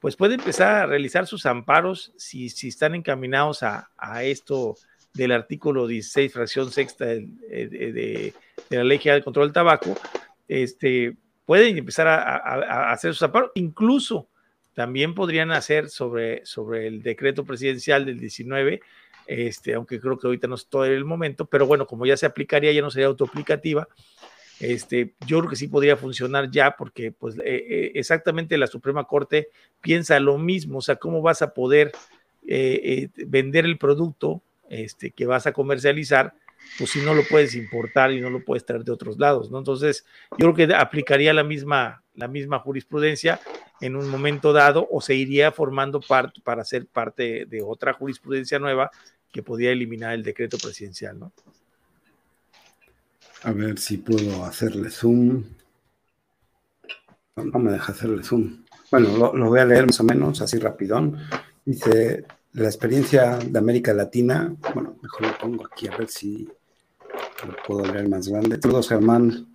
pues 0.00 0.16
puede 0.16 0.34
empezar 0.34 0.74
a 0.76 0.86
realizar 0.86 1.26
sus 1.26 1.46
amparos 1.46 2.12
si, 2.16 2.48
si 2.48 2.68
están 2.68 2.94
encaminados 2.94 3.62
a, 3.62 3.90
a 3.96 4.24
esto 4.24 4.76
del 5.16 5.32
artículo 5.32 5.86
16, 5.86 6.32
fracción 6.32 6.70
sexta 6.70 7.06
de, 7.06 7.26
de, 7.48 8.34
la 8.70 8.84
Ley 8.84 8.98
General 8.98 9.20
de 9.20 9.24
Control 9.24 9.46
del 9.46 9.54
Tabaco, 9.54 9.96
este, 10.48 11.16
pueden 11.44 11.78
empezar 11.78 12.06
a, 12.06 12.92
hacer 12.92 13.14
sus 13.14 13.22
amparos. 13.22 13.52
Incluso 13.54 14.28
también 14.74 15.14
podrían 15.14 15.52
hacer 15.52 15.88
sobre, 15.88 16.44
sobre 16.44 16.86
el 16.86 17.02
decreto 17.02 17.44
presidencial 17.44 18.04
del 18.04 18.20
19, 18.20 18.80
este, 19.26 19.74
aunque 19.74 19.98
creo 19.98 20.18
que 20.18 20.26
ahorita 20.26 20.48
no 20.48 20.56
es 20.56 20.66
todo 20.66 20.84
el 20.84 21.04
momento, 21.04 21.46
pero 21.46 21.66
bueno, 21.66 21.86
como 21.86 22.04
ya 22.04 22.16
se 22.16 22.26
aplicaría, 22.26 22.72
ya 22.72 22.82
no 22.82 22.90
sería 22.90 23.06
autoaplicativa, 23.06 23.88
este, 24.60 25.14
yo 25.26 25.38
creo 25.38 25.50
que 25.50 25.56
sí 25.56 25.68
podría 25.68 25.96
funcionar 25.96 26.50
ya, 26.50 26.76
porque 26.76 27.12
pues 27.12 27.36
eh, 27.38 27.42
eh, 27.44 27.92
exactamente 27.94 28.56
la 28.56 28.66
Suprema 28.66 29.04
Corte 29.04 29.48
piensa 29.80 30.18
lo 30.20 30.38
mismo, 30.38 30.78
o 30.78 30.82
sea, 30.82 30.96
cómo 30.96 31.22
vas 31.22 31.42
a 31.42 31.52
poder 31.52 31.92
eh, 32.46 33.08
vender 33.26 33.64
el 33.64 33.78
producto 33.78 34.42
este, 34.68 35.10
que 35.10 35.26
vas 35.26 35.46
a 35.46 35.52
comercializar, 35.52 36.34
pues 36.78 36.90
si 36.90 37.00
no 37.00 37.14
lo 37.14 37.22
puedes 37.24 37.54
importar 37.54 38.12
y 38.12 38.20
no 38.20 38.30
lo 38.30 38.44
puedes 38.44 38.64
traer 38.64 38.84
de 38.84 38.92
otros 38.92 39.18
lados, 39.18 39.50
¿no? 39.50 39.58
Entonces, 39.58 40.04
yo 40.32 40.52
creo 40.52 40.54
que 40.54 40.74
aplicaría 40.74 41.32
la 41.32 41.44
misma, 41.44 42.02
la 42.14 42.28
misma 42.28 42.58
jurisprudencia 42.58 43.40
en 43.80 43.96
un 43.96 44.08
momento 44.08 44.52
dado 44.52 44.88
o 44.90 45.00
se 45.00 45.14
iría 45.14 45.52
formando 45.52 46.00
parte 46.00 46.40
para 46.42 46.64
ser 46.64 46.86
parte 46.86 47.46
de 47.46 47.62
otra 47.62 47.92
jurisprudencia 47.92 48.58
nueva 48.58 48.90
que 49.30 49.42
podría 49.42 49.70
eliminar 49.70 50.14
el 50.14 50.22
decreto 50.22 50.56
presidencial, 50.58 51.18
¿no? 51.18 51.32
A 53.42 53.52
ver 53.52 53.78
si 53.78 53.98
puedo 53.98 54.44
hacerle 54.44 54.90
zoom. 54.90 55.44
No, 57.36 57.58
me 57.58 57.72
deja 57.72 57.92
hacerle 57.92 58.22
zoom. 58.22 58.64
Bueno, 58.90 59.16
lo, 59.16 59.36
lo, 59.36 59.48
voy 59.50 59.60
a 59.60 59.66
leer 59.66 59.86
más 59.86 60.00
o 60.00 60.04
menos 60.04 60.40
así 60.40 60.58
rapidón. 60.58 61.18
Dice, 61.64 62.24
la 62.56 62.68
experiencia 62.68 63.38
de 63.38 63.58
América 63.58 63.92
Latina, 63.92 64.56
bueno, 64.74 64.96
mejor 65.02 65.26
lo 65.26 65.38
pongo 65.38 65.66
aquí 65.66 65.88
a 65.88 65.96
ver 65.96 66.08
si 66.08 66.48
lo 67.46 67.54
puedo 67.66 67.92
leer 67.92 68.08
más 68.08 68.28
grande. 68.28 68.58
Saludos, 68.60 68.88
Germán. 68.88 69.54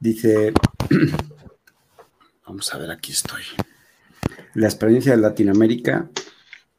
Dice, 0.00 0.52
vamos 2.46 2.74
a 2.74 2.78
ver, 2.78 2.90
aquí 2.90 3.12
estoy. 3.12 3.42
La 4.54 4.66
experiencia 4.66 5.12
de 5.12 5.22
Latinoamérica 5.22 6.10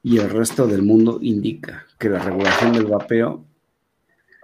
y 0.04 0.18
el 0.18 0.30
resto 0.30 0.68
del 0.68 0.82
mundo 0.82 1.20
indica 1.22 1.88
que 1.98 2.10
la 2.10 2.20
regulación 2.20 2.74
del 2.74 2.88
vapeo, 2.88 3.46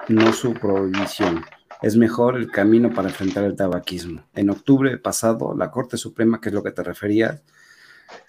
no 0.07 0.31
su 0.31 0.53
prohibición, 0.53 1.43
es 1.81 1.97
mejor 1.97 2.37
el 2.37 2.49
camino 2.49 2.93
para 2.93 3.09
enfrentar 3.09 3.43
el 3.43 3.57
tabaquismo. 3.57 4.23
En 4.33 4.49
octubre 4.49 4.97
pasado, 4.97 5.53
la 5.57 5.71
Corte 5.71 5.97
Suprema, 5.97 6.39
que 6.39 6.47
es 6.49 6.55
lo 6.55 6.63
que 6.63 6.71
te 6.71 6.83
referías, 6.83 7.41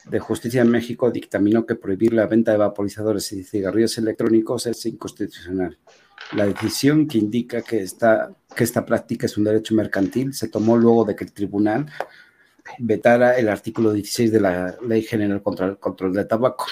de 0.05 0.18
Justicia 0.18 0.62
en 0.62 0.70
México 0.70 1.11
dictaminó 1.11 1.66
que 1.66 1.74
prohibir 1.74 2.12
la 2.12 2.26
venta 2.26 2.53
de 2.53 2.59
vaporizadores 2.59 3.33
y 3.33 3.45
cigarrillos 3.45 3.99
electrónicos 3.99 4.66
es 4.66 4.87
inconstitucional. 4.87 5.79
La 6.33 6.47
decisión 6.47 7.07
que 7.07 7.18
indica 7.18 7.62
que 7.62 7.81
esta, 7.81 8.35
que 8.55 8.64
esta 8.64 8.85
práctica 8.85 9.26
es 9.26 9.37
un 9.39 9.45
derecho 9.45 9.74
mercantil 9.74 10.35
se 10.35 10.49
tomó 10.49 10.76
luego 10.76 11.05
de 11.05 11.16
que 11.16 11.24
el 11.24 11.33
tribunal 11.33 11.87
vetara 12.79 13.39
el 13.39 13.49
artículo 13.49 13.93
16 13.93 14.33
de 14.33 14.41
la 14.41 14.76
Ley 14.87 15.03
General 15.03 15.43
contra 15.43 15.66
el 15.66 15.79
Control 15.79 16.12
de 16.12 16.24
Tabaco, 16.24 16.66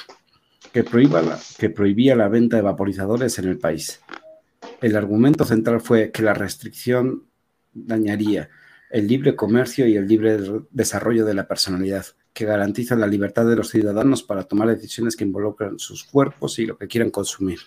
que, 0.73 0.85
prohíba 0.85 1.23
que 1.59 1.71
prohibía 1.71 2.15
la 2.15 2.29
venta 2.29 2.57
de 2.57 2.63
vaporizadores 2.63 3.39
en 3.39 3.49
el 3.49 3.59
país. 3.59 4.01
El 4.83 4.97
argumento 4.97 5.45
central 5.45 5.81
fue 5.81 6.11
que 6.11 6.23
la 6.23 6.35
restricción 6.35 7.25
dañaría 7.73 8.51
el 8.91 9.07
libre 9.07 9.37
comercio 9.37 9.87
y 9.87 9.97
el 9.97 10.07
libre 10.07 10.39
desarrollo 10.71 11.25
de 11.25 11.35
la 11.35 11.49
personalidad 11.49 12.07
que 12.37 12.45
garantizan 12.45 13.01
la 13.01 13.07
libertad 13.07 13.47
de 13.47 13.57
los 13.57 13.71
ciudadanos 13.71 14.23
para 14.23 14.43
tomar 14.43 14.69
decisiones 14.69 15.17
que 15.17 15.25
involucran 15.25 15.79
sus 15.79 16.05
cuerpos 16.05 16.59
y 16.59 16.67
lo 16.67 16.77
que 16.77 16.87
quieran 16.87 17.11
consumir. 17.11 17.61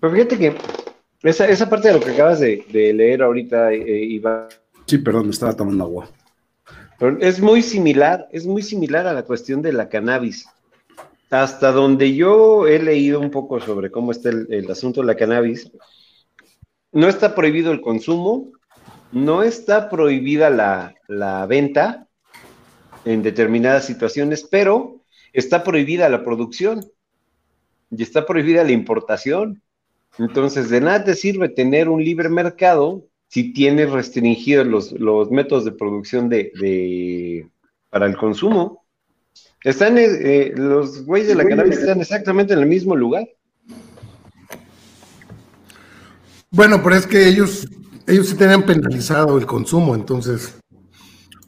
Pero 0.00 0.14
fíjate 0.14 0.38
que 0.38 0.56
esa, 1.22 1.68
parte 1.68 1.88
de 1.88 1.94
lo 1.94 2.00
que 2.00 2.12
acabas 2.12 2.40
de, 2.40 2.64
leer 2.72 3.22
ahorita, 3.22 3.74
eh, 3.74 4.04
Iván. 4.04 4.48
Sí, 4.86 4.96
perdón, 4.96 5.26
me 5.26 5.32
estaba 5.32 5.54
tomando 5.54 5.84
agua. 5.84 6.08
es 7.20 7.42
muy 7.42 7.60
similar, 7.60 8.26
es 8.32 8.46
muy 8.46 8.62
similar 8.62 9.06
a 9.06 9.12
la 9.12 9.24
cuestión 9.24 9.60
de 9.60 9.74
la 9.74 9.90
cannabis. 9.90 10.46
Hasta 11.28 11.72
donde 11.72 12.14
yo 12.14 12.66
he 12.66 12.78
leído 12.78 13.20
un 13.20 13.30
poco 13.30 13.60
sobre 13.60 13.90
cómo 13.90 14.12
está 14.12 14.30
el 14.30 14.70
asunto 14.70 15.02
de 15.02 15.08
la 15.08 15.16
cannabis, 15.16 15.70
no 16.90 17.06
está 17.06 17.34
prohibido 17.34 17.70
el 17.70 17.82
consumo, 17.82 18.50
no 19.14 19.44
está 19.44 19.88
prohibida 19.88 20.50
la, 20.50 21.46
venta 21.46 22.08
en 23.04 23.22
determinadas 23.22 23.86
situaciones, 23.86 24.46
pero 24.50 25.00
está 25.32 25.62
prohibida 25.62 26.08
la 26.08 26.24
producción 26.24 26.84
y 27.90 28.02
está 28.02 28.26
prohibida 28.26 28.64
la 28.64 28.72
importación. 28.72 29.62
Entonces, 30.18 30.68
de 30.68 30.80
nada 30.80 31.04
te 31.04 31.14
sirve 31.14 31.48
tener 31.48 31.88
un 31.88 32.04
libre 32.04 32.28
mercado 32.28 33.06
si 33.28 33.52
tienes 33.52 33.90
restringidos 33.90 34.92
los, 34.92 35.30
métodos 35.30 35.64
de 35.64 35.72
producción 35.72 36.28
de, 36.28 37.48
para 37.90 38.06
el 38.06 38.16
consumo. 38.16 38.84
Están, 39.62 39.96
eh, 39.96 40.04
eh, 40.06 40.52
los 40.56 41.04
güeyes 41.04 41.28
de 41.28 41.34
la 41.36 41.46
cannabis 41.46 41.78
están 41.78 42.00
exactamente 42.00 42.52
en 42.52 42.60
el 42.60 42.66
mismo 42.66 42.94
lugar. 42.94 43.26
Bueno, 46.50 46.82
pero 46.82 46.96
es 46.96 47.06
que 47.06 47.26
ellos 47.26 47.66
ellos 48.06 48.28
sí 48.28 48.36
tenían 48.36 48.64
penalizado 48.64 49.38
el 49.38 49.46
consumo, 49.46 49.94
entonces, 49.94 50.58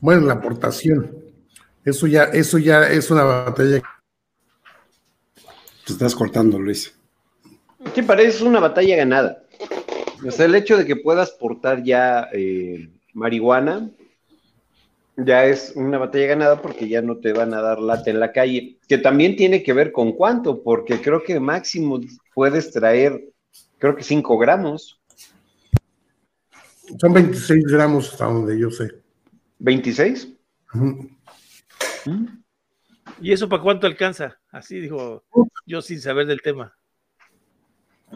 bueno, 0.01 0.27
la 0.27 0.35
aportación. 0.35 1.15
Eso 1.85 2.07
ya, 2.07 2.25
eso 2.25 2.59
ya 2.59 2.89
es 2.89 3.11
una 3.11 3.23
batalla. 3.23 3.83
Te 5.87 5.93
estás 5.93 6.15
cortando, 6.15 6.59
Luis. 6.59 6.97
Sí, 7.95 8.03
parece 8.03 8.45
una 8.45 8.61
batalla 8.61 8.97
ganada. 8.97 9.45
O 10.27 10.31
sea, 10.31 10.47
el 10.47 10.55
hecho 10.55 10.77
de 10.77 10.85
que 10.85 10.97
puedas 10.97 11.31
portar 11.31 11.83
ya 11.85 12.29
eh, 12.33 12.89
marihuana 13.13 13.91
ya 15.17 15.47
es 15.47 15.73
una 15.75 15.99
batalla 15.99 16.27
ganada 16.27 16.63
porque 16.63 16.89
ya 16.89 17.01
no 17.01 17.19
te 17.19 17.33
van 17.33 17.55
a 17.55 17.63
dar 17.63 17.79
lata 17.81 18.11
en 18.11 18.21
la 18.21 18.33
calle, 18.33 18.79
que 18.87 18.99
también 18.99 19.37
tiene 19.37 19.63
que 19.63 19.73
ver 19.73 19.93
con 19.93 20.13
cuánto, 20.13 20.63
porque 20.63 21.01
creo 21.01 21.23
que 21.23 21.41
máximo 21.41 22.01
puedes 22.35 22.71
traer, 22.71 23.33
creo 23.79 23.97
que 23.97 24.03
5 24.03 24.37
gramos. 24.37 25.01
Son 27.01 27.12
26 27.12 27.64
gramos 27.64 28.12
hasta 28.12 28.26
donde 28.26 28.59
yo 28.59 28.70
sé. 28.70 29.03
¿26? 29.61 30.37
¿Y 33.20 33.32
eso 33.32 33.49
para 33.49 33.62
cuánto 33.62 33.87
alcanza? 33.87 34.39
Así 34.51 34.80
dijo 34.80 35.24
yo 35.66 35.82
sin 35.82 36.01
saber 36.01 36.26
del 36.26 36.43
tema. 36.43 36.76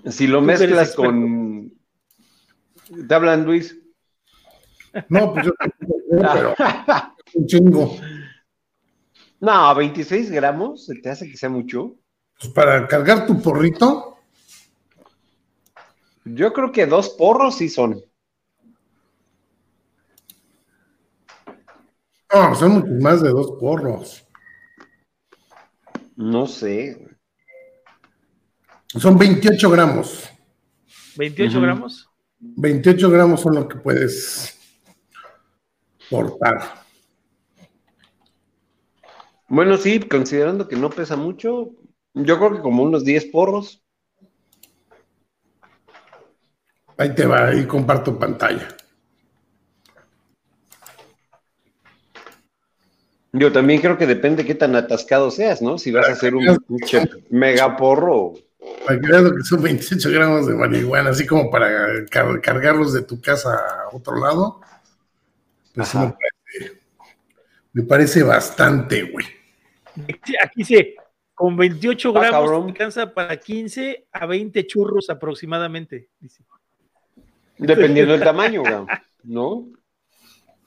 Si 0.07 0.27
lo 0.27 0.41
mezclas 0.41 0.95
con... 0.95 1.73
¿Te 3.09 3.15
hablan, 3.15 3.45
Luis? 3.45 3.77
No, 5.09 5.33
pues 5.33 5.47
yo 5.47 5.53
pero 6.11 6.55
un 7.35 7.47
chingo. 7.47 7.97
No, 9.41 9.75
26 9.75 10.31
gramos, 10.31 10.91
¿te 11.03 11.11
hace 11.11 11.31
que 11.31 11.37
sea 11.37 11.49
mucho? 11.49 11.97
Pues 12.39 12.53
para 12.53 12.87
cargar 12.89 13.27
tu 13.27 13.41
porrito. 13.41 14.19
Yo 16.25 16.53
creo 16.53 16.73
que 16.73 16.87
dos 16.87 17.11
porros 17.11 17.57
sí 17.57 17.69
son. 17.69 18.03
No, 22.33 22.55
son 22.55 22.73
mucho 22.73 22.93
más 23.01 23.23
de 23.23 23.31
dos 23.31 23.53
porros. 23.59 24.27
No 26.17 26.47
sé. 26.47 27.09
Son 28.87 29.19
28 29.19 29.71
gramos. 29.71 30.31
¿28 31.17 31.61
gramos? 31.61 32.09
28 32.39 33.11
gramos 33.11 33.41
son 33.41 33.55
lo 33.55 33.69
que 33.69 33.77
puedes 33.77 34.59
portar. 36.09 36.85
Bueno, 39.49 39.77
sí, 39.77 40.01
considerando 40.01 40.69
que 40.69 40.77
no 40.77 40.91
pesa 40.91 41.17
mucho, 41.17 41.71
yo 42.15 42.39
creo 42.39 42.53
que 42.53 42.61
como 42.61 42.85
unos 42.85 43.05
10 43.05 43.27
porros. 43.27 43.85
Ahí 46.97 47.15
te 47.15 47.27
va, 47.27 47.49
ahí 47.49 47.67
comparto 47.67 48.19
pantalla. 48.19 48.69
Yo 53.33 53.53
también 53.53 53.81
creo 53.81 53.97
que 53.97 54.07
depende 54.07 54.45
qué 54.45 54.55
tan 54.55 54.75
atascado 54.75 55.31
seas, 55.31 55.63
¿no? 55.63 55.79
Si 55.79 55.93
vas 55.93 56.09
a 56.09 56.13
hacer 56.13 56.35
un 56.35 56.57
pinche 56.67 57.09
mega 57.31 57.77
porro. 57.77 58.35
Para 58.87 59.01
que 59.01 59.07
veas 59.07 59.23
lo 59.23 59.35
que 59.37 59.43
son 59.43 59.63
28 59.63 60.11
gramos 60.11 60.47
de 60.47 60.55
marihuana, 60.55 61.11
así 61.11 61.27
como 61.27 61.51
para 61.51 62.05
car- 62.11 62.41
cargarlos 62.41 62.93
de 62.93 63.03
tu 63.03 63.21
casa 63.21 63.55
a 63.55 63.97
otro 63.97 64.17
lado. 64.19 64.61
Pues 65.75 65.89
sí 65.89 65.99
me 65.99 66.13
parece, 66.13 66.81
me 67.73 67.83
parece 67.85 68.23
bastante, 68.25 69.03
güey. 69.05 69.27
Aquí 70.45 70.65
sí, 70.65 70.95
con 71.35 71.57
28 71.57 72.09
Ah, 72.09 72.13
gramos 72.21 72.31
cabrón. 72.33 72.65
te 72.67 72.71
alcanza 72.73 73.15
para 73.15 73.37
15 73.39 74.07
a 74.13 74.27
20 74.27 74.67
churros 74.67 75.09
aproximadamente. 75.09 76.09
dice. 76.19 76.43
Dependiendo 77.59 78.13
del 78.13 78.23
tamaño, 78.23 78.63
güey, 78.63 78.75
¿no? 79.25 79.69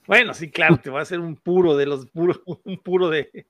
Bueno, 0.06 0.34
sí, 0.34 0.50
claro, 0.50 0.76
te 0.76 0.90
va 0.90 0.98
a 1.00 1.02
hacer 1.02 1.18
un 1.20 1.36
puro 1.36 1.76
de 1.76 1.86
los 1.86 2.06
puros, 2.06 2.40
un 2.64 2.78
puro 2.78 3.08
de 3.08 3.46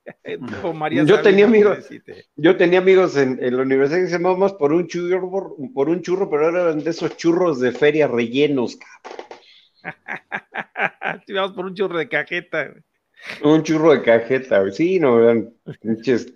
María 0.74 1.02
Yo 1.02 1.16
Sabina, 1.16 1.22
tenía 1.22 1.46
amigos-. 1.46 1.88
Yo 2.36 2.57
tenía 2.57 2.78
amigos 2.78 3.16
en, 3.16 3.42
en 3.42 3.57
la 3.57 3.62
universidad 3.62 3.98
que 4.00 4.07
se 4.07 4.12
llamaban 4.12 4.38
más 4.38 4.52
por 4.52 4.72
un 4.72 4.86
churro, 4.86 5.57
por 5.74 5.88
un 5.88 6.00
churro, 6.02 6.30
pero 6.30 6.48
eran 6.48 6.82
de 6.82 6.90
esos 6.90 7.16
churros 7.16 7.61
de 7.61 7.72
feria 7.72 8.07
rellenos, 8.07 8.76
cabrón. 9.82 11.55
Por 11.55 11.66
un 11.66 11.74
churro 11.74 11.98
de 11.98 12.09
cajeta. 12.09 12.74
un 13.42 13.62
churro 13.62 13.92
de 13.92 14.02
cajeta, 14.02 14.61
güey. 14.61 14.72
sí, 14.72 14.98
no, 15.00 15.22
eran 15.22 15.52
pinches 15.80 16.32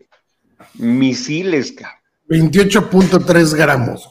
misiles, 0.74 1.72
cabrón. 1.72 1.96
28.3 2.28 3.54
gramos. 3.56 4.08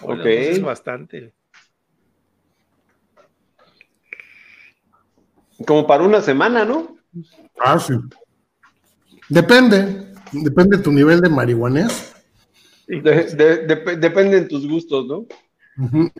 Bueno, 0.00 0.22
Ok. 0.22 0.22
pues 0.22 0.48
es 0.48 0.62
bastante. 0.62 1.32
Como 5.64 5.86
para 5.86 6.04
una 6.04 6.20
semana, 6.20 6.64
¿no? 6.64 6.96
Ah, 7.58 7.78
sí. 7.78 7.94
Depende, 9.28 10.12
depende 10.32 10.76
de 10.76 10.82
tu 10.82 10.92
nivel 10.92 11.20
de 11.20 11.28
marihuanés. 11.28 12.14
De- 12.86 13.00
de- 13.00 13.66
dep- 13.66 13.98
dependen 13.98 14.48
tus 14.48 14.68
gustos, 14.68 15.06
¿no? 15.06 15.26
Ujú. 15.78 16.10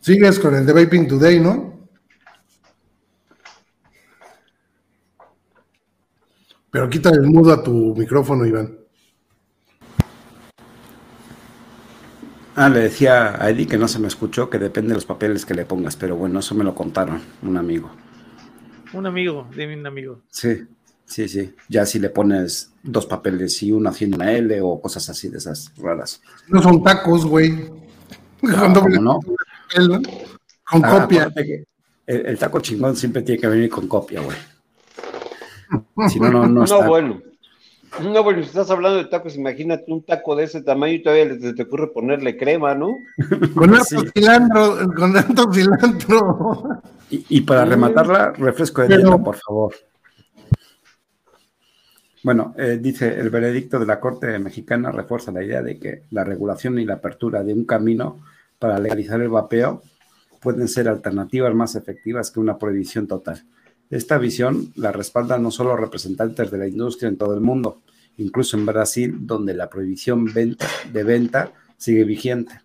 Sigues 0.00 0.38
con 0.38 0.54
el 0.54 0.66
de 0.66 0.72
Vaping 0.72 1.08
Today, 1.08 1.40
¿no? 1.40 1.88
Pero 6.70 6.88
quita 6.88 7.10
el 7.10 7.22
mudo 7.22 7.52
a 7.52 7.62
tu 7.62 7.94
micrófono, 7.96 8.46
Iván. 8.46 8.78
Ah, 12.54 12.68
le 12.68 12.80
decía 12.80 13.42
a 13.42 13.48
Eddie 13.50 13.66
que 13.66 13.78
no 13.78 13.88
se 13.88 13.98
me 13.98 14.08
escuchó, 14.08 14.50
que 14.50 14.58
depende 14.58 14.90
de 14.90 14.96
los 14.96 15.06
papeles 15.06 15.46
que 15.46 15.54
le 15.54 15.64
pongas, 15.64 15.96
pero 15.96 16.16
bueno, 16.16 16.40
eso 16.40 16.54
me 16.54 16.64
lo 16.64 16.74
contaron 16.74 17.20
un 17.42 17.56
amigo. 17.56 17.90
Un 18.92 19.06
amigo, 19.06 19.48
dime 19.56 19.78
un 19.78 19.86
amigo. 19.86 20.20
Sí, 20.30 20.62
sí, 21.06 21.28
sí. 21.28 21.54
Ya 21.68 21.86
si 21.86 21.98
le 21.98 22.10
pones 22.10 22.72
dos 22.82 23.06
papeles 23.06 23.62
y 23.62 23.72
uno 23.72 23.88
haciendo 23.88 24.16
una 24.16 24.32
L 24.32 24.60
o 24.60 24.80
cosas 24.82 25.08
así 25.08 25.28
de 25.30 25.38
esas 25.38 25.72
raras. 25.78 26.20
No 26.48 26.60
son 26.62 26.82
tacos, 26.82 27.24
güey. 27.24 27.68
Con 28.40 28.54
Ah, 28.54 28.68
doble 28.68 28.96
¿cómo 28.96 29.12
no? 29.14 29.20
papel, 29.70 29.88
¿no? 29.88 30.00
Con 30.70 30.84
Ah, 30.84 31.00
copia. 31.02 31.32
que 31.34 31.64
el, 32.06 32.26
el 32.26 32.38
taco 32.38 32.60
chingón 32.60 32.96
siempre 32.96 33.22
tiene 33.22 33.40
que 33.40 33.46
venir 33.46 33.70
con 33.70 33.88
copia, 33.88 34.20
güey. 34.20 34.36
Si 36.10 36.20
no, 36.20 36.30
no, 36.30 36.42
no 36.46 36.48
No, 36.60 36.64
está. 36.64 36.86
bueno. 36.86 37.22
No, 38.00 38.22
bueno, 38.22 38.42
si 38.42 38.48
estás 38.48 38.70
hablando 38.70 38.98
de 38.98 39.04
tacos, 39.06 39.36
imagínate 39.36 39.84
un 39.92 40.02
taco 40.04 40.34
de 40.34 40.44
ese 40.44 40.62
tamaño 40.62 40.94
y 40.94 41.02
todavía 41.02 41.38
se 41.38 41.52
te 41.52 41.62
ocurre 41.62 41.88
ponerle 41.92 42.36
crema, 42.38 42.74
¿no? 42.74 42.96
Con 43.54 43.74
harto 43.74 43.84
Sí. 43.84 43.96
cilantro, 44.14 44.76
con 44.96 45.12
tanto 45.12 45.52
cilantro. 45.52 46.80
Y, 47.10 47.26
y 47.28 47.40
para 47.42 47.64
rematarla, 47.66 48.32
refresco 48.32 48.82
de 48.82 48.88
Pero- 48.88 49.02
dieta, 49.02 49.18
por 49.22 49.36
favor. 49.36 49.74
Bueno, 52.24 52.54
eh, 52.56 52.78
dice, 52.80 53.18
el 53.18 53.30
veredicto 53.30 53.78
de 53.80 53.86
la 53.86 53.98
Corte 53.98 54.38
Mexicana 54.38 54.92
refuerza 54.92 55.32
la 55.32 55.42
idea 55.42 55.60
de 55.60 55.78
que 55.78 56.04
la 56.12 56.22
regulación 56.24 56.78
y 56.78 56.84
la 56.84 56.94
apertura 56.94 57.42
de 57.42 57.52
un 57.52 57.64
camino 57.64 58.20
para 58.58 58.78
legalizar 58.78 59.20
el 59.20 59.28
vapeo 59.28 59.82
pueden 60.40 60.68
ser 60.68 60.88
alternativas 60.88 61.52
más 61.54 61.74
efectivas 61.74 62.30
que 62.30 62.38
una 62.40 62.56
prohibición 62.58 63.06
total. 63.08 63.42
Esta 63.92 64.18
visión 64.18 64.72
la 64.74 64.90
respaldan 64.90 65.44
no 65.44 65.52
solo 65.52 65.76
representantes 65.76 66.50
de 66.50 66.58
la 66.58 66.66
industria 66.66 67.08
en 67.08 67.16
todo 67.16 67.34
el 67.34 67.40
mundo, 67.40 67.82
incluso 68.16 68.56
en 68.56 68.66
Brasil, 68.66 69.18
donde 69.20 69.54
la 69.54 69.70
prohibición 69.70 70.26
de 70.34 71.04
venta 71.04 71.52
sigue 71.76 72.02
vigente 72.02 72.60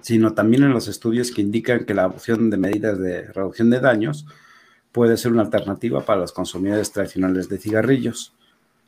sino 0.00 0.34
también 0.34 0.64
en 0.64 0.72
los 0.72 0.88
estudios 0.88 1.30
que 1.30 1.42
indican 1.42 1.84
que 1.84 1.94
la 1.94 2.02
adopción 2.02 2.50
de 2.50 2.56
medidas 2.56 2.98
de 2.98 3.24
reducción 3.32 3.70
de 3.70 3.80
daños 3.80 4.26
puede 4.92 5.16
ser 5.16 5.32
una 5.32 5.42
alternativa 5.42 6.04
para 6.04 6.20
los 6.20 6.32
consumidores 6.32 6.90
tradicionales 6.90 7.48
de 7.48 7.58
cigarrillos. 7.58 8.34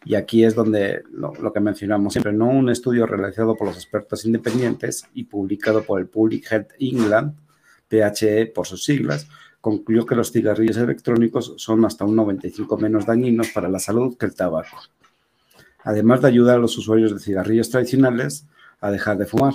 Y 0.05 0.17
aquí 0.17 0.45
es 0.45 0.55
donde 0.55 1.03
lo, 1.13 1.33
lo 1.35 1.53
que 1.53 1.61
mencionamos 1.61 2.15
siempre, 2.15 2.33
no 2.33 2.49
un 2.49 2.71
estudio 2.71 3.07
realizado 3.07 3.55
por 3.57 3.69
los 3.69 3.77
expertos 3.77 4.25
independientes 4.25 5.07
y 5.15 5.25
publicado 5.25 5.85
por 5.85 6.01
el 6.01 6.09
Public 6.09 6.51
Health 6.51 6.73
England, 6.81 7.37
PHE 7.89 8.47
por 8.47 8.67
sus 8.67 8.85
siglas, 8.85 9.29
concluyó 9.63 10.05
que 10.05 10.17
los 10.17 10.33
cigarrillos 10.33 10.77
electrónicos 10.77 11.55
son 11.57 11.85
hasta 11.85 12.05
un 12.05 12.17
95 12.17 12.77
menos 12.79 13.07
dañinos 13.07 13.49
para 13.55 13.69
la 13.69 13.79
salud 13.79 14.19
que 14.19 14.27
el 14.27 14.35
tabaco. 14.35 14.77
Además 15.85 16.21
de 16.21 16.29
ayudar 16.29 16.57
a 16.57 16.61
los 16.61 16.77
usuarios 16.77 17.15
de 17.15 17.21
cigarrillos 17.21 17.71
tradicionales 17.71 18.45
a 18.81 18.91
dejar 18.91 19.17
de 19.19 19.27
fumar. 19.27 19.55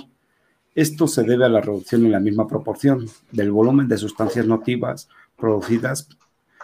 Esto 0.74 1.06
se 1.08 1.24
debe 1.24 1.44
a 1.44 1.50
la 1.50 1.60
reducción 1.60 2.06
en 2.06 2.12
la 2.12 2.20
misma 2.20 2.48
proporción 2.48 3.06
del 3.32 3.52
volumen 3.52 3.86
de 3.86 3.98
sustancias 3.98 4.46
nocivas 4.46 5.10
producidas 5.36 6.08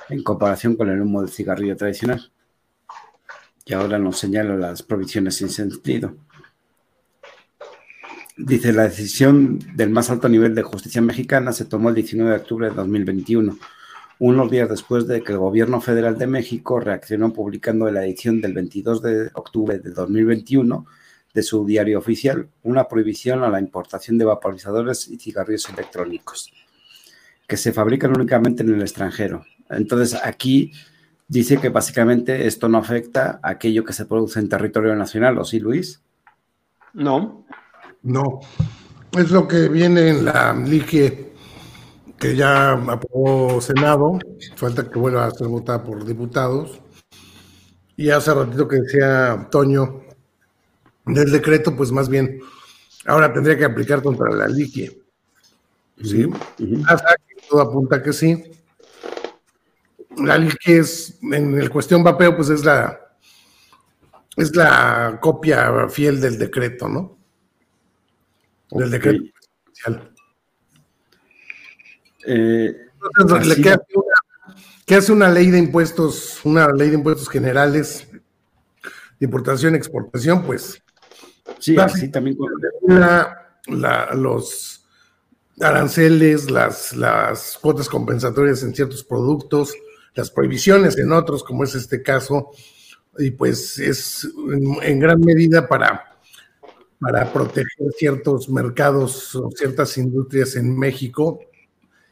en 0.09 0.23
comparación 0.23 0.75
con 0.75 0.89
el 0.89 1.03
humo 1.03 1.21
del 1.21 1.31
cigarrillo 1.31 1.77
tradicional. 1.77 2.31
Y 3.67 3.75
ahora 3.75 3.99
nos 3.99 4.19
señala 4.19 4.57
las 4.57 4.83
provisiones 4.83 5.37
sin 5.37 5.51
sentido. 5.51 6.15
Dice, 8.37 8.73
la 8.73 8.85
decisión 8.85 9.61
del 9.77 9.91
más 9.91 10.11
alto 10.11 10.29
nivel 10.29 10.55
de 10.55 10.63
justicia 10.63 11.01
mexicana 11.01 11.53
se 11.53 11.67
tomó 11.67 11.91
el 11.91 11.95
19 11.95 12.31
de 12.31 12.37
octubre 12.37 12.69
de 12.69 12.75
2021, 12.75 13.57
unos 14.19 14.51
días 14.51 14.69
después 14.69 15.07
de 15.07 15.23
que 15.23 15.33
el 15.33 15.39
gobierno 15.39 15.81
federal 15.81 16.19
de 16.19 16.27
México 16.27 16.81
reaccionó 16.81 17.33
publicando 17.33 17.87
en 17.87 17.95
la 17.95 18.05
edición 18.05 18.41
del 18.41 18.53
22 18.53 19.03
de 19.03 19.31
octubre 19.35 19.79
de 19.79 19.91
2021 19.91 20.87
de 21.33 21.43
su 21.43 21.65
diario 21.67 21.99
oficial 21.99 22.49
una 22.63 22.89
prohibición 22.89 23.43
a 23.43 23.51
la 23.51 23.61
importación 23.61 24.19
de 24.19 24.25
vaporizadores 24.25 25.09
y 25.09 25.19
cigarrillos 25.19 25.69
electrónicos 25.69 26.53
que 27.47 27.57
se 27.57 27.73
fabrican 27.73 28.17
únicamente 28.17 28.63
en 28.63 28.75
el 28.75 28.81
extranjero. 28.81 29.45
Entonces 29.69 30.19
aquí 30.23 30.73
dice 31.29 31.59
que 31.59 31.69
básicamente 31.69 32.47
esto 32.47 32.69
no 32.69 32.79
afecta 32.79 33.41
a 33.43 33.51
aquello 33.51 33.85
que 33.85 33.93
se 33.93 34.07
produce 34.07 34.41
en 34.41 34.49
territorio 34.49 34.95
nacional, 34.95 35.39
¿o 35.39 35.45
sí, 35.45 35.61
Luis? 35.61 36.03
No. 36.93 37.45
No. 38.05 38.41
Es 39.13 39.31
lo 39.31 39.49
que 39.49 39.69
viene 39.69 40.11
en 40.11 40.25
la 40.27 40.53
ligue 40.53 41.33
que 42.19 42.37
ya 42.37 42.73
aprobó 42.73 43.61
Senado. 43.61 44.19
Falta 44.57 44.89
que 44.89 44.99
vuelva 44.99 45.27
a 45.27 45.31
ser 45.31 45.49
votada 45.49 45.83
por 45.83 46.05
diputados. 46.05 46.81
Y 47.97 48.11
hace 48.11 48.33
ratito 48.33 48.69
que 48.69 48.77
decía 48.81 49.49
Toño 49.51 50.03
del 51.07 51.31
decreto, 51.31 51.77
pues 51.77 51.93
más 51.93 52.09
bien 52.09 52.41
ahora 53.07 53.33
tendría 53.33 53.57
que 53.57 53.65
aplicar 53.65 54.03
contra 54.03 54.31
la 54.31 54.49
ligue. 54.49 55.03
Sí. 56.03 56.29
Hasta 56.87 57.17
que 57.17 57.47
todo 57.49 57.61
apunta 57.61 58.03
que 58.03 58.13
sí. 58.13 58.45
La 60.17 60.39
ligue 60.39 60.57
es, 60.67 61.19
en 61.23 61.59
el 61.59 61.71
cuestión 61.71 62.05
vapeo, 62.05 62.37
pues 62.37 62.51
es 62.51 62.65
la 62.65 63.01
es 64.37 64.55
la 64.57 65.19
copia 65.21 65.89
fiel 65.89 66.21
del 66.21 66.39
decreto, 66.39 66.89
¿no? 66.89 67.24
Del 68.71 68.91
decreto 68.91 69.25
presidencial. 69.75 70.15
Eh, 72.27 72.77
¿Qué 74.87 74.95
hace 74.95 75.13
una 75.13 75.29
ley 75.29 75.51
de 75.51 75.59
impuestos, 75.59 76.41
una 76.45 76.69
ley 76.69 76.89
de 76.89 76.97
impuestos 76.97 77.29
generales 77.29 78.09
de 79.19 79.25
importación 79.25 79.75
y 79.75 79.77
exportación? 79.77 80.43
Pues 80.45 80.83
sí, 81.59 81.77
así 81.79 82.09
también 82.09 82.37
los 83.67 84.87
aranceles, 85.61 86.51
las, 86.51 86.95
las 86.97 87.59
cuotas 87.61 87.89
compensatorias 87.89 88.63
en 88.63 88.75
ciertos 88.75 89.05
productos, 89.05 89.75
las 90.15 90.31
prohibiciones 90.31 90.99
en 90.99 91.13
otros, 91.13 91.45
como 91.45 91.65
es 91.65 91.75
este 91.75 92.03
caso, 92.03 92.51
y 93.19 93.31
pues 93.31 93.79
es 93.79 94.29
en, 94.83 94.99
gran 94.99 95.21
medida 95.21 95.69
para, 95.69 96.14
para 97.05 97.31
proteger 97.33 97.93
ciertos 97.99 98.49
mercados 98.49 99.35
o 99.35 99.51
ciertas 99.51 99.99
industrias 99.99 100.57
en 100.57 100.79
México, 100.79 101.41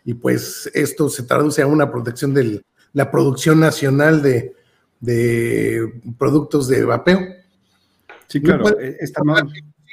y 0.05 0.15
pues 0.15 0.71
esto 0.75 1.09
se 1.09 1.23
traduce 1.23 1.63
a 1.63 1.67
una 1.67 1.91
protección 1.91 2.35
de 2.35 2.63
la 2.93 3.11
producción 3.11 3.59
nacional 3.59 4.23
de, 4.23 4.55
productos 6.19 6.69
de 6.69 6.85
vapeo. 6.85 7.21
Sí, 8.29 8.43
claro, 8.43 8.65
no, 9.25 9.35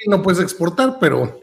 no 0.06 0.22
puedes 0.22 0.40
exportar, 0.40 0.98
pero 1.00 1.40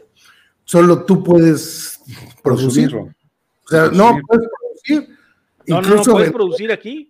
solo 0.64 1.04
tú 1.04 1.24
puedes 1.24 2.00
producirlo. 2.42 3.02
O 3.02 3.68
sea, 3.68 3.90
no 3.92 4.18
puedes 4.26 4.48
producir. 4.48 5.18
No, 5.66 5.78
incluso 5.78 6.10
no, 6.10 6.12
puedes 6.12 6.32
producir 6.32 6.72
aquí. 6.72 7.08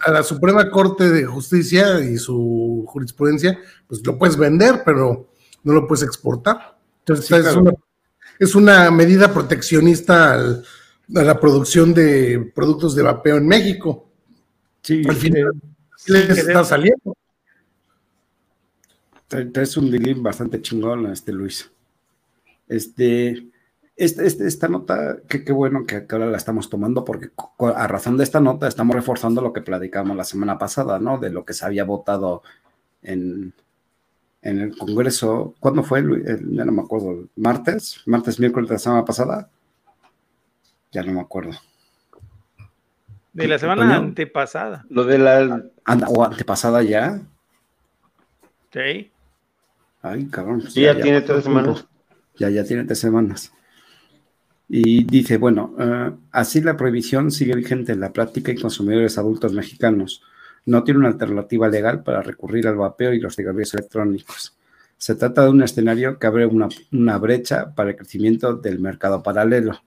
A 0.00 0.10
la 0.10 0.22
Suprema 0.22 0.68
Corte 0.70 1.08
de 1.08 1.24
Justicia 1.24 2.00
y 2.00 2.18
su 2.18 2.84
jurisprudencia, 2.86 3.58
pues 3.86 4.04
lo 4.04 4.18
puedes 4.18 4.36
vender, 4.36 4.82
pero 4.84 5.28
no 5.64 5.72
lo 5.72 5.86
puedes 5.86 6.04
exportar. 6.04 6.76
Entonces, 7.00 7.30
es, 8.38 8.54
una, 8.54 8.90
medida 8.90 9.32
proteccionista 9.32 10.34
a 10.34 10.62
la 11.08 11.38
producción 11.38 11.94
de 11.94 12.52
productos 12.54 12.94
de 12.94 13.02
vapeo 13.02 13.36
en 13.36 13.46
México. 13.46 14.08
Sí, 14.82 15.02
al 15.08 15.16
final 15.16 15.52
les 16.06 16.38
está 16.38 16.64
saliendo. 16.64 17.16
Es 19.30 19.76
un 19.76 19.90
delín 19.90 20.22
bastante 20.22 20.60
chingón, 20.62 21.06
este 21.06 21.32
Luis. 21.32 21.70
Este, 22.68 23.48
este, 23.96 24.26
este, 24.26 24.46
esta 24.46 24.68
nota, 24.68 25.18
qué 25.28 25.52
bueno 25.52 25.86
que, 25.86 26.06
ahora 26.10 26.26
la 26.26 26.36
estamos 26.36 26.68
tomando, 26.68 27.04
porque 27.04 27.30
a 27.58 27.86
razón 27.86 28.16
de 28.16 28.24
esta 28.24 28.40
nota 28.40 28.68
estamos 28.68 28.94
reforzando 28.94 29.40
lo 29.40 29.52
que 29.52 29.62
platicamos 29.62 30.16
la 30.16 30.24
semana 30.24 30.58
pasada, 30.58 30.98
¿no? 30.98 31.18
De 31.18 31.30
lo 31.30 31.44
que 31.44 31.54
se 31.54 31.64
había 31.64 31.84
votado 31.84 32.42
en, 33.02 33.52
en 34.46 34.60
el 34.60 34.76
Congreso. 34.76 35.54
¿Cuándo 35.60 35.82
fue? 35.82 36.02
ya 36.50 36.64
no 36.64 36.72
me 36.72 36.82
acuerdo. 36.82 37.26
¿Martes? 37.36 38.02
¿Martes, 38.06 38.38
miércoles 38.38 38.68
de 38.68 38.74
la 38.74 38.78
semana 38.78 39.04
pasada? 39.04 39.50
Ya 40.92 41.02
no 41.02 41.12
me 41.12 41.20
acuerdo. 41.20 41.52
De 43.32 43.48
la 43.48 43.58
semana 43.58 43.96
antepasada. 43.96 44.86
Lo 44.88 45.04
de 45.04 45.18
la. 45.18 45.62
¿O 46.08 46.24
antepasada 46.24 46.82
ya? 46.82 47.20
Sí. 48.72 49.10
Ay, 50.02 50.26
cabrón. 50.26 50.62
Sí, 50.62 50.82
ya, 50.82 50.94
tiene 51.00 51.20
tres 51.20 51.44
semanas 51.44 51.86
ya, 52.38 52.50
ya 52.50 52.64
tiene 52.64 52.84
tres 52.84 52.98
semanas. 52.98 53.52
Y 54.68 55.04
dice, 55.04 55.38
bueno, 55.38 55.74
eh, 55.78 56.12
así 56.32 56.60
la 56.60 56.76
prohibición 56.76 57.30
sigue 57.30 57.54
vigente 57.54 57.92
en 57.92 58.00
la 58.00 58.12
práctica 58.12 58.52
y 58.52 58.60
consumidores 58.60 59.16
adultos 59.18 59.52
mexicanos 59.52 60.22
no 60.66 60.84
tienen 60.84 61.00
una 61.00 61.08
alternativa 61.08 61.68
legal 61.68 62.02
para 62.02 62.22
recurrir 62.22 62.68
al 62.68 62.76
vapeo 62.76 63.12
y 63.14 63.20
los 63.20 63.34
cigarrillos 63.34 63.74
electrónicos. 63.74 64.56
Se 64.98 65.14
trata 65.14 65.44
de 65.44 65.50
un 65.50 65.62
escenario 65.62 66.18
que 66.18 66.26
abre 66.26 66.46
una, 66.46 66.68
una 66.92 67.18
brecha 67.18 67.74
para 67.74 67.90
el 67.90 67.96
crecimiento 67.96 68.54
del 68.54 68.78
mercado 68.78 69.22
paralelo. 69.22 69.80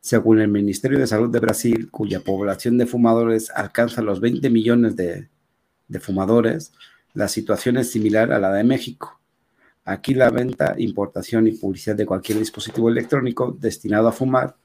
Según 0.00 0.40
el 0.40 0.48
Ministerio 0.48 0.98
de 0.98 1.06
Salud 1.06 1.30
de 1.30 1.40
Brasil, 1.40 1.90
cuya 1.90 2.20
población 2.20 2.78
de 2.78 2.86
fumadores 2.86 3.50
alcanza 3.50 4.02
los 4.02 4.20
20 4.20 4.50
millones 4.50 4.96
de, 4.96 5.28
de 5.88 6.00
fumadores, 6.00 6.72
la 7.14 7.28
situación 7.28 7.78
es 7.78 7.90
similar 7.90 8.32
a 8.32 8.38
la 8.38 8.52
de 8.52 8.64
México 8.64 9.18
Aquí 9.86 10.14
la 10.14 10.30
venta, 10.30 10.74
importación 10.78 11.46
y 11.46 11.52
publicidad 11.52 11.94
de 11.94 12.06
cualquier 12.06 12.38
dispositivo 12.38 12.88
electrónico 12.88 13.54
destinado 13.60 14.08
a 14.08 14.12
fumar, 14.12 14.56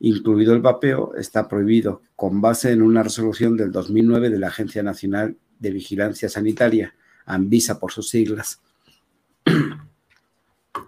incluido 0.00 0.54
el 0.54 0.60
vapeo, 0.60 1.14
está 1.16 1.48
prohibido 1.48 2.02
con 2.16 2.40
base 2.40 2.72
en 2.72 2.82
una 2.82 3.02
resolución 3.02 3.56
del 3.56 3.72
2009 3.72 4.30
de 4.30 4.38
la 4.38 4.48
Agencia 4.48 4.82
Nacional 4.82 5.36
de 5.58 5.70
Vigilancia 5.70 6.28
Sanitaria, 6.28 6.94
ANVISA 7.26 7.78
por 7.78 7.92
sus 7.92 8.08
siglas. 8.08 8.60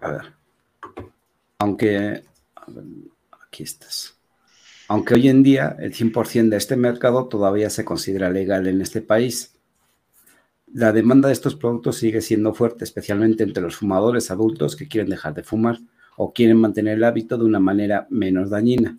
a 0.01 0.11
ver. 0.11 0.33
Aunque, 1.59 2.25
aquí 3.47 3.63
estás. 3.63 4.17
Aunque 4.89 5.15
hoy 5.15 5.29
en 5.29 5.43
día 5.43 5.77
el 5.79 5.93
100% 5.93 6.49
de 6.49 6.57
este 6.57 6.77
mercado 6.77 7.27
todavía 7.27 7.71
se 7.71 7.85
considera 7.85 8.31
legal 8.31 8.67
en 8.67 8.81
este 8.81 9.03
país, 9.03 9.55
la 10.73 10.93
demanda 10.93 11.29
de 11.29 11.35
estos 11.35 11.57
productos 11.57 11.97
sigue 11.97 12.21
siendo 12.21 12.55
fuerte, 12.55 12.85
especialmente 12.85 13.43
entre 13.43 13.63
los 13.63 13.77
fumadores 13.77 14.31
adultos 14.31 14.77
que 14.77 14.89
quieren 14.89 15.11
dejar 15.11 15.35
de 15.35 15.43
fumar 15.43 15.81
o 16.23 16.35
quieren 16.35 16.59
mantener 16.59 16.99
el 16.99 17.05
hábito 17.05 17.39
de 17.39 17.45
una 17.45 17.61
manera 17.61 18.07
menos 18.11 18.51
dañina. 18.51 18.99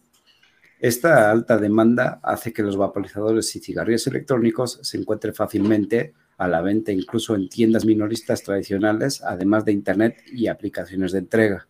Esta 0.79 1.29
alta 1.29 1.59
demanda 1.59 2.19
hace 2.23 2.51
que 2.51 2.63
los 2.63 2.75
vaporizadores 2.75 3.55
y 3.55 3.59
cigarrillos 3.59 4.07
electrónicos 4.07 4.79
se 4.81 4.97
encuentren 4.97 5.35
fácilmente 5.35 6.15
a 6.39 6.47
la 6.47 6.61
venta 6.61 6.91
incluso 6.91 7.35
en 7.35 7.47
tiendas 7.47 7.85
minoristas 7.85 8.41
tradicionales, 8.41 9.21
además 9.21 9.65
de 9.65 9.71
Internet 9.71 10.23
y 10.33 10.47
aplicaciones 10.47 11.11
de 11.11 11.19
entrega. 11.19 11.67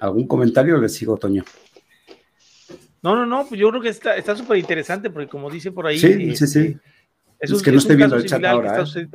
¿Algún 0.00 0.26
comentario? 0.26 0.76
Les 0.78 0.92
sigo, 0.92 1.16
Toño. 1.16 1.44
No, 3.02 3.14
no, 3.14 3.24
no, 3.24 3.46
pues 3.46 3.60
yo 3.60 3.70
creo 3.70 3.80
que 3.80 3.90
está 3.90 4.34
súper 4.34 4.58
interesante 4.58 5.10
porque 5.10 5.28
como 5.28 5.48
dice 5.48 5.70
por 5.70 5.86
ahí... 5.86 6.00
Sí, 6.00 6.34
sí, 6.34 6.46
sí 6.48 6.76
este, 7.38 7.56
es, 7.56 7.62
que 7.62 7.70
no 7.70 7.78
estoy 7.78 7.94
viendo 7.94 8.16
el 8.16 8.26
chat 8.26 8.44
ahora. 8.44 8.82
¿eh? 8.82 9.06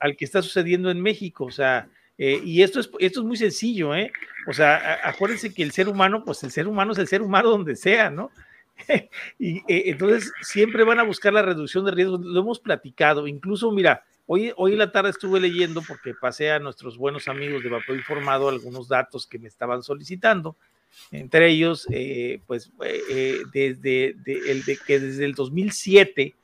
Al 0.00 0.16
que, 0.16 0.24
está 0.24 0.42
sucediendo 0.42 0.90
en 0.90 1.00
México, 1.00 1.44
o 1.44 1.50
sea, 1.52 1.88
eh, 2.18 2.40
y 2.42 2.62
esto 2.62 2.80
es, 2.80 2.90
esto 2.98 3.20
es 3.20 3.26
muy 3.26 3.36
sencillo, 3.36 3.94
¿eh? 3.94 4.10
O 4.46 4.52
sea, 4.52 5.00
acuérdense 5.04 5.52
que 5.52 5.62
el 5.62 5.72
ser 5.72 5.88
humano, 5.88 6.24
pues 6.24 6.42
el 6.44 6.50
ser 6.50 6.66
humano 6.66 6.92
es 6.92 6.98
el 6.98 7.08
ser 7.08 7.20
humano 7.20 7.50
donde 7.50 7.76
sea, 7.76 8.10
¿no? 8.10 8.30
y 9.38 9.58
eh, 9.58 9.84
entonces 9.86 10.32
siempre 10.42 10.84
van 10.84 10.98
a 10.98 11.04
buscar 11.04 11.32
la 11.32 11.42
reducción 11.42 11.84
de 11.84 11.90
riesgos, 11.90 12.20
lo 12.20 12.40
hemos 12.40 12.60
platicado, 12.60 13.26
incluso, 13.26 13.70
mira, 13.70 14.04
hoy, 14.26 14.52
hoy 14.56 14.72
en 14.72 14.78
la 14.78 14.92
tarde 14.92 15.10
estuve 15.10 15.40
leyendo 15.40 15.82
porque 15.86 16.14
pasé 16.14 16.50
a 16.50 16.58
nuestros 16.58 16.96
buenos 16.96 17.28
amigos 17.28 17.62
de 17.62 17.70
Vapor 17.70 17.96
Informado 17.96 18.48
algunos 18.48 18.88
datos 18.88 19.26
que 19.26 19.38
me 19.38 19.48
estaban 19.48 19.82
solicitando, 19.82 20.56
entre 21.10 21.50
ellos, 21.50 21.86
pues, 22.46 22.70
desde 23.52 24.16
el, 24.24 24.64
de, 24.64 24.78
que 24.86 24.98
desde 24.98 25.26
el 25.26 25.34
2007 25.34 26.34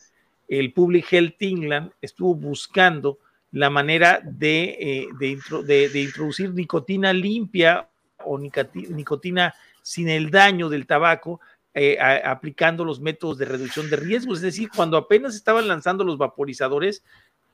el 0.48 0.72
Public 0.74 1.10
Health 1.10 1.40
England 1.40 1.92
estuvo 2.02 2.34
buscando 2.34 3.18
la 3.52 3.68
manera 3.68 4.20
de, 4.24 4.76
eh, 4.80 5.08
de, 5.18 6.00
introducir 6.00 6.52
nicotina 6.54 7.12
limpia 7.12 7.88
o 8.24 8.38
nicotina 8.38 9.54
sin 9.82 10.08
el 10.08 10.30
daño 10.30 10.68
del 10.68 10.86
tabaco, 10.86 11.40
eh, 11.74 11.98
aplicando 12.00 12.84
los 12.84 13.00
métodos 13.00 13.38
de 13.38 13.44
reducción 13.44 13.90
de 13.90 13.96
riesgos. 13.96 14.38
Es 14.38 14.42
decir, 14.42 14.70
cuando 14.74 14.96
apenas 14.96 15.34
estaban 15.34 15.68
lanzando 15.68 16.02
los 16.02 16.16
vaporizadores, 16.18 17.04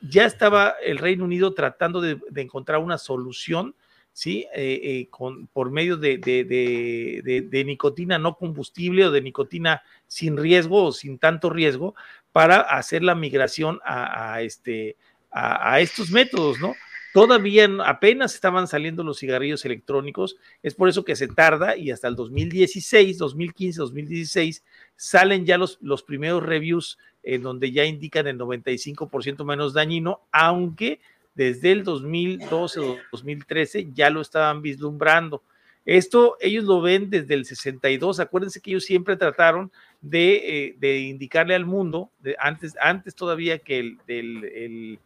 ya 0.00 0.24
estaba 0.24 0.74
el 0.84 0.98
Reino 0.98 1.24
Unido 1.24 1.52
tratando 1.52 2.00
de, 2.00 2.18
encontrar 2.36 2.78
una 2.78 2.98
solución, 2.98 3.74
¿sí? 4.12 4.46
Eh, 4.54 5.08
con, 5.10 5.48
por 5.48 5.72
medio 5.72 5.96
de, 5.96 6.18
de, 6.18 7.64
nicotina 7.64 8.18
no 8.18 8.36
combustible 8.36 9.04
o 9.06 9.10
de 9.10 9.20
nicotina 9.20 9.82
sin 10.06 10.36
riesgo 10.36 10.84
o 10.84 10.92
sin 10.92 11.18
tanto 11.18 11.50
riesgo, 11.50 11.96
para 12.32 12.60
hacer 12.60 13.02
la 13.02 13.16
migración 13.16 13.80
a, 13.84 14.42
este, 14.42 14.96
a, 15.38 15.80
estos 15.80 16.10
métodos, 16.10 16.60
¿no? 16.60 16.74
Todavía 17.14 17.68
apenas 17.86 18.34
estaban 18.34 18.68
saliendo 18.68 19.02
los 19.02 19.18
cigarrillos 19.18 19.64
electrónicos, 19.64 20.36
es 20.62 20.74
por 20.74 20.88
eso 20.88 21.04
que 21.04 21.16
se 21.16 21.26
tarda 21.26 21.76
y 21.76 21.90
hasta 21.90 22.06
el 22.06 22.16
2016, 22.16 23.18
2015, 23.18 23.80
2016 23.80 24.62
salen 24.94 25.46
ya 25.46 25.56
los, 25.56 25.78
los 25.80 26.02
primeros 26.02 26.42
reviews 26.42 26.98
en 27.22 27.42
donde 27.42 27.72
ya 27.72 27.84
indican 27.84 28.26
el 28.26 28.38
95% 28.38 29.44
menos 29.44 29.72
dañino, 29.72 30.20
aunque 30.32 31.00
desde 31.34 31.72
el 31.72 31.84
2012 31.84 32.80
o 32.80 32.96
2013 33.12 33.88
ya 33.92 34.10
lo 34.10 34.20
estaban 34.20 34.60
vislumbrando. 34.60 35.42
Esto 35.88 36.36
ellos 36.40 36.64
lo 36.64 36.82
ven 36.82 37.08
desde 37.08 37.32
el 37.32 37.46
62. 37.46 38.20
Acuérdense 38.20 38.60
que 38.60 38.72
ellos 38.72 38.84
siempre 38.84 39.16
trataron 39.16 39.72
de, 40.02 40.76
eh, 40.78 40.98
indicarle 40.98 41.54
al 41.54 41.64
mundo, 41.64 42.10
antes, 42.38 42.74
antes 42.80 43.14
todavía 43.14 43.58
que 43.58 43.78
el, 43.78 43.98
el, 44.06 44.98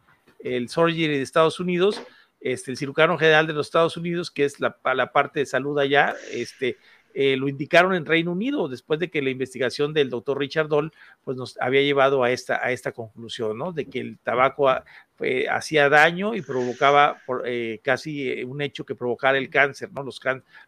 el, 0.43 0.69
surgery 0.69 1.17
de 1.17 1.21
Estados 1.21 1.59
Unidos, 1.59 2.01
este, 2.39 2.71
el 2.71 2.77
cirujano 2.77 3.17
general 3.17 3.47
de 3.47 3.53
los 3.53 3.67
Estados 3.67 3.97
Unidos, 3.97 4.29
que 4.29 4.45
es 4.45 4.59
la, 4.59 4.77
la 4.93 5.11
parte 5.11 5.39
de 5.39 5.45
salud 5.45 5.79
allá, 5.79 6.15
este, 6.31 6.77
eh, 7.15 7.37
lo 7.37 7.47
indicaron 7.47 7.93
en 7.93 8.05
Reino 8.05 8.31
Unido 8.31 8.67
después 8.67 8.99
de 8.99 9.11
que 9.11 9.21
la 9.21 9.29
investigación 9.29 9.93
del 9.93 10.09
doctor 10.09 10.39
Richard 10.39 10.67
Doll 10.67 10.91
pues 11.23 11.37
nos 11.37 11.55
había 11.61 11.81
llevado 11.81 12.23
a 12.23 12.31
esta, 12.31 12.55
a 12.65 12.71
esta 12.71 12.91
conclusión, 12.91 13.57
¿no? 13.57 13.71
De 13.71 13.85
que 13.85 13.99
el 13.99 14.17
tabaco 14.17 14.73
eh, 15.19 15.45
hacía 15.47 15.89
daño 15.89 16.33
y 16.33 16.41
provocaba 16.41 17.21
eh, 17.45 17.79
casi 17.83 18.43
un 18.43 18.61
hecho 18.61 18.83
que 18.83 18.95
provocara 18.95 19.37
el 19.37 19.51
cáncer, 19.51 19.91
¿no? 19.93 20.01
Los, 20.01 20.19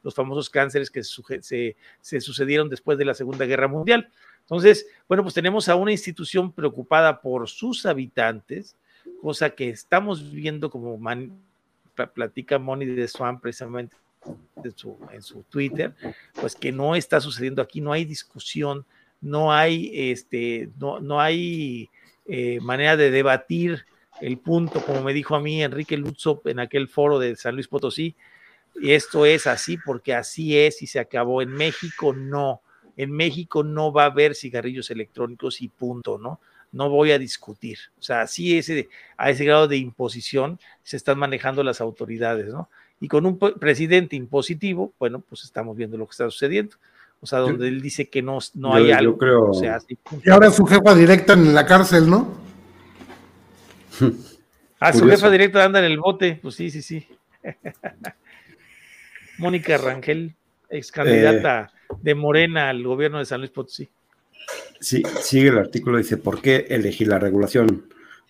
los 0.04 0.14
famosos 0.14 0.52
cánceres 0.52 0.92
que 0.92 1.04
se, 1.04 1.76
sucedieron 2.22 2.70
después 2.70 3.00
de 3.00 3.06
la 3.06 3.16
Segunda 3.16 3.46
Guerra 3.46 3.68
Mundial. 3.68 4.12
Entonces, 4.42 4.86
bueno, 5.08 5.24
pues 5.24 5.34
tenemos 5.34 5.68
a 5.68 5.76
una 5.76 5.92
institución 5.92 6.54
preocupada 6.54 7.22
por 7.22 7.50
sus 7.50 7.88
habitantes, 7.88 8.78
cosa 9.22 9.50
que 9.50 9.70
estamos 9.70 10.32
viendo 10.32 10.70
como 10.70 11.00
platica 12.14 12.60
Moni 12.60 12.86
de 12.86 13.08
Swan 13.08 13.40
precisamente 13.40 13.96
en 14.64 14.78
su, 14.78 14.98
en 15.12 15.22
su 15.22 15.44
Twitter, 15.44 15.94
pues 16.40 16.56
que 16.56 16.72
no 16.72 16.96
está 16.96 17.22
sucediendo 17.22 17.62
aquí, 17.62 17.82
no 17.82 17.92
hay 17.92 18.06
discusión, 18.06 18.86
no 19.22 19.52
hay, 19.52 19.92
este, 19.94 20.70
no, 20.80 21.00
no 21.00 21.22
hay 21.22 21.90
eh, 22.26 22.60
manera 22.62 22.98
de 22.98 23.12
debatir 23.12 23.86
el 24.22 24.38
punto, 24.38 24.82
como 24.82 25.04
me 25.04 25.14
dijo 25.14 25.36
a 25.36 25.42
mí 25.42 25.64
Enrique 25.64 25.98
Lutzo 25.98 26.42
en 26.46 26.60
aquel 26.60 26.88
foro 26.88 27.20
de 27.20 27.36
San 27.36 27.56
Luis 27.56 27.68
Potosí, 27.68 28.16
y 28.76 28.92
esto 28.92 29.26
es 29.26 29.48
así 29.48 29.78
porque 29.78 30.14
así 30.14 30.58
es 30.58 30.82
y 30.82 30.88
se 30.88 31.00
acabó. 31.00 31.42
En 31.42 31.52
México 31.52 32.14
no, 32.14 32.62
en 32.98 33.12
México 33.12 33.64
no 33.64 33.92
va 33.92 34.04
a 34.04 34.08
haber 34.08 34.36
cigarrillos 34.36 34.90
electrónicos 34.92 35.62
y 35.62 35.70
punto, 35.70 36.18
¿no? 36.18 36.40
No 36.76 36.90
voy 36.90 37.12
a 37.12 37.18
discutir. 37.18 37.78
O 37.98 38.02
sea, 38.02 38.20
así 38.20 38.58
ese, 38.58 38.90
a 39.16 39.30
ese 39.30 39.46
grado 39.46 39.70
de 39.70 39.78
imposición 39.78 40.60
se 40.84 40.98
están 40.98 41.18
manejando 41.18 41.64
las 41.64 41.80
autoridades, 41.80 42.48
¿no? 42.48 42.70
Y 43.00 43.08
con 43.08 43.26
un 43.26 43.40
presidente 43.40 44.18
impositivo, 44.18 44.94
bueno, 45.00 45.22
pues 45.22 45.46
estamos 45.46 45.78
viendo 45.78 45.98
lo 45.98 46.06
que 46.06 46.12
está 46.12 46.26
sucediendo. 46.26 46.76
O 47.22 47.28
sea, 47.28 47.40
donde 47.40 47.70
él 47.70 47.82
dice 47.82 48.10
que 48.10 48.22
no, 48.22 48.40
no 48.56 48.74
hay 48.74 48.92
algo. 48.92 49.18
Creo... 49.18 49.52
y 50.22 50.30
ahora 50.30 50.52
su 50.52 50.66
jefa 50.66 50.94
directa 50.94 51.32
en 51.32 51.54
la 51.56 51.66
cárcel, 51.66 52.10
¿no? 52.10 52.38
ah, 54.82 54.92
su 54.92 55.08
jefa 55.08 55.30
directa 55.30 55.64
anda 55.64 55.80
en 55.80 55.86
el 55.86 55.98
bote. 55.98 56.38
Pues 56.42 56.56
sí, 56.56 56.70
sí, 56.70 56.82
sí. 56.82 57.08
Mónica 59.38 59.78
Rangel, 59.78 60.36
ex 60.70 60.92
candidata 60.92 61.72
eh. 61.72 61.96
de 62.02 62.16
Morena 62.16 62.68
al 62.70 62.84
gobierno 62.84 63.20
de 63.20 63.26
San 63.26 63.40
Luis 63.40 63.52
Potosí. 63.52 63.90
Sí, 64.80 65.04
sigue 65.22 65.50
el 65.50 65.58
artículo, 65.58 65.98
dice, 65.98 66.18
¿por 66.18 66.42
qué 66.42 66.68
elegir 66.70 67.08
la 67.08 67.20
regulación? 67.20 67.88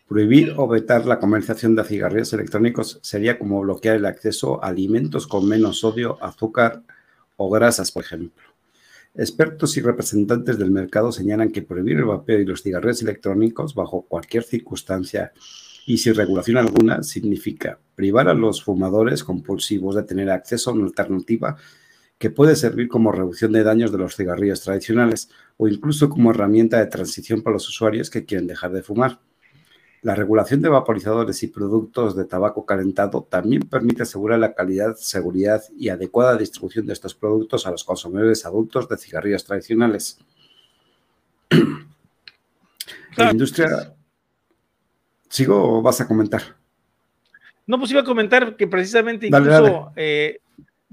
Prohibir 0.07 0.53
o 0.57 0.67
vetar 0.67 1.05
la 1.05 1.19
comercialización 1.19 1.75
de 1.75 1.83
cigarrillos 1.83 2.31
electrónicos 2.33 2.99
sería 3.01 3.39
como 3.39 3.61
bloquear 3.61 3.95
el 3.95 4.05
acceso 4.05 4.63
a 4.63 4.67
alimentos 4.67 5.27
con 5.27 5.47
menos 5.47 5.79
sodio, 5.79 6.23
azúcar 6.23 6.83
o 7.37 7.49
grasas, 7.49 7.91
por 7.91 8.03
ejemplo. 8.03 8.43
Expertos 9.15 9.77
y 9.77 9.81
representantes 9.81 10.57
del 10.57 10.71
mercado 10.71 11.11
señalan 11.11 11.51
que 11.51 11.61
prohibir 11.61 11.97
el 11.97 12.05
vapeo 12.05 12.39
y 12.39 12.45
los 12.45 12.61
cigarrillos 12.61 13.01
electrónicos 13.01 13.73
bajo 13.73 14.03
cualquier 14.03 14.43
circunstancia 14.43 15.31
y 15.85 15.97
sin 15.99 16.15
regulación 16.15 16.57
alguna 16.57 17.03
significa 17.03 17.79
privar 17.95 18.27
a 18.27 18.33
los 18.33 18.63
fumadores 18.63 19.23
compulsivos 19.23 19.95
de 19.95 20.03
tener 20.03 20.29
acceso 20.29 20.69
a 20.69 20.73
una 20.73 20.85
alternativa 20.85 21.55
que 22.25 22.31
puede 22.31 22.55
servir 22.55 22.87
como 22.87 23.11
reducción 23.11 23.51
de 23.51 23.61
daños 23.61 23.91
de 23.91 23.99
los 23.99 24.15
cigarrillos 24.15 24.63
tradicionales 24.63 25.29
o 25.57 25.67
incluso 25.67 26.09
como 26.09 26.31
herramienta 26.31 26.79
de 26.79 26.87
transición 26.87 27.43
para 27.43 27.53
los 27.53 27.69
usuarios 27.69 28.09
que 28.09 28.25
quieren 28.25 28.47
dejar 28.47 28.71
de 28.71 28.81
fumar. 28.81 29.19
La 30.01 30.15
regulación 30.15 30.59
de 30.63 30.69
vaporizadores 30.69 31.43
y 31.43 31.49
productos 31.49 32.15
de 32.15 32.25
tabaco 32.25 32.65
calentado 32.65 33.27
también 33.29 33.61
permite 33.69 34.01
asegurar 34.01 34.39
la 34.39 34.55
calidad, 34.55 34.95
seguridad 34.95 35.61
y 35.77 35.89
adecuada 35.89 36.35
distribución 36.35 36.87
de 36.87 36.93
estos 36.93 37.13
productos 37.13 37.67
a 37.67 37.69
los 37.69 37.83
consumidores 37.83 38.43
adultos 38.43 38.89
de 38.89 38.97
cigarrillos 38.97 39.45
tradicionales. 39.45 40.17
La 43.17 43.29
industria. 43.29 43.93
¿Sigo 45.29 45.77
o 45.77 45.81
vas 45.83 46.01
a 46.01 46.07
comentar? 46.07 46.41
No, 47.67 47.77
pues 47.77 47.91
iba 47.91 48.01
a 48.01 48.03
comentar 48.03 48.55
que 48.55 48.65
precisamente 48.65 49.27
incluso 49.27 49.91
eh, 49.95 50.39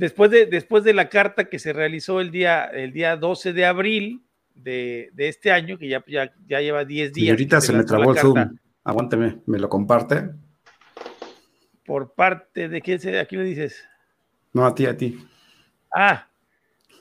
después, 0.03 0.33
de, 0.33 0.47
después 0.47 0.83
de 0.83 0.95
la 0.95 1.09
carta 1.09 1.45
que 1.45 1.61
se 1.61 1.73
realizó 1.73 2.21
el 2.21 2.33
día, 2.33 2.65
el 2.65 2.93
día 2.93 3.17
12 3.17 3.53
de 3.53 3.65
abril 3.65 4.25
de, 4.53 5.13
este 5.17 5.53
año, 5.53 5.79
que 5.79 5.89
ya, 5.89 6.05
ya, 6.09 6.35
ya 6.45 6.61
lleva 6.61 6.85
10 6.85 7.13
días. 7.13 7.27
Y 7.29 7.31
ahorita 7.31 7.61
se 7.61 7.73
me 7.73 7.85
trabó 7.85 8.11
el 8.11 8.19
Zoom. 8.19 8.59
Aguánteme, 8.83 9.39
¿me 9.47 9.61
lo 9.61 9.69
comparte? 9.69 10.31
¿Por 11.87 12.15
parte 12.15 12.69
de 12.69 12.83
quién 12.83 12.99
se, 12.99 13.17
aquí 13.21 13.37
le 13.37 13.45
dices? 13.45 13.85
No, 14.53 14.67
a 14.67 14.75
ti, 14.75 14.87
a 14.87 14.97
ti. 14.97 15.25
Ah, 15.95 16.29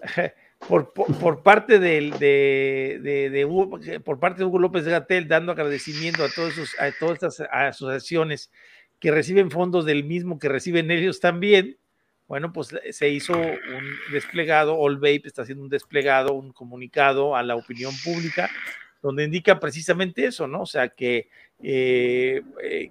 por, 0.67 0.93
por, 0.93 1.41
parte 1.41 1.79
del, 1.79 2.11
de, 2.19 3.29
de, 3.31 3.45
Hugo, 3.45 3.79
por 4.05 4.19
parte 4.19 4.39
de 4.39 4.45
Hugo 4.45 4.59
López 4.59 4.85
Gatel, 4.85 5.27
dando 5.27 5.53
agradecimiento 5.53 6.23
a, 6.23 6.29
todos 6.29 6.53
a 6.77 6.91
todas 6.99 7.15
estas 7.15 7.47
asociaciones 7.51 8.51
que 8.99 9.09
reciben 9.09 9.49
fondos 9.49 9.85
del 9.85 10.03
mismo 10.03 10.37
que 10.37 10.49
reciben 10.49 10.91
ellos 10.91 11.19
también. 11.19 11.79
Bueno, 12.31 12.53
pues 12.53 12.73
se 12.91 13.09
hizo 13.09 13.33
un 13.33 13.83
desplegado, 14.09 14.79
All 14.79 14.95
Vape 14.95 15.23
está 15.25 15.41
haciendo 15.41 15.65
un 15.65 15.69
desplegado, 15.69 16.33
un 16.33 16.53
comunicado 16.53 17.35
a 17.35 17.43
la 17.43 17.57
opinión 17.57 17.91
pública, 18.05 18.49
donde 19.01 19.25
indica 19.25 19.59
precisamente 19.59 20.23
eso, 20.23 20.47
¿no? 20.47 20.61
O 20.61 20.65
sea, 20.65 20.87
que 20.87 21.27
eh, 21.61 22.41
eh, 22.63 22.89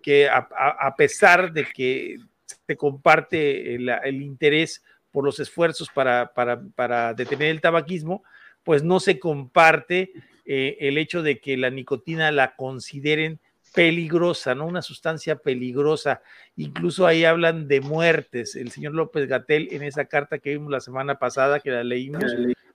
que, 0.00 0.28
a, 0.28 0.94
pesar 0.96 1.52
de 1.52 1.64
que 1.64 2.18
se 2.46 2.76
comparte 2.76 3.74
el, 3.74 4.22
interés 4.22 4.84
por 5.10 5.24
los 5.24 5.40
esfuerzos 5.40 5.88
para, 5.92 6.32
para, 6.32 7.12
detener 7.14 7.48
el 7.48 7.60
tabaquismo, 7.60 8.22
pues 8.62 8.84
no 8.84 9.00
se 9.00 9.18
comparte 9.18 10.12
eh, 10.44 10.76
el 10.78 10.96
hecho 10.96 11.24
de 11.24 11.40
que 11.40 11.56
la 11.56 11.70
nicotina 11.70 12.30
la 12.30 12.54
consideren 12.54 13.40
peligrosa, 13.74 14.54
¿no? 14.54 14.66
Una 14.66 14.82
sustancia 14.82 15.36
peligrosa. 15.36 16.22
Incluso 16.56 17.06
ahí 17.06 17.24
hablan 17.24 17.68
de 17.68 17.80
muertes. 17.80 18.56
El 18.56 18.70
señor 18.70 18.94
López 18.94 19.28
Gatel, 19.28 19.68
en 19.72 19.82
esa 19.82 20.04
carta 20.06 20.38
que 20.38 20.50
vimos 20.50 20.70
la 20.70 20.80
semana 20.80 21.18
pasada, 21.18 21.60
que 21.60 21.70
la 21.70 21.84
leímos, 21.84 22.24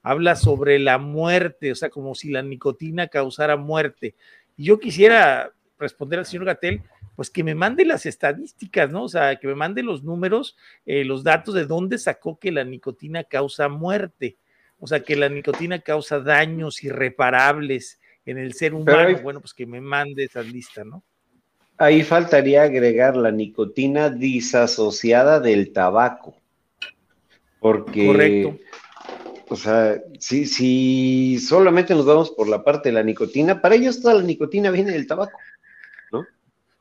habla 0.01 0.35
sobre 0.35 0.79
la 0.79 0.97
muerte, 0.97 1.71
o 1.71 1.75
sea, 1.75 1.89
como 1.89 2.15
si 2.15 2.29
la 2.29 2.41
nicotina 2.41 3.07
causara 3.07 3.57
muerte 3.57 4.15
yo 4.57 4.79
quisiera 4.79 5.53
responder 5.77 6.19
al 6.19 6.25
señor 6.25 6.45
Gatel, 6.45 6.81
pues 7.15 7.29
que 7.29 7.43
me 7.43 7.55
mande 7.55 7.85
las 7.85 8.05
estadísticas, 8.05 8.89
¿no? 8.89 9.03
O 9.03 9.09
sea, 9.09 9.37
que 9.37 9.47
me 9.47 9.55
mande 9.55 9.83
los 9.83 10.03
números, 10.03 10.57
eh, 10.85 11.03
los 11.03 11.23
datos 11.23 11.53
de 11.53 11.65
dónde 11.65 11.97
sacó 11.97 12.39
que 12.39 12.51
la 12.51 12.63
nicotina 12.63 13.23
causa 13.23 13.69
muerte, 13.69 14.37
o 14.79 14.87
sea, 14.87 15.01
que 15.01 15.15
la 15.15 15.29
nicotina 15.29 15.79
causa 15.79 16.19
daños 16.19 16.83
irreparables 16.83 17.99
en 18.25 18.37
el 18.37 18.53
ser 18.53 18.73
humano. 18.73 19.19
bueno, 19.21 19.39
pues 19.39 19.53
que 19.53 19.65
me 19.65 19.81
mande 19.81 20.23
esa 20.23 20.41
lista, 20.41 20.83
¿no? 20.83 21.03
Ahí 21.77 22.03
faltaría 22.03 22.63
agregar 22.63 23.17
la 23.17 23.31
nicotina 23.31 24.09
disasociada 24.09 25.39
del 25.39 25.73
tabaco. 25.73 26.35
Porque 27.59 28.07
Correcto. 28.07 28.59
O 29.47 29.55
sea, 29.55 30.01
si, 30.19 30.45
si 30.45 31.39
solamente 31.39 31.93
nos 31.93 32.05
vamos 32.05 32.31
por 32.31 32.47
la 32.47 32.63
parte 32.63 32.89
de 32.89 32.93
la 32.93 33.03
nicotina, 33.03 33.61
para 33.61 33.75
ellos 33.75 34.01
toda 34.01 34.15
la 34.15 34.23
nicotina 34.23 34.71
viene 34.71 34.91
del 34.91 35.05
tabaco, 35.05 35.37
¿no? 36.11 36.25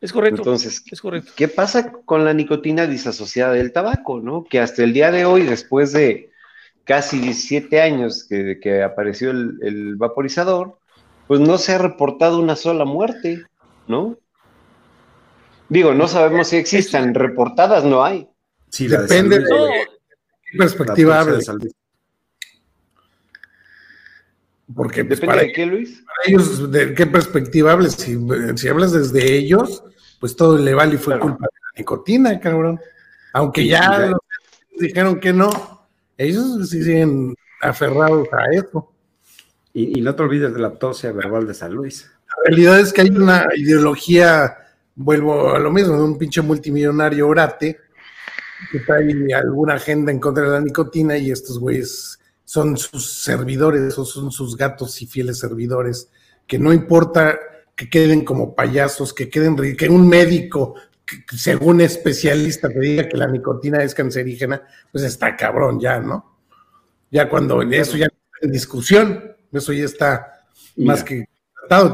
Es 0.00 0.12
correcto. 0.12 0.38
Entonces, 0.38 0.82
es 0.90 1.00
correcto. 1.00 1.32
¿qué 1.36 1.48
pasa 1.48 1.92
con 1.92 2.24
la 2.24 2.32
nicotina 2.32 2.86
disasociada 2.86 3.52
del 3.52 3.72
tabaco, 3.72 4.20
no? 4.20 4.44
Que 4.44 4.60
hasta 4.60 4.82
el 4.82 4.94
día 4.94 5.10
de 5.10 5.26
hoy, 5.26 5.42
después 5.42 5.92
de 5.92 6.30
casi 6.84 7.18
17 7.18 7.80
años 7.80 8.24
que, 8.24 8.58
que 8.60 8.82
apareció 8.82 9.30
el, 9.30 9.96
vaporizador, 9.96 10.78
pues 11.26 11.40
no 11.40 11.58
se 11.58 11.72
ha 11.72 11.78
reportado 11.78 12.38
una 12.38 12.56
sola 12.56 12.84
muerte, 12.84 13.42
¿no? 13.86 14.18
Digo, 15.68 15.94
no 15.94 16.08
sabemos 16.08 16.48
si 16.48 16.56
existan, 16.56 17.14
reportadas 17.14 17.84
no 17.84 18.04
hay. 18.04 18.28
Sí, 18.68 18.86
Depende 18.86 19.38
de, 19.38 19.46
qué 19.46 20.58
perspectiva 20.58 21.20
hables. 21.20 21.50
Porque 24.74 25.04
pues, 25.04 25.20
¿Depende 25.20 25.44
de 25.44 25.52
qué, 25.52 25.66
Luis? 25.66 26.04
Para 26.04 26.18
ellos, 26.26 26.70
¿de 26.70 26.94
qué 26.94 27.06
perspectiva 27.06 27.72
hablas? 27.72 27.94
Si, 27.94 28.18
si, 28.56 28.68
hablas 28.68 28.92
desde 28.92 29.36
ellos, 29.36 29.84
pues 30.20 30.36
todo 30.36 30.58
le 30.58 30.74
vale 30.74 30.94
y 30.94 30.98
fue 30.98 31.18
culpa 31.18 31.46
de 31.46 31.60
la 31.60 31.78
nicotina, 31.78 32.40
cabrón. 32.40 32.80
Aunque 33.32 33.66
ya, 33.66 34.12
dijeron 34.78 35.20
que 35.20 35.32
no, 35.32 35.50
ellos 36.16 36.68
siguen 36.68 37.34
aferrados 37.60 38.28
a 38.32 38.44
eso. 38.52 38.93
Y, 39.76 40.00
no 40.00 40.14
te 40.14 40.22
olvides 40.22 40.54
de 40.54 40.60
la 40.60 40.68
autopsia 40.68 41.10
verbal 41.10 41.48
de 41.48 41.52
San 41.52 41.74
Luis. 41.74 42.08
La 42.28 42.34
realidad 42.46 42.78
es 42.78 42.92
que 42.92 43.00
hay 43.00 43.10
una 43.10 43.44
ideología, 43.56 44.56
vuelvo 44.94 45.52
a 45.52 45.58
lo 45.58 45.72
mismo, 45.72 45.96
de 45.96 46.02
un 46.04 46.16
pinche 46.16 46.40
multimillonario 46.42 47.26
orate, 47.26 47.80
que 48.70 48.80
trae 48.80 49.12
alguna 49.34 49.74
agenda 49.74 50.12
en 50.12 50.20
contra 50.20 50.44
de 50.44 50.50
la 50.50 50.60
nicotina 50.60 51.18
y 51.18 51.32
estos 51.32 51.58
güeyes 51.58 52.20
son 52.44 52.76
sus 52.76 53.24
servidores 53.24 53.98
o 53.98 54.04
son 54.04 54.30
sus 54.30 54.56
gatos 54.56 55.02
y 55.02 55.06
fieles 55.06 55.40
servidores, 55.40 56.08
que 56.46 56.58
no 56.58 56.72
importa 56.72 57.36
que 57.74 57.90
queden 57.90 58.24
como 58.24 58.54
payasos, 58.54 59.12
que 59.12 59.28
queden, 59.28 59.56
que 59.76 59.88
un 59.88 60.08
médico, 60.08 60.76
según 61.36 61.80
especialista, 61.80 62.68
te 62.68 62.78
diga 62.78 63.08
que 63.08 63.16
la 63.16 63.26
nicotina 63.26 63.82
es 63.82 63.92
cancerígena, 63.92 64.62
pues 64.92 65.02
está 65.02 65.34
cabrón 65.34 65.80
ya, 65.80 65.98
¿no? 65.98 66.38
Ya 67.10 67.28
cuando 67.28 67.62
eso 67.62 67.96
ya 67.96 68.06
está 68.06 68.38
en 68.42 68.52
discusión, 68.52 69.33
eso 69.58 69.72
ya 69.72 69.84
está 69.84 70.42
más 70.76 71.02
que 71.02 71.26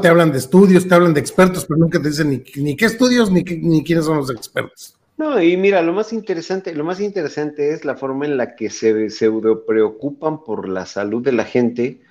te 0.01 0.07
hablan 0.07 0.31
de 0.31 0.37
estudios, 0.37 0.87
te 0.87 0.95
hablan 0.95 1.13
de 1.13 1.19
expertos, 1.19 1.65
pero 1.65 1.79
nunca 1.79 2.01
te 2.01 2.09
dicen 2.09 2.29
ni, 2.29 2.43
ni 2.61 2.75
qué 2.75 2.85
estudios 2.85 3.31
ni, 3.31 3.43
ni 3.43 3.83
quiénes 3.83 4.05
son 4.05 4.17
los 4.17 4.29
expertos. 4.29 4.97
No, 5.17 5.41
y 5.41 5.55
mira, 5.55 5.81
lo 5.81 5.93
más 5.93 6.13
interesante, 6.13 6.73
lo 6.73 6.83
más 6.83 6.99
interesante 6.99 7.73
es 7.73 7.85
la 7.85 7.95
forma 7.95 8.25
en 8.25 8.37
la 8.37 8.55
que 8.55 8.69
se 8.69 9.09
pseudo 9.09 9.65
preocupan 9.65 10.43
por 10.43 10.67
la 10.67 10.85
salud 10.85 11.23
de 11.23 11.31
la 11.31 11.45
gente, 11.45 12.01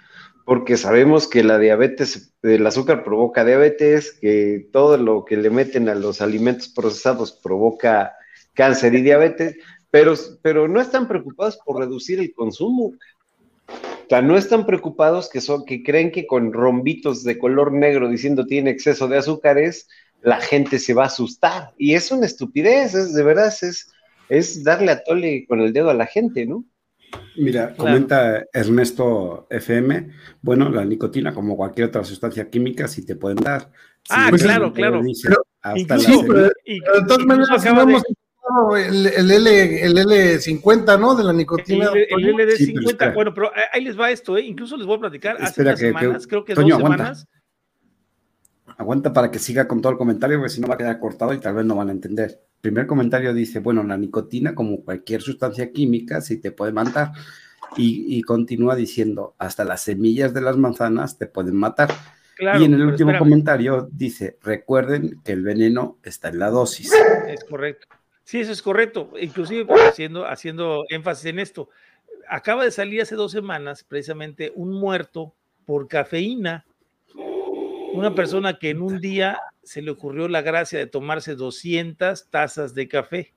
porque 0.44 0.76
sabemos 0.76 1.26
que 1.26 1.42
la 1.42 1.58
diabetes, 1.58 2.32
el 2.42 2.66
azúcar 2.66 3.02
provoca 3.02 3.44
diabetes, 3.44 4.12
que 4.12 4.68
todo 4.72 4.96
lo 4.96 5.24
que 5.24 5.36
le 5.36 5.50
meten 5.50 5.88
a 5.88 5.94
los 5.94 6.20
alimentos 6.20 6.68
procesados 6.68 7.32
provoca 7.32 8.12
cáncer 8.54 8.94
y 8.94 9.02
diabetes, 9.02 9.56
pero, 9.90 10.14
pero 10.42 10.68
no 10.68 10.80
están 10.80 11.08
preocupados 11.08 11.58
por 11.64 11.80
reducir 11.80 12.20
el 12.20 12.32
consumo. 12.32 12.92
O 14.10 14.12
sea, 14.12 14.22
no 14.22 14.36
están 14.36 14.66
preocupados 14.66 15.30
que, 15.30 15.40
son, 15.40 15.64
que 15.64 15.84
creen 15.84 16.10
que 16.10 16.26
con 16.26 16.52
rombitos 16.52 17.22
de 17.22 17.38
color 17.38 17.72
negro 17.72 18.08
diciendo 18.08 18.44
tiene 18.44 18.70
exceso 18.70 19.06
de 19.06 19.18
azúcares, 19.18 19.86
la 20.20 20.40
gente 20.40 20.80
se 20.80 20.94
va 20.94 21.04
a 21.04 21.06
asustar. 21.06 21.70
Y 21.78 21.94
es 21.94 22.10
una 22.10 22.26
estupidez, 22.26 22.92
es 22.92 23.14
de 23.14 23.22
verdad, 23.22 23.54
es, 23.62 23.92
es 24.28 24.64
darle 24.64 24.90
a 24.90 25.04
tole 25.04 25.46
con 25.46 25.60
el 25.60 25.72
dedo 25.72 25.90
a 25.90 25.94
la 25.94 26.06
gente, 26.06 26.44
¿no? 26.44 26.64
Mira, 27.36 27.72
comenta 27.76 28.44
Ernesto 28.52 29.46
FM, 29.48 30.08
bueno, 30.42 30.68
la 30.70 30.84
nicotina, 30.84 31.32
como 31.32 31.56
cualquier 31.56 31.86
otra 31.86 32.02
sustancia 32.02 32.50
química, 32.50 32.88
sí 32.88 33.06
te 33.06 33.14
pueden 33.14 33.38
dar. 33.38 33.70
ah, 34.08 34.32
claro, 34.36 34.72
claro. 34.72 35.02
hasta 35.62 35.98
pero, 36.26 36.42
de 36.42 37.06
todas 37.06 37.26
maneras, 37.26 37.64
el, 38.76 39.06
el, 39.06 39.30
L, 39.30 39.84
el 39.84 39.96
L50, 39.96 40.98
¿no? 40.98 41.14
De 41.14 41.24
la 41.24 41.32
nicotina. 41.32 41.90
El, 41.92 42.24
el 42.26 42.34
LD50, 42.34 43.14
bueno, 43.14 43.34
pero 43.34 43.50
ahí 43.72 43.82
les 43.82 43.98
va 43.98 44.10
esto, 44.10 44.36
¿eh? 44.36 44.42
Incluso 44.42 44.76
les 44.76 44.86
voy 44.86 44.96
a 44.96 45.00
platicar 45.00 45.36
hace 45.40 45.62
unas 45.62 45.78
semanas, 45.78 46.26
creo 46.26 46.44
que 46.44 46.54
dos 46.54 46.64
semanas. 46.64 47.26
Aguanta 48.76 49.12
para 49.12 49.30
que 49.30 49.38
siga 49.38 49.68
con 49.68 49.82
todo 49.82 49.92
el 49.92 49.98
comentario, 49.98 50.38
porque 50.38 50.54
si 50.54 50.60
no 50.60 50.68
va 50.68 50.74
a 50.74 50.78
quedar 50.78 50.98
cortado 50.98 51.34
y 51.34 51.38
tal 51.38 51.54
vez 51.54 51.66
no 51.66 51.74
van 51.74 51.90
a 51.90 51.92
entender. 51.92 52.40
Primer 52.60 52.86
comentario 52.86 53.34
dice, 53.34 53.58
bueno, 53.60 53.82
la 53.82 53.96
nicotina, 53.96 54.54
como 54.54 54.82
cualquier 54.82 55.20
sustancia 55.20 55.70
química, 55.70 56.20
sí 56.20 56.38
te 56.38 56.50
puede 56.52 56.72
matar. 56.72 57.12
Y, 57.76 58.16
y 58.16 58.22
continúa 58.22 58.74
diciendo, 58.74 59.34
hasta 59.38 59.64
las 59.64 59.82
semillas 59.82 60.32
de 60.32 60.40
las 60.40 60.56
manzanas 60.56 61.18
te 61.18 61.26
pueden 61.26 61.56
matar. 61.56 61.90
y 62.38 62.64
en 62.64 62.74
el 62.74 62.82
último 62.82 63.12
comentario 63.18 63.88
dice, 63.92 64.38
recuerden 64.42 65.20
que 65.24 65.32
el 65.32 65.42
veneno 65.42 65.98
está 66.02 66.30
en 66.30 66.38
la 66.38 66.48
dosis. 66.48 66.90
Es 67.28 67.44
correcto. 67.44 67.86
Sí, 68.30 68.38
eso 68.38 68.52
es 68.52 68.62
correcto. 68.62 69.10
Inclusive 69.20 69.66
haciendo, 69.88 70.24
haciendo 70.24 70.84
énfasis 70.88 71.24
en 71.24 71.40
esto. 71.40 71.68
Acaba 72.28 72.62
de 72.62 72.70
salir 72.70 73.02
hace 73.02 73.16
dos 73.16 73.32
semanas 73.32 73.82
precisamente 73.82 74.52
un 74.54 74.70
muerto 74.70 75.34
por 75.66 75.88
cafeína. 75.88 76.64
Una 77.92 78.14
persona 78.14 78.56
que 78.56 78.70
en 78.70 78.82
un 78.82 79.00
día 79.00 79.40
se 79.64 79.82
le 79.82 79.90
ocurrió 79.90 80.28
la 80.28 80.42
gracia 80.42 80.78
de 80.78 80.86
tomarse 80.86 81.34
200 81.34 82.30
tazas 82.30 82.72
de 82.72 82.86
café. 82.86 83.34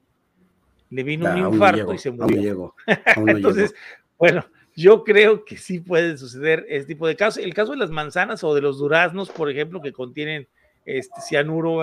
Le 0.91 1.01
vino 1.01 1.27
un 1.27 1.39
infarto 1.39 1.91
y 1.91 1.97
se 1.97 2.11
murió. 2.11 2.75
Entonces, 3.17 3.73
bueno, 4.19 4.45
yo 4.75 5.03
creo 5.03 5.43
que 5.43 5.57
sí 5.57 5.79
puede 5.79 6.19
suceder 6.19 6.67
este 6.69 6.93
tipo 6.93 7.07
de 7.07 7.15
casos. 7.15 7.43
El 7.43 7.55
caso 7.55 7.71
de 7.71 7.79
las 7.79 7.89
manzanas 7.89 8.43
o 8.43 8.53
de 8.53 8.61
los 8.61 8.77
duraznos, 8.77 9.31
por 9.31 9.49
ejemplo, 9.49 9.81
que 9.81 9.91
contienen 9.91 10.47
este 10.85 11.19
cianuro, 11.19 11.81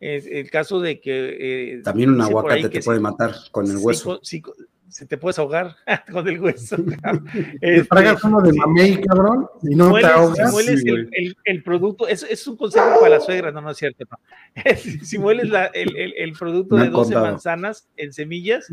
es 0.00 0.26
el 0.26 0.50
caso 0.50 0.80
de 0.80 1.00
que... 1.00 1.76
Eh, 1.76 1.82
También 1.82 2.10
un 2.10 2.20
aguacate 2.20 2.68
te 2.68 2.82
puede 2.82 3.00
matar 3.00 3.34
con 3.50 3.70
el 3.70 3.76
hueso. 3.78 4.20
Sí, 4.22 4.42
se 4.88 5.06
te 5.06 5.18
puedes 5.18 5.38
ahogar 5.38 5.76
con 6.12 6.26
el 6.28 6.40
hueso. 6.40 6.76
este, 7.60 7.84
tragas 7.84 8.24
uno 8.24 8.40
de 8.40 8.52
mamey, 8.52 9.00
cabrón, 9.02 9.46
y 9.62 9.74
no 9.74 9.94
te 9.94 10.06
ahogas. 10.06 10.48
Si 10.48 10.52
mueles 10.52 10.84
el, 10.84 11.36
el, 11.44 11.62
producto, 11.62 12.08
es, 12.08 12.22
es, 12.22 12.46
un 12.46 12.56
consejo 12.56 12.98
para 13.00 13.16
la 13.16 13.20
suegra, 13.20 13.50
no, 13.52 13.60
no 13.60 13.70
es 13.70 13.76
cierto. 13.76 14.04
No. 14.10 14.18
si 15.02 15.18
mueles 15.18 15.50
la, 15.50 15.66
el, 15.66 16.32
producto 16.38 16.76
de 16.76 16.88
12 16.88 17.14
manzanas 17.14 17.88
en 17.96 18.12
semillas, 18.12 18.66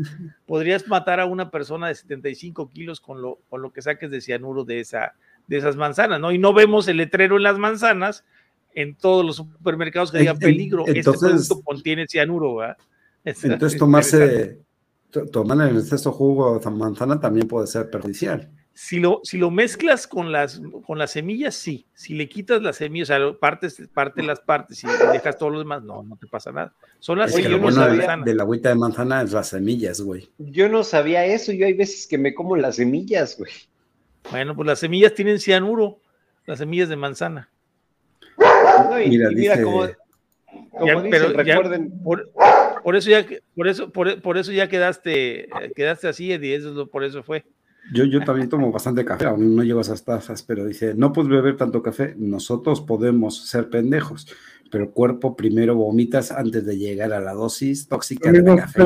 podrías 0.46 0.88
matar 0.88 1.20
a 1.20 1.26
una 1.26 1.50
persona 1.50 1.88
de 1.88 1.94
75 1.94 2.70
kilos 2.70 3.00
con 3.00 3.20
lo, 3.20 3.40
con 3.48 3.62
lo 3.62 3.72
que 3.72 3.82
saques 3.82 4.10
de 4.10 4.20
cianuro 4.20 4.64
de, 4.64 4.80
esa, 4.80 5.14
de 5.46 5.58
esas 5.58 5.76
manzanas, 5.76 6.20
¿no? 6.20 6.32
Y 6.32 6.38
no 6.38 6.54
vemos 6.54 6.88
el 6.88 6.96
letrero 6.96 7.36
en 7.36 7.42
las 7.42 7.58
manzanas, 7.58 8.24
en 8.76 8.94
todos 8.94 9.24
los 9.24 9.36
supermercados 9.36 10.12
que 10.12 10.18
digan 10.18 10.38
peligro, 10.38 10.84
este 10.86 10.98
entonces, 10.98 11.22
este 11.22 11.34
producto 11.34 11.62
contiene 11.62 12.06
cianuro, 12.06 12.56
¿verdad? 12.56 12.76
entonces 13.24 13.78
tomarse, 13.78 14.60
tomar 15.32 15.68
en 15.68 15.76
exceso 15.76 16.12
jugo 16.12 16.58
de 16.58 16.70
manzana 16.70 17.18
también 17.18 17.48
puede 17.48 17.66
ser 17.66 17.90
perjudicial. 17.90 18.50
Si 18.74 19.00
lo, 19.00 19.20
si 19.24 19.38
lo 19.38 19.50
mezclas 19.50 20.06
con 20.06 20.30
las, 20.30 20.60
con 20.86 20.98
las 20.98 21.12
semillas, 21.12 21.54
sí. 21.54 21.86
Si 21.94 22.12
le 22.12 22.28
quitas 22.28 22.60
las 22.60 22.76
semillas, 22.76 23.08
o 23.08 23.16
sea, 23.16 23.38
partes, 23.40 23.80
parte 23.94 24.22
las 24.22 24.40
partes 24.40 24.84
y 24.84 24.86
dejas 25.10 25.38
todo 25.38 25.48
lo 25.48 25.60
demás, 25.60 25.82
no, 25.82 26.02
no 26.02 26.18
te 26.18 26.26
pasa 26.26 26.52
nada. 26.52 26.74
Son 26.98 27.18
las 27.18 27.32
semillas 27.32 27.74
de, 27.74 28.22
de 28.26 28.34
la 28.34 28.42
agüita 28.42 28.68
de 28.68 28.74
manzana 28.74 29.22
es 29.22 29.32
las 29.32 29.48
semillas, 29.48 30.02
güey. 30.02 30.28
Yo 30.36 30.68
no 30.68 30.84
sabía 30.84 31.24
eso, 31.24 31.52
yo 31.52 31.64
hay 31.64 31.72
veces 31.72 32.06
que 32.06 32.18
me 32.18 32.34
como 32.34 32.54
las 32.58 32.76
semillas, 32.76 33.38
güey. 33.38 33.50
Bueno, 34.30 34.54
pues 34.54 34.66
las 34.66 34.80
semillas 34.80 35.14
tienen 35.14 35.40
cianuro, 35.40 36.00
las 36.44 36.58
semillas 36.58 36.90
de 36.90 36.96
manzana 36.96 37.50
mira, 39.06 39.30
mira 39.30 39.62
cómo, 39.62 39.86
pero 41.10 41.28
recuerden. 41.32 41.90
por, 42.02 42.96
eso 42.96 43.10
ya, 43.10 43.26
por 43.54 43.68
eso, 43.68 43.90
por, 43.90 44.38
eso 44.38 44.52
ya 44.52 44.68
quedaste, 44.68 45.48
quedaste 45.74 46.08
así, 46.08 46.32
Eddie, 46.32 46.54
eso 46.54 46.86
por 46.86 47.04
eso 47.04 47.22
fue. 47.22 47.44
Yo, 47.92 48.04
yo 48.04 48.20
también 48.24 48.48
tomo 48.48 48.72
bastante 48.72 49.04
café, 49.04 49.26
aún 49.26 49.54
no 49.54 49.62
llego 49.62 49.78
a 49.78 49.82
esas 49.82 50.04
tazas, 50.04 50.42
pero 50.42 50.64
dice, 50.64 50.94
no 50.94 51.12
puedes 51.12 51.30
beber 51.30 51.56
tanto 51.56 51.82
café, 51.82 52.14
nosotros 52.18 52.80
podemos 52.80 53.46
ser 53.46 53.70
pendejos, 53.70 54.26
pero 54.70 54.84
el 54.84 54.90
cuerpo 54.90 55.36
primero 55.36 55.76
vomitas 55.76 56.32
antes 56.32 56.66
de 56.66 56.76
llegar 56.76 57.12
a 57.12 57.20
la 57.20 57.32
dosis 57.32 57.88
tóxica 57.88 58.32
de 58.32 58.44
café. 58.44 58.82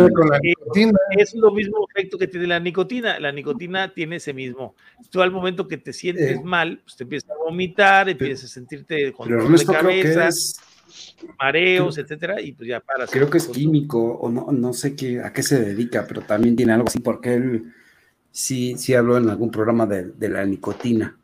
Es 1.16 1.34
lo 1.34 1.50
mismo 1.52 1.86
efecto 1.88 2.18
que 2.18 2.28
tiene 2.28 2.46
la 2.46 2.60
nicotina. 2.60 3.18
La 3.18 3.32
nicotina 3.32 3.92
tiene 3.92 4.16
ese 4.16 4.34
mismo. 4.34 4.74
Tú 5.10 5.22
al 5.22 5.30
momento 5.30 5.66
que 5.66 5.78
te 5.78 5.92
sientes 5.92 6.36
eh. 6.36 6.40
mal, 6.44 6.80
pues 6.84 6.96
te 6.96 7.04
empiezas 7.04 7.30
a 7.30 7.34
vomitar, 7.44 8.08
empiezas 8.08 8.44
a 8.44 8.48
sentirte 8.48 9.12
con 9.12 9.30
dolor 9.30 9.58
de 9.58 9.64
cabeza, 9.64 10.28
mareos, 11.38 11.96
etcétera, 11.98 12.40
y 12.40 12.52
pues 12.52 12.68
ya 12.68 12.80
paras. 12.80 13.10
Creo 13.10 13.30
que 13.30 13.38
es 13.38 13.48
químico, 13.48 13.98
o 13.98 14.30
no, 14.30 14.52
no 14.52 14.72
sé 14.72 14.94
qué, 14.94 15.20
a 15.20 15.32
qué 15.32 15.42
se 15.42 15.60
dedica, 15.60 16.04
pero 16.06 16.22
también 16.22 16.56
tiene 16.56 16.72
algo 16.72 16.88
así, 16.88 17.00
porque 17.00 17.34
él 17.34 17.72
sí, 18.30 18.76
sí 18.76 18.94
habló 18.94 19.16
en 19.16 19.28
algún 19.28 19.50
programa 19.50 19.86
de, 19.86 20.10
de 20.10 20.28
la 20.28 20.44
nicotina. 20.44 21.16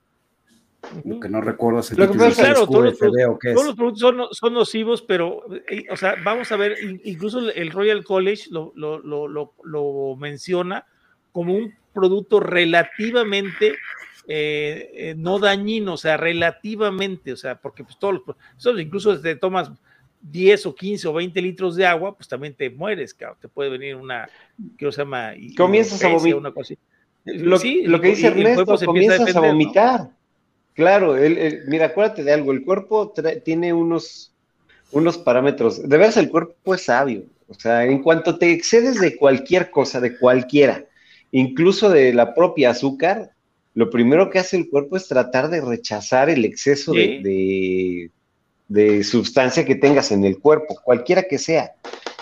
Lo 1.04 1.18
que 1.18 1.28
no 1.28 1.40
recuerdo 1.40 1.80
es 1.80 1.90
el 1.90 1.98
Lo 1.98 2.10
que 2.10 2.18
pasa, 2.18 2.42
claro, 2.42 2.66
todos, 2.66 2.84
los, 2.84 2.98
todos 2.98 3.66
los 3.66 3.74
productos 3.74 4.00
son, 4.00 4.22
son, 4.30 4.54
nocivos, 4.54 5.02
pero, 5.02 5.42
eh, 5.68 5.86
o 5.90 5.96
sea, 5.96 6.14
vamos 6.22 6.52
a 6.52 6.56
ver, 6.56 6.76
incluso 7.02 7.50
el 7.50 7.72
Royal 7.72 8.04
College 8.04 8.44
lo, 8.50 8.72
lo, 8.76 9.00
lo, 9.00 9.52
lo 9.64 10.16
menciona 10.16 10.86
como 11.32 11.54
un 11.54 11.74
producto 11.92 12.38
relativamente 12.38 13.74
eh, 14.28 14.90
eh, 14.94 15.14
no 15.16 15.38
dañino, 15.38 15.94
o 15.94 15.96
sea, 15.96 16.16
relativamente, 16.16 17.32
o 17.32 17.36
sea, 17.36 17.60
porque 17.60 17.84
pues 17.84 17.96
todos 17.98 18.22
los, 18.26 18.80
incluso 18.80 19.14
si 19.14 19.22
te 19.22 19.36
tomas 19.36 19.70
10 20.20 20.66
o 20.66 20.74
15 20.74 21.06
o 21.06 21.12
20 21.12 21.42
litros 21.42 21.76
de 21.76 21.86
agua, 21.86 22.16
pues 22.16 22.26
también 22.26 22.54
te 22.54 22.68
mueres, 22.68 23.14
cabrón, 23.14 23.38
te 23.40 23.48
puede 23.48 23.70
venir 23.70 23.94
una, 23.94 24.28
¿qué 24.76 24.90
se 24.90 24.98
llama? 24.98 25.32
Comienzas 25.56 26.02
a 26.02 26.08
vomitar. 26.08 26.52
Lo, 27.26 27.58
sí, 27.58 27.82
lo 27.82 28.00
que 28.00 28.08
dice 28.08 28.28
Ernesto, 28.28 28.78
comienzas 28.84 29.34
a, 29.34 29.40
vomitar. 29.40 30.10
Claro, 30.74 31.16
el, 31.16 31.62
mira, 31.66 31.86
acuérdate 31.86 32.22
de 32.22 32.32
algo, 32.32 32.52
el 32.52 32.64
cuerpo 32.64 33.12
tiene 33.44 33.72
unos, 33.72 34.32
unos 34.92 35.18
parámetros, 35.18 35.88
de 35.88 35.96
veras 35.96 36.16
el 36.18 36.30
cuerpo 36.30 36.74
es 36.74 36.82
sabio, 36.82 37.24
o 37.48 37.54
sea, 37.54 37.84
en 37.84 38.02
cuanto 38.02 38.38
te 38.38 38.52
excedes 38.52 39.00
de 39.00 39.16
cualquier 39.16 39.70
cosa, 39.70 40.00
de 40.00 40.16
cualquiera, 40.16 40.84
incluso 41.32 41.90
de 41.90 42.12
la 42.14 42.34
propia 42.34 42.70
azúcar, 42.70 43.30
lo 43.74 43.90
primero 43.90 44.30
que 44.30 44.38
hace 44.38 44.56
el 44.56 44.70
cuerpo 44.70 44.96
es 44.96 45.08
tratar 45.08 45.50
de 45.50 45.60
rechazar 45.60 46.30
el 46.30 46.44
exceso 46.44 46.92
de, 46.92 48.10
de, 48.68 49.04
sustancia 49.04 49.64
que 49.64 49.74
tengas 49.74 50.12
en 50.12 50.24
el 50.24 50.38
cuerpo, 50.38 50.78
cualquiera 50.84 51.24
que 51.24 51.38
sea. 51.38 51.74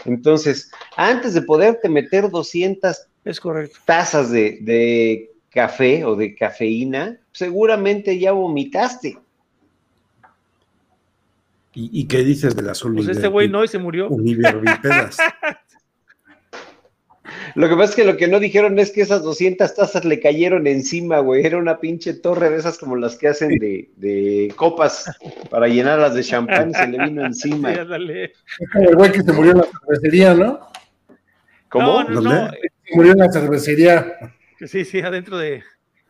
Entonces, 0.05 0.71
antes 0.97 1.35
de 1.35 1.43
poderte 1.43 1.89
meter 1.89 2.31
200 2.31 3.07
es 3.25 3.41
correcto. 3.41 3.79
tazas 3.85 4.31
de, 4.31 4.59
de 4.61 5.31
café 5.51 6.05
o 6.05 6.17
de 6.17 6.35
cafeína, 6.35 7.19
seguramente 7.33 8.19
ya 8.19 8.33
vomitaste. 8.33 9.19
¿Y, 11.75 11.91
y 12.01 12.07
qué 12.07 12.19
dices 12.19 12.55
de 12.55 12.63
las 12.63 12.81
Pues 12.83 13.09
este 13.09 13.29
güey 13.29 13.49
no 13.49 13.65
y 13.65 13.69
se 13.69 13.79
murió. 13.79 14.09
Lo 17.55 17.69
que 17.69 17.75
pasa 17.77 17.91
es 17.91 17.97
que 17.97 18.05
lo 18.05 18.17
que 18.17 18.27
no 18.27 18.41
dijeron 18.41 18.79
es 18.79 18.91
que 18.91 19.01
esas 19.01 19.23
200 19.23 19.75
tazas 19.75 20.05
le 20.05 20.19
cayeron 20.21 20.67
encima, 20.67 21.21
güey. 21.21 21.47
Era 21.47 21.57
una 21.57 21.79
pinche 21.79 22.15
torre 22.15 22.51
de 22.51 22.57
esas 22.57 22.79
como 22.79 22.97
las 22.97 23.17
que 23.17 23.29
hacen 23.29 23.59
de, 23.59 23.91
de 23.97 24.53
copas 24.57 25.05
para 25.51 25.69
llenarlas 25.69 26.15
de 26.15 26.25
champán 26.25 26.71
y 26.71 26.75
se 26.75 26.89
le 26.89 26.99
vino 27.05 27.25
encima. 27.25 27.73
Es 27.73 28.71
como 28.73 28.89
el 28.89 28.97
güey 28.97 29.13
que 29.13 29.23
se 29.23 29.33
murió 29.33 29.53
en 29.53 29.59
la 29.59 29.65
cervecería, 29.65 30.35
¿no? 30.35 30.61
¿Cómo? 31.69 32.03
No, 32.05 32.21
no, 32.21 32.21
no. 32.21 32.51
Se 32.87 32.95
murió 32.95 33.13
en 33.13 33.19
la 33.19 33.33
cervecería. 33.33 34.35
Sí, 34.67 34.85
sí, 34.85 35.01
adentro 35.01 35.39
de. 35.39 35.63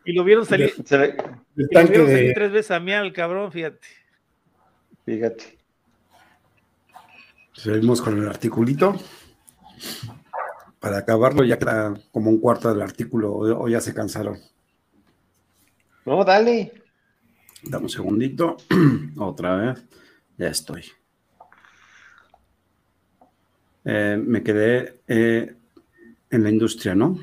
Y 0.05 0.13
lo 0.13 0.23
vieron 0.23 0.45
salir. 0.45 0.73
y 0.77 1.73
lo 1.73 1.87
vieron 1.87 2.07
salir 2.07 2.33
tres 2.33 2.51
veces 2.51 2.71
a 2.71 2.79
mí 2.79 2.93
al 2.93 3.11
cabrón, 3.11 3.51
fíjate. 3.51 3.87
Fíjate. 5.05 5.57
Seguimos 7.53 8.01
con 8.01 8.17
el 8.17 8.27
articulito. 8.27 8.99
Para 10.79 10.99
acabarlo 10.99 11.43
ya 11.43 11.57
queda 11.57 11.95
como 12.11 12.29
un 12.29 12.39
cuarto 12.39 12.71
del 12.71 12.81
artículo 12.81 13.33
o 13.33 13.67
ya 13.67 13.81
se 13.81 13.93
cansaron. 13.93 14.37
No, 16.05 16.23
dale. 16.23 16.71
Dame 17.63 17.85
un 17.85 17.89
segundito. 17.89 18.57
Otra 19.17 19.55
vez. 19.55 19.83
Ya 20.37 20.49
estoy. 20.49 20.83
Eh, 23.85 24.21
me 24.23 24.43
quedé 24.43 25.01
eh, 25.07 25.55
en 26.35 26.43
la 26.43 26.49
industria, 26.49 26.95
¿no? 26.95 27.19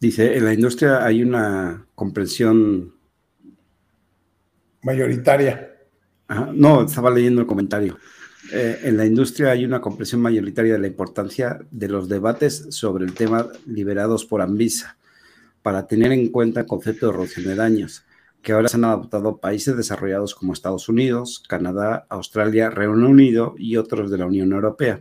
Dice, 0.00 0.36
en 0.36 0.44
la 0.44 0.52
industria 0.52 1.04
hay 1.04 1.22
una 1.22 1.86
comprensión 1.94 2.92
mayoritaria. 4.82 5.76
no, 6.54 6.84
estaba 6.84 7.10
leyendo 7.10 7.40
el 7.42 7.46
comentario. 7.46 7.98
Eh, 8.52 8.80
en 8.82 8.96
la 8.96 9.06
industria 9.06 9.52
hay 9.52 9.64
una 9.64 9.80
comprensión 9.80 10.20
mayoritaria 10.20 10.72
de 10.72 10.80
la 10.80 10.88
importancia 10.88 11.60
de 11.70 11.88
los 11.88 12.08
debates 12.08 12.66
sobre 12.70 13.04
el 13.04 13.14
tema 13.14 13.46
liberados 13.66 14.24
por 14.24 14.42
Anvisa 14.42 14.96
para 15.62 15.86
tener 15.86 16.10
en 16.10 16.28
cuenta 16.28 16.60
el 16.60 16.66
concepto 16.66 17.06
de 17.06 17.12
reducción 17.12 17.46
de 17.46 17.54
daños, 17.54 18.04
que 18.42 18.52
ahora 18.52 18.68
se 18.68 18.76
han 18.76 18.84
adoptado 18.84 19.36
países 19.36 19.76
desarrollados 19.76 20.34
como 20.34 20.52
Estados 20.52 20.88
Unidos, 20.88 21.44
Canadá, 21.48 22.06
Australia, 22.08 22.70
Reino 22.70 23.08
Unido 23.08 23.54
y 23.56 23.76
otros 23.76 24.10
de 24.10 24.18
la 24.18 24.26
Unión 24.26 24.52
Europea. 24.52 25.00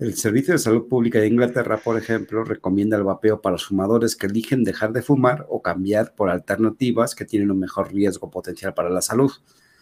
El 0.00 0.16
Servicio 0.16 0.54
de 0.54 0.58
Salud 0.58 0.88
Pública 0.88 1.20
de 1.20 1.26
Inglaterra, 1.26 1.76
por 1.76 1.98
ejemplo, 1.98 2.42
recomienda 2.42 2.96
el 2.96 3.04
vapeo 3.04 3.42
para 3.42 3.52
los 3.52 3.66
fumadores 3.66 4.16
que 4.16 4.28
eligen 4.28 4.64
dejar 4.64 4.94
de 4.94 5.02
fumar 5.02 5.44
o 5.50 5.60
cambiar 5.60 6.14
por 6.14 6.30
alternativas 6.30 7.14
que 7.14 7.26
tienen 7.26 7.50
un 7.50 7.60
mejor 7.60 7.92
riesgo 7.92 8.30
potencial 8.30 8.72
para 8.72 8.88
la 8.88 9.02
salud. 9.02 9.30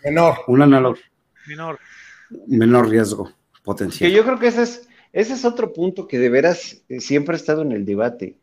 Menor. 0.05 0.39
Un 0.49 0.62
análogo. 0.62 0.97
Menor. 1.47 1.79
Menor 2.49 2.89
riesgo 2.89 3.33
potencial. 3.62 4.11
Que 4.11 4.16
yo 4.16 4.25
creo 4.25 4.41
que 4.41 4.49
ese 4.49 4.62
es, 4.62 4.89
ese 5.12 5.35
es 5.35 5.45
otro 5.45 5.73
punto 5.73 6.09
que 6.09 6.19
de 6.19 6.31
veras 6.31 6.83
eh, 6.89 6.99
siempre 6.99 7.35
ha 7.35 7.39
estado 7.39 7.62
en 7.62 7.71
el 7.71 7.85
debate. 7.85 8.37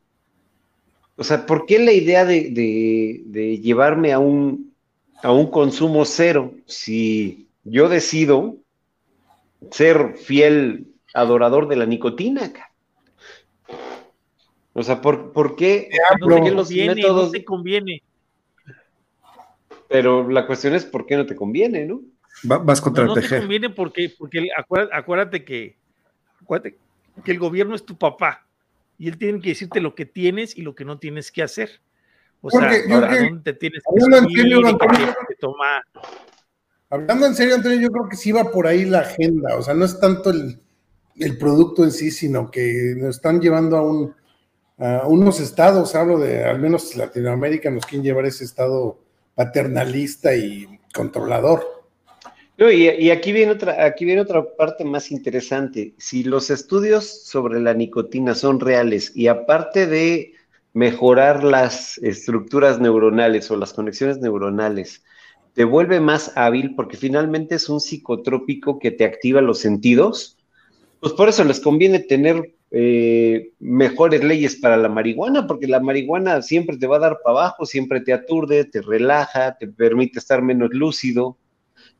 O 1.17 1.25
sea, 1.25 1.45
¿por 1.45 1.65
qué 1.65 1.79
la 1.79 1.91
idea 1.91 2.23
de, 2.23 3.59
llevarme 3.61 4.13
a 4.13 4.19
un, 4.19 4.73
a 5.21 5.33
un 5.33 5.51
consumo 5.51 6.05
cero 6.05 6.53
si 6.67 7.49
yo 7.65 7.89
decido 7.89 8.55
ser 9.71 10.15
fiel 10.15 10.94
adorador 11.15 11.67
de 11.67 11.75
la 11.77 11.85
nicotina? 11.85 12.51
O 14.73 14.83
sea, 14.83 15.01
¿por, 15.01 15.55
qué, 15.55 15.89
no 16.19 16.43
te 16.43 16.51
los 16.51 16.67
conviene, 16.67 16.95
métodos... 16.95 17.25
No 17.27 17.31
te 17.31 17.45
conviene. 17.45 18.03
Pero 19.87 20.29
la 20.29 20.45
cuestión 20.45 20.75
es 20.75 20.83
por 20.85 21.05
qué 21.05 21.15
no 21.15 21.25
te 21.25 21.35
conviene, 21.35 21.85
¿no? 21.85 22.01
vas 22.43 22.81
contra 22.81 23.05
no, 23.05 23.15
el 23.15 23.21
No 23.21 23.27
te 23.27 23.39
conviene 23.39 23.69
porque, 23.69 24.13
porque 24.17 24.49
acuérdate, 24.91 25.45
que, 25.45 25.77
acuérdate 26.41 26.77
que 27.23 27.31
el 27.31 27.39
gobierno 27.39 27.75
es 27.75 27.85
tu 27.85 27.97
papá 27.97 28.45
y 28.97 29.07
él 29.07 29.17
tiene 29.17 29.39
que 29.39 29.49
decirte 29.49 29.79
lo 29.79 29.95
que 29.95 30.05
tienes 30.05 30.57
y 30.57 30.61
lo 30.61 30.75
que 30.75 30.83
no 30.83 30.99
tienes 30.99 31.31
que 31.31 31.43
hacer. 31.43 31.81
O 32.41 32.49
sea, 32.49 32.69
a 32.69 33.17
dónde 33.17 33.41
te 33.43 33.53
tienes 33.53 33.81
que 33.81 34.03
hablando 34.03 34.29
en 34.29 34.35
serio, 34.35 34.67
Antonio, 34.67 35.15
Hablando 36.89 37.25
en 37.25 37.35
serio, 37.35 37.55
Antonio, 37.55 37.79
yo 37.79 37.89
creo 37.89 38.09
que 38.09 38.17
sí 38.17 38.31
va 38.31 38.51
por 38.51 38.67
ahí 38.67 38.85
la 38.85 38.99
agenda. 38.99 39.57
O 39.57 39.61
sea, 39.61 39.73
no 39.73 39.85
es 39.85 39.99
tanto 39.99 40.29
el, 40.29 40.59
producto 41.37 41.83
en 41.83 41.91
sí, 41.91 42.11
sino 42.11 42.51
que 42.51 42.95
nos 42.97 43.17
están 43.17 43.39
llevando 43.39 43.77
a, 43.77 43.81
un, 43.81 44.13
a 44.77 45.07
unos 45.07 45.39
estados, 45.39 45.95
hablo 45.95 46.19
de 46.19 46.43
al 46.43 46.59
menos 46.59 46.95
Latinoamérica, 46.95 47.69
nos 47.69 47.85
quieren 47.85 48.03
llevar 48.03 48.25
ese 48.25 48.43
estado 48.43 48.99
paternalista 49.35 50.35
y 50.35 50.79
controlador 50.93 51.75
y, 52.57 53.09
aquí, 53.09 53.33
viene 53.33 53.51
otra, 53.51 53.83
aquí 53.83 54.05
viene 54.05 54.21
otra 54.21 54.55
parte 54.55 54.85
más 54.85 55.11
interesante. 55.11 55.93
Si 55.97 56.23
los 56.23 56.49
estudios 56.49 57.25
sobre 57.25 57.59
la 57.59 57.73
nicotina 57.73 58.33
son 58.33 58.61
reales 58.61 59.11
y 59.13 59.27
aparte 59.27 59.87
de 59.87 60.33
mejorar 60.71 61.43
las 61.43 61.97
estructuras 61.97 62.79
neuronales 62.79 63.51
o 63.51 63.57
las 63.57 63.73
conexiones 63.73 64.19
neuronales, 64.19 65.03
te 65.53 65.65
vuelve 65.65 65.99
más 65.99 66.31
hábil 66.35 66.75
porque 66.75 66.97
finalmente 66.97 67.55
es 67.55 67.67
un 67.67 67.81
psicotrópico 67.81 68.79
que 68.79 68.91
te 68.91 69.03
activa 69.03 69.41
los 69.41 69.59
sentidos, 69.59 70.34
pues 70.99 71.13
por 71.13 71.29
eso 71.29 71.43
les 71.43 71.59
conviene 71.59 71.99
tener 71.99 72.55
eh, 72.71 73.51
mejores 73.59 74.23
leyes 74.23 74.55
para 74.57 74.75
la 74.75 74.89
marihuana, 74.89 75.47
porque 75.47 75.67
la 75.67 75.79
marihuana 75.79 76.41
siempre 76.41 76.77
te 76.77 76.87
va 76.87 76.97
a 76.97 76.99
dar 76.99 77.19
para 77.23 77.39
abajo, 77.39 77.65
siempre 77.65 78.01
te 78.01 78.11
aturde, 78.11 78.65
te 78.65 78.81
relaja, 78.81 79.55
te 79.57 79.67
permite 79.67 80.19
estar 80.19 80.41
menos 80.41 80.71
lúcido 80.71 81.37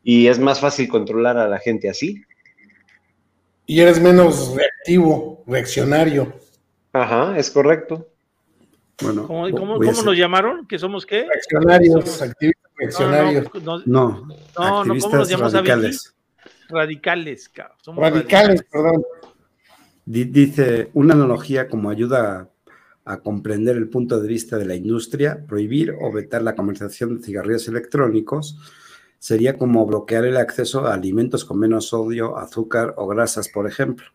y 0.02 0.26
es 0.26 0.38
más 0.38 0.60
fácil 0.60 0.88
controlar 0.88 1.38
a 1.38 1.48
la 1.48 1.58
gente 1.58 1.88
así. 1.88 2.22
Y 3.64 3.80
eres 3.80 4.00
menos 4.00 4.54
reactivo, 4.54 5.42
reaccionario. 5.46 6.32
Ajá, 6.92 7.36
es 7.38 7.50
correcto. 7.50 8.08
Bueno, 9.02 9.26
¿Cómo, 9.26 9.50
cómo, 9.50 9.78
nos 9.78 10.16
llamaron? 10.16 10.66
¿Que 10.66 10.78
somos 10.78 11.04
qué? 11.04 11.26
Reaccionarios, 11.26 12.22
activistas 12.22 12.72
reaccionarios. 12.76 13.46
No, 13.62 13.78
no, 13.84 13.84
no, 13.84 14.84
no, 14.84 15.00
¿cómo 15.00 15.16
nos 15.16 15.28
llamamos 15.28 15.52
radicales. 15.52 16.15
Radicales, 16.68 17.48
cabrón. 17.48 17.96
radicales, 17.96 18.62
perdón. 18.70 19.02
Dice, 20.04 20.90
una 20.94 21.14
analogía 21.14 21.68
como 21.68 21.90
ayuda 21.90 22.48
a 23.04 23.18
comprender 23.18 23.76
el 23.76 23.88
punto 23.88 24.20
de 24.20 24.28
vista 24.28 24.58
de 24.58 24.64
la 24.64 24.74
industria, 24.74 25.44
prohibir 25.46 25.94
o 26.00 26.12
vetar 26.12 26.42
la 26.42 26.54
comercialización 26.54 27.18
de 27.18 27.24
cigarrillos 27.24 27.68
electrónicos 27.68 28.58
sería 29.18 29.58
como 29.58 29.86
bloquear 29.86 30.24
el 30.24 30.36
acceso 30.36 30.86
a 30.86 30.94
alimentos 30.94 31.44
con 31.44 31.58
menos 31.58 31.88
sodio, 31.88 32.36
azúcar 32.36 32.94
o 32.96 33.06
grasas, 33.06 33.48
por 33.48 33.66
ejemplo. 33.66 34.06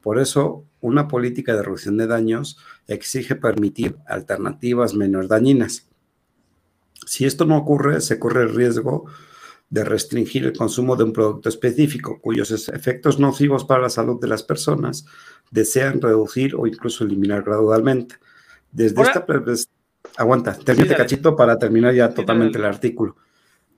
Por 0.00 0.18
eso, 0.18 0.64
una 0.80 1.08
política 1.08 1.54
de 1.54 1.62
reducción 1.62 1.96
de 1.96 2.08
daños 2.08 2.58
exige 2.88 3.36
permitir 3.36 3.96
alternativas 4.06 4.94
menos 4.94 5.28
dañinas. 5.28 5.88
Si 7.06 7.24
esto 7.24 7.44
no 7.44 7.56
ocurre, 7.56 8.00
se 8.00 8.18
corre 8.18 8.42
el 8.42 8.54
riesgo 8.54 9.04
de 9.06 9.31
restringir 9.72 10.44
el 10.44 10.52
consumo 10.52 10.96
de 10.96 11.04
un 11.04 11.12
producto 11.12 11.48
específico 11.48 12.20
cuyos 12.20 12.50
efectos 12.68 13.18
nocivos 13.18 13.64
para 13.64 13.82
la 13.82 13.88
salud 13.88 14.20
de 14.20 14.28
las 14.28 14.42
personas 14.42 15.06
desean 15.50 16.00
reducir 16.00 16.54
o 16.54 16.66
incluso 16.66 17.04
eliminar 17.04 17.42
gradualmente. 17.42 18.16
Desde 18.70 19.02
esta 19.02 19.26
aguanta, 20.16 20.54
termine 20.54 20.94
cachito 20.94 21.34
para 21.36 21.58
terminar 21.58 21.94
ya 21.94 22.12
totalmente 22.12 22.58
el 22.58 22.64
artículo. 22.64 23.16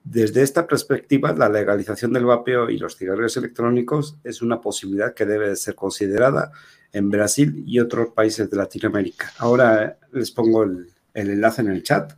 Desde 0.05 0.43
esta 0.43 0.67
perspectiva, 0.67 1.33
la 1.33 1.49
legalización 1.49 2.13
del 2.13 2.25
vapeo 2.25 2.69
y 2.69 2.77
los 2.77 2.95
cigarrillos 2.95 3.37
electrónicos 3.37 4.17
es 4.23 4.43
una 4.43 4.61
posibilidad 4.61 5.15
que 5.15 5.25
debe 5.25 5.55
ser 5.55 5.73
considerada 5.73 6.51
en 6.93 7.09
Brasil 7.09 7.63
y 7.65 7.79
otros 7.79 8.09
países 8.09 8.49
de 8.49 8.55
Latinoamérica. 8.55 9.33
Ahora 9.39 9.83
eh, 9.83 9.95
les 10.13 10.29
pongo 10.29 10.63
el, 10.63 10.93
enlace 11.15 11.61
en 11.61 11.69
el 11.71 11.81
chat 11.81 12.13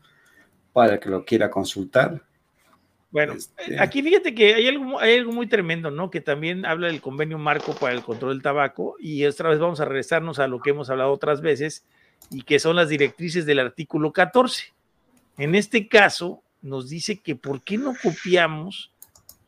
para 0.74 1.00
que 1.00 1.10
lo 1.10 1.24
quiera 1.24 1.50
consultar. 1.50 2.27
Bueno, 3.18 3.34
este, 3.34 3.80
aquí 3.80 4.04
fíjate 4.04 4.36
que 4.36 4.54
hay 4.54 4.68
algo, 4.68 5.00
hay 5.00 5.18
algo 5.18 5.32
muy 5.32 5.48
tremendo, 5.48 5.90
¿no? 5.90 6.12
Que 6.12 6.22
también 6.22 6.66
habla 6.66 6.88
del 6.88 7.02
convenio 7.02 7.40
marco 7.40 7.74
para 7.74 7.94
el 7.94 8.04
control 8.04 8.34
del 8.34 8.44
tabaco 8.44 8.96
y 9.00 9.26
otra 9.26 9.50
vez 9.50 9.58
vamos 9.58 9.80
a 9.80 9.86
regresarnos 9.86 10.38
a 10.40 10.48
lo 10.48 10.62
que 10.62 10.70
hemos 10.70 10.90
hablado 10.90 11.12
otras 11.12 11.42
veces 11.42 11.84
y 12.30 12.44
que 12.44 12.60
son 12.60 12.76
las 12.76 12.90
directrices 12.90 13.46
del 13.46 13.60
artículo 13.60 14.14
14. 14.14 14.74
En 15.38 15.56
este 15.56 15.88
caso, 15.88 16.44
nos 16.62 16.90
dice 16.90 17.18
que 17.18 17.36
por 17.36 17.64
qué 17.64 17.80
no 17.80 17.96
copiamos 18.02 18.92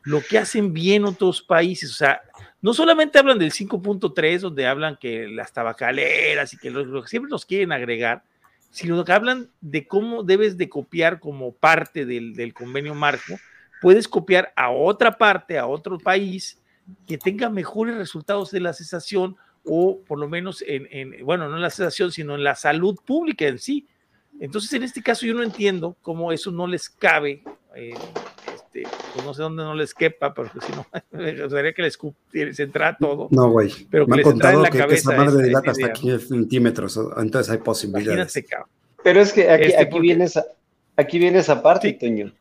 lo 0.02 0.22
que 0.22 0.40
hacen 0.40 0.74
bien 0.74 1.06
otros 1.06 1.42
países. 1.42 1.92
O 1.92 1.94
sea, 1.94 2.22
no 2.62 2.74
solamente 2.74 3.20
hablan 3.20 3.38
del 3.38 3.52
5.3, 3.52 4.40
donde 4.40 4.66
hablan 4.66 4.98
que 4.98 5.28
las 5.28 5.54
tabacaleras 5.54 6.54
y 6.54 6.58
que 6.58 6.72
lo, 6.72 7.04
que 7.04 7.08
siempre 7.08 7.30
nos 7.30 7.46
quieren 7.46 7.72
agregar, 7.72 8.24
sino 8.72 9.04
que 9.06 9.12
hablan 9.12 9.50
de 9.62 9.88
cómo 9.88 10.24
debes 10.24 10.58
de 10.58 10.70
copiar 10.70 11.20
como 11.20 11.54
parte 11.54 12.06
del, 12.06 12.54
convenio 12.54 12.96
marco. 12.96 13.40
Puedes 13.82 14.08
copiar 14.08 14.52
a 14.56 14.72
otra 14.72 15.18
parte, 15.18 15.58
a 15.58 15.68
otro 15.68 15.98
país, 15.98 16.62
que 17.08 17.18
tenga 17.18 17.50
mejores 17.50 17.96
resultados 17.96 18.52
de 18.52 18.60
la 18.60 18.74
cesación 18.74 19.36
o 19.64 20.00
por 20.08 20.20
lo 20.20 20.28
menos 20.28 20.64
en, 20.66 20.88
en, 20.92 21.26
bueno, 21.26 21.48
no 21.50 21.56
en 21.56 21.62
la 21.62 21.70
cesación, 21.70 22.12
sino 22.12 22.36
en 22.36 22.44
la 22.44 22.56
salud 22.56 22.98
pública 23.06 23.48
en 23.48 23.60
sí. 23.60 23.88
Entonces, 24.40 24.72
en 24.74 24.84
este 24.84 25.04
caso, 25.04 25.26
yo 25.26 25.34
no 25.34 25.44
entiendo 25.44 25.98
cómo 26.02 26.32
eso 26.32 26.52
no 26.52 26.66
les 26.66 26.90
cabe. 26.90 27.44
Eh, 27.76 27.94
este, 28.54 28.84
pues 29.14 29.26
no 29.26 29.34
sé 29.34 29.42
dónde 29.42 29.64
no 29.64 29.76
les 29.76 29.94
quepa, 29.94 30.34
porque 30.34 30.60
si 30.62 30.72
no, 30.72 30.86
me 31.12 31.42
gustaría 31.42 31.74
que 31.74 31.82
les, 31.82 31.98
les 32.32 32.60
entrara 32.60 32.98
todo. 32.98 33.28
No, 33.32 33.50
güey. 33.50 33.72
Pero 33.90 34.08
me 34.08 34.18
han 34.18 34.24
contado 34.24 34.64
que, 34.64 34.80
esa 34.94 35.12
madre 35.12 35.44
dilata 35.44 35.72
hasta 35.72 35.92
15 35.92 36.28
centímetros, 36.28 37.00
entonces 37.18 37.52
hay 37.52 37.60
posibilidades. 37.60 38.46
Pero 39.04 39.22
es 39.22 39.34
que 39.34 39.50
aquí, 39.50 39.64
este, 39.66 39.82
aquí, 39.82 40.00
viene, 40.00 40.26
esa, 40.26 40.46
aquí 40.96 41.20
viene 41.20 41.40
esa 41.40 41.62
parte, 41.62 41.94
Toño. 41.94 42.34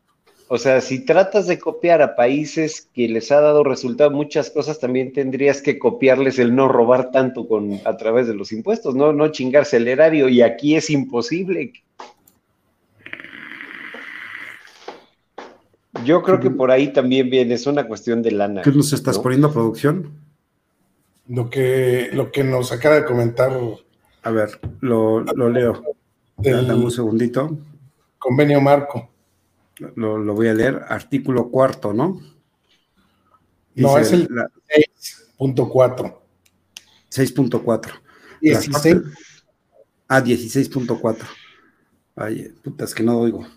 O 0.51 0.57
sea, 0.57 0.81
si 0.81 1.05
tratas 1.05 1.45
de 1.45 1.59
copiar 1.59 2.01
a 2.01 2.15
países 2.15 2.89
que 2.95 3.07
les 3.07 3.31
ha 3.31 3.39
dado 3.39 3.63
resultado 3.63 4.09
muchas 4.09 4.49
cosas, 4.49 4.79
también 4.79 5.13
tendrías 5.13 5.61
que 5.61 5.77
copiarles 5.77 6.39
el 6.39 6.55
no 6.55 6.67
robar 6.67 7.11
tanto 7.11 7.47
con 7.47 7.79
a 7.85 7.97
través 7.97 8.25
de 8.25 8.33
los 8.33 8.51
impuestos, 8.51 8.95
no, 8.95 9.13
no 9.13 9.27
chingarse 9.27 9.77
el 9.77 9.87
erario, 9.87 10.27
y 10.27 10.41
aquí 10.41 10.75
es 10.75 10.89
imposible. 10.89 11.73
Yo 16.03 16.23
creo 16.23 16.39
que 16.39 16.49
por 16.49 16.71
ahí 16.71 16.91
también 16.93 17.29
viene, 17.29 17.53
es 17.53 17.67
una 17.67 17.87
cuestión 17.87 18.23
de 18.23 18.31
lana. 18.31 18.63
¿Qué 18.63 18.71
nos 18.71 18.91
estás 18.91 19.19
poniendo, 19.19 19.53
producción? 19.53 20.13
Lo 21.27 21.51
que, 21.51 22.09
lo 22.11 22.31
que 22.31 22.43
nos 22.43 22.71
acaba 22.71 22.95
de 22.95 23.05
comentar. 23.05 23.51
A 24.23 24.31
ver, 24.31 24.59
lo, 24.79 25.19
lo 25.19 25.47
leo. 25.47 25.83
Dame 26.37 26.73
un 26.73 26.89
segundito. 26.89 27.55
Convenio 28.17 28.59
marco. 28.59 29.09
Lo, 29.95 30.17
lo, 30.17 30.33
voy 30.33 30.47
a 30.47 30.53
leer. 30.53 30.83
Artículo 30.87 31.49
cuarto, 31.49 31.93
¿no? 31.93 32.21
no, 33.75 33.97
es 33.97 34.11
el 34.11 34.27
6.4. 34.27 36.15
6.4. 37.11 37.91
16. 38.41 38.97
Ah, 40.07 40.21
16.4. 40.21 41.17
Ay, 42.15 42.53
puta, 42.63 42.85
es 42.85 42.93
que 42.93 43.03
no 43.03 43.19
oigo. 43.19 43.47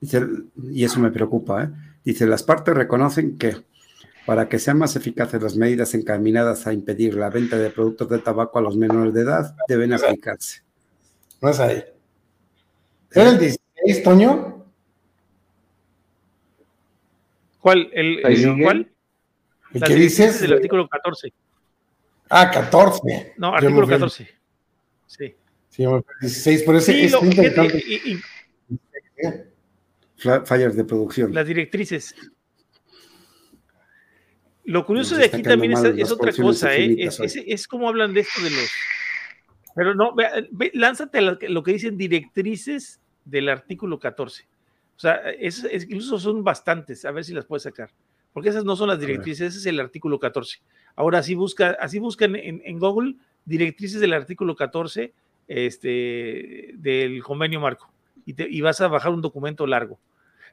Dice, 0.00 0.26
y 0.70 0.84
eso 0.84 0.98
me 0.98 1.10
preocupa, 1.10 1.64
¿eh? 1.64 1.70
Dice, 2.04 2.26
las 2.26 2.42
partes 2.42 2.74
reconocen 2.74 3.36
que 3.36 3.56
para 4.26 4.48
que 4.48 4.58
sean 4.58 4.78
más 4.78 4.96
eficaces 4.96 5.42
las 5.42 5.56
medidas 5.56 5.94
encaminadas 5.94 6.66
a 6.66 6.72
impedir 6.72 7.14
la 7.14 7.30
venta 7.30 7.58
de 7.58 7.70
productos 7.70 8.08
de 8.08 8.18
tabaco 8.18 8.58
a 8.58 8.62
los 8.62 8.76
menores 8.76 9.12
de 9.12 9.22
edad, 9.22 9.54
deben 9.68 9.92
aplicarse. 9.92 10.62
No 11.40 11.50
es 11.50 11.60
ahí. 11.60 11.84
¿Era 13.12 13.30
el 13.30 13.38
16, 13.38 14.02
Toño? 14.02 14.59
¿Cuál? 17.60 17.90
¿El, 17.92 18.26
el 18.26 18.62
cuál? 18.62 18.90
¿El 19.72 19.82
que 19.82 19.94
dices? 19.94 20.42
El 20.42 20.54
artículo 20.54 20.88
14. 20.88 21.32
Ah, 22.28 22.50
14. 22.50 23.34
No, 23.36 23.54
artículo 23.54 23.86
14. 23.86 24.28
Sí. 25.06 25.34
Sí, 25.68 25.84
16, 26.20 26.62
por 26.64 26.76
eso 26.76 26.90
sí, 26.90 27.00
es 27.02 27.12
lo, 27.12 27.24
y, 27.24 28.00
y, 28.04 28.20
fallas 30.44 30.76
de 30.76 30.84
producción. 30.84 31.32
Las 31.32 31.46
directrices. 31.46 32.14
Lo 34.64 34.84
curioso 34.84 35.16
de 35.16 35.26
aquí 35.26 35.42
también 35.42 35.72
es, 35.72 36.10
otra 36.10 36.32
cosa, 36.32 36.76
¿eh? 36.76 36.96
Es, 36.98 37.66
como 37.68 37.88
hablan 37.88 38.12
de 38.12 38.20
esto 38.20 38.42
de 38.42 38.50
los. 38.50 38.70
Pero 39.74 39.94
no, 39.94 40.14
ve, 40.14 40.70
lánzate 40.74 41.20
lo 41.22 41.62
que 41.62 41.72
dicen 41.72 41.96
directrices 41.96 43.00
del 43.24 43.48
artículo 43.48 43.98
14. 43.98 44.49
O 45.00 45.02
sea, 45.02 45.14
es, 45.30 45.64
incluso 45.64 46.18
son 46.18 46.44
bastantes, 46.44 47.06
a 47.06 47.10
ver 47.10 47.24
si 47.24 47.32
las 47.32 47.46
puedes 47.46 47.62
sacar. 47.62 47.90
Porque 48.34 48.50
esas 48.50 48.66
no 48.66 48.76
son 48.76 48.88
las 48.88 49.00
directrices, 49.00 49.48
ese 49.48 49.58
es 49.60 49.64
el 49.64 49.80
artículo 49.80 50.18
14. 50.18 50.60
Ahora 50.94 51.20
así 51.20 51.34
busca, 51.34 51.70
así 51.80 51.98
buscan 51.98 52.36
en, 52.36 52.60
en 52.62 52.78
Google 52.78 53.14
directrices 53.46 53.98
del 54.02 54.12
artículo 54.12 54.54
14 54.54 55.14
este, 55.48 56.72
del 56.74 57.22
convenio 57.22 57.60
marco 57.60 57.90
y, 58.26 58.34
te, 58.34 58.46
y 58.46 58.60
vas 58.60 58.82
a 58.82 58.88
bajar 58.88 59.10
un 59.10 59.22
documento 59.22 59.66
largo. 59.66 59.98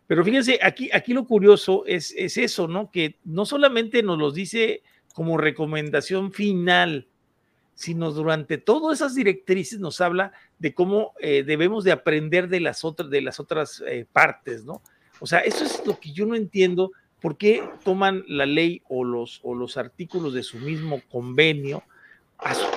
Pero 0.08 0.24
fíjense, 0.24 0.60
aquí, 0.64 0.90
aquí 0.94 1.12
lo 1.12 1.26
curioso 1.26 1.86
es, 1.86 2.14
es 2.16 2.38
eso, 2.38 2.70
¿no? 2.70 2.90
Que 2.90 3.18
no 3.26 3.46
solamente 3.46 4.02
nos 4.02 4.18
los 4.18 4.34
dice 4.34 4.82
como 5.14 5.38
recomendación 5.38 6.32
final, 6.32 7.06
sino 7.78 8.12
durante 8.12 8.58
todas 8.58 8.98
esas 8.98 9.16
directrices 9.16 9.80
nos 9.80 10.02
habla 10.02 10.34
de 10.60 10.74
cómo 10.74 11.14
eh, 11.22 11.44
debemos 11.46 11.86
de 11.86 11.94
aprender 11.94 12.50
de 12.50 12.60
las 12.60 12.84
otras, 12.84 13.10
de 13.10 13.22
las 13.22 13.40
otras 13.40 13.82
eh, 13.88 14.06
partes, 14.12 14.66
¿no? 14.66 14.82
O 15.20 15.28
sea, 15.28 15.40
eso 15.40 15.64
es 15.64 15.86
lo 15.86 15.98
que 16.00 16.12
yo 16.12 16.26
no 16.26 16.36
entiendo, 16.36 16.92
por 17.22 17.38
qué 17.38 17.64
toman 17.84 18.24
la 18.28 18.46
ley 18.46 18.82
o 18.90 19.04
los, 19.04 19.40
o 19.44 19.56
los 19.56 19.78
artículos 19.78 20.34
de 20.34 20.44
su 20.44 20.58
mismo 20.58 21.02
convenio 21.10 21.84
a 22.38 22.54
su 22.54 22.68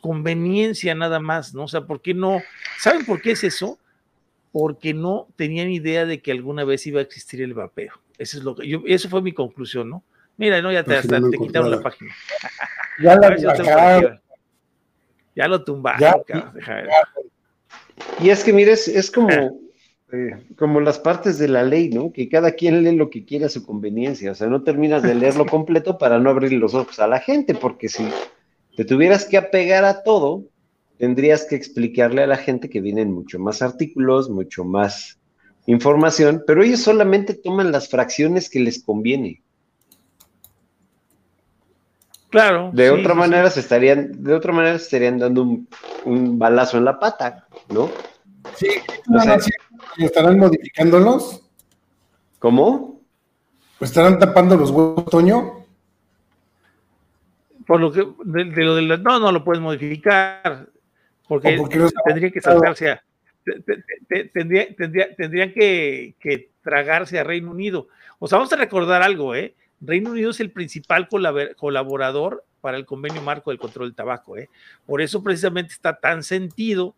conveniencia 0.00 0.94
nada 0.94 1.20
más, 1.20 1.54
¿no? 1.54 1.64
O 1.64 1.68
sea, 1.68 1.82
¿por 1.82 2.00
qué 2.00 2.14
no? 2.14 2.40
¿Saben 2.78 3.04
por 3.04 3.20
qué 3.20 3.32
es 3.32 3.44
eso? 3.44 3.78
porque 4.54 4.94
no 4.94 5.26
tenían 5.34 5.68
idea 5.68 6.06
de 6.06 6.22
que 6.22 6.30
alguna 6.30 6.62
vez 6.62 6.86
iba 6.86 7.00
a 7.00 7.02
existir 7.02 7.42
el 7.42 7.54
vapeo. 7.54 7.92
Eso 8.18 8.38
es 8.38 8.44
lo 8.44 8.54
que 8.54 8.68
yo, 8.68 8.82
eso 8.86 9.08
fue 9.08 9.20
mi 9.20 9.32
conclusión, 9.32 9.90
¿no? 9.90 10.04
Mira, 10.36 10.62
no, 10.62 10.70
ya 10.70 10.84
te, 10.84 10.96
hasta, 10.96 11.20
te 11.28 11.38
quitaron 11.38 11.72
la 11.72 11.80
página. 11.80 12.14
Ya, 13.02 13.16
la 13.16 14.22
ya 15.34 15.48
lo 15.48 15.64
tumbaron. 15.64 16.00
Ya, 16.00 16.22
y 18.20 18.30
es 18.30 18.44
que, 18.44 18.52
mires, 18.52 18.88
es, 18.88 19.10
como, 19.10 19.30
eh, 19.30 20.36
como 20.56 20.80
las 20.80 20.98
partes 20.98 21.38
de 21.38 21.48
la 21.48 21.62
ley, 21.62 21.90
¿no? 21.90 22.12
Que 22.12 22.28
cada 22.28 22.52
quien 22.52 22.82
lee 22.82 22.96
lo 22.96 23.10
que 23.10 23.24
quiere 23.24 23.46
a 23.46 23.48
su 23.48 23.64
conveniencia. 23.64 24.32
O 24.32 24.34
sea, 24.34 24.48
no 24.48 24.62
terminas 24.62 25.02
de 25.02 25.14
leerlo 25.14 25.46
completo 25.46 25.98
para 25.98 26.18
no 26.18 26.30
abrir 26.30 26.52
los 26.52 26.74
ojos 26.74 26.98
a 27.00 27.06
la 27.06 27.20
gente, 27.20 27.54
porque 27.54 27.88
si 27.88 28.08
te 28.76 28.84
tuvieras 28.84 29.24
que 29.26 29.36
apegar 29.36 29.84
a 29.84 30.02
todo, 30.02 30.44
tendrías 30.98 31.44
que 31.44 31.56
explicarle 31.56 32.22
a 32.22 32.26
la 32.26 32.36
gente 32.36 32.70
que 32.70 32.80
vienen 32.80 33.12
mucho 33.12 33.38
más 33.38 33.62
artículos, 33.62 34.30
mucho 34.30 34.64
más 34.64 35.18
información, 35.66 36.44
pero 36.46 36.62
ellos 36.62 36.80
solamente 36.80 37.34
toman 37.34 37.72
las 37.72 37.88
fracciones 37.88 38.50
que 38.50 38.60
les 38.60 38.82
conviene. 38.82 39.42
Claro. 42.34 42.70
De 42.72 42.90
otra 42.90 43.14
manera 43.14 43.48
se 43.48 43.60
estarían, 43.60 44.24
de 44.24 44.34
otra 44.34 44.52
manera 44.52 44.74
estarían 44.74 45.20
dando 45.20 45.42
un, 46.04 46.36
balazo 46.36 46.78
en 46.78 46.84
la 46.84 46.98
pata, 46.98 47.46
¿no? 47.68 47.88
Sí, 48.56 48.66
estarán 49.98 50.36
modificándolos. 50.40 51.42
¿Cómo? 52.40 53.00
Pues 53.78 53.92
estarán 53.92 54.18
tapando 54.18 54.56
los 54.56 54.72
huevos, 54.72 55.04
Toño. 55.06 55.64
Por 57.68 57.80
lo 57.80 57.92
que, 57.92 58.04
de, 58.24 58.64
lo 58.64 58.74
del, 58.74 59.00
no, 59.00 59.20
no 59.20 59.30
lo 59.30 59.44
puedes 59.44 59.62
modificar. 59.62 60.66
Porque, 61.28 61.56
tendría 62.04 62.32
que 62.32 62.40
saltarse 62.40 62.90
a, 62.90 63.04
tendría, 64.32 64.74
tendrían 64.74 65.52
que, 65.52 66.50
tragarse 66.64 67.16
a 67.16 67.22
Reino 67.22 67.52
Unido. 67.52 67.86
O 68.18 68.26
sea, 68.26 68.38
vamos 68.38 68.52
a 68.52 68.56
recordar 68.56 69.02
algo, 69.02 69.36
¿eh? 69.36 69.54
Reino 69.86 70.10
Unido 70.10 70.30
es 70.30 70.40
el 70.40 70.50
principal 70.50 71.08
colaborador 71.08 72.44
para 72.60 72.76
el 72.76 72.86
convenio 72.86 73.22
marco 73.22 73.50
del 73.50 73.58
control 73.58 73.88
del 73.88 73.94
tabaco, 73.94 74.36
¿eh? 74.36 74.48
Por 74.86 75.02
eso 75.02 75.22
precisamente 75.22 75.72
está 75.72 75.98
tan 75.98 76.22
sentido 76.22 76.94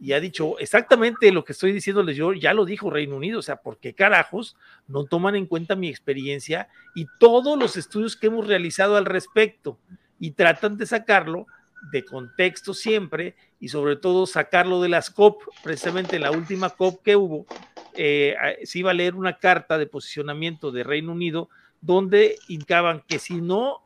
y 0.00 0.12
ha 0.12 0.20
dicho 0.20 0.58
exactamente 0.58 1.30
lo 1.30 1.44
que 1.44 1.52
estoy 1.52 1.72
diciéndoles 1.72 2.16
yo, 2.16 2.32
ya 2.32 2.52
lo 2.52 2.64
dijo 2.64 2.90
Reino 2.90 3.16
Unido, 3.16 3.38
o 3.38 3.42
sea, 3.42 3.56
¿por 3.56 3.78
qué 3.78 3.94
carajos 3.94 4.56
no 4.88 5.04
toman 5.04 5.36
en 5.36 5.46
cuenta 5.46 5.76
mi 5.76 5.88
experiencia 5.88 6.68
y 6.94 7.06
todos 7.18 7.58
los 7.58 7.76
estudios 7.76 8.16
que 8.16 8.26
hemos 8.26 8.46
realizado 8.46 8.96
al 8.96 9.04
respecto 9.04 9.78
y 10.18 10.32
tratan 10.32 10.76
de 10.76 10.86
sacarlo 10.86 11.46
de 11.92 12.04
contexto 12.04 12.74
siempre 12.74 13.36
y 13.60 13.68
sobre 13.68 13.96
todo 13.96 14.26
sacarlo 14.26 14.82
de 14.82 14.88
las 14.88 15.10
COP, 15.10 15.42
precisamente 15.62 16.16
en 16.16 16.22
la 16.22 16.32
última 16.32 16.70
COP 16.70 17.02
que 17.02 17.16
hubo, 17.16 17.46
eh, 17.94 18.34
se 18.64 18.80
iba 18.80 18.90
a 18.90 18.94
leer 18.94 19.14
una 19.14 19.38
carta 19.38 19.78
de 19.78 19.86
posicionamiento 19.86 20.72
de 20.72 20.82
Reino 20.82 21.12
Unido 21.12 21.48
donde 21.84 22.38
indicaban 22.48 23.02
que 23.06 23.18
si 23.18 23.40
no, 23.40 23.82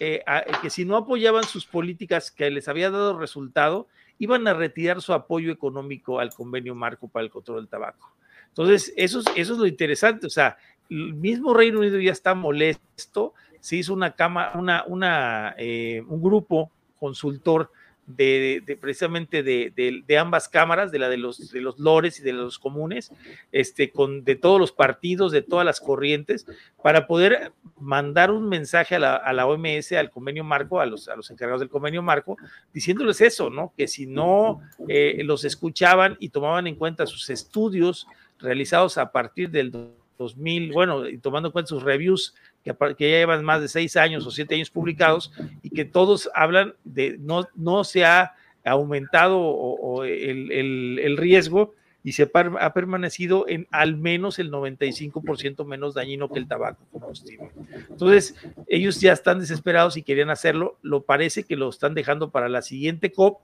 eh, 0.00 0.24
que 0.62 0.70
si 0.70 0.84
no 0.84 0.96
apoyaban 0.96 1.44
sus 1.44 1.66
políticas 1.66 2.30
que 2.30 2.50
les 2.50 2.66
había 2.68 2.90
dado 2.90 3.18
resultado, 3.18 3.88
iban 4.18 4.46
a 4.48 4.54
retirar 4.54 5.02
su 5.02 5.12
apoyo 5.12 5.52
económico 5.52 6.18
al 6.18 6.32
convenio 6.32 6.74
marco 6.74 7.08
para 7.08 7.24
el 7.24 7.30
control 7.30 7.58
del 7.58 7.68
tabaco. 7.68 8.12
Entonces, 8.48 8.92
eso 8.96 9.20
es, 9.20 9.26
eso 9.36 9.52
es 9.54 9.58
lo 9.58 9.66
interesante, 9.66 10.26
o 10.26 10.30
sea, 10.30 10.56
el 10.90 11.14
mismo 11.14 11.54
Reino 11.54 11.80
Unido 11.80 11.98
ya 11.98 12.12
está 12.12 12.34
molesto, 12.34 13.34
se 13.60 13.76
hizo 13.76 13.94
una 13.94 14.14
cama, 14.14 14.52
una, 14.54 14.84
una, 14.86 15.54
eh, 15.58 16.02
un 16.08 16.22
grupo 16.22 16.70
consultor 16.98 17.70
de, 18.06 18.78
precisamente 18.80 19.42
de, 19.42 20.18
ambas 20.18 20.48
cámaras, 20.48 20.90
de 20.92 20.98
la 20.98 21.08
de 21.08 21.16
los, 21.16 21.50
de 21.50 21.60
los 21.60 21.78
lores 21.78 22.20
y 22.20 22.22
de 22.22 22.32
los 22.32 22.58
comunes, 22.58 23.12
este, 23.52 23.90
con, 23.90 24.24
de 24.24 24.36
todos 24.36 24.60
los 24.60 24.72
partidos, 24.72 25.32
de 25.32 25.42
todas 25.42 25.64
las 25.64 25.80
corrientes, 25.80 26.46
para 26.82 27.06
poder 27.06 27.52
mandar 27.78 28.30
un 28.30 28.48
mensaje 28.48 28.96
a 28.96 28.98
la, 28.98 29.46
OMS, 29.46 29.92
al 29.92 30.10
convenio 30.10 30.44
marco, 30.44 30.80
a 30.80 30.86
los, 30.86 31.08
a 31.08 31.16
los 31.16 31.30
encargados 31.30 31.60
del 31.60 31.70
convenio 31.70 32.02
marco, 32.02 32.36
diciéndoles 32.72 33.20
eso, 33.20 33.50
¿no? 33.50 33.72
Que 33.76 33.88
si 33.88 34.06
no 34.06 34.60
eh, 34.88 35.22
los 35.24 35.44
escuchaban 35.44 36.16
y 36.18 36.30
tomaban 36.30 36.66
en 36.66 36.76
cuenta 36.76 37.06
sus 37.06 37.30
estudios 37.30 38.06
realizados 38.38 38.98
a 38.98 39.12
partir 39.12 39.50
del 39.50 39.70
2000, 40.18 40.72
bueno, 40.72 41.08
y 41.08 41.18
tomando 41.18 41.48
en 41.48 41.52
cuenta 41.52 41.68
sus 41.68 41.82
reviews 41.82 42.34
que, 42.62 42.74
ya 42.98 43.18
llevan 43.18 43.44
más 43.44 43.60
de 43.60 43.68
seis 43.68 43.96
años 43.96 44.26
o 44.26 44.30
siete 44.30 44.54
años 44.54 44.70
publicados 44.70 45.32
y 45.62 45.70
que 45.70 45.84
todos 45.84 46.30
hablan 46.34 46.74
de 46.84 47.18
no, 47.18 47.48
no 47.54 47.84
se 47.84 48.04
ha 48.04 48.34
aumentado 48.64 50.04
el, 50.04 51.16
riesgo 51.16 51.74
y 52.04 52.12
se 52.12 52.30
ha 52.34 52.72
permanecido 52.72 53.46
en 53.48 53.66
al 53.70 53.96
menos 53.96 54.38
el 54.38 54.50
95% 54.50 55.64
menos 55.64 55.94
dañino 55.94 56.28
que 56.28 56.38
el 56.38 56.48
tabaco 56.48 56.84
combustible. 56.90 57.50
Entonces, 57.90 58.34
ellos 58.68 59.00
ya 59.00 59.12
están 59.12 59.38
desesperados 59.38 59.96
y 59.96 60.02
querían 60.02 60.30
hacerlo, 60.30 60.78
lo 60.82 61.02
parece 61.02 61.44
que 61.44 61.56
lo 61.56 61.68
están 61.68 61.94
dejando 61.94 62.30
para 62.30 62.48
la 62.48 62.62
siguiente 62.62 63.12
COP, 63.12 63.40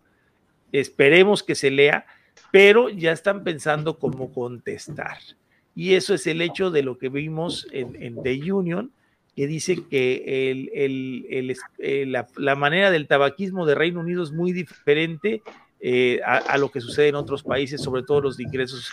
esperemos 0.73 1.43
que 1.43 1.55
se 1.55 1.70
lea, 1.70 2.07
pero 2.51 2.89
ya 2.89 3.12
están 3.12 3.45
pensando 3.45 3.99
cómo 3.99 4.32
contestar. 4.32 5.19
Y 5.74 5.95
eso 5.95 6.15
es 6.15 6.27
el 6.27 6.40
hecho 6.43 6.73
de 6.73 6.82
lo 6.82 6.99
que 6.99 7.09
vimos 7.09 7.69
en 7.70 8.20
The 8.23 8.53
Union, 8.53 8.93
que 9.39 9.47
dice 9.47 9.85
que 9.89 10.51
el, 10.51 10.69
el, 10.74 11.27
el, 11.31 11.56
eh, 11.78 12.05
la, 12.06 12.27
la, 12.35 12.56
manera 12.56 12.90
del 12.90 13.06
tabaquismo 13.06 13.66
de 13.66 13.77
Reino 13.77 14.01
Unido 14.01 14.24
es 14.24 14.32
muy 14.32 14.51
diferente 14.51 15.44
eh, 15.78 16.20
a, 16.24 16.59
lo 16.59 16.73
que 16.73 16.81
sucede 16.81 17.06
en 17.06 17.15
otros 17.15 17.44
países, 17.44 17.81
sobre 17.81 18.02
todo 18.02 18.20
los 18.20 18.36
de 18.36 18.43
ingresos 18.43 18.90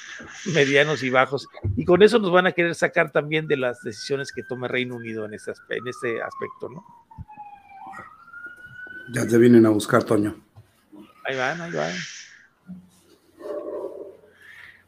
medianos 0.53 1.01
y 1.01 1.09
bajos. 1.09 1.47
Y 1.75 1.83
con 1.83 2.03
eso 2.03 2.19
nos 2.19 2.29
van 2.29 2.45
a 2.45 2.51
querer 2.51 2.75
sacar 2.75 3.11
también 3.11 3.47
de 3.47 3.57
las 3.57 3.81
decisiones 3.81 4.31
que 4.31 4.43
tome 4.43 4.67
Reino 4.67 4.97
Unido 4.97 5.25
en 5.25 5.33
este, 5.33 5.53
en 5.69 5.87
este 5.87 6.21
aspecto, 6.21 6.69
¿no? 6.69 6.85
Ya 9.15 9.25
te 9.25 9.39
vienen 9.39 9.65
a 9.65 9.69
buscar, 9.69 10.03
Toño. 10.03 10.39
Ahí 11.23 11.35
van, 11.35 11.59
ahí 11.59 11.71
van. 11.71 11.91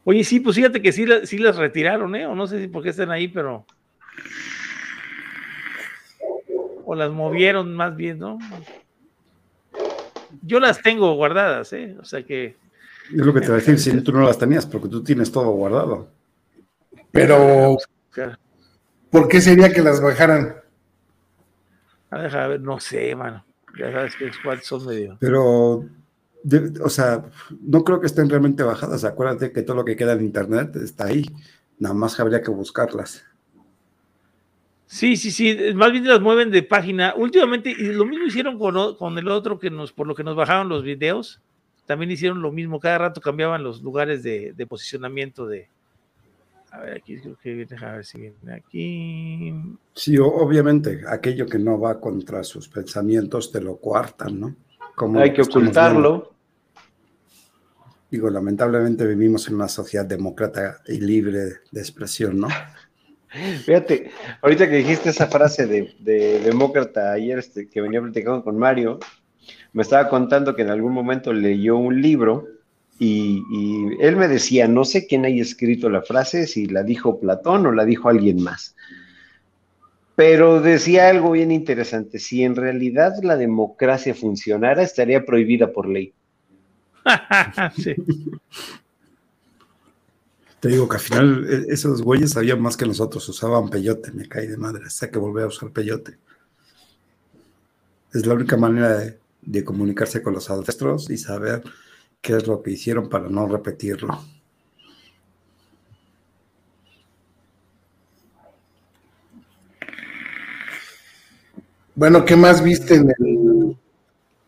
Oye, 0.03 0.23
sí, 0.23 0.39
pues 0.39 0.55
fíjate 0.55 0.83
que 0.83 0.91
sí, 0.91 1.07
sí 1.23 1.39
las 1.39 1.55
retiraron, 1.55 2.15
¿eh? 2.15 2.27
O 2.27 2.35
no 2.35 2.45
sé 2.45 2.61
si 2.61 2.67
por 2.67 2.83
qué 2.83 2.89
están 2.89 3.09
ahí, 3.09 3.27
pero. 3.27 3.65
O 6.89 6.95
las 6.95 7.11
movieron 7.11 7.75
más 7.75 7.97
bien, 7.97 8.17
¿no? 8.17 8.39
Yo 10.41 10.61
las 10.61 10.81
tengo 10.81 11.15
guardadas, 11.15 11.73
¿eh? 11.73 11.97
O 11.99 12.05
sea 12.05 12.23
que. 12.23 12.55
Es 13.13 13.25
lo 13.25 13.33
que 13.33 13.41
te 13.41 13.47
voy 13.47 13.55
a 13.55 13.59
decir, 13.59 13.77
si 13.77 14.01
tú 14.01 14.13
no 14.13 14.21
las 14.21 14.37
tenías, 14.37 14.65
porque 14.65 14.87
tú 14.87 15.03
tienes 15.03 15.29
todo 15.29 15.49
guardado. 15.51 16.07
Pero. 17.11 17.75
¿Por 19.11 19.27
qué 19.27 19.41
sería 19.41 19.69
que 19.73 19.81
las 19.81 20.01
bajaran? 20.01 20.55
A 22.09 22.19
ver, 22.19 22.37
a 22.37 22.47
ver, 22.47 22.61
no 22.61 22.79
sé, 22.79 23.13
mano. 23.17 23.43
Ya 23.77 23.91
sabes 23.91 24.15
que 24.15 24.31
cuáles 24.41 24.65
son 24.65 24.85
medio. 24.85 25.17
Pero 25.19 25.83
o 26.81 26.89
sea, 26.89 27.25
no 27.59 27.83
creo 27.83 27.99
que 27.99 28.07
estén 28.07 28.29
realmente 28.29 28.63
bajadas. 28.63 29.03
Acuérdate 29.03 29.51
que 29.51 29.63
todo 29.63 29.75
lo 29.75 29.83
que 29.83 29.97
queda 29.97 30.13
en 30.13 30.21
internet 30.21 30.73
está 30.77 31.07
ahí. 31.07 31.25
Nada 31.79 31.93
más 31.93 32.17
habría 32.21 32.41
que 32.41 32.49
buscarlas. 32.49 33.25
Sí, 34.87 35.17
sí, 35.17 35.31
sí. 35.31 35.55
Más 35.75 35.91
bien 35.91 36.07
las 36.07 36.21
mueven 36.21 36.49
de 36.49 36.63
página. 36.63 37.13
Últimamente, 37.15 37.69
y 37.69 37.91
lo 37.91 38.05
mismo 38.05 38.25
hicieron 38.25 38.57
con, 38.57 39.17
el 39.17 39.27
otro 39.27 39.59
que 39.59 39.69
nos, 39.69 39.91
por 39.91 40.07
lo 40.07 40.15
que 40.15 40.23
nos 40.23 40.35
bajaron 40.35 40.69
los 40.69 40.81
videos. 40.81 41.41
También 41.85 42.09
hicieron 42.09 42.41
lo 42.41 42.51
mismo. 42.51 42.79
Cada 42.79 42.97
rato 42.97 43.21
cambiaban 43.21 43.63
los 43.63 43.81
lugares 43.83 44.23
de, 44.23 44.53
posicionamiento 44.67 45.45
de. 45.45 45.69
A 46.71 46.79
ver, 46.79 46.97
aquí 46.97 47.17
creo 47.19 47.37
que 47.41 47.53
viene, 47.53 47.75
a 47.85 47.91
ver 47.93 48.05
si 48.05 48.19
viene 48.19 48.53
aquí. 48.53 49.53
Sí, 49.93 50.17
obviamente, 50.17 51.01
aquello 51.07 51.45
que 51.45 51.59
no 51.59 51.79
va 51.79 51.99
contra 51.99 52.43
sus 52.43 52.67
pensamientos 52.67 53.51
te 53.51 53.61
lo 53.61 53.77
coartan, 53.77 54.39
¿no? 54.39 54.55
Hay 55.19 55.33
que 55.33 55.43
ocultarlo. 55.43 56.33
Digo, 58.09 58.29
lamentablemente 58.29 59.05
vivimos 59.05 59.47
en 59.49 59.55
una 59.55 59.67
sociedad 59.67 60.05
demócrata 60.05 60.81
y 60.87 60.99
libre 60.99 61.39
de 61.71 61.79
expresión, 61.79 62.39
¿no? 62.39 62.47
Fíjate, 63.29 64.11
ahorita 64.41 64.69
que 64.69 64.77
dijiste 64.77 65.09
esa 65.09 65.27
frase 65.27 65.67
de, 65.67 66.39
demócrata 66.39 67.11
ayer 67.11 67.39
este, 67.39 67.69
que 67.69 67.81
venía 67.81 68.01
platicando 68.01 68.43
con 68.43 68.57
Mario, 68.57 68.99
me 69.73 69.83
estaba 69.83 70.09
contando 70.09 70.55
que 70.55 70.61
en 70.61 70.69
algún 70.69 70.93
momento 70.93 71.33
leyó 71.33 71.77
un 71.77 72.01
libro 72.01 72.45
y, 72.99 73.43
y, 73.51 73.97
él 73.99 74.15
me 74.15 74.27
decía, 74.27 74.67
no 74.67 74.85
sé 74.85 75.05
quién 75.07 75.25
haya 75.25 75.41
escrito 75.41 75.89
la 75.89 76.01
frase, 76.01 76.47
si 76.47 76.67
la 76.67 76.83
dijo 76.83 77.19
Platón 77.19 77.65
o 77.67 77.71
la 77.71 77.85
dijo 77.85 78.09
alguien 78.09 78.41
más, 78.41 78.75
pero 80.15 80.61
decía 80.61 81.09
algo 81.09 81.31
bien 81.31 81.51
interesante, 81.51 82.17
si 82.17 82.43
en 82.43 82.55
realidad 82.55 83.13
la 83.21 83.37
democracia 83.37 84.15
funcionara, 84.15 84.81
estaría 84.81 85.25
prohibida 85.25 85.71
por 85.71 85.87
ley. 85.87 86.11
sí. 87.77 87.93
Te 90.59 90.69
digo 90.69 90.87
que 90.89 90.95
al 90.95 91.01
final 91.01 91.47
e, 91.49 91.73
esos 91.73 92.01
güeyes 92.01 92.31
sabían 92.31 92.61
más 92.61 92.77
que 92.77 92.85
nosotros, 92.85 93.27
usaban 93.29 93.69
peyote, 93.69 94.11
me 94.11 94.27
cae 94.27 94.47
de 94.47 94.57
madre, 94.57 94.85
hasta 94.87 95.11
que 95.11 95.19
volver 95.19 95.45
a 95.45 95.47
usar 95.47 95.71
peyote. 95.71 96.17
Es 98.13 98.25
la 98.25 98.33
única 98.33 98.57
manera 98.57 99.17
de, 99.41 99.63
comunicarse 99.63 100.21
con 100.21 100.33
los 100.33 100.49
ancestros 100.49 101.09
y 101.09 101.17
saber 101.17 101.63
qué 102.21 102.37
es 102.37 102.47
lo 102.47 102.61
que 102.61 102.71
hicieron 102.71 103.09
para 103.09 103.29
no 103.29 103.47
repetirlo. 103.47 104.19
Bueno, 111.95 112.25
¿qué 112.25 112.35
más 112.35 112.63
viste 112.63 112.95
en 112.95 113.77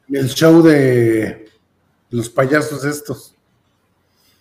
el, 0.09 0.29
show 0.29 0.61
de 0.61 1.49
los 2.11 2.29
payasos 2.29 2.83
estos? 2.85 3.35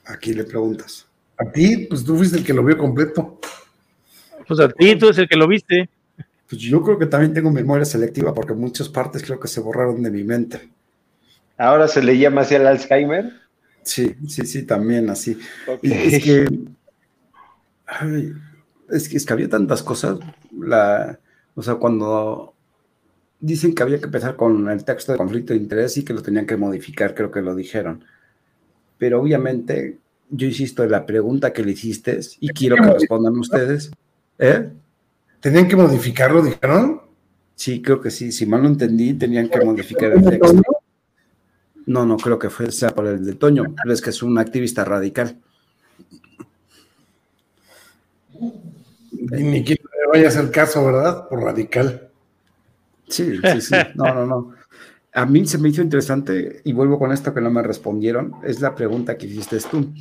Aquí 0.05 0.35
le 0.35 0.45
preguntas. 0.45 1.08
A 1.39 1.45
ti, 1.51 1.87
pues 1.89 2.05
tú 2.05 2.17
fuiste 2.17 2.39
el 2.39 2.45
que 2.45 2.53
lo 2.53 2.65
vio 2.65 2.77
completo. 2.77 3.39
Pues 4.47 4.61
a 4.61 4.69
ti, 4.69 4.97
tú 4.97 5.07
eres 5.07 5.19
el 5.19 5.29
que 5.29 5.37
lo 5.37 5.47
viste. 5.47 5.89
Pues 6.49 6.61
yo 6.61 6.83
creo 6.83 6.99
que 6.99 7.07
también 7.07 7.35
tengo 7.35 7.51
memoria 7.51 7.85
selectiva 7.85 8.35
porque 8.35 8.55
muchas 8.55 8.89
partes 8.89 9.23
creo 9.23 9.39
que 9.39 9.49
se 9.49 9.61
borraron 9.61 10.03
de 10.03 10.11
mi 10.11 10.25
mente. 10.25 10.71
¿Ahora 11.57 11.87
se 11.89 12.03
le 12.03 12.17
llama 12.19 12.41
así 12.41 12.55
el 12.55 12.67
Alzheimer? 12.67 13.33
Sí, 13.83 14.15
sí, 14.27 14.47
sí, 14.47 14.63
también 14.65 15.11
así. 15.11 15.39
Es 15.83 16.25
que, 16.25 16.49
es 18.91 19.09
que, 19.09 19.17
es 19.17 19.27
que 19.27 19.33
había 19.33 19.49
tantas 19.49 19.83
cosas. 19.83 20.19
La, 20.59 21.19
o 21.55 21.63
sea, 21.63 21.75
cuando 21.75 22.55
dicen 23.41 23.75
que 23.75 23.83
había 23.83 23.99
que 23.99 24.07
empezar 24.07 24.37
con 24.37 24.69
el 24.69 24.85
texto 24.85 25.13
de 25.13 25.19
conflicto 25.19 25.53
de 25.53 25.61
interés 25.61 25.97
y 25.97 26.05
que 26.05 26.13
lo 26.13 26.23
tenían 26.23 26.47
que 26.47 26.57
modificar, 26.57 27.15
creo 27.15 27.31
que 27.31 27.43
lo 27.43 27.55
dijeron. 27.55 28.05
Pero 28.97 29.21
obviamente, 29.21 29.99
yo 30.31 30.47
insisto 30.47 30.85
en 30.85 30.91
la 30.91 31.07
pregunta 31.07 31.53
que 31.53 31.65
le 31.65 31.73
hiciste 31.73 32.21
y 32.41 32.49
quiero 32.51 32.77
que 32.77 32.93
respondan 32.93 33.39
ustedes. 33.39 33.91
¿Eh? 34.39 34.71
¿Tenían 35.41 35.69
que 35.69 35.77
modificarlo, 35.77 36.43
dijeron? 36.43 37.03
Sí, 37.55 37.83
creo 37.83 38.01
que 38.01 38.11
sí. 38.11 38.33
Si 38.33 38.47
mal 38.47 38.63
no 38.63 38.69
entendí, 38.69 39.15
tenían 39.15 39.49
que 39.49 39.65
modificar 39.65 40.13
el 40.13 40.25
texto. 40.25 40.63
No, 41.87 42.05
no 42.05 42.17
creo 42.19 42.39
que 42.39 42.51
fue, 42.51 42.71
sea 42.71 42.91
por 42.91 43.07
el 43.07 43.25
de 43.25 43.35
Toño, 43.35 43.65
pero 43.83 43.95
es 43.95 44.03
que 44.03 44.11
es 44.11 44.23
un 44.23 44.39
activista 44.39 44.85
radical. 44.85 45.39
Ni 49.11 49.65
que 49.65 49.77
vaya 50.13 50.27
a 50.27 50.29
hacer 50.29 50.51
caso, 50.51 50.85
¿verdad? 50.85 51.29
Por 51.29 51.43
radical. 51.43 52.11
Sí, 53.09 53.39
sí, 53.43 53.61
sí. 53.61 53.75
No, 53.95 54.15
no, 54.15 54.27
no. 54.27 54.55
A 55.15 55.25
mí 55.25 55.47
se 55.47 55.59
me 55.59 55.71
hizo 55.71 55.83
interesante, 55.83 56.61
y 56.63 56.73
vuelvo 56.73 56.99
con 56.99 57.11
esto 57.11 57.33
que 57.33 57.41
no 57.41 57.51
me 57.51 57.63
respondieron, 57.63 58.35
es 58.45 58.61
la 58.61 58.75
pregunta 58.75 59.17
que 59.17 59.27
hiciste 59.27 59.59
tú. 59.71 59.93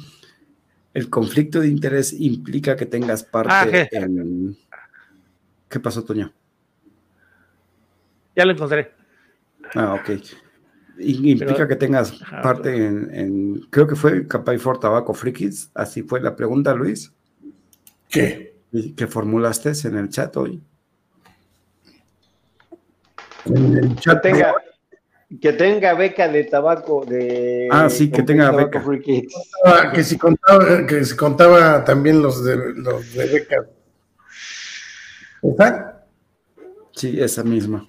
¿El 0.98 1.12
conflicto 1.12 1.60
de 1.60 1.68
interés 1.68 2.12
implica 2.12 2.76
que 2.76 2.88
tengas 2.88 3.24
parte 3.24 3.88
ah, 3.94 4.00
en... 4.00 4.58
¿Qué 5.70 5.80
pasó, 5.80 6.04
Toño? 6.04 6.34
Ya 8.36 8.46
lo 8.46 8.54
encontré. 8.54 8.94
Ah, 9.76 9.94
ok. 9.94 10.20
Implica 11.00 11.68
que 11.68 11.76
tengas 11.76 12.14
parte 12.42 12.76
en, 12.76 13.68
creo 13.70 13.86
que 13.86 13.96
fue 13.96 14.28
Capay 14.28 14.58
for 14.58 14.80
Tabaco 14.80 15.14
Frikis, 15.14 15.70
así 15.76 16.02
fue 16.02 16.20
la 16.20 16.36
pregunta, 16.36 16.74
Luis. 16.74 17.14
¿Qué? 18.10 18.56
Que 18.96 19.06
formulaste 19.06 19.74
en 19.84 19.98
el 19.98 20.10
chat 20.10 20.36
hoy 20.36 20.64
que, 23.48 24.16
tenga, 24.22 24.56
que 25.42 25.54
tenga 25.54 25.94
beca 25.94 26.28
de 26.30 26.46
tabaco 26.46 27.06
de 27.06 27.68
ah 27.70 27.90
sí 27.90 28.10
que 28.10 28.24
tenga 28.24 28.52
beca. 28.52 28.84
Ah, 29.66 29.92
que 29.94 30.04
si 30.04 30.18
contaba 30.18 30.86
que 30.88 31.04
si 31.04 31.16
contaba 31.16 31.84
también 31.84 32.22
los 32.22 32.44
de 32.44 32.74
los 32.76 33.14
de 33.14 33.26
beca. 33.28 33.68
¿Esa? 35.42 36.06
sí 36.94 37.22
esa 37.22 37.44
misma. 37.44 37.86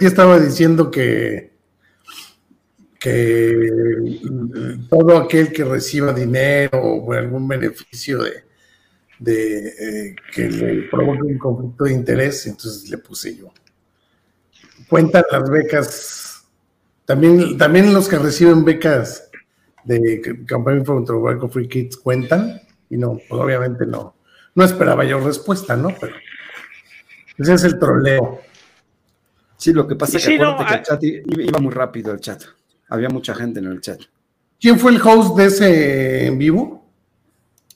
Yo 0.00 0.08
estaba 0.08 0.38
diciendo 0.38 0.90
que 0.90 1.58
que 2.98 3.70
todo 4.88 5.16
aquel 5.16 5.52
que 5.52 5.64
reciba 5.64 6.12
dinero 6.12 6.80
o 6.80 7.12
algún 7.12 7.46
beneficio 7.46 8.22
de, 8.22 8.44
de 9.18 9.68
eh, 9.68 10.16
que 10.32 10.48
le 10.50 10.82
provoque 10.88 11.22
un 11.22 11.38
conflicto 11.38 11.84
de 11.84 11.92
interés, 11.92 12.46
entonces 12.46 12.90
le 12.90 12.98
puse 12.98 13.36
yo. 13.36 13.52
Cuentan 14.88 15.24
las 15.30 15.48
becas, 15.48 16.27
también, 17.08 17.56
también 17.56 17.94
los 17.94 18.06
que 18.06 18.18
reciben 18.18 18.66
becas 18.66 19.30
de 19.84 20.44
Campaign 20.46 20.84
for 20.84 21.02
Tobacco 21.06 21.48
Free 21.48 21.66
Kids 21.66 21.96
cuentan, 21.96 22.60
y 22.90 22.98
no, 22.98 23.18
pues 23.26 23.40
obviamente 23.40 23.86
no, 23.86 24.14
no 24.54 24.62
esperaba 24.62 25.04
yo 25.04 25.18
respuesta, 25.18 25.74
¿no? 25.74 25.88
Pero 25.98 26.14
ese 27.38 27.54
es 27.54 27.64
el 27.64 27.78
troleo. 27.78 28.42
Sí, 29.56 29.72
lo 29.72 29.88
que 29.88 29.96
pasa 29.96 30.18
es 30.18 30.26
que, 30.26 30.34
el 30.34 30.42
ah, 30.42 30.82
chat 30.82 31.02
iba 31.02 31.58
muy 31.58 31.72
rápido 31.72 32.12
el 32.12 32.20
chat. 32.20 32.42
Había 32.90 33.08
mucha 33.08 33.34
gente 33.34 33.60
en 33.60 33.68
el 33.68 33.80
chat. 33.80 34.00
¿Quién 34.60 34.78
fue 34.78 34.92
el 34.92 35.00
host 35.00 35.34
de 35.34 35.46
ese 35.46 36.26
en 36.26 36.36
vivo? 36.36 36.92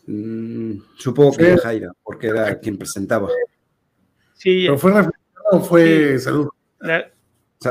Mm, 0.08 0.74
supongo 0.98 1.32
que 1.38 1.56
Jaira, 1.56 1.90
porque 2.04 2.26
era 2.26 2.60
quien 2.60 2.76
presentaba. 2.76 3.30
Sí. 4.34 4.64
¿Pero 4.66 4.76
fue 4.76 4.92
reflexionado 4.92 5.52
o 5.52 5.60
fue 5.60 6.18
salud? 6.18 6.48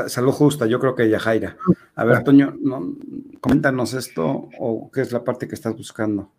Salud 0.08 0.32
justa, 0.32 0.66
yo 0.66 0.78
creo 0.80 0.94
que 0.94 1.08
Yajaira. 1.08 1.56
A 1.94 2.04
ver, 2.04 2.24
Toño, 2.24 2.56
no, 2.60 2.94
coméntanos 3.40 3.94
esto 3.94 4.48
o 4.58 4.90
qué 4.90 5.02
es 5.02 5.12
la 5.12 5.24
parte 5.24 5.46
que 5.46 5.54
estás 5.54 5.76
buscando. 5.76 6.30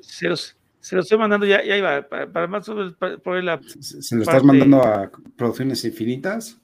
Se 0.00 0.28
los, 0.28 0.56
se 0.80 0.98
estoy 0.98 1.18
mandando, 1.18 1.46
ya, 1.46 1.64
ya 1.64 1.76
iba, 1.76 2.02
para, 2.08 2.46
más 2.46 2.66
sobre, 2.66 3.42
la. 3.42 3.60
¿Se, 3.80 4.16
lo 4.16 4.22
estás 4.22 4.42
mandando 4.44 4.82
a 4.82 5.10
Producciones 5.36 5.84
Infinitas? 5.84 6.62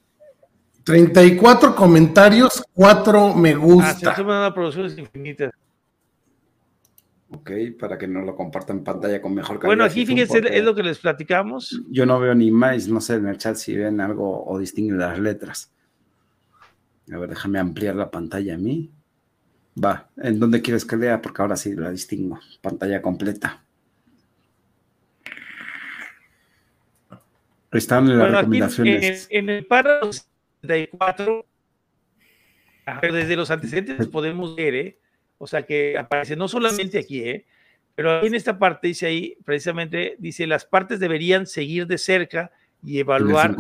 34 0.89 1.75
comentarios, 1.75 2.63
4 2.73 3.35
me 3.35 3.55
gusta. 3.55 4.11
Ah, 4.11 4.17
se 4.17 4.25
me 4.25 4.33
dan 4.33 4.55
producciones 4.55 4.97
infinitas. 4.97 5.53
Ok, 7.31 7.51
para 7.79 7.99
que 7.99 8.09
nos 8.09 8.25
lo 8.25 8.35
compartan 8.35 8.79
en 8.79 8.85
pantalla 8.85 9.21
con 9.21 9.35
mejor 9.35 9.59
calidad. 9.59 9.69
Bueno, 9.69 9.85
aquí 9.85 10.07
fíjense, 10.07 10.41
es 10.51 10.65
lo 10.65 10.75
que 10.75 10.83
les 10.83 10.99
platicamos. 10.99 11.83
Yo 11.91 12.07
no 12.07 12.19
veo 12.19 12.35
ni 12.35 12.51
más, 12.51 12.89
no 12.89 13.03
sé 13.03 13.17
en 13.17 13.27
el 13.27 13.37
chat 13.37 13.57
si 13.57 13.77
ven 13.77 14.01
algo 14.01 14.47
o 14.47 14.59
distinguen 14.59 14.97
las 14.97 15.19
letras. 15.19 15.71
A 17.13 17.19
ver, 17.19 17.31
déjame 17.31 17.59
ampliar 17.59 17.95
la 17.95 18.11
pantalla 18.11 18.55
a 18.55 18.59
mí. 18.59 18.91
Va, 19.83 20.09
¿en 20.17 20.39
dónde 20.41 20.61
quieres 20.61 20.85
que 20.85 20.97
lea? 20.97 21.23
Porque 21.23 21.43
ahora 21.43 21.57
sí 21.57 21.75
la 21.75 21.91
distingo. 21.91 22.39
Pantalla 22.61 23.01
completa. 23.01 23.63
Están 27.73 28.19
las 28.19 28.31
recomendaciones. 28.31 29.29
en, 29.31 29.51
el 29.51 29.67
párrafo 29.67 30.11
64, 30.63 31.47
desde 33.13 33.37
los 33.37 33.51
antecedentes 33.51 34.07
podemos 34.09 34.57
ver, 34.57 34.75
¿eh? 34.75 34.99
O 35.37 35.47
sea 35.47 35.63
que 35.63 35.97
aparece 35.97 36.35
no 36.35 36.49
solamente 36.49 36.99
aquí, 36.99 37.21
¿eh? 37.21 37.47
pero 37.99 38.25
en 38.25 38.35
esta 38.35 38.59
parte 38.59 38.87
dice 38.87 39.07
ahí, 39.07 39.37
precisamente, 39.45 40.15
dice, 40.19 40.47
las 40.47 40.65
partes 40.65 41.01
deberían 41.01 41.47
seguir 41.47 41.85
de 41.87 41.99
cerca 41.99 42.53
y 42.81 43.01
evaluar 43.01 43.57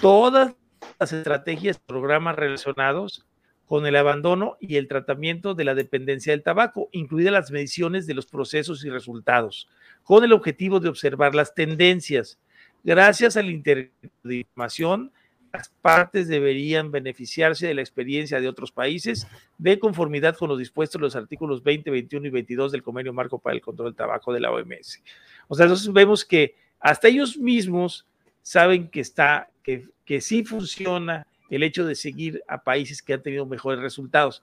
todas 0.00 0.54
las 0.98 1.12
estrategias, 1.12 1.78
programas 1.78 2.36
relacionados 2.36 3.26
con 3.66 3.86
el 3.86 3.96
abandono 3.96 4.56
y 4.60 4.76
el 4.76 4.88
tratamiento 4.88 5.54
de 5.54 5.64
la 5.64 5.74
dependencia 5.74 6.32
del 6.32 6.42
tabaco, 6.42 6.88
incluidas 6.92 7.32
las 7.32 7.50
mediciones 7.50 8.06
de 8.06 8.14
los 8.14 8.26
procesos 8.26 8.84
y 8.84 8.90
resultados, 8.90 9.68
con 10.02 10.22
el 10.24 10.32
objetivo 10.32 10.80
de 10.80 10.88
observar 10.88 11.34
las 11.34 11.54
tendencias. 11.54 12.38
Gracias 12.82 13.36
a 13.36 13.42
la 13.42 13.50
información, 13.50 15.10
las 15.54 15.68
partes 15.68 16.26
deberían 16.26 16.90
beneficiarse 16.90 17.68
de 17.68 17.74
la 17.74 17.80
experiencia 17.80 18.40
de 18.40 18.48
otros 18.48 18.72
países 18.72 19.26
de 19.56 19.78
conformidad 19.78 20.36
con 20.36 20.48
los 20.48 20.58
dispuestos 20.58 20.96
en 20.96 21.02
los 21.02 21.16
artículos 21.16 21.62
20, 21.62 21.90
21 21.90 22.26
y 22.26 22.30
22 22.30 22.72
del 22.72 22.82
Convenio 22.82 23.12
Marco 23.12 23.38
para 23.38 23.54
el 23.54 23.62
Control 23.62 23.90
del 23.90 23.96
Tabaco 23.96 24.32
de 24.32 24.40
la 24.40 24.50
OMS. 24.50 25.00
O 25.46 25.54
sea, 25.54 25.66
entonces 25.66 25.92
vemos 25.92 26.24
que 26.24 26.56
hasta 26.80 27.06
ellos 27.06 27.38
mismos 27.38 28.04
saben 28.42 28.88
que 28.88 29.00
está, 29.00 29.48
que, 29.62 29.88
que 30.04 30.20
sí 30.20 30.44
funciona 30.44 31.26
el 31.50 31.62
hecho 31.62 31.86
de 31.86 31.94
seguir 31.94 32.42
a 32.48 32.62
países 32.62 33.02
que 33.02 33.14
han 33.14 33.22
tenido 33.22 33.46
mejores 33.46 33.80
resultados. 33.80 34.42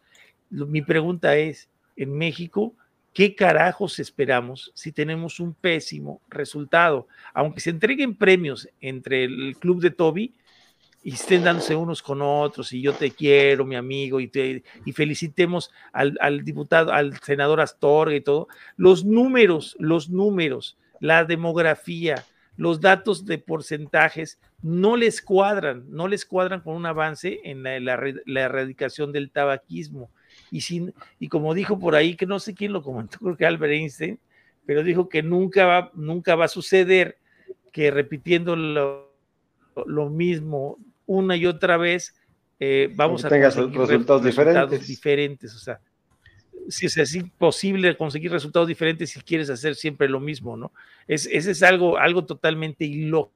Mi 0.49 0.81
pregunta 0.81 1.35
es, 1.37 1.69
en 1.95 2.17
México, 2.17 2.73
¿qué 3.13 3.35
carajos 3.35 3.99
esperamos 3.99 4.71
si 4.73 4.91
tenemos 4.91 5.39
un 5.39 5.53
pésimo 5.53 6.21
resultado? 6.29 7.07
Aunque 7.33 7.59
se 7.59 7.69
entreguen 7.69 8.15
premios 8.15 8.69
entre 8.79 9.25
el 9.25 9.57
club 9.59 9.81
de 9.81 9.91
Toby, 9.91 10.33
y 11.03 11.13
estén 11.13 11.43
dándose 11.43 11.75
unos 11.75 12.01
con 12.01 12.21
otros 12.21 12.73
y 12.73 12.81
yo 12.81 12.93
te 12.93 13.11
quiero, 13.11 13.65
mi 13.65 13.75
amigo, 13.75 14.19
y, 14.19 14.27
te, 14.27 14.63
y 14.85 14.91
felicitemos 14.91 15.71
al, 15.91 16.17
al, 16.21 16.43
diputado, 16.43 16.93
al 16.93 17.19
senador 17.21 17.59
Astorga 17.59 18.15
y 18.15 18.21
todo, 18.21 18.47
los 18.77 19.03
números, 19.03 19.75
los 19.79 20.09
números, 20.09 20.77
la 20.99 21.25
demografía, 21.25 22.23
los 22.55 22.81
datos 22.81 23.25
de 23.25 23.39
porcentajes 23.39 24.39
no 24.63 24.95
les 24.95 25.21
cuadran, 25.21 25.85
no 25.89 26.07
les 26.07 26.25
cuadran 26.25 26.61
con 26.61 26.75
un 26.75 26.85
avance 26.85 27.39
en 27.43 27.63
la, 27.63 27.79
la, 27.79 28.41
erradicación 28.41 29.11
del 29.11 29.31
tabaquismo. 29.31 30.11
Y, 30.51 30.61
sin, 30.61 30.93
y 31.19 31.27
como 31.27 31.53
dijo 31.53 31.79
por 31.79 31.95
ahí, 31.95 32.15
que 32.15 32.25
no 32.25 32.39
sé 32.39 32.53
quién 32.53 32.73
lo 32.73 32.83
comentó, 32.83 33.17
creo 33.21 33.37
que 33.37 33.45
Albert 33.45 33.73
Einstein, 33.73 34.19
pero 34.65 34.83
dijo 34.83 35.09
que 35.09 35.23
nunca 35.23 35.65
va, 35.65 35.91
nunca 35.95 36.35
va 36.35 36.45
a 36.45 36.49
suceder 36.49 37.17
que 37.71 37.89
repitiendo 37.89 38.55
lo, 38.55 39.13
lo 39.85 40.09
mismo 40.09 40.77
una 41.05 41.35
y 41.35 41.45
otra 41.45 41.77
vez, 41.77 42.15
eh, 42.59 42.89
vamos 42.95 43.25
a 43.25 43.29
tener 43.29 43.45
resultados, 43.45 44.23
diferentes. 44.23 44.87
diferentes. 44.87 45.55
O 45.55 45.59
sea, 45.59 45.79
si 46.69 46.85
es 46.85 47.15
imposible 47.15 47.97
conseguir 47.97 48.31
resultados 48.31 48.67
diferentes 48.67 49.09
si 49.09 49.19
quieres 49.21 49.49
hacer 49.49 49.75
siempre 49.75 50.07
lo 50.07 50.19
mismo, 50.19 50.55
¿no? 50.55 50.71
Es, 51.07 51.27
ese 51.31 51.51
es 51.51 51.63
algo, 51.63 51.97
algo 51.97 52.25
totalmente 52.25 52.85
ilógico, 52.85 53.33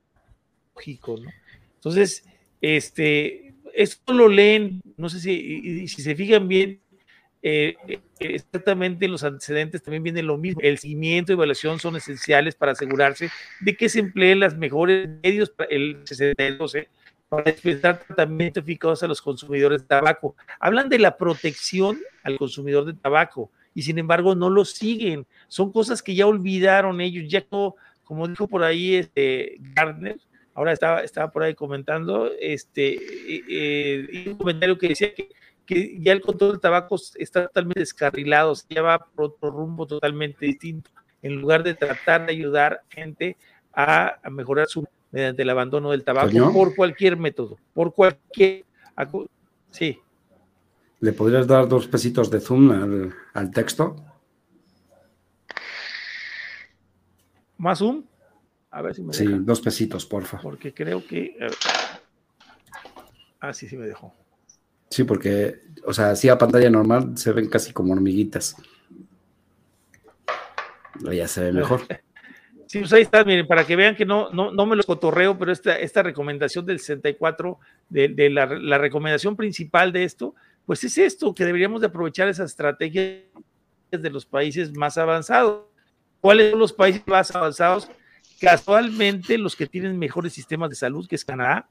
¿no? 1.07 1.31
Entonces, 1.75 2.23
este, 2.61 3.53
esto 3.73 4.13
lo 4.13 4.27
leen, 4.27 4.81
no 4.97 5.09
sé 5.09 5.19
si, 5.19 5.87
si 5.87 6.01
se 6.01 6.15
fijan 6.15 6.47
bien, 6.47 6.79
eh, 7.47 7.75
exactamente 8.19 9.07
los 9.07 9.23
antecedentes 9.23 9.83
también 9.83 10.01
viene 10.01 10.23
lo 10.23 10.35
mismo. 10.35 10.61
El 10.63 10.79
seguimiento 10.79 11.31
y 11.31 11.35
evaluación 11.35 11.79
son 11.79 11.95
esenciales 11.95 12.55
para 12.55 12.71
asegurarse 12.71 13.29
de 13.61 13.77
que 13.77 13.87
se 13.87 13.99
empleen 13.99 14.39
los 14.39 14.57
mejores 14.57 15.07
medios, 15.21 15.53
el 15.69 15.99
62, 16.05 16.75
¿eh? 16.75 16.89
para 17.29 17.51
dispensar 17.51 17.99
tratamiento 17.99 18.61
eficaz 18.61 19.03
a 19.03 19.07
los 19.07 19.21
consumidores 19.21 19.81
de 19.81 19.87
tabaco. 19.87 20.35
Hablan 20.59 20.89
de 20.89 20.97
la 20.97 21.17
protección 21.17 21.99
al 22.23 22.37
consumidor 22.37 22.85
de 22.85 22.93
tabaco 22.93 23.51
y 23.75 23.83
sin 23.83 23.99
embargo 23.99 24.33
no 24.33 24.49
lo 24.49 24.65
siguen. 24.65 25.27
Son 25.47 25.71
cosas 25.71 26.01
que 26.01 26.15
ya 26.15 26.25
olvidaron 26.25 26.99
ellos, 26.99 27.25
ya 27.29 27.45
como 28.03 28.27
dijo 28.27 28.47
por 28.47 28.63
ahí 28.63 28.95
este 28.95 29.57
Gardner, 29.59 30.17
ahora 30.55 30.73
estaba, 30.73 31.01
estaba 31.01 31.31
por 31.31 31.43
ahí 31.43 31.53
comentando, 31.53 32.31
este, 32.39 32.95
eh, 32.95 33.43
eh, 33.47 34.23
un 34.27 34.37
comentario 34.37 34.77
que 34.77 34.87
decía 34.89 35.13
que, 35.13 35.29
que, 35.65 35.99
ya 35.99 36.11
el 36.11 36.21
control 36.21 36.53
del 36.53 36.61
tabaco 36.61 36.95
está 37.15 37.45
totalmente 37.45 37.81
descarrilado, 37.81 38.55
ya 38.67 38.81
va 38.81 38.97
por 38.97 39.25
otro 39.25 39.51
rumbo 39.51 39.85
totalmente 39.85 40.47
distinto, 40.47 40.89
en 41.21 41.35
lugar 41.35 41.61
de 41.61 41.75
tratar 41.75 42.25
de 42.25 42.31
ayudar 42.33 42.81
gente 42.89 43.37
a, 43.71 44.17
a 44.23 44.29
mejorar 44.31 44.67
su 44.67 44.87
mediante 45.15 45.43
el 45.43 45.49
abandono 45.49 45.91
del 45.91 46.03
tabaco 46.03 46.51
por 46.51 46.75
cualquier 46.75 47.15
método, 47.15 47.57
por 47.73 47.93
cualquier... 47.93 48.65
Sí. 49.71 49.97
¿Le 50.99 51.13
podrías 51.13 51.47
dar 51.47 51.69
dos 51.69 51.87
pesitos 51.87 52.29
de 52.29 52.41
zoom 52.41 53.13
al, 53.33 53.51
texto? 53.51 53.95
¿Más 57.57 57.79
zoom? 57.79 58.03
A 58.75 58.81
ver 58.81 58.93
si 58.93 59.03
me 59.03 59.13
Sí, 59.13 59.25
dos 59.25 59.61
pesitos, 59.61 60.05
porfa. 60.05 60.37
Porque 60.41 60.73
creo 60.73 61.01
que... 61.07 61.37
Ah, 63.39 63.53
sí, 63.53 63.69
sí 63.69 63.77
me 63.77 63.87
dejó. 63.87 64.13
Sí, 64.89 65.05
porque, 65.05 65.61
o 65.85 65.93
sea, 65.93 66.11
así 66.11 66.27
a 66.27 66.37
pantalla 66.37 66.69
normal 66.69 67.17
se 67.17 67.31
ven 67.31 67.47
casi 67.47 67.71
como 67.71 67.93
hormiguitas. 67.93 68.57
Ya 71.09 71.25
se 71.27 71.41
ve 71.41 71.51
mejor. 71.53 71.81
Sí, 72.67 72.79
pues 72.79 72.91
ahí 72.93 73.03
está, 73.03 73.23
miren, 73.23 73.45
para 73.45 73.63
que 73.63 73.75
vean 73.75 73.95
que 73.95 74.07
no, 74.07 74.31
no, 74.31 74.51
no 74.51 74.65
me 74.65 74.75
los 74.75 74.87
cotorreo, 74.87 75.37
pero 75.37 75.51
esta, 75.51 75.77
esta 75.77 76.01
recomendación 76.01 76.65
del 76.65 76.79
64, 76.79 77.59
de, 77.89 78.07
de 78.09 78.29
la, 78.31 78.47
la, 78.47 78.79
recomendación 78.79 79.35
principal 79.35 79.93
de 79.93 80.03
esto, 80.03 80.33
pues 80.65 80.83
es 80.83 80.97
esto, 80.97 81.35
que 81.35 81.45
deberíamos 81.45 81.79
de 81.79 81.87
aprovechar 81.87 82.27
esas 82.27 82.49
estrategias 82.49 83.21
de 83.91 84.09
los 84.09 84.25
países 84.25 84.75
más 84.75 84.97
avanzados. 84.97 85.65
¿Cuáles 86.19 86.49
son 86.49 86.59
los 86.59 86.73
países 86.73 87.03
más 87.05 87.33
avanzados? 87.35 87.87
Casualmente 88.39 89.37
los 89.37 89.55
que 89.55 89.67
tienen 89.67 89.97
mejores 89.97 90.33
sistemas 90.33 90.69
de 90.69 90.75
salud, 90.75 91.07
que 91.07 91.15
es 91.15 91.25
Canadá, 91.25 91.67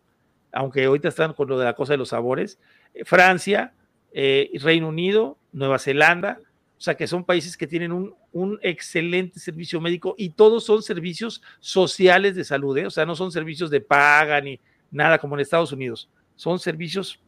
aunque 0.53 0.85
ahorita 0.85 1.09
están 1.09 1.33
con 1.33 1.49
lo 1.49 1.59
de 1.59 1.65
la 1.65 1.75
cosa 1.75 1.95
de 1.95 1.99
los 1.99 2.11
sabores, 2.11 2.59
eh, 2.95 3.05
Francia, 3.05 3.75
eh, 4.13 4.51
Reino 4.61 4.89
Unido, 4.89 5.37
Nueva 5.53 5.79
Zelanda, 5.79 6.39
o 6.77 6.81
sea 6.81 6.97
que 6.97 7.07
son 7.07 7.25
países 7.25 7.57
que 7.57 7.67
tienen 7.67 7.93
un, 7.93 8.15
un 8.33 8.59
excelente 8.63 9.39
servicio 9.39 9.81
médico 9.81 10.15
y 10.19 10.31
todos 10.31 10.65
son 10.65 10.83
servicios 10.83 11.43
sociales 11.61 12.35
de 12.35 12.45
salud, 12.45 12.77
¿eh? 12.77 12.87
o 12.87 12.91
sea, 12.91 13.07
no 13.07 13.15
son 13.15 13.33
servicios 13.33 13.71
de 13.71 13.81
paga 13.81 14.41
ni 14.41 14.61
nada 14.91 15.19
como 15.19 15.35
en 15.35 15.41
Estados 15.41 15.73
Unidos, 15.73 16.11
son 16.37 16.59
servicios 16.59 17.21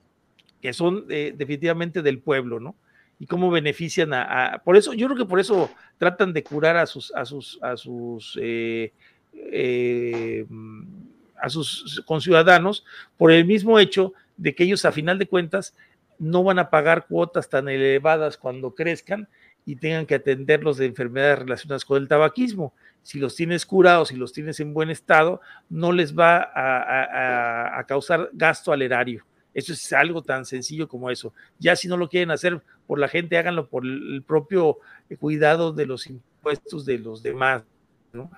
que 0.60 0.72
son 0.72 1.06
eh, 1.10 1.32
definitivamente 1.36 2.02
del 2.02 2.18
pueblo, 2.18 2.60
¿no? 2.60 2.76
Y 3.18 3.26
cómo 3.26 3.50
benefician 3.50 4.12
a, 4.12 4.60
por 4.64 4.76
eso, 4.76 4.92
yo 4.92 5.06
creo 5.06 5.18
que 5.18 5.24
por 5.24 5.40
eso 5.40 5.70
tratan 5.96 6.32
de 6.32 6.42
curar 6.42 6.76
a 6.76 6.86
sus, 6.86 7.14
a 7.14 7.24
sus, 7.24 7.58
a 7.62 7.76
sus, 7.76 8.38
eh, 8.42 8.92
a 11.40 11.48
sus 11.48 12.02
conciudadanos 12.06 12.84
por 13.16 13.30
el 13.30 13.44
mismo 13.44 13.78
hecho 13.78 14.12
de 14.36 14.54
que 14.54 14.64
ellos 14.64 14.84
a 14.84 14.92
final 14.92 15.18
de 15.18 15.28
cuentas 15.28 15.74
no 16.18 16.42
van 16.42 16.58
a 16.58 16.70
pagar 16.70 17.06
cuotas 17.06 17.48
tan 17.48 17.68
elevadas 17.68 18.36
cuando 18.36 18.74
crezcan 18.74 19.28
y 19.64 19.76
tengan 19.76 20.06
que 20.06 20.14
atenderlos 20.14 20.76
de 20.78 20.86
enfermedades 20.86 21.40
relacionadas 21.40 21.84
con 21.84 22.00
el 22.00 22.08
tabaquismo. 22.08 22.72
Si 23.02 23.18
los 23.18 23.34
tienes 23.34 23.66
curados, 23.66 24.08
si 24.08 24.16
los 24.16 24.32
tienes 24.32 24.60
en 24.60 24.72
buen 24.72 24.90
estado, 24.90 25.40
no 25.68 25.92
les 25.92 26.16
va 26.16 26.50
a, 26.54 27.84
causar 27.86 28.30
gasto 28.32 28.72
al 28.72 28.82
erario. 28.82 29.24
Eso 29.54 29.72
es 29.72 29.92
algo 29.92 30.22
tan 30.22 30.44
sencillo 30.44 30.88
como 30.88 31.10
eso. 31.10 31.32
Ya 31.58 31.76
si 31.76 31.88
no 31.88 31.96
lo 31.96 32.08
quieren 32.08 32.30
hacer 32.30 32.60
por 32.86 32.98
la 32.98 33.08
gente, 33.08 33.38
háganlo 33.38 33.68
por 33.68 33.84
el 33.84 34.22
propio 34.26 34.78
cuidado 35.18 35.72
de 35.72 35.86
los 35.86 36.06
impuestos 36.06 36.84
de 36.84 36.98
los 36.98 37.22
demás, 37.22 37.64
¿no? 38.12 38.30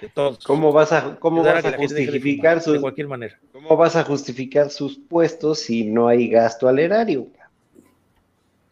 De 0.00 0.08
todos. 0.08 0.44
¿Cómo 0.44 0.72
vas 0.72 0.92
a, 0.92 1.16
cómo 1.18 1.42
vas 1.42 1.64
a, 1.64 1.76
justificar 1.76 2.60
sus, 2.60 2.74
de 2.74 2.80
cualquier 2.80 3.08
manera? 3.08 3.38
¿Cómo 3.52 3.76
vas 3.76 3.96
a 3.96 4.04
justificar 4.04 4.70
sus 4.70 4.98
puestos 4.98 5.60
si 5.60 5.84
no 5.84 6.08
hay 6.08 6.28
gasto 6.28 6.68
al 6.68 6.78
erario? 6.78 7.28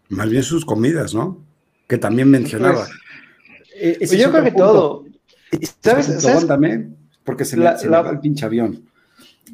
Más 0.08 0.28
bien 0.28 0.42
sus 0.42 0.64
comidas, 0.64 1.14
¿no? 1.14 1.38
que 1.92 1.98
también 1.98 2.30
mencionaba. 2.30 2.86
Pues, 3.78 3.98
pues 3.98 4.12
yo 4.12 4.30
creo 4.30 4.44
que 4.44 4.52
todo. 4.52 5.04
¿Sabes? 5.82 6.24
Aguántame, 6.24 6.88
porque 7.22 7.44
se 7.44 7.58
me, 7.58 7.64
va 7.64 8.10
el 8.10 8.18
pinche 8.18 8.46
avión. 8.46 8.88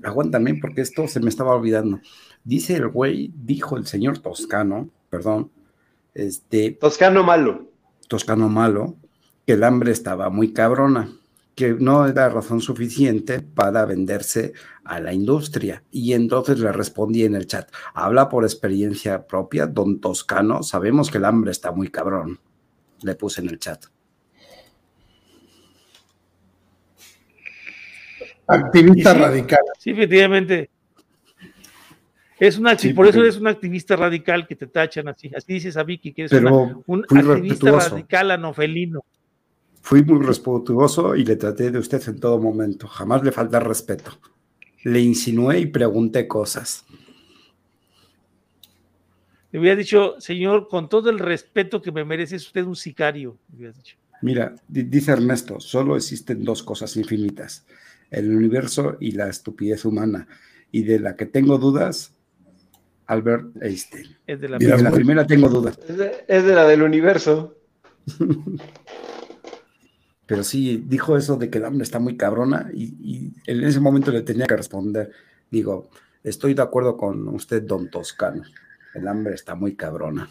Aguántame, 0.05 0.55
porque 0.55 0.83
esto 0.83 1.09
se 1.09 1.19
me 1.19 1.31
estaba 1.31 1.57
olvidando. 1.57 2.01
Dice 2.45 2.77
el 2.77 2.87
güey, 2.87 3.33
dijo 3.35 3.77
el 3.77 3.89
señor 3.89 4.19
Toscano, 4.19 4.89
perdón, 5.11 5.51
este. 6.15 6.71
Toscano 6.71 7.25
malo. 7.25 7.73
Toscano 8.07 8.49
malo, 8.49 8.95
que 9.45 9.55
el 9.55 9.65
hambre 9.65 9.91
estaba 9.91 10.31
muy 10.31 10.53
cabrona, 10.53 11.11
que 11.59 11.75
no 11.75 12.07
era 12.07 12.29
razón 12.29 12.61
suficiente 12.61 13.41
para 13.41 13.85
venderse 13.85 14.53
a 14.85 15.01
la 15.01 15.13
industria. 15.13 15.83
Y 15.91 16.13
entonces 16.13 16.61
le 16.61 16.71
respondí 16.71 17.25
en 17.25 17.35
el 17.35 17.49
chat, 17.49 17.69
habla 17.95 18.29
por 18.29 18.45
experiencia 18.45 19.27
propia, 19.27 19.67
don 19.67 20.01
Toscano, 20.01 20.63
sabemos 20.63 21.11
que 21.11 21.19
el 21.19 21.25
hambre 21.25 21.51
está 21.51 21.73
muy 21.73 21.89
cabrón. 21.89 22.39
Le 23.03 23.17
puse 23.17 23.41
en 23.41 23.49
el 23.49 23.59
chat. 23.59 23.87
Activista 28.47 29.15
radical. 29.15 29.59
Sí, 29.81 29.91
efectivamente. 29.91 30.71
Es 32.39 32.57
una, 32.57 32.77
por 32.95 33.09
eso 33.09 33.25
es 33.25 33.37
un 33.37 33.49
activista 33.49 33.97
radical 33.97 34.47
que 34.47 34.55
te 34.55 34.69
tachan 34.69 35.09
así. 35.09 35.29
Así 35.37 35.55
dices 35.55 35.77
a 35.77 35.83
Vicky 35.83 36.13
que 36.13 36.23
eres 36.23 36.41
un 36.87 37.05
activista 37.09 37.73
radical 37.73 38.31
anofelino. 38.31 39.05
Fui 39.89 40.05
muy 40.05 40.23
respetuoso 40.23 41.17
y 41.17 41.25
le 41.25 41.37
traté 41.37 41.71
de 41.71 41.79
usted 41.79 42.07
en 42.09 42.21
todo 42.21 42.39
momento. 42.39 42.87
Jamás 42.87 43.25
le 43.25 43.33
falta 43.33 43.59
respeto. 43.59 44.11
Le 44.85 45.01
insinué 45.01 45.61
y 45.61 45.67
pregunté 45.67 46.29
cosas. 46.29 46.85
Le 49.51 49.59
hubiera 49.59 49.75
dicho, 49.75 50.17
señor, 50.19 50.69
con 50.69 50.91
todo 50.91 51.09
el 51.09 51.19
respeto 51.19 51.81
que 51.81 51.91
me 51.91 52.05
merece, 52.05 52.37
es 52.37 52.47
usted 52.47 52.65
un 52.65 52.77
sicario. 52.77 53.39
Mira, 54.21 54.55
dice 54.69 55.13
Ernesto, 55.13 55.59
solo 55.59 55.97
existen 55.97 56.45
dos 56.45 56.63
cosas 56.63 56.95
infinitas, 56.99 57.65
el 58.11 58.31
universo 58.31 58.99
y 59.01 59.13
la 59.13 59.31
estupidez 59.31 59.87
humana. 59.87 60.29
Y 60.71 60.83
de 60.83 61.01
la 61.01 61.17
que 61.17 61.25
tengo 61.25 61.57
dudas, 61.57 62.13
Albert 63.07 63.57
Einstein. 63.63 64.19
Es 64.27 64.39
de 64.39 64.51
la, 64.51 64.59
primera 64.91 65.27
tengo 65.27 65.49
dudas. 65.49 65.79
Es 66.29 66.45
de, 66.45 66.55
la 66.55 66.69
del 66.69 66.83
universo. 66.83 67.57
Pero 70.29 70.45
sí, 70.45 70.85
dijo 70.87 71.17
eso 71.17 71.37
de 71.37 71.49
que 71.49 71.57
hambre 71.65 71.85
está 71.85 71.99
muy 71.99 72.19
cabrona 72.19 72.71
y, 72.75 73.33
en 73.47 73.65
ese 73.65 73.81
momento 73.81 74.11
le 74.11 74.21
tenía 74.21 74.47
que 74.47 74.59
responder. 74.59 75.11
Digo, 75.51 75.89
estoy 76.23 76.53
de 76.53 76.61
acuerdo 76.61 76.99
con 76.99 77.27
usted, 77.29 77.63
don 77.63 77.89
Toscano. 77.89 78.43
El 78.93 79.09
hambre 79.09 79.35
está 79.35 79.55
muy 79.55 79.75
cabrona. 79.75 80.29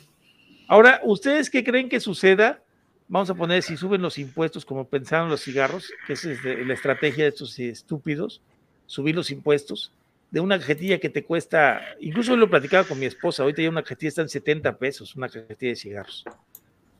Ahora, 0.67 1.01
¿ustedes 1.03 1.49
qué 1.49 1.63
creen 1.63 1.89
que 1.89 1.99
suceda? 1.99 2.61
Vamos 3.07 3.31
a 3.31 3.33
poner 3.33 3.63
si 3.63 3.75
suben 3.75 4.03
los 4.03 4.19
impuestos 4.19 4.65
como 4.65 4.87
pensaron 4.87 5.29
los 5.29 5.41
cigarros, 5.41 5.91
que 6.05 6.13
es 6.13 6.23
la 6.43 6.73
estrategia 6.75 7.23
de 7.23 7.31
estos 7.31 7.57
estúpidos, 7.57 8.43
subir 8.85 9.15
los 9.15 9.31
impuestos 9.31 9.91
de 10.29 10.41
una 10.41 10.59
cajetilla 10.59 10.99
que 10.99 11.09
te 11.09 11.23
cuesta, 11.23 11.81
incluso 12.01 12.35
lo 12.35 12.45
he 12.45 12.49
platicado 12.49 12.87
con 12.87 12.99
mi 12.99 13.07
esposa, 13.07 13.41
ahorita 13.41 13.63
ya 13.63 13.69
una 13.69 13.81
cajetilla 13.81 14.09
está 14.09 14.21
en 14.21 14.29
70 14.29 14.77
pesos, 14.77 15.15
una 15.15 15.27
cajetilla 15.27 15.71
de 15.71 15.75
cigarros. 15.75 16.23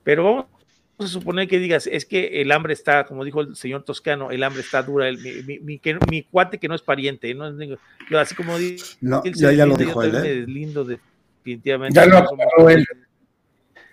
Pero 0.04 0.24
vamos 0.24 0.46
a 1.06 1.08
suponer 1.08 1.48
que 1.48 1.60
digas, 1.60 1.88
es 1.88 2.06
que 2.06 2.42
el 2.42 2.52
hambre 2.52 2.74
está, 2.74 3.06
como 3.06 3.24
dijo 3.24 3.42
el 3.42 3.56
señor 3.56 3.84
Toscano, 3.84 4.32
el 4.32 4.44
hambre 4.44 4.62
está 4.62 4.82
dura, 4.82 5.12
mi, 5.12 5.80
mi, 5.80 6.24
cuate 6.24 6.58
que 6.58 6.68
no 6.68 6.76
es 6.76 6.82
pariente, 6.82 7.34
¿no? 7.34 7.46
así 8.18 8.36
como 8.36 8.54
no, 9.02 9.24
ya, 9.24 9.52
ya 9.52 9.66
lo 9.66 9.78
dijo 9.78 10.02
él, 10.02 10.16
¿eh? 10.16 10.42
Es 10.42 10.48
lindo, 10.48 10.84
definitivamente. 10.84 11.96
Ya 12.00 12.06
lo 12.08 12.18
aclaró 12.18 12.70
él. 12.70 12.86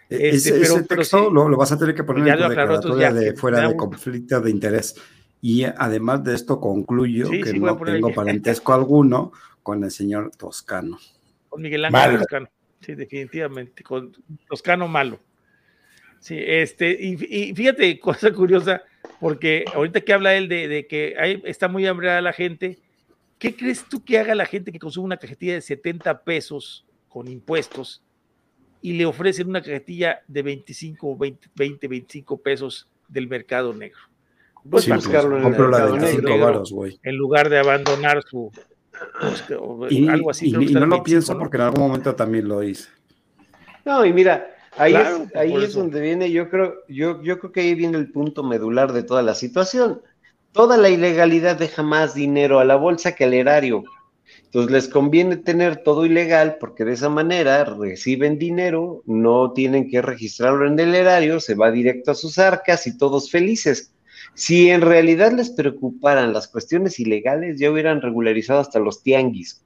E-, 0.09 0.31
este, 0.31 0.61
ese, 0.63 0.83
texto 0.85 1.31
lo, 1.31 1.57
vas 1.57 1.73
a 1.73 1.79
tener 1.79 1.95
que 1.95 2.05
poner 2.05 2.29
en 2.29 2.37
tu 2.37 2.49
declaratoria 2.49 3.13
de 3.13 3.35
fuera 3.35 3.69
de 3.69 3.77
conflicto 3.77 4.41
de 4.41 4.51
interés. 4.51 4.95
Y 5.41 5.65
además 5.65 6.25
de 6.25 6.35
esto 6.35 6.59
concluyo 6.59 7.29
que 7.31 7.53
no 7.59 7.77
tengo 7.77 8.15
parentesco 8.15 8.73
alguno 8.73 9.33
con 9.63 9.85
el 9.85 9.91
señor 9.91 10.31
Toscano. 10.37 10.99
Con 11.51 11.61
Miguel 11.61 11.85
Ángel 11.85 12.19
Toscano, 12.19 12.49
sí, 12.81 12.95
definitivamente, 12.95 13.83
con 13.83 14.11
Toscano 14.49 14.89
malo. 14.89 15.19
Sí, 16.25 16.39
este, 16.39 16.91
y, 16.91 17.53
fíjate, 17.55 18.01
cosa 18.01 18.33
curiosa, 18.33 18.83
porque 19.21 19.67
ahorita 19.75 20.01
que 20.01 20.15
habla 20.15 20.35
él 20.35 20.49
de, 20.49 20.87
que 20.89 21.15
hay, 21.21 21.43
está 21.45 21.69
muy 21.69 21.87
hambriada 21.87 22.23
la 22.23 22.33
gente, 22.33 22.79
¿qué 23.39 23.55
crees 23.55 23.85
tú 23.91 24.03
que 24.03 24.19
haga 24.19 24.35
la 24.35 24.47
gente 24.47 24.73
que 24.73 24.79
consume 24.79 25.05
una 25.05 25.19
cajetilla 25.19 25.53
de 25.53 25.61
70 25.61 26.25
pesos 26.25 26.87
con 27.11 27.29
impuestos 27.29 28.03
y 28.81 28.95
le 28.95 29.05
ofrecen 29.05 29.51
una 29.51 29.61
cajetilla 29.61 30.23
de 30.27 30.41
25, 30.41 31.15
20, 31.15 31.49
20 31.57 31.89
25 31.89 32.41
pesos 32.41 32.89
del 33.07 33.29
mercado 33.29 33.75
negro? 33.75 34.01
Pues, 34.71 34.87
pues 34.87 35.07
compro 35.07 35.69
la 35.69 35.91
de 35.91 36.07
5 36.07 36.39
varos, 36.39 36.73
güey. 36.73 36.99
En 37.03 37.17
lugar 37.17 37.51
de 37.51 37.59
abandonar 37.59 38.23
su. 38.23 38.51
y, 39.91 40.09
algo 40.09 40.31
así. 40.31 40.47
Y, 40.49 40.73
no 40.73 40.87
lo 40.87 41.03
pienso 41.03 41.39
porque 41.39 41.59
en 41.59 41.65
algún 41.65 41.81
momento 41.81 42.15
también 42.15 42.49
lo 42.49 42.63
hice. 42.63 42.89
No, 43.85 44.07
y 44.07 44.15
mira, 44.15 44.54
ahí 44.77 44.95
es, 44.95 45.37
ahí 45.37 45.55
es 45.55 45.75
donde 45.75 46.01
viene, 46.01 46.31
yo 46.31 46.49
creo, 46.49 46.75
yo, 46.89 47.23
yo 47.23 47.39
creo 47.39 47.53
que 47.53 47.61
ahí 47.61 47.75
viene 47.75 47.99
el 47.99 48.11
punto 48.11 48.43
medular 48.43 48.93
de 48.93 49.03
toda 49.03 49.23
la 49.23 49.35
situación. 49.35 50.03
Toda 50.53 50.77
la 50.77 50.89
ilegalidad 50.89 51.57
deja 51.57 51.83
más 51.83 52.15
dinero 52.15 52.61
a 52.61 52.65
la 52.65 52.77
bolsa 52.77 53.15
que 53.15 53.25
al 53.25 53.35
erario. 53.35 53.85
Entonces 54.45 54.71
les 54.71 54.89
conviene 54.89 55.37
tener 55.37 55.83
todo 55.83 56.07
ilegal 56.07 56.59
porque 56.61 56.85
de 56.85 56.93
esa 56.93 57.09
manera 57.09 57.65
reciben 57.65 58.39
dinero, 58.39 59.03
no 59.05 59.53
tienen 59.53 59.91
que 59.91 60.01
registrarlo 60.01 60.67
en 60.67 60.79
el 60.79 60.95
erario, 60.95 61.41
se 61.41 61.57
va 61.57 61.73
directo 61.73 62.13
a 62.13 62.15
sus 62.15 62.39
arcas 62.39 62.87
y 62.87 62.97
todos 62.97 63.31
felices. 63.31 63.93
Si 64.35 64.71
en 64.71 64.81
realidad 64.81 65.33
les 65.33 65.51
preocuparan 65.51 66.33
las 66.33 66.49
cuestiones 66.49 66.99
ilegales, 67.01 67.59
ya 67.59 67.71
hubieran 67.71 68.01
regularizado 68.01 68.61
hasta 68.61 68.79
los 68.79 69.03
tianguis. 69.03 69.65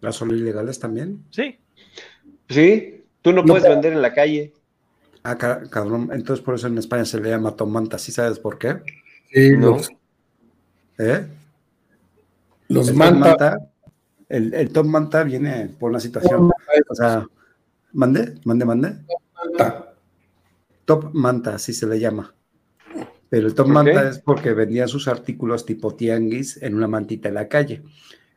¿Las 0.00 0.16
son 0.16 0.30
ilegales 0.30 0.78
también? 0.78 1.24
Sí. 1.30 1.56
Sí, 2.48 3.04
tú 3.26 3.32
no, 3.32 3.44
puedes 3.44 3.68
vender 3.68 3.92
en 3.92 4.02
la 4.02 4.14
calle. 4.14 4.52
Ah, 5.24 5.36
cabrón, 5.36 6.10
entonces 6.12 6.44
por 6.44 6.54
eso 6.54 6.68
en 6.68 6.78
España 6.78 7.04
se 7.04 7.20
le 7.20 7.30
llama 7.30 7.56
tomanta, 7.56 7.98
¿sí 7.98 8.12
sabes 8.12 8.38
por 8.38 8.56
qué? 8.56 8.76
Sí, 9.32 9.56
no. 9.56 9.78
¿Eh? 10.96 11.26
Los 12.68 12.94
manta. 12.94 13.58
el, 14.28 14.54
el 14.54 14.72
top 14.72 14.86
manta 14.86 15.24
viene 15.24 15.74
por 15.76 15.90
una 15.90 15.98
situación. 15.98 16.52
O 16.88 16.94
sea, 16.94 17.26
mande, 17.94 18.36
mande, 18.44 18.64
mande. 18.64 18.92
Top 20.84 21.10
manta, 21.12 21.56
así 21.56 21.72
se 21.72 21.88
le 21.88 21.98
llama. 21.98 22.32
Pero 23.28 23.48
el 23.48 23.54
top 23.56 23.66
manta 23.66 24.08
es 24.08 24.20
porque 24.20 24.52
vendían 24.52 24.86
sus 24.86 25.08
artículos 25.08 25.66
tipo 25.66 25.96
tianguis 25.96 26.62
en 26.62 26.76
una 26.76 26.86
mantita 26.86 27.28
en 27.28 27.34
la 27.34 27.48
calle. 27.48 27.82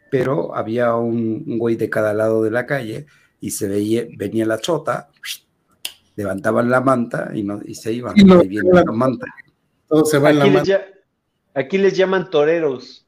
Pero 0.09 0.55
había 0.55 0.95
un, 0.95 1.59
güey 1.59 1.75
de 1.75 1.91
cada 1.91 2.15
lado 2.15 2.41
de 2.41 2.49
la 2.49 2.65
calle 2.65 3.05
y 3.39 3.51
se 3.51 3.67
veía, 3.67 4.05
venía 4.17 4.45
la 4.45 4.59
chota, 4.59 5.09
levantaban 6.15 6.69
la 6.69 6.81
manta 6.81 7.31
y, 7.33 7.43
no, 7.43 7.59
y 7.65 7.75
se 7.75 7.93
iban. 7.93 8.17
Y 8.17 8.23
la 8.23 8.83
manta. 8.91 9.27
Todo 9.87 10.05
se 10.05 10.19
va 10.19 10.29
aquí, 10.29 10.37
en 10.39 10.53
la 10.53 10.53
manta. 10.53 10.85
aquí 11.53 11.77
les 11.77 11.95
llaman 11.95 12.29
toreros. 12.29 13.05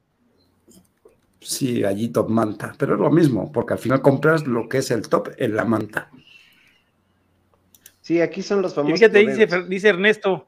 Sí, 1.39 1.83
allí 1.83 2.09
top 2.09 2.29
manta, 2.29 2.75
pero 2.77 2.93
es 2.93 2.99
lo 2.99 3.09
mismo, 3.09 3.51
porque 3.51 3.73
al 3.73 3.79
final 3.79 4.01
compras 4.01 4.45
lo 4.45 4.69
que 4.69 4.77
es 4.77 4.91
el 4.91 5.07
top 5.07 5.29
en 5.37 5.55
la 5.55 5.65
manta. 5.65 6.09
Sí, 8.01 8.21
aquí 8.21 8.41
son 8.41 8.61
los 8.61 8.73
famosos. 8.73 8.99
fíjate, 8.99 9.19
dice, 9.19 9.47
dice 9.67 9.89
Ernesto, 9.89 10.47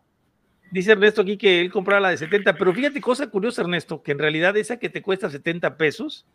Dice 0.73 0.93
Ernesto 0.93 1.21
aquí 1.21 1.37
que 1.37 1.61
él 1.61 1.71
compraba 1.71 2.01
la 2.01 2.09
de 2.09 2.17
70, 2.17 2.55
pero 2.55 2.73
fíjate 2.73 2.99
cosa 2.99 3.27
curiosa, 3.27 3.61
Ernesto, 3.61 4.01
que 4.01 4.11
en 4.11 4.17
realidad 4.17 4.57
esa 4.57 4.77
que 4.77 4.89
te 4.89 5.03
cuesta 5.03 5.29
70 5.29 5.77
pesos, 5.77 6.25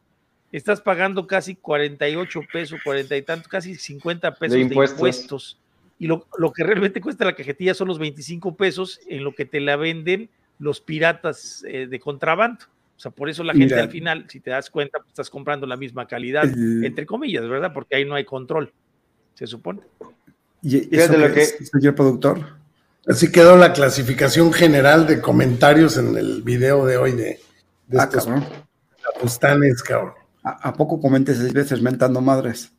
estás 0.52 0.80
pagando 0.80 1.26
casi 1.26 1.54
48 1.54 2.40
pesos, 2.52 2.80
40 2.82 3.16
y 3.16 3.22
tantos, 3.22 3.48
casi 3.48 3.74
50 3.74 4.34
pesos 4.34 4.54
de 4.54 4.60
impuestos. 4.60 5.58
Y 5.98 6.06
lo, 6.06 6.24
que 6.54 6.62
realmente 6.62 7.00
cuesta 7.00 7.24
la 7.24 7.34
cajetilla 7.34 7.74
son 7.74 7.88
los 7.88 7.98
25 7.98 8.56
pesos 8.56 9.00
en 9.08 9.24
lo 9.24 9.34
que 9.34 9.44
te 9.44 9.60
la 9.60 9.76
venden 9.76 10.30
los 10.58 10.80
piratas 10.80 11.64
eh, 11.66 11.86
de 11.86 12.00
contrabando. 12.00 12.64
O 12.96 13.00
sea, 13.00 13.10
por 13.10 13.28
eso 13.28 13.44
la 13.44 13.54
gente 13.54 13.78
al 13.78 13.90
final, 13.90 14.24
si 14.28 14.40
te 14.40 14.50
das 14.50 14.70
cuenta, 14.70 14.98
pues, 14.98 15.10
estás 15.10 15.30
comprando 15.30 15.66
la 15.66 15.76
misma 15.76 16.06
calidad, 16.06 16.44
entre 16.44 17.06
comillas, 17.06 17.48
¿verdad? 17.48 17.72
Porque 17.72 17.94
ahí 17.94 18.04
no 18.04 18.16
hay 18.16 18.24
control, 18.24 18.72
se 19.34 19.46
supone. 19.46 19.82
¿Y 20.62 20.96
eso 20.96 21.16
lo 21.16 21.32
que, 21.32 21.44
señor 21.44 21.94
productor? 21.94 22.58
Así 23.06 23.30
quedó 23.30 23.56
la 23.56 23.72
clasificación 23.72 24.52
general 24.52 25.06
de 25.06 25.20
comentarios 25.20 25.96
en 25.96 26.16
el 26.16 26.42
video 26.42 26.84
de 26.84 26.96
hoy 26.96 27.12
de, 27.12 27.38
de 27.86 28.00
ah, 28.00 28.04
estos 28.04 28.24
cabrón. 29.84 30.27
¿A, 30.42 30.72
poco 30.72 31.00
comentes 31.00 31.38
seis 31.38 31.52
veces 31.52 31.82
mentando 31.82 32.20
madres? 32.20 32.72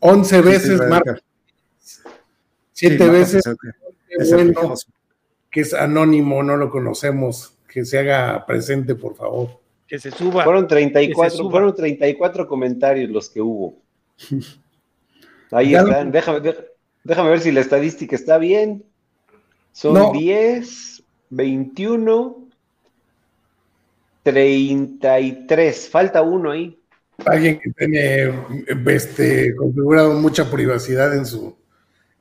Once 0.00 0.40
veces, 0.40 0.80
Marco. 0.88 1.14
Siete 2.72 3.08
veces. 3.08 3.42
que 5.50 5.60
es 5.60 5.74
anónimo, 5.74 6.42
no 6.42 6.56
lo 6.56 6.70
conocemos. 6.70 7.58
Que 7.68 7.84
se 7.84 7.98
haga 7.98 8.44
presente, 8.46 8.94
por 8.94 9.16
favor. 9.16 9.60
Que 9.86 9.98
se 9.98 10.10
suba. 10.10 10.44
Fueron 10.44 10.66
34, 10.66 11.50
fueron 11.50 11.74
34 11.74 12.46
comentarios 12.46 13.10
los 13.10 13.30
que 13.30 13.40
hubo. 13.40 13.76
Ahí 15.50 15.74
están. 15.74 16.10
Déjame, 16.10 16.54
déjame 17.04 17.30
ver 17.30 17.40
si 17.40 17.52
la 17.52 17.60
estadística 17.60 18.16
está 18.16 18.38
bien. 18.38 18.84
Son 19.72 20.12
10, 20.12 21.02
21, 21.30 22.48
33. 24.22 25.88
Falta 25.88 26.22
uno 26.22 26.50
ahí. 26.50 26.81
Alguien 27.26 27.60
que 27.60 27.70
tiene 27.70 28.32
este, 28.86 29.54
configurado 29.56 30.14
mucha 30.14 30.50
privacidad 30.50 31.16
en 31.16 31.26
su 31.26 31.56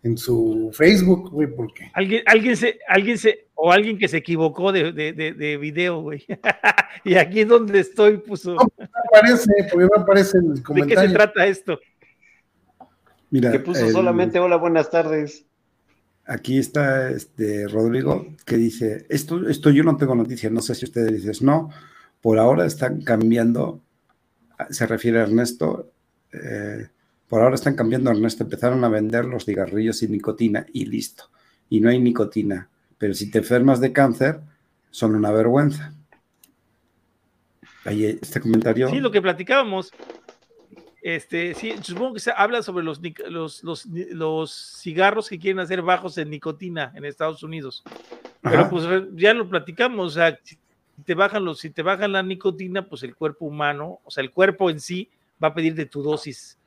en 0.04 0.18
su 0.18 0.72
Facebook, 0.74 1.30
güey, 1.30 1.48
porque 1.48 1.92
alguien, 1.94 2.24
alguien 2.26 2.58
se, 2.58 2.80
alguien 2.88 3.20
se, 3.20 3.48
o 3.54 3.72
alguien 3.72 4.00
que 4.00 4.08
se 4.08 4.18
equivocó 4.18 4.72
de, 4.72 4.92
de, 4.92 5.14
de, 5.14 5.58
video, 5.58 6.02
güey. 6.02 6.26
y 7.04 7.16
aquí 7.16 7.44
donde 7.44 7.82
estoy 7.82 8.18
puso. 8.18 8.56
No, 8.56 8.68
no 8.80 8.88
aparece, 9.16 9.52
porque 9.72 9.88
no 9.96 10.02
aparece 10.02 10.38
en 10.40 10.54
el 10.54 10.64
comentario. 10.64 10.96
¿De 10.96 11.04
qué 11.04 11.08
se 11.08 11.14
trata 11.16 11.46
esto? 11.46 11.80
Mira, 13.30 13.52
que 13.52 13.60
puso 13.60 13.90
solamente 13.90 14.40
hola, 14.40 14.58
buenas 14.58 14.90
tardes. 14.90 15.46
Aquí 16.26 16.58
está 16.60 17.10
este 17.10 17.68
Rodrigo 17.68 18.36
que 18.46 18.58
dice, 18.58 19.06
esto, 19.10 19.48
esto 19.50 19.70
yo 19.70 19.84
no 19.84 19.98
tengo 19.98 20.16
noticias, 20.16 20.52
no 20.52 20.62
sé 20.62 20.76
si 20.76 20.86
ustedes 20.86 21.24
dicen, 21.24 21.46
no, 21.46 21.70
por 22.22 22.40
ahora 22.40 22.66
están 22.66 23.02
cambiando, 23.02 23.82
se 24.70 24.88
refiere 24.88 25.20
a 25.20 25.24
Ernesto, 25.24 25.92
eh, 26.32 26.88
por 27.28 27.42
ahora 27.42 27.56
están 27.56 27.76
cambiando 27.76 28.12
Ernesto, 28.12 28.44
empezaron 28.44 28.84
a 28.84 28.90
vender 28.90 29.26
los 29.26 29.46
cigarrillos 29.46 29.98
sin 29.98 30.12
nicotina 30.12 30.66
y 30.74 30.86
listo, 30.86 31.30
y 31.70 31.80
no 31.80 31.90
hay 31.90 32.00
nicotina, 32.00 32.70
pero 32.98 33.14
si 33.14 33.32
te 33.32 33.40
enfermas 33.40 33.80
de 33.80 33.94
cáncer, 33.94 34.42
son 34.92 35.16
una 35.16 35.32
vergüenza. 35.32 35.94
Ahí 37.86 38.06
este 38.06 38.40
comentario. 38.42 38.90
Sí, 38.90 39.00
lo 39.00 39.10
que 39.10 39.22
platicábamos, 39.22 39.92
este, 41.02 41.56
sí, 41.56 41.74
supongo 41.82 42.14
que 42.14 42.20
se 42.20 42.32
habla 42.36 42.62
sobre 42.62 42.84
los, 42.84 43.02
los, 43.28 43.64
los, 43.64 44.52
cigarros 44.80 45.30
que 45.30 45.40
quieren 45.40 45.60
hacer 45.60 45.82
bajos 45.82 46.18
en 46.20 46.30
nicotina 46.30 46.92
en 46.96 47.06
Estados 47.06 47.42
Unidos. 47.42 47.84
Pero 48.42 48.70
pues 48.70 48.86
ya 49.14 49.34
lo 49.34 49.50
platicamos, 49.50 50.08
o 50.08 50.10
sea, 50.12 50.38
si 50.44 50.58
te 51.02 51.16
bajan 51.16 51.46
los, 51.46 51.60
si 51.60 51.70
te 51.70 51.84
bajan 51.84 52.12
la 52.12 52.24
nicotina, 52.24 52.88
pues 52.88 53.04
el 53.04 53.16
cuerpo 53.16 53.46
humano, 53.46 54.00
o 54.04 54.12
sea, 54.12 54.24
el 54.24 54.32
cuerpo 54.32 54.70
en 54.70 54.80
sí 54.80 55.10
va 55.44 55.50
a 55.50 55.54
pedir 55.54 55.76
de 55.76 55.86
tu 55.86 56.02
dosis 56.02 56.58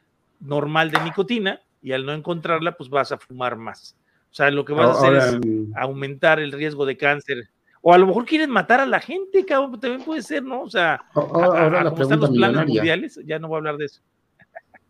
normal 0.40 0.90
de 0.90 1.01
nicotina 1.01 1.61
y 1.82 1.93
al 1.93 2.05
no 2.06 2.12
encontrarla, 2.12 2.77
pues 2.77 2.89
vas 2.90 3.12
a 3.12 3.19
fumar 3.19 3.56
más. 3.56 3.97
O 4.31 4.35
sea, 4.35 4.51
lo 4.51 4.65
que 4.65 4.73
vas 4.73 4.97
a 4.97 4.98
hacer 4.98 5.15
es 5.15 5.40
aumentar 5.77 6.40
el 6.40 6.51
riesgo 6.51 6.85
de 6.86 6.97
cáncer. 6.97 7.48
O 7.82 7.93
a 7.93 7.98
lo 7.98 8.06
mejor 8.06 8.24
quieren 8.24 8.51
matar 8.51 8.81
a 8.81 8.86
la 8.86 8.98
gente, 8.98 9.44
cabrón, 9.44 9.78
también 9.78 10.02
puede 10.02 10.23
ser, 10.23 10.43
¿no? 10.43 10.62
O 10.62 10.70
sea, 10.70 11.01
ahora 11.12 11.85
la 11.85 11.90
están 11.90 12.19
los 12.19 12.31
planes 12.31 12.66
mundiales, 12.66 13.20
ya 13.24 13.39
no 13.39 13.48
voy 13.48 13.56
a 13.56 13.59
hablar 13.59 13.77
de 13.77 13.85
eso. 13.85 14.01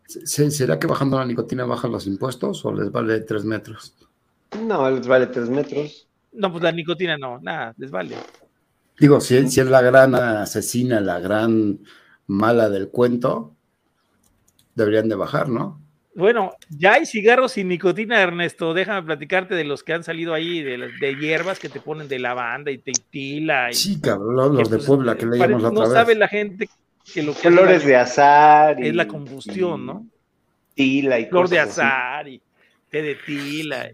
¿Será 0.07 0.79
que 0.79 0.87
bajando 0.87 1.19
la 1.19 1.25
nicotina 1.25 1.65
bajan 1.65 1.91
los 1.91 2.07
impuestos 2.07 2.63
o 2.65 2.73
les 2.73 2.91
vale 2.91 3.19
tres 3.21 3.43
metros? 3.43 3.95
No, 4.61 4.89
les 4.89 5.07
vale 5.07 5.27
tres 5.27 5.49
metros. 5.49 6.07
No, 6.31 6.51
pues 6.51 6.63
la 6.63 6.71
nicotina 6.71 7.17
no, 7.17 7.39
nada, 7.39 7.73
les 7.77 7.91
vale. 7.91 8.15
Digo, 8.99 9.19
si, 9.21 9.49
si 9.49 9.59
es 9.59 9.67
la 9.67 9.81
gran 9.81 10.15
asesina, 10.15 10.99
la 11.01 11.19
gran 11.19 11.79
mala 12.27 12.69
del 12.69 12.89
cuento, 12.89 13.55
deberían 14.75 15.09
de 15.09 15.15
bajar, 15.15 15.49
¿no? 15.49 15.81
Bueno, 16.15 16.53
ya 16.69 16.93
hay 16.93 17.05
cigarros 17.05 17.51
sin 17.51 17.67
nicotina, 17.67 18.21
Ernesto. 18.21 18.73
Déjame 18.73 19.03
platicarte 19.03 19.53
de 19.53 19.65
los 19.65 19.83
que 19.83 19.93
han 19.93 20.03
salido 20.05 20.33
ahí, 20.33 20.63
de, 20.63 20.89
de 20.99 21.15
hierbas 21.15 21.59
que 21.59 21.67
te 21.67 21.81
ponen 21.81 22.07
de 22.07 22.19
lavanda 22.19 22.71
y 22.71 22.77
tequila. 22.77 23.69
Y, 23.71 23.73
sí, 23.73 23.99
cabrón, 23.99 24.55
los 24.55 24.69
de 24.69 24.77
pues, 24.77 24.87
Puebla 24.87 25.17
que 25.17 25.25
leíamos 25.25 25.61
la 25.61 25.69
otra 25.69 25.83
no 25.83 25.91
sabe 25.91 26.15
la 26.15 26.29
gente 26.29 26.69
que 27.13 27.21
lo 27.21 27.33
que 27.33 27.49
Flores 27.49 27.85
de 27.85 27.97
azar. 27.97 28.81
es 28.81 28.95
la 28.95 29.07
combustión, 29.09 29.85
¿no? 29.85 30.07
Tila 30.73 31.19
y 31.19 31.25
Flor 31.25 31.49
de 31.49 31.59
azar 31.59 32.27
y 32.29 32.41
té 32.89 33.01
de 33.01 33.15
tila. 33.15 33.91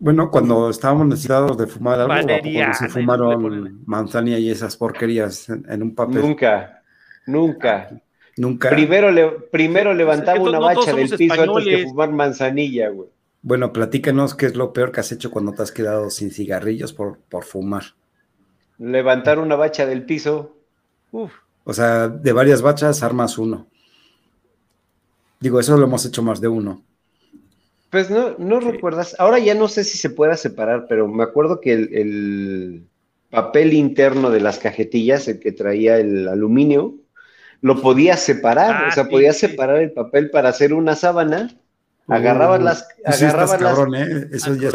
Bueno, 0.00 0.30
cuando 0.30 0.70
estábamos 0.70 1.08
necesitados 1.08 1.58
de 1.58 1.66
fumar 1.66 2.00
algo, 2.00 2.14
cuando 2.14 2.74
se 2.74 2.88
fumaron 2.88 3.82
manzanilla 3.84 4.38
y 4.38 4.50
esas 4.50 4.76
porquerías 4.76 5.48
en, 5.48 5.82
un 5.82 5.94
papel. 5.94 6.20
Nunca, 6.20 6.82
nunca. 7.26 7.90
Nunca. 8.36 8.70
Primero, 8.70 9.10
le, 9.10 9.28
primero 9.28 9.92
levantaba 9.92 10.40
una 10.40 10.60
bacha 10.60 10.92
del 10.92 11.10
piso 11.10 11.42
antes 11.42 11.64
de 11.64 11.86
fumar 11.88 12.12
manzanilla, 12.12 12.88
güey. 12.90 13.08
Bueno, 13.42 13.72
platícanos 13.72 14.34
qué 14.34 14.46
es 14.46 14.54
lo 14.54 14.72
peor 14.72 14.92
que 14.92 15.00
has 15.00 15.10
hecho 15.10 15.30
cuando 15.30 15.52
te 15.52 15.62
has 15.62 15.72
quedado 15.72 16.10
sin 16.10 16.30
cigarrillos 16.30 16.92
por, 16.92 17.18
por 17.18 17.44
fumar. 17.44 17.82
Levantar 18.78 19.40
una 19.40 19.56
bacha 19.56 19.86
del 19.86 20.04
piso. 20.04 20.56
Uf. 21.10 21.32
O 21.64 21.72
sea, 21.72 22.08
de 22.08 22.32
varias 22.32 22.62
bachas 22.62 23.02
armas 23.02 23.38
uno. 23.38 23.66
Digo, 25.40 25.58
eso 25.58 25.76
lo 25.76 25.84
hemos 25.84 26.04
hecho 26.06 26.22
más 26.22 26.40
de 26.40 26.48
uno. 26.48 26.82
Pues 27.90 28.10
no, 28.10 28.36
no 28.38 28.60
recuerdas. 28.60 29.16
Ahora 29.18 29.38
ya 29.38 29.54
no 29.54 29.68
sé 29.68 29.84
si 29.84 29.96
se 29.96 30.10
pueda 30.10 30.36
separar, 30.36 30.86
pero 30.88 31.08
me 31.08 31.24
acuerdo 31.24 31.60
que 31.60 31.72
el, 31.72 31.94
el 31.94 32.86
papel 33.30 33.72
interno 33.72 34.30
de 34.30 34.40
las 34.40 34.58
cajetillas, 34.58 35.28
el 35.28 35.40
que 35.40 35.52
traía 35.52 35.96
el 35.96 36.28
aluminio, 36.28 36.94
lo 37.60 37.80
podías 37.80 38.20
separar, 38.20 38.84
o 38.84 38.86
ah, 38.88 38.92
sea, 38.92 39.08
podías 39.08 39.36
separar 39.36 39.80
el 39.80 39.92
papel 39.92 40.30
para 40.30 40.50
hacer 40.50 40.72
una 40.72 40.94
sábana, 40.94 41.56
agarrabas 42.06 42.62
las, 42.62 42.88
agarrabas 43.04 43.60
las, 43.60 43.78
¿eh? 44.08 44.28
Eso 44.32 44.54
ya 44.54 44.70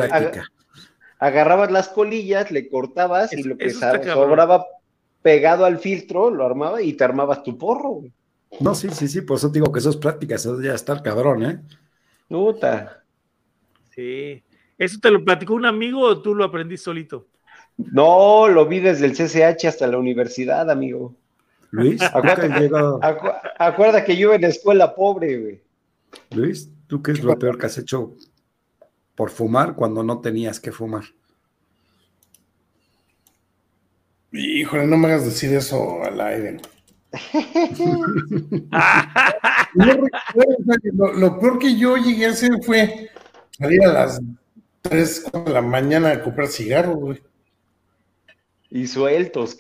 agarrabas 1.20 1.72
las 1.72 1.88
colillas, 1.88 2.52
le 2.52 2.68
cortabas 2.68 3.32
y 3.32 3.44
lo 3.44 3.58
que 3.58 3.70
sobraba 3.70 4.66
pegado 5.22 5.64
al 5.64 5.80
filtro, 5.80 6.30
lo 6.30 6.46
armaba 6.46 6.82
y 6.82 6.94
te 6.94 7.04
armabas 7.06 7.44
tu 7.44 7.58
porro. 7.58 8.02
No, 8.60 8.76
sí, 8.76 8.90
sí, 8.92 9.08
sí, 9.08 9.22
por 9.22 9.38
eso 9.38 9.48
digo 9.48 9.72
que 9.72 9.80
eso 9.80 9.90
es 9.90 9.98
práctica, 9.98 10.36
eso 10.36 10.62
ya 10.62 10.74
está 10.74 10.94
el 10.94 11.02
cabrón, 11.02 11.44
¿eh? 11.44 11.62
Puta. 12.28 13.03
Sí. 13.96 14.44
¿Eso 14.78 15.00
te 15.00 15.12
lo 15.12 15.24
platicó 15.24 15.54
un 15.54 15.66
amigo 15.66 16.02
o 16.02 16.22
tú 16.22 16.36
lo 16.36 16.44
aprendiste 16.44 16.86
solito? 16.86 17.28
No, 17.78 18.48
lo 18.48 18.68
vi 18.68 18.80
desde 18.80 19.06
el 19.06 19.14
CCH 19.14 19.68
hasta 19.68 19.88
la 19.88 19.98
universidad, 19.98 20.70
amigo. 20.70 21.16
Luis, 21.72 22.02
acuérdate, 22.02 22.70
que 24.06 24.16
yo 24.16 24.34
en 24.34 24.42
la 24.42 24.50
escuela 24.50 24.94
pobre, 24.94 25.40
güey. 25.40 25.64
Luis, 26.32 26.70
¿tú 26.86 27.02
qué 27.02 27.14
es 27.14 27.24
lo 27.24 27.40
peor 27.40 27.58
que 27.58 27.66
has 27.66 27.78
hecho 27.80 28.16
por 29.16 29.32
fumar 29.32 29.76
cuando 29.76 30.04
no 30.04 30.22
tenías 30.22 30.60
que 30.60 30.72
fumar? 30.72 31.06
Híjole, 34.32 34.86
no 34.86 34.98
me 34.98 35.08
hagas 35.08 35.26
decir 35.26 35.52
eso 35.56 36.04
al 36.04 36.22
aire. 36.22 36.62
lo, 40.94 41.40
peor 41.40 41.60
que 41.60 41.76
yo 41.76 41.98
llegué 41.98 42.28
a 42.28 42.32
hacer 42.32 42.52
fue 42.64 43.10
salir 43.58 43.84
a 43.84 43.94
las 43.94 44.22
3 44.82 45.32
de 45.46 45.52
la 45.52 45.62
mañana 45.62 46.12
a 46.12 46.22
comprar 46.22 46.48
cigarros, 46.48 46.98
güey. 46.98 47.24
Y 48.70 48.88
sueltos 48.88 49.58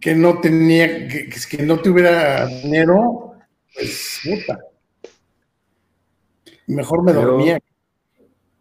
que 0.00 0.14
no 0.14 0.40
tenía, 0.40 1.08
que, 1.08 1.30
que 1.50 1.62
no 1.62 1.78
tuviera 1.80 2.46
dinero, 2.46 3.32
pues 3.74 4.20
puta. 4.24 4.58
Mejor 6.66 7.02
me 7.02 7.12
dormía. 7.12 7.58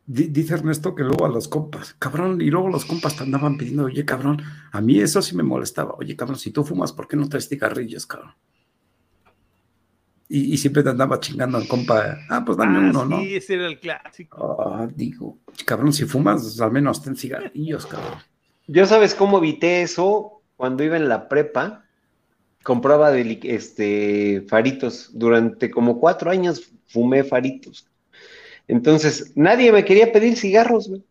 Dice 0.06 0.53
Ernesto 0.53 0.95
que 0.95 1.03
luego 1.03 1.26
a 1.26 1.30
los 1.30 1.49
compas, 1.49 1.94
cabrón, 1.99 2.40
y 2.40 2.45
luego 2.45 2.69
los 2.69 2.86
compas 2.86 3.18
te 3.18 3.24
andaban 3.24 3.57
pidiendo, 3.57 3.84
oye, 3.86 4.06
cabrón, 4.06 4.41
a 4.72 4.80
mí 4.80 5.02
eso 5.02 5.22
sí 5.22 5.36
me 5.36 5.44
molestaba, 5.44 5.95
oye, 5.98 6.15
cabrón, 6.15 6.40
si 6.40 6.52
tú 6.52 6.64
fumas, 6.64 6.94
¿por 6.94 7.10
qué 7.10 7.18
no 7.18 7.28
traes 7.28 7.49
cigarrillos, 7.49 8.06
cabrón? 8.06 8.34
Y, 10.30 10.58
siempre 10.58 10.84
te 10.84 10.90
andaba 10.90 11.22
chingando 11.22 11.58
al 11.58 11.68
compa, 11.68 12.18
ah, 12.30 12.44
pues 12.45 12.58
dame 12.58 12.78
ah, 12.78 12.90
uno, 12.90 13.06
¿no? 13.06 13.20
Sí, 13.20 13.38
ese 13.38 13.54
era 13.54 13.68
el 13.68 13.80
clásico. 13.80 14.58
Ah, 14.60 14.88
digo, 14.94 15.38
cabrón, 15.66 15.94
si 15.94 16.04
fumas, 16.04 16.60
al 16.60 16.72
menos 16.72 17.02
ten 17.02 17.16
cigarrillos, 17.16 17.86
cabrón. 17.86 18.20
Yo 18.68 18.86
sabes 18.86 19.16
cómo 19.16 19.38
evité 19.38 19.84
eso, 19.84 20.41
cuando 20.58 20.84
iba 20.84 20.98
en 20.98 21.08
la 21.08 21.30
prepa, 21.30 21.86
compraba 22.64 23.18
este, 23.18 24.45
faritos. 24.49 25.12
Durante 25.14 25.72
como 25.72 25.99
cuatro 25.99 26.30
años 26.30 26.70
fumé 26.88 27.24
faritos. 27.24 27.88
Entonces, 28.68 29.32
nadie 29.36 29.72
me 29.72 29.86
quería 29.86 30.12
pedir 30.12 30.36
cigarros, 30.36 30.90
güey. 30.90 31.04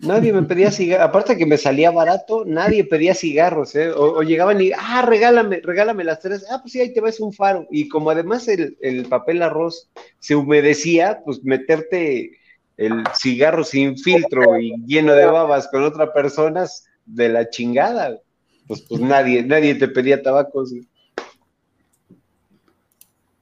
Nadie 0.00 0.32
me 0.32 0.42
pedía 0.42 0.70
cigarros. 0.70 1.08
Aparte 1.08 1.36
que 1.36 1.46
me 1.46 1.56
salía 1.56 1.90
barato, 1.90 2.44
nadie 2.44 2.84
pedía 2.84 3.14
cigarros, 3.14 3.74
¿eh? 3.74 3.90
O, 3.90 4.22
llegaban 4.22 4.60
y, 4.60 4.72
ah, 4.76 5.02
regálame, 5.06 5.60
regálame 5.62 6.04
las 6.04 6.20
tres. 6.20 6.44
Ah, 6.50 6.58
pues 6.60 6.72
sí, 6.72 6.80
ahí 6.80 6.92
te 6.92 7.00
ves 7.00 7.20
un 7.20 7.32
faro. 7.32 7.66
Y 7.70 7.88
como 7.88 8.10
además 8.10 8.46
el, 8.48 8.76
el 8.80 9.06
papel 9.06 9.42
arroz 9.42 9.90
se 10.18 10.36
humedecía, 10.36 11.22
pues 11.24 11.42
meterte 11.44 12.38
el 12.76 13.04
cigarro 13.18 13.64
sin 13.64 13.96
filtro 13.96 14.58
y 14.58 14.74
lleno 14.86 15.14
de 15.14 15.26
babas 15.26 15.68
con 15.68 15.82
otra 15.84 16.12
persona 16.12 16.66
de 17.06 17.28
la 17.28 17.48
chingada 17.48 18.18
pues, 18.66 18.82
pues 18.82 19.00
nadie, 19.00 19.42
nadie 19.44 19.74
te 19.74 19.88
pedía 19.88 20.22
tabacos. 20.22 20.74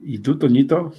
¿Y 0.00 0.18
tú, 0.18 0.38
Toñito? 0.38 0.92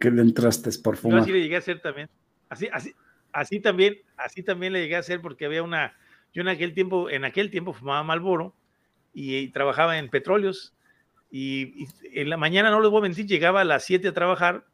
¿Qué, 0.00 0.10
le 0.10 0.22
entraste 0.22 0.70
por 0.82 0.96
fumar? 0.96 1.18
Yo 1.18 1.22
así 1.24 1.32
le 1.32 1.40
llegué 1.40 1.56
a 1.56 1.58
hacer 1.58 1.80
también. 1.80 2.08
Así, 2.48 2.68
así, 2.72 2.94
así 3.34 3.60
también, 3.60 3.98
así 4.16 4.42
también 4.42 4.72
le 4.72 4.80
llegué 4.80 4.96
a 4.96 5.00
hacer 5.00 5.20
porque 5.20 5.44
había 5.44 5.62
una, 5.62 5.94
yo 6.32 6.40
en 6.40 6.48
aquel 6.48 6.72
tiempo, 6.72 7.10
en 7.10 7.24
aquel 7.24 7.50
tiempo 7.50 7.74
fumaba 7.74 8.02
Malboro 8.02 8.54
y, 9.12 9.48
trabajaba 9.48 9.98
en 9.98 10.08
petróleos 10.08 10.74
y, 11.30 11.86
en 12.12 12.30
la 12.30 12.36
mañana, 12.36 12.70
no 12.70 12.80
les 12.80 12.90
voy 12.90 13.00
a 13.00 13.02
mentir, 13.02 13.26
llegaba 13.26 13.60
a 13.60 13.64
las 13.64 13.84
7 13.84 14.08
a 14.08 14.14
trabajar 14.14 14.64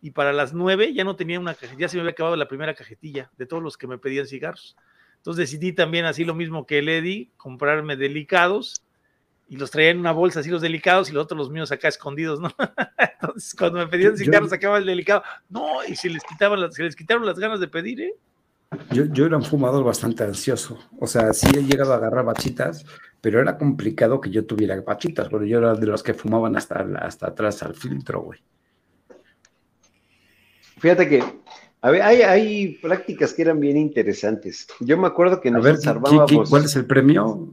y 0.00 0.12
para 0.12 0.32
las 0.32 0.54
9 0.54 0.94
ya 0.94 1.04
no 1.04 1.16
tenía 1.16 1.40
una 1.40 1.54
cajetilla, 1.54 1.80
ya 1.80 1.88
se 1.88 1.96
me 1.96 2.02
había 2.02 2.12
acabado 2.12 2.36
la 2.36 2.48
primera 2.48 2.74
cajetilla 2.74 3.30
de 3.36 3.46
todos 3.46 3.62
los 3.62 3.76
que 3.76 3.88
me 3.88 3.98
pedían 3.98 4.26
cigarros. 4.26 4.76
Entonces 5.16 5.50
decidí 5.50 5.72
también, 5.72 6.04
así 6.04 6.24
lo 6.24 6.34
mismo 6.34 6.66
que 6.66 6.80
Lady, 6.80 7.32
comprarme 7.36 7.96
delicados 7.96 8.84
y 9.48 9.56
los 9.56 9.70
traía 9.70 9.90
en 9.90 9.98
una 9.98 10.12
bolsa 10.12 10.40
así 10.40 10.50
los 10.50 10.60
delicados 10.60 11.08
y 11.08 11.12
los 11.12 11.24
otros 11.24 11.38
los 11.38 11.50
míos 11.50 11.72
acá 11.72 11.88
escondidos, 11.88 12.40
¿no? 12.40 12.50
Entonces, 12.98 13.54
cuando 13.54 13.78
me 13.78 13.86
pedían 13.86 14.16
cigarros, 14.16 14.50
sacaba 14.50 14.78
el 14.78 14.86
delicado. 14.86 15.22
No, 15.48 15.84
y 15.86 15.96
se 15.96 16.10
les, 16.10 16.22
quitaban 16.24 16.60
las, 16.60 16.74
se 16.74 16.82
les 16.82 16.94
quitaron 16.94 17.24
las 17.24 17.38
ganas 17.38 17.58
de 17.60 17.68
pedir, 17.68 18.00
¿eh? 18.00 18.14
Yo, 18.92 19.06
yo 19.06 19.24
era 19.24 19.38
un 19.38 19.44
fumador 19.44 19.82
bastante 19.82 20.24
ansioso. 20.24 20.78
O 21.00 21.06
sea, 21.06 21.32
sí 21.32 21.46
he 21.56 21.62
llegado 21.62 21.94
a 21.94 21.96
agarrar 21.96 22.24
bachitas, 22.26 22.84
pero 23.22 23.40
era 23.40 23.56
complicado 23.56 24.20
que 24.20 24.30
yo 24.30 24.44
tuviera 24.44 24.78
bachitas, 24.82 25.28
porque 25.30 25.48
yo 25.48 25.58
era 25.58 25.74
de 25.74 25.86
los 25.86 26.02
que 26.02 26.12
fumaban 26.12 26.54
hasta, 26.54 26.86
hasta 27.00 27.28
atrás 27.28 27.62
al 27.62 27.74
filtro, 27.74 28.20
güey. 28.20 28.40
Fíjate 30.78 31.08
que 31.08 31.24
a 31.80 31.90
ver, 31.90 32.02
hay, 32.02 32.22
hay, 32.22 32.74
prácticas 32.82 33.32
que 33.32 33.42
eran 33.42 33.60
bien 33.60 33.76
interesantes. 33.76 34.66
Yo 34.80 34.98
me 34.98 35.06
acuerdo 35.06 35.40
que 35.40 35.50
nos 35.50 35.64
a 35.64 35.68
ver, 35.68 35.74
observábamos. 35.76 36.50
¿Cuál 36.50 36.64
es 36.64 36.74
el 36.74 36.86
premio, 36.86 37.48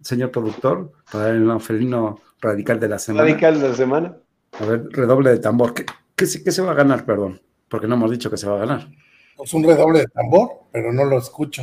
señor 0.00 0.30
productor, 0.30 0.92
para 1.10 1.30
el 1.30 1.60
felino 1.60 2.20
radical 2.40 2.80
de 2.80 2.88
la 2.88 2.98
semana? 2.98 3.28
Radical 3.28 3.60
de 3.60 3.68
la 3.68 3.74
semana. 3.74 4.16
A 4.58 4.64
ver, 4.64 4.88
redoble 4.90 5.30
de 5.30 5.38
tambor. 5.38 5.74
¿Qué, 5.74 5.84
qué, 6.16 6.26
se 6.26 6.62
va 6.62 6.72
a 6.72 6.74
ganar, 6.74 7.04
perdón? 7.04 7.40
Porque 7.68 7.86
no 7.86 7.94
hemos 7.94 8.10
dicho 8.10 8.30
que 8.30 8.36
se 8.36 8.48
va 8.48 8.56
a 8.56 8.66
ganar. 8.66 8.88
Pues 9.36 9.54
un 9.54 9.64
redoble 9.64 10.00
de 10.00 10.06
tambor, 10.06 10.50
pero 10.72 10.92
no 10.92 11.04
lo 11.04 11.18
escucho. 11.18 11.62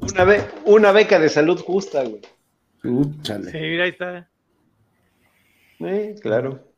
Una, 0.00 0.46
una 0.64 0.92
beca 0.92 1.18
de 1.18 1.28
salud 1.28 1.60
justa, 1.60 2.02
güey. 2.02 2.22
Uh, 2.84 3.12
sí, 3.22 3.32
mira, 3.52 3.84
ahí 3.84 3.90
está. 3.90 4.28
Eh, 5.80 6.14
claro 6.22 6.70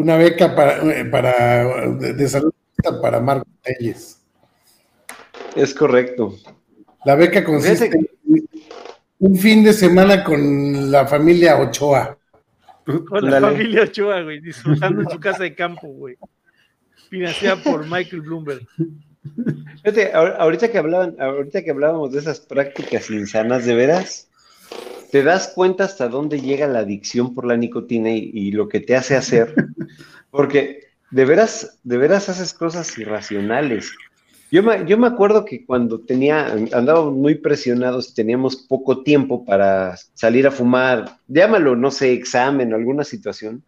una 0.00 0.16
beca 0.16 0.54
para, 0.54 0.82
eh, 0.98 1.04
para 1.04 1.90
de, 1.90 2.28
salud 2.28 2.52
para 3.02 3.20
Marco 3.20 3.46
Telles. 3.62 4.22
Es 5.54 5.74
correcto. 5.74 6.34
La 7.04 7.14
beca 7.14 7.44
consiste 7.44 7.86
en 7.86 8.08
un 9.18 9.36
fin 9.36 9.64
de 9.64 9.72
semana 9.72 10.22
con 10.24 10.90
la 10.90 11.06
familia 11.06 11.58
Ochoa. 11.58 12.16
Con 12.84 13.30
la, 13.30 13.40
familia 13.40 13.82
Ochoa, 13.82 14.22
güey, 14.22 14.40
disfrutando 14.40 15.02
en 15.02 15.10
su 15.10 15.20
casa 15.20 15.42
de 15.42 15.54
campo, 15.54 15.88
güey. 15.88 16.16
Financiada 17.08 17.62
por 17.62 17.86
Michael 17.86 18.22
Bloomberg. 18.22 18.66
Fíjate, 19.82 20.12
ahorita 20.12 20.70
que 20.70 20.78
hablaban, 20.78 21.16
ahorita 21.18 21.62
que 21.62 21.70
hablábamos 21.70 22.12
de 22.12 22.20
esas 22.20 22.40
prácticas 22.40 23.10
insanas, 23.10 23.66
de 23.66 23.74
veras, 23.74 24.28
te 25.10 25.22
das 25.22 25.48
cuenta 25.54 25.84
hasta 25.84 26.08
dónde 26.08 26.40
llega 26.40 26.66
la 26.66 26.80
adicción 26.80 27.34
por 27.34 27.46
la 27.46 27.56
nicotina 27.56 28.10
y, 28.10 28.52
lo 28.52 28.68
que 28.68 28.80
te 28.80 28.96
hace 28.96 29.16
hacer, 29.16 29.54
porque 30.30 30.84
de 31.10 31.24
veras, 31.24 31.78
de 31.82 31.98
veras 31.98 32.28
haces 32.28 32.54
cosas 32.54 32.96
irracionales. 32.96 33.92
Yo 34.50 34.62
me, 34.62 34.84
yo 34.86 34.98
me 34.98 35.06
acuerdo 35.06 35.44
que 35.44 35.64
cuando 35.64 36.00
tenía, 36.00 36.46
andábamos 36.72 37.14
muy 37.14 37.36
presionados 37.36 38.10
y 38.10 38.14
teníamos 38.14 38.56
poco 38.56 39.02
tiempo 39.02 39.44
para 39.44 39.96
salir 40.14 40.46
a 40.46 40.50
fumar, 40.50 41.18
llámalo, 41.28 41.76
no 41.76 41.90
sé, 41.90 42.12
examen 42.12 42.72
o 42.72 42.76
alguna 42.76 43.04
situación, 43.04 43.62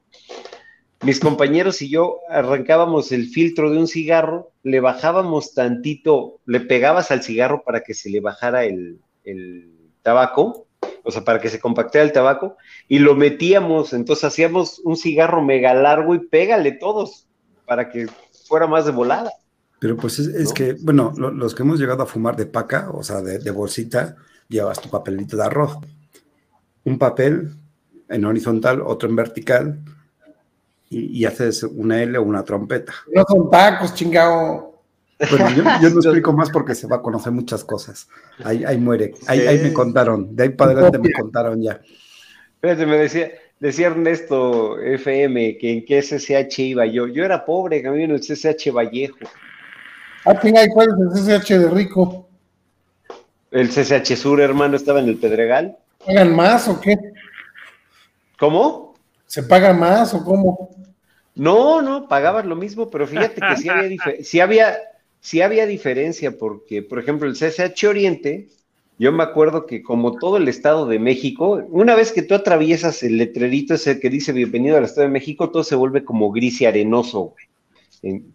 mis 1.02 1.20
compañeros 1.20 1.82
y 1.82 1.88
yo 1.88 2.18
arrancábamos 2.28 3.12
el 3.12 3.26
filtro 3.26 3.70
de 3.70 3.78
un 3.78 3.88
cigarro, 3.88 4.52
le 4.62 4.80
bajábamos 4.80 5.54
tantito, 5.54 6.40
le 6.46 6.60
pegabas 6.60 7.10
al 7.10 7.22
cigarro 7.22 7.62
para 7.64 7.82
que 7.82 7.94
se 7.94 8.10
le 8.10 8.20
bajara 8.20 8.64
el, 8.64 9.00
el 9.24 9.68
tabaco 10.02 10.66
o 11.04 11.10
sea, 11.10 11.24
para 11.24 11.40
que 11.40 11.48
se 11.48 11.60
compactara 11.60 12.04
el 12.04 12.12
tabaco, 12.12 12.56
y 12.88 12.98
lo 12.98 13.14
metíamos, 13.14 13.92
entonces 13.92 14.24
hacíamos 14.24 14.80
un 14.84 14.96
cigarro 14.96 15.42
mega 15.42 15.74
largo 15.74 16.14
y 16.14 16.20
pégale 16.20 16.72
todos, 16.72 17.28
para 17.66 17.90
que 17.90 18.06
fuera 18.46 18.66
más 18.66 18.84
de 18.86 18.92
volada. 18.92 19.32
Pero 19.82 19.96
pues 19.96 20.20
es, 20.20 20.52
que, 20.52 20.74
bueno, 20.74 21.12
los 21.16 21.56
que 21.56 21.64
hemos 21.64 21.80
llegado 21.80 22.04
a 22.04 22.06
fumar 22.06 22.36
de 22.36 22.46
paca, 22.46 22.88
o 22.92 23.02
sea, 23.02 23.20
de, 23.20 23.50
bolsita, 23.50 24.14
llevas 24.48 24.80
tu 24.80 24.88
papelito 24.88 25.36
de 25.36 25.42
arroz. 25.42 25.76
Un 26.84 27.00
papel 27.00 27.50
en 28.08 28.24
horizontal, 28.24 28.80
otro 28.80 29.08
en 29.08 29.16
vertical, 29.16 29.80
y, 30.88 31.18
y 31.18 31.24
haces 31.24 31.64
una 31.64 32.00
L 32.00 32.16
o 32.16 32.22
una 32.22 32.44
trompeta. 32.44 32.94
No 33.12 33.24
son 33.26 33.50
tacos, 33.50 33.92
chingado. 33.92 34.84
Bueno, 35.28 35.50
yo, 35.50 35.64
no 35.90 35.98
explico 35.98 36.32
más 36.32 36.50
porque 36.50 36.76
se 36.76 36.86
va 36.86 36.98
a 36.98 37.02
conocer 37.02 37.32
muchas 37.32 37.64
cosas. 37.64 38.06
Ahí, 38.44 38.62
ahí 38.62 38.78
muere. 38.78 39.14
Ahí, 39.26 39.40
ahí, 39.48 39.58
me 39.58 39.72
contaron. 39.72 40.36
De 40.36 40.44
ahí 40.44 40.48
para 40.50 40.70
adelante 40.70 41.00
me 41.00 41.10
contaron 41.10 41.60
ya. 41.60 41.80
Fíjate, 42.60 42.86
me 42.86 42.98
decía, 42.98 43.32
decía 43.58 43.88
Ernesto 43.88 44.78
FM 44.78 45.58
que 45.58 45.72
en 45.72 45.84
qué 45.84 46.02
CCH 46.02 46.60
iba 46.60 46.86
yo. 46.86 47.08
Yo 47.08 47.24
era 47.24 47.44
pobre, 47.44 47.82
camino 47.82 48.04
en 48.04 48.10
el 48.12 48.20
CCH 48.20 48.70
Vallejo. 48.72 49.18
Ah, 50.24 50.38
¿y 50.42 50.68
cuál 50.68 50.88
es 50.88 51.26
el 51.26 51.40
CCH 51.40 51.48
de 51.58 51.70
Rico? 51.70 52.28
El 53.50 53.68
CCH 53.68 54.16
Sur, 54.16 54.40
hermano, 54.40 54.76
estaba 54.76 55.00
en 55.00 55.08
el 55.08 55.16
Pedregal. 55.16 55.76
¿Pagan 56.06 56.34
más 56.34 56.68
o 56.68 56.80
qué? 56.80 56.96
¿Cómo? 58.38 58.94
¿Se 59.26 59.42
paga 59.42 59.72
más 59.72 60.14
o 60.14 60.24
cómo? 60.24 60.70
No, 61.34 61.82
no, 61.82 62.08
pagabas 62.08 62.44
lo 62.44 62.56
mismo, 62.56 62.90
pero 62.90 63.06
fíjate 63.06 63.40
que 63.40 63.56
sí 63.56 63.68
había, 63.68 63.98
sí 64.22 64.40
había, 64.40 64.78
sí 65.20 65.40
había 65.40 65.66
diferencia 65.66 66.36
porque, 66.38 66.82
por 66.82 66.98
ejemplo, 66.98 67.28
el 67.28 67.34
CSH 67.34 67.84
Oriente, 67.88 68.48
yo 68.98 69.10
me 69.12 69.22
acuerdo 69.22 69.66
que 69.66 69.82
como 69.82 70.18
todo 70.18 70.36
el 70.36 70.48
Estado 70.48 70.86
de 70.86 70.98
México, 70.98 71.62
una 71.70 71.94
vez 71.94 72.12
que 72.12 72.22
tú 72.22 72.34
atraviesas 72.34 73.02
el 73.02 73.16
letrerito 73.16 73.74
ese 73.74 73.98
que 73.98 74.10
dice 74.10 74.32
bienvenido 74.32 74.76
al 74.76 74.84
Estado 74.84 75.06
de 75.06 75.12
México, 75.12 75.50
todo 75.50 75.64
se 75.64 75.74
vuelve 75.74 76.04
como 76.04 76.30
gris 76.30 76.60
y 76.60 76.66
arenoso, 76.66 77.34
En, 78.02 78.34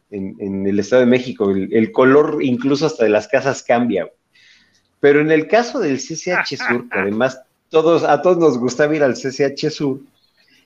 el 0.65 0.80
Estado 0.80 1.02
de 1.02 1.07
México, 1.07 1.52
el, 1.52 1.91
color 1.91 2.39
incluso 2.41 2.85
hasta 2.85 3.03
de 3.03 3.10
las 3.10 3.27
casas 3.27 3.64
cambia. 3.64 4.10
Pero 4.99 5.19
en 5.19 5.31
el 5.31 5.48
caso 5.48 5.80
del 5.80 5.98
CCH 5.98 6.56
Sur, 6.57 6.89
que 6.89 6.99
además 6.99 7.41
todos, 7.69 8.03
a 8.03 8.22
todos 8.22 8.38
nos 8.38 8.57
gustaba 8.57 8.95
ir 8.95 9.03
al 9.03 9.15
CCH 9.15 9.69
Sur, 9.69 9.99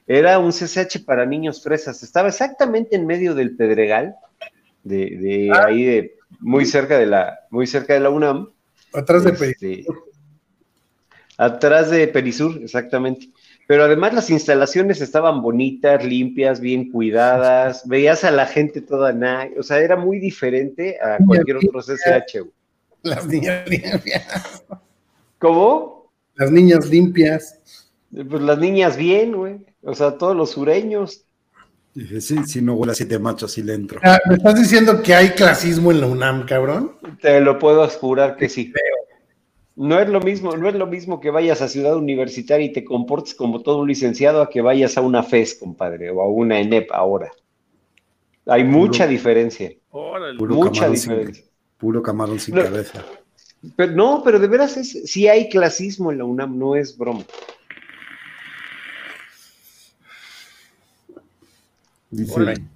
era 0.07 0.39
un 0.39 0.51
CCH 0.51 1.03
para 1.05 1.25
niños 1.25 1.63
fresas. 1.63 2.03
Estaba 2.03 2.29
exactamente 2.29 2.95
en 2.95 3.05
medio 3.05 3.33
del 3.33 3.55
Pedregal, 3.55 4.15
de, 4.83 5.49
ah. 5.53 5.65
ahí 5.67 5.83
de 5.83 6.15
muy 6.39 6.65
cerca 6.65 6.97
de 6.97 7.05
la, 7.05 7.39
muy 7.49 7.67
cerca 7.67 7.93
de 7.93 7.99
la 7.99 8.09
UNAM. 8.09 8.49
Atrás 8.93 9.23
de 9.23 9.31
este, 9.31 9.55
Perisur. 9.57 10.03
Atrás 11.37 11.89
de 11.89 12.07
Perisur, 12.07 12.59
exactamente. 12.61 13.29
Pero 13.67 13.85
además 13.85 14.13
las 14.13 14.29
instalaciones 14.29 15.01
estaban 15.01 15.41
bonitas, 15.41 16.03
limpias, 16.03 16.59
bien 16.59 16.91
cuidadas, 16.91 17.87
veías 17.87 18.23
a 18.23 18.31
la 18.31 18.45
gente 18.45 18.81
toda 18.81 19.13
nada, 19.13 19.47
o 19.57 19.63
sea, 19.63 19.79
era 19.79 19.95
muy 19.95 20.19
diferente 20.19 20.97
a 21.01 21.17
cualquier 21.25 21.57
otro 21.57 21.81
CCH. 21.81 22.47
Las 23.03 23.25
niñas 23.27 23.67
limpias. 23.69 24.63
¿Cómo? 25.39 26.11
Las 26.35 26.51
niñas 26.51 26.87
limpias. 26.89 27.59
Pues 28.11 28.41
las 28.41 28.57
niñas 28.59 28.97
bien, 28.97 29.33
güey. 29.33 29.57
O 29.83 29.95
sea, 29.95 30.17
todos 30.17 30.35
los 30.35 30.51
sureños. 30.51 31.25
Dije, 31.93 32.21
sí, 32.21 32.37
sí, 32.45 32.61
no 32.61 32.75
huele 32.75 32.91
a 32.91 32.95
siete 32.95 33.19
machos 33.19 33.57
y 33.57 33.63
le 33.63 33.73
entro. 33.73 33.99
Ah, 34.03 34.19
¿Me 34.27 34.35
estás 34.35 34.55
diciendo 34.55 35.01
que 35.01 35.13
hay 35.13 35.29
clasismo 35.29 35.91
en 35.91 36.01
la 36.01 36.07
UNAM, 36.07 36.45
cabrón? 36.45 36.93
Te 37.21 37.41
lo 37.41 37.59
puedo 37.59 37.83
asegurar 37.83 38.37
que 38.37 38.47
sí. 38.47 38.71
No 39.81 39.99
es 39.99 40.07
lo 40.07 40.19
mismo, 40.19 40.55
no 40.55 40.69
es 40.69 40.75
lo 40.75 40.85
mismo 40.85 41.19
que 41.19 41.31
vayas 41.31 41.63
a 41.63 41.67
Ciudad 41.67 41.97
Universitaria 41.97 42.67
y 42.67 42.71
te 42.71 42.83
comportes 42.83 43.33
como 43.33 43.63
todo 43.63 43.79
un 43.79 43.87
licenciado 43.87 44.43
a 44.43 44.47
que 44.47 44.61
vayas 44.61 44.95
a 44.95 45.01
una 45.01 45.23
FES, 45.23 45.55
compadre, 45.55 46.11
o 46.11 46.21
a 46.21 46.27
una 46.27 46.59
ENEP 46.59 46.91
ahora. 46.91 47.31
Hay 48.45 48.63
mucha 48.63 49.07
diferencia. 49.07 49.71
mucha 49.91 50.87
diferencia. 50.87 51.45
puro 51.79 52.03
camarón 52.03 52.39
sin 52.39 52.53
cabeza. 52.53 53.03
Pero, 53.75 53.93
no, 53.93 54.21
pero 54.23 54.37
de 54.37 54.47
veras 54.47 54.77
es, 54.77 55.11
sí 55.11 55.27
hay 55.27 55.49
clasismo 55.49 56.11
en 56.11 56.19
la 56.19 56.25
UNAM, 56.25 56.59
no 56.59 56.75
es 56.75 56.95
broma. 56.95 57.25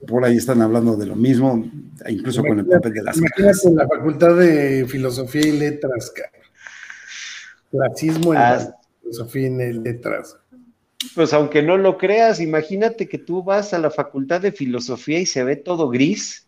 por 0.07 0.25
ahí 0.25 0.37
están 0.37 0.59
hablando 0.63 0.95
de 0.95 1.05
lo 1.05 1.15
mismo, 1.15 1.69
incluso 2.07 2.41
con 2.41 2.57
el 2.57 2.65
papel 2.65 2.93
de 2.93 3.03
las 3.03 3.17
Imagínate 3.17 3.67
en 3.67 3.75
la 3.75 3.87
Facultad 3.87 4.37
de 4.37 4.87
Filosofía 4.87 5.45
y 5.45 5.51
Letras, 5.51 6.11
Racismo 7.79 8.33
en 8.33 8.39
la. 8.39 8.75
Filosofía 9.01 9.47
y 9.47 9.73
Letras. 9.73 10.37
Pues 11.13 11.33
aunque 11.33 11.61
no 11.61 11.77
lo 11.77 11.97
creas, 11.97 12.39
imagínate 12.39 13.07
que 13.07 13.19
tú 13.19 13.43
vas 13.43 13.73
a 13.73 13.79
la 13.79 13.91
Facultad 13.91 14.41
de 14.41 14.51
Filosofía 14.51 15.19
y 15.19 15.25
se 15.25 15.43
ve 15.43 15.55
todo 15.55 15.89
gris, 15.89 16.47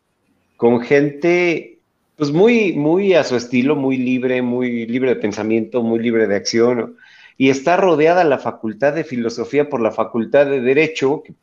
con 0.55 0.81
gente, 0.81 1.79
pues 2.15 2.31
muy, 2.31 2.73
muy 2.73 3.13
a 3.13 3.23
su 3.23 3.35
estilo, 3.35 3.75
muy 3.75 3.97
libre, 3.97 4.41
muy 4.41 4.87
libre 4.87 5.09
de 5.09 5.21
pensamiento, 5.21 5.83
muy 5.83 5.99
libre 5.99 6.25
de 6.25 6.35
acción, 6.35 6.97
y 7.37 7.49
está 7.49 7.77
rodeada 7.77 8.23
la 8.23 8.39
Facultad 8.39 8.93
de 8.93 9.03
Filosofía 9.03 9.69
por 9.69 9.81
la 9.81 9.91
Facultad 9.91 10.47
de 10.47 10.61
Derecho, 10.61 11.21
que 11.21 11.35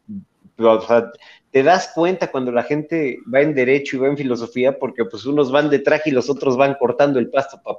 o 0.59 0.81
sea, 0.81 1.13
te 1.53 1.63
das 1.63 1.93
cuenta 1.95 2.33
cuando 2.33 2.51
la 2.51 2.65
gente 2.65 3.19
va 3.33 3.41
en 3.41 3.55
derecho 3.55 3.97
y 3.97 4.01
va 4.01 4.09
en 4.09 4.17
filosofía, 4.17 4.79
porque 4.79 5.05
pues 5.05 5.25
unos 5.25 5.53
van 5.53 5.71
de 5.71 5.79
traje 5.79 6.11
y 6.11 6.13
los 6.13 6.29
otros 6.29 6.57
van 6.57 6.75
cortando 6.75 7.21
el 7.21 7.31
pasto 7.31 7.61
para 7.63 7.79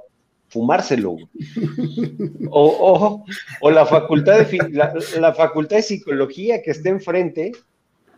fumárselo. 0.56 1.16
O, 2.50 3.24
o, 3.60 3.70
la 3.70 3.84
facultad 3.84 4.38
de 4.38 5.18
la, 5.20 5.34
facultad 5.34 5.76
de 5.76 5.82
psicología 5.82 6.62
que 6.62 6.70
está 6.70 6.88
enfrente, 6.88 7.52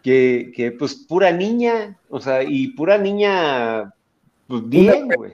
que, 0.05 0.52
que, 0.55 0.70
pues 0.70 0.94
pura 0.94 1.32
niña, 1.32 1.98
o 2.09 2.20
sea, 2.20 2.44
y 2.44 2.69
pura 2.69 2.97
niña, 2.97 3.93
pues 4.47 4.69
bien, 4.69 5.09
güey. 5.09 5.32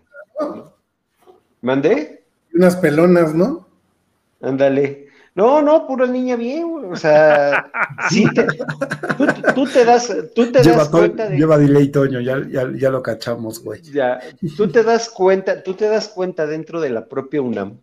¿Mandé? 1.61 2.25
Unas 2.55 2.77
pelonas, 2.77 3.35
¿no? 3.35 3.67
Ándale. 4.41 5.04
No, 5.35 5.61
no, 5.62 5.86
pura 5.86 6.06
niña 6.06 6.36
bien, 6.36 6.70
güey. 6.70 6.85
O 6.86 6.97
sea, 6.97 7.70
sí 8.11 8.24
te, 8.35 8.47
tú, 9.55 9.66
te 9.66 9.85
das, 9.85 10.15
tú 10.35 10.52
te 10.52 10.62
das 10.62 10.89
cuenta 10.89 11.28
de. 11.28 11.36
Lleva 11.36 11.59
delay, 11.59 11.89
Toño, 11.89 12.20
ya, 12.20 12.40
ya, 12.48 12.70
ya, 12.74 12.90
lo 12.90 13.02
cachamos, 13.02 13.62
güey. 13.62 13.82
Ya, 13.82 14.20
tú 14.56 14.69
te 14.69 14.82
das 14.82 15.09
cuenta, 15.09 15.62
tú 15.62 15.74
te 15.74 15.89
das 15.89 16.09
cuenta 16.09 16.47
dentro 16.47 16.81
de 16.81 16.90
la 16.90 17.06
propia 17.06 17.43
UNAM 17.43 17.78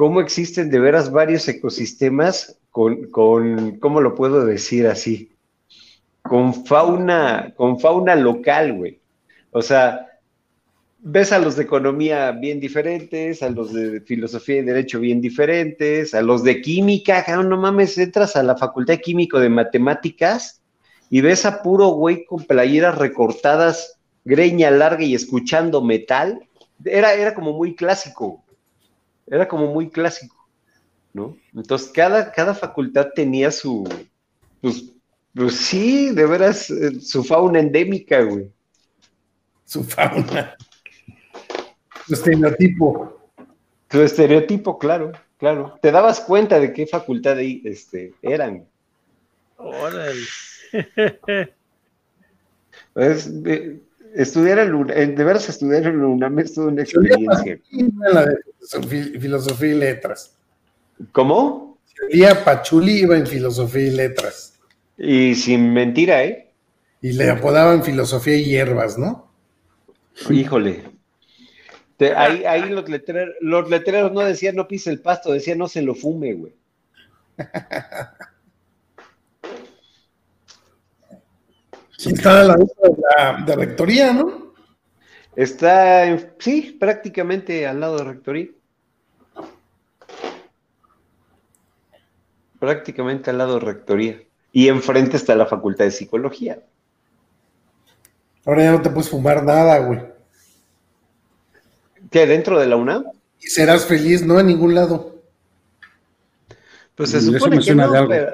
cómo 0.00 0.22
existen 0.22 0.70
de 0.70 0.80
veras 0.80 1.12
varios 1.12 1.46
ecosistemas 1.46 2.58
con, 2.70 3.10
con 3.10 3.78
¿cómo 3.80 4.00
lo 4.00 4.14
puedo 4.14 4.46
decir 4.46 4.86
así? 4.86 5.36
Con 6.22 6.64
fauna, 6.64 7.52
con 7.54 7.78
fauna 7.78 8.16
local, 8.16 8.72
güey. 8.72 8.98
O 9.50 9.60
sea, 9.60 10.09
ves 11.02 11.32
a 11.32 11.38
los 11.38 11.56
de 11.56 11.62
economía 11.62 12.30
bien 12.32 12.60
diferentes, 12.60 13.42
a 13.42 13.50
los 13.50 13.72
de 13.72 14.00
filosofía 14.02 14.58
y 14.58 14.62
derecho 14.62 15.00
bien 15.00 15.20
diferentes, 15.20 16.14
a 16.14 16.22
los 16.22 16.44
de 16.44 16.60
química, 16.60 17.24
no 17.42 17.56
mames, 17.56 17.96
entras 17.98 18.36
a 18.36 18.42
la 18.42 18.56
facultad 18.56 18.94
de 18.94 19.00
químico 19.00 19.40
de 19.40 19.48
matemáticas 19.48 20.60
y 21.08 21.20
ves 21.20 21.44
a 21.46 21.62
puro 21.62 21.88
güey 21.88 22.24
con 22.24 22.44
playeras 22.44 22.98
recortadas, 22.98 23.98
greña 24.24 24.70
larga 24.70 25.04
y 25.04 25.14
escuchando 25.14 25.82
metal. 25.82 26.46
Era, 26.84 27.14
era 27.14 27.34
como 27.34 27.52
muy 27.52 27.74
clásico, 27.74 28.44
era 29.26 29.48
como 29.48 29.72
muy 29.72 29.90
clásico, 29.90 30.48
¿no? 31.12 31.36
Entonces 31.54 31.90
cada, 31.92 32.30
cada 32.32 32.54
facultad 32.54 33.08
tenía 33.14 33.50
su, 33.50 33.88
pues, 34.60 34.84
pues 35.34 35.54
sí, 35.56 36.10
de 36.10 36.26
veras, 36.26 36.70
eh, 36.70 37.00
su 37.00 37.24
fauna 37.24 37.60
endémica, 37.60 38.22
güey. 38.22 38.50
Su 39.64 39.84
fauna. 39.84 40.56
Su 42.10 42.14
estereotipo. 42.14 43.20
Su 43.88 44.02
estereotipo, 44.02 44.78
claro, 44.80 45.12
claro. 45.38 45.78
Te 45.80 45.92
dabas 45.92 46.20
cuenta 46.20 46.58
de 46.58 46.72
qué 46.72 46.84
facultad 46.84 47.38
este, 47.38 48.14
eran. 48.20 48.66
Órale. 49.56 50.20
Pues, 52.92 53.30
estudiar 54.16 54.58
en 54.58 55.14
de 55.14 55.24
veras 55.24 55.48
estudiar 55.48 55.86
en 55.86 56.02
UNAM 56.02 56.40
es 56.40 56.58
una 56.58 56.82
experiencia. 56.82 57.60
La 58.12 58.26
de 58.26 59.20
filosofía 59.20 59.68
y 59.68 59.74
letras. 59.74 60.36
¿Cómo? 61.12 61.78
Día 62.10 62.44
Pachuli 62.44 63.02
iba 63.02 63.16
en 63.16 63.26
filosofía 63.26 63.86
y 63.86 63.90
letras. 63.90 64.58
Y 64.98 65.36
sin 65.36 65.72
mentira, 65.72 66.24
¿eh? 66.24 66.50
Y 67.00 67.12
le 67.12 67.30
apodaban 67.30 67.84
filosofía 67.84 68.36
y 68.36 68.46
hierbas, 68.46 68.98
¿no? 68.98 69.30
Híjole, 70.28 70.82
ahí, 72.16 72.44
ahí 72.44 72.68
los, 72.68 72.88
letreros, 72.88 73.34
los 73.40 73.68
letreros 73.68 74.12
no 74.12 74.20
decían 74.20 74.56
no 74.56 74.66
pise 74.66 74.90
el 74.90 75.00
pasto, 75.00 75.32
decían 75.32 75.58
no 75.58 75.68
se 75.68 75.82
lo 75.82 75.94
fume, 75.94 76.32
güey. 76.34 76.54
está 81.98 82.40
a 82.40 82.44
la 82.44 82.56
vista 82.56 82.88
de 82.88 82.96
la 83.16 83.44
de 83.44 83.56
rectoría, 83.56 84.12
¿no? 84.12 84.54
Está, 85.36 86.18
sí, 86.38 86.76
prácticamente 86.78 87.66
al 87.66 87.80
lado 87.80 87.98
de 87.98 88.04
rectoría. 88.04 88.48
Prácticamente 92.58 93.30
al 93.30 93.38
lado 93.38 93.54
de 93.54 93.60
rectoría. 93.60 94.22
Y 94.52 94.68
enfrente 94.68 95.16
está 95.16 95.34
la 95.34 95.46
facultad 95.46 95.84
de 95.84 95.92
psicología. 95.92 96.60
Ahora 98.44 98.64
ya 98.64 98.72
no 98.72 98.82
te 98.82 98.90
puedes 98.90 99.10
fumar 99.10 99.44
nada, 99.44 99.78
güey. 99.78 100.00
¿Qué? 102.10 102.26
¿Dentro 102.26 102.58
de 102.58 102.66
la 102.66 102.76
UNAM? 102.76 103.04
Y 103.40 103.46
serás 103.48 103.86
feliz, 103.86 104.22
no 104.22 104.38
en 104.38 104.48
ningún 104.48 104.74
lado. 104.74 105.22
Pues 106.94 107.10
se 107.10 107.20
supone 107.20 107.60
que 107.60 107.74
no, 107.74 108.08
pero, 108.08 108.32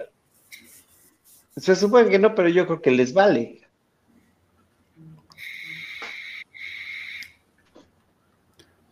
se 1.57 1.77
supone 1.77 2.09
que 2.09 2.19
no, 2.19 2.35
pero 2.35 2.49
yo 2.49 2.67
creo 2.67 2.83
que 2.83 2.91
les 2.91 3.13
vale. 3.13 3.61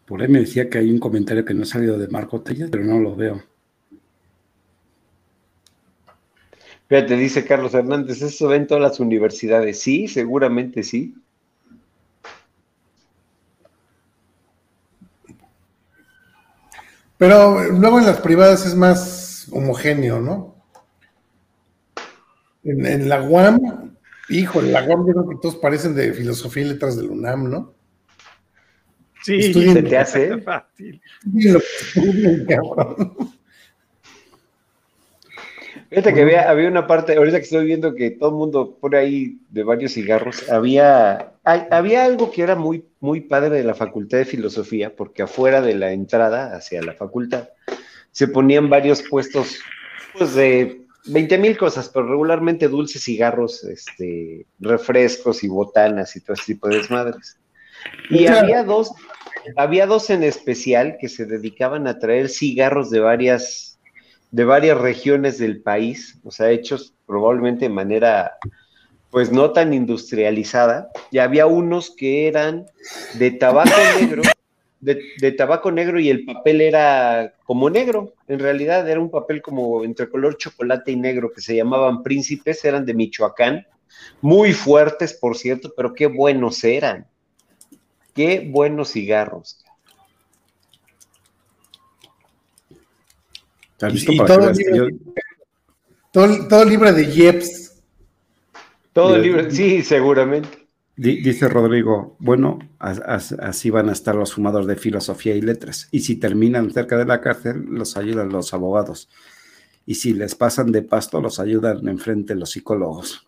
Por 0.06 0.22
ahí 0.22 0.28
me 0.28 0.40
decía 0.40 0.68
que 0.68 0.78
hay 0.78 0.90
un 0.90 0.98
comentario 0.98 1.44
que 1.44 1.54
no 1.54 1.62
ha 1.62 1.66
salido 1.66 1.98
de 1.98 2.08
Marco 2.08 2.42
Tella, 2.42 2.68
pero 2.70 2.84
no 2.84 3.00
lo 3.00 3.16
veo. 3.16 3.42
Fíjate, 6.88 7.16
dice 7.16 7.46
Carlos 7.46 7.72
Hernández, 7.74 8.20
¿eso 8.20 8.48
ven 8.48 8.66
todas 8.66 8.82
las 8.82 9.00
universidades? 9.00 9.80
Sí, 9.80 10.06
seguramente 10.06 10.82
sí. 10.82 11.14
Pero 17.24 17.72
luego 17.72 17.98
en 17.98 18.04
las 18.04 18.20
privadas 18.20 18.66
es 18.66 18.74
más 18.74 19.48
homogéneo, 19.50 20.20
¿no? 20.20 20.62
En, 22.62 23.08
la 23.08 23.22
UAM, 23.22 23.94
híjole, 24.28 24.70
la 24.70 24.84
UAM 24.84 25.06
yo 25.06 25.14
creo 25.14 25.28
que 25.30 25.36
todos 25.40 25.56
parecen 25.56 25.94
de 25.94 26.12
filosofía 26.12 26.64
y 26.64 26.66
letras 26.66 26.98
del 26.98 27.08
UNAM, 27.08 27.48
¿no? 27.48 27.72
Sí, 29.22 29.54
se 29.54 29.82
te 29.82 29.96
hace 29.96 30.36
fácil. 30.42 31.00
Fíjate 35.88 36.12
que 36.12 36.20
había, 36.20 36.50
había, 36.50 36.68
una 36.68 36.86
parte, 36.86 37.16
ahorita 37.16 37.38
que 37.38 37.44
estoy 37.44 37.64
viendo 37.64 37.94
que 37.94 38.10
todo 38.10 38.28
el 38.28 38.34
mundo 38.34 38.76
pone 38.78 38.98
ahí 38.98 39.38
de 39.48 39.62
varios 39.62 39.94
cigarros, 39.94 40.50
había, 40.50 41.32
había 41.42 42.04
algo 42.04 42.30
que 42.30 42.42
era 42.42 42.54
muy, 42.54 42.84
muy 43.04 43.20
padre 43.20 43.50
de 43.50 43.64
la 43.64 43.74
Facultad 43.74 44.16
de 44.16 44.24
Filosofía, 44.24 44.96
porque 44.96 45.22
afuera 45.22 45.60
de 45.60 45.74
la 45.74 45.92
entrada 45.92 46.56
hacia 46.56 46.80
la 46.80 46.94
facultad 46.94 47.50
se 48.10 48.28
ponían 48.28 48.70
varios 48.70 49.02
puestos 49.02 49.58
pues, 50.16 50.34
de 50.34 50.80
20 51.04 51.36
mil 51.36 51.58
cosas, 51.58 51.90
pero 51.90 52.08
regularmente 52.08 52.66
dulces, 52.66 53.04
cigarros, 53.04 53.62
este, 53.64 54.46
refrescos 54.58 55.44
y 55.44 55.48
botanas 55.48 56.16
y 56.16 56.20
todo 56.20 56.32
ese 56.32 56.54
tipo 56.54 56.66
de 56.68 56.78
desmadres. 56.78 57.36
Y 58.08 58.26
había 58.26 58.64
dos, 58.64 58.92
había 59.56 59.86
dos 59.86 60.08
en 60.08 60.22
especial 60.22 60.96
que 60.98 61.10
se 61.10 61.26
dedicaban 61.26 61.86
a 61.86 61.98
traer 61.98 62.30
cigarros 62.30 62.90
de 62.90 63.00
varias 63.00 63.78
de 64.30 64.44
varias 64.44 64.78
regiones 64.78 65.38
del 65.38 65.60
país, 65.60 66.18
o 66.24 66.30
sea, 66.32 66.50
hechos 66.50 66.94
probablemente 67.06 67.66
de 67.66 67.68
manera, 67.68 68.32
pues 69.14 69.30
no 69.30 69.52
tan 69.52 69.72
industrializada, 69.72 70.90
y 71.12 71.18
había 71.18 71.46
unos 71.46 71.94
que 71.94 72.26
eran 72.26 72.66
de 73.16 73.30
tabaco 73.30 73.70
negro, 74.00 74.22
de, 74.80 75.32
tabaco 75.38 75.70
negro 75.70 76.00
y 76.00 76.10
el 76.10 76.24
papel 76.24 76.60
era 76.60 77.32
como 77.44 77.70
negro, 77.70 78.14
en 78.26 78.40
realidad 78.40 78.90
era 78.90 78.98
un 78.98 79.12
papel 79.12 79.40
como 79.40 79.84
entre 79.84 80.08
color 80.08 80.36
chocolate 80.36 80.90
y 80.90 80.96
negro 80.96 81.30
que 81.32 81.40
se 81.40 81.54
llamaban 81.54 82.02
príncipes, 82.02 82.64
eran 82.64 82.84
de 82.84 82.92
Michoacán, 82.92 83.64
muy 84.20 84.52
fuertes, 84.52 85.14
por 85.14 85.36
cierto, 85.36 85.72
pero 85.76 85.94
qué 85.94 86.06
buenos 86.06 86.64
eran, 86.64 87.06
qué 88.16 88.44
buenos 88.50 88.90
cigarros. 88.90 89.64
todo, 96.10 96.64
libre, 96.64 96.92
de 96.92 97.06
Jeps. 97.06 97.63
Todo 98.94 99.18
libre, 99.18 99.50
sí, 99.50 99.82
seguramente. 99.82 100.48
Dice 100.96 101.48
Rodrigo, 101.48 102.16
bueno, 102.20 102.60
así 102.78 103.68
van 103.68 103.88
a 103.88 103.92
estar 103.92 104.14
los 104.14 104.32
fumadores 104.32 104.68
de 104.68 104.76
filosofía 104.76 105.34
y 105.34 105.42
letras. 105.42 105.88
Y 105.90 106.00
si 106.00 106.16
terminan 106.16 106.70
cerca 106.70 106.96
de 106.96 107.04
la 107.04 107.20
cárcel, 107.20 107.66
los 107.68 107.96
ayudan 107.96 108.28
los 108.30 108.54
abogados. 108.54 109.10
Y 109.84 109.96
si 109.96 110.14
les 110.14 110.36
pasan 110.36 110.70
de 110.70 110.82
pasto, 110.82 111.20
los 111.20 111.40
ayudan 111.40 111.86
enfrente 111.88 112.36
los 112.36 112.52
psicólogos. 112.52 113.26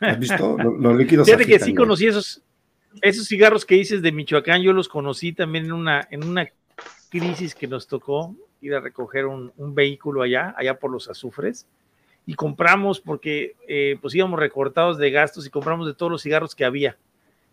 ¿Has 0.00 0.18
visto? 0.18 0.56
Los, 0.56 0.96
líquidos. 0.96 1.26
Fíjate 1.26 1.46
que 1.46 1.58
sí 1.58 1.74
conocí 1.74 2.06
esos, 2.06 2.42
esos 3.02 3.26
cigarros 3.26 3.66
que 3.66 3.74
dices 3.74 4.02
de 4.02 4.12
Michoacán, 4.12 4.62
yo 4.62 4.72
los 4.72 4.88
conocí 4.88 5.32
también 5.32 5.66
en 5.66 5.72
una, 5.72 6.06
en 6.10 6.24
una 6.24 6.48
crisis 7.10 7.54
que 7.54 7.66
nos 7.66 7.88
tocó 7.88 8.34
ir 8.60 8.74
a 8.74 8.80
recoger 8.80 9.26
un, 9.26 9.52
vehículo 9.74 10.22
allá, 10.22 10.54
allá 10.56 10.78
por 10.78 10.90
los 10.90 11.08
azufres, 11.08 11.66
y 12.26 12.34
compramos 12.34 13.00
porque 13.00 13.54
eh, 13.68 13.96
pues 14.02 14.14
íbamos 14.14 14.38
recortados 14.38 14.98
de 14.98 15.10
gastos 15.10 15.46
y 15.46 15.50
compramos 15.50 15.86
de 15.86 15.94
todos 15.94 16.12
los 16.12 16.22
cigarros 16.22 16.54
que 16.54 16.64
había. 16.64 16.98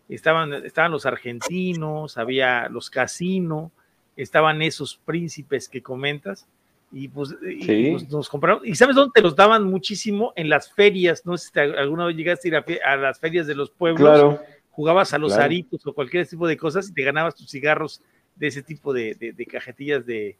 Estaban, 0.08 0.52
estaban 0.52 0.90
los 0.90 1.06
argentinos, 1.06 2.18
había 2.18 2.68
los 2.68 2.90
casinos, 2.90 3.70
estaban 4.16 4.60
esos 4.60 4.96
príncipes 4.96 5.68
que 5.68 5.82
comentas, 5.82 6.46
y 6.94 7.08
pues, 7.08 7.34
pues 7.40 8.08
nos 8.08 8.28
compramos. 8.28 8.64
¿Y 8.64 8.76
sabes 8.76 8.94
dónde 8.94 9.10
te 9.14 9.20
los 9.20 9.34
daban 9.34 9.64
muchísimo? 9.64 10.32
En 10.36 10.48
las 10.48 10.72
ferias, 10.72 11.26
no 11.26 11.36
sé 11.36 11.50
si 11.52 11.58
alguna 11.58 12.06
vez 12.06 12.16
llegaste 12.16 12.48
a 12.48 12.64
ir 12.64 12.80
a, 12.84 12.96
las 12.96 13.18
ferias 13.18 13.48
de 13.48 13.56
los 13.56 13.70
pueblos, 13.70 14.38
jugabas 14.70 15.12
a 15.12 15.18
los 15.18 15.32
aritos 15.32 15.84
o 15.86 15.92
cualquier 15.92 16.26
tipo 16.26 16.46
de 16.46 16.56
cosas 16.56 16.88
y 16.88 16.94
te 16.94 17.02
ganabas 17.02 17.34
tus 17.34 17.50
cigarros 17.50 18.00
de 18.36 18.46
ese 18.46 18.62
tipo 18.62 18.92
de, 18.92 19.34
cajetillas 19.50 20.06
de, 20.06 20.38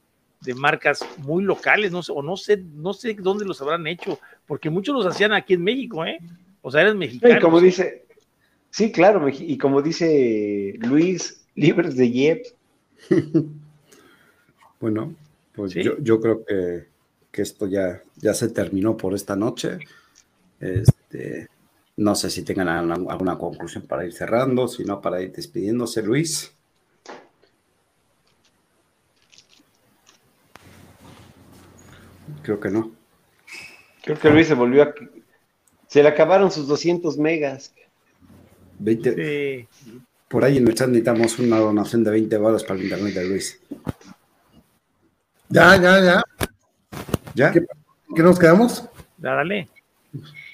marcas 0.52 1.02
muy 1.18 1.44
locales, 1.44 1.92
no 1.92 2.02
sé, 2.02 2.12
o 2.12 2.22
no 2.22 2.36
sé, 2.36 2.58
no 2.74 2.92
sé 2.92 3.14
dónde 3.14 3.46
los 3.46 3.62
habrán 3.62 3.86
hecho, 3.86 4.18
porque 4.46 4.68
muchos 4.68 4.94
los 4.94 5.06
hacían 5.06 5.32
aquí 5.32 5.54
en 5.54 5.62
México, 5.62 6.04
¿eh? 6.04 6.18
O 6.60 6.70
sea, 6.70 6.82
eran 6.82 6.98
mexicanos. 6.98 7.38
Y 7.38 7.40
como 7.40 7.60
dice, 7.60 8.04
sí, 8.70 8.92
claro, 8.92 9.26
y 9.28 9.56
como 9.56 9.80
dice 9.80 10.74
Luis, 10.80 11.46
libres 11.54 11.96
de 11.96 12.10
Yep. 12.10 12.46
bueno, 14.80 15.14
Pues 15.54 15.72
yo, 15.72 15.96
yo, 15.98 16.20
creo 16.20 16.44
que, 16.44 16.86
que, 17.30 17.42
esto 17.42 17.66
ya, 17.66 18.02
ya 18.16 18.34
se 18.34 18.48
terminó 18.48 18.96
por 18.96 19.14
esta 19.14 19.36
noche. 19.36 19.78
Este, 20.60 21.48
no 21.96 22.14
sé 22.14 22.30
si 22.30 22.42
tengan 22.42 22.68
alguna 22.68 23.38
conclusión 23.38 23.86
para 23.86 24.04
ir 24.04 24.12
cerrando, 24.12 24.66
si 24.66 24.84
no, 24.84 25.00
para 25.00 25.22
ir 25.22 25.32
despidiéndose, 25.32 26.02
Luis. 26.02 26.52
Creo 32.42 32.60
que 32.60 32.70
no. 32.70 32.92
Creo 34.02 34.18
que 34.18 34.30
Luis 34.30 34.46
se 34.46 34.54
volvió 34.54 34.82
a... 34.82 34.94
Se 35.86 36.02
le 36.02 36.08
acabaron 36.08 36.50
sus 36.50 36.66
200 36.66 37.16
megas. 37.18 37.72
20. 38.78 39.68
Por 40.28 40.44
ahí 40.44 40.56
en 40.56 40.66
el 40.66 40.74
chat 40.74 40.88
necesitamos 40.88 41.38
una 41.38 41.58
donación 41.58 42.02
de 42.02 42.10
20 42.10 42.36
balas 42.38 42.64
para 42.64 42.78
el 42.78 42.84
internet 42.84 43.14
de 43.14 43.28
Luis. 43.28 43.60
Ya, 45.48 45.76
ya, 45.76 46.00
ya. 46.02 46.22
¿Ya? 47.34 47.52
¿Qué, 47.52 48.22
nos 48.22 48.38
quedamos? 48.38 48.88
Dale. 49.16 49.68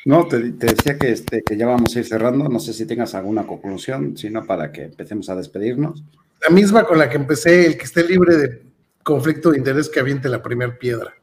No, 0.05 0.27
te, 0.27 0.39
decía 0.51 0.99
que, 0.99 1.13
este, 1.13 1.43
que 1.43 1.57
ya 1.57 1.67
vamos 1.67 1.95
a 1.95 1.99
ir 1.99 2.07
cerrando. 2.07 2.49
No 2.49 2.61
sé 2.61 2.73
si 2.73 2.87
tengas 2.87 3.15
alguna 3.15 3.47
conclusión, 3.47 4.17
sino 4.17 4.45
para 4.45 4.73
que 4.73 4.85
empecemos 4.85 5.29
a 5.31 5.37
despedirnos. 5.37 6.03
La 6.43 6.55
misma 6.55 6.85
con 6.85 6.99
la 6.99 7.09
que 7.09 7.17
empecé, 7.17 7.67
el 7.67 7.77
que 7.77 7.85
esté 7.85 8.05
libre 8.05 8.37
de 8.37 8.63
conflicto 9.03 9.51
de 9.51 9.59
interés 9.59 9.89
que 9.89 10.01
aviente 10.01 10.29
la 10.29 10.43
primera 10.43 10.79
piedra. 10.79 11.15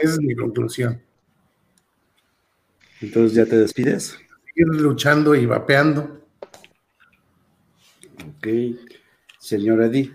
Esa 0.00 0.14
es 0.14 0.20
mi 0.20 0.34
conclusión. 0.34 1.00
Entonces, 3.00 3.34
¿ya 3.34 3.46
te 3.46 3.56
despides? 3.56 4.18
Seguir 4.46 4.66
luchando 4.80 5.34
y 5.34 5.46
vapeando. 5.46 6.20
Ok. 8.36 8.48
Señor 9.38 9.82
Eddie. 9.82 10.12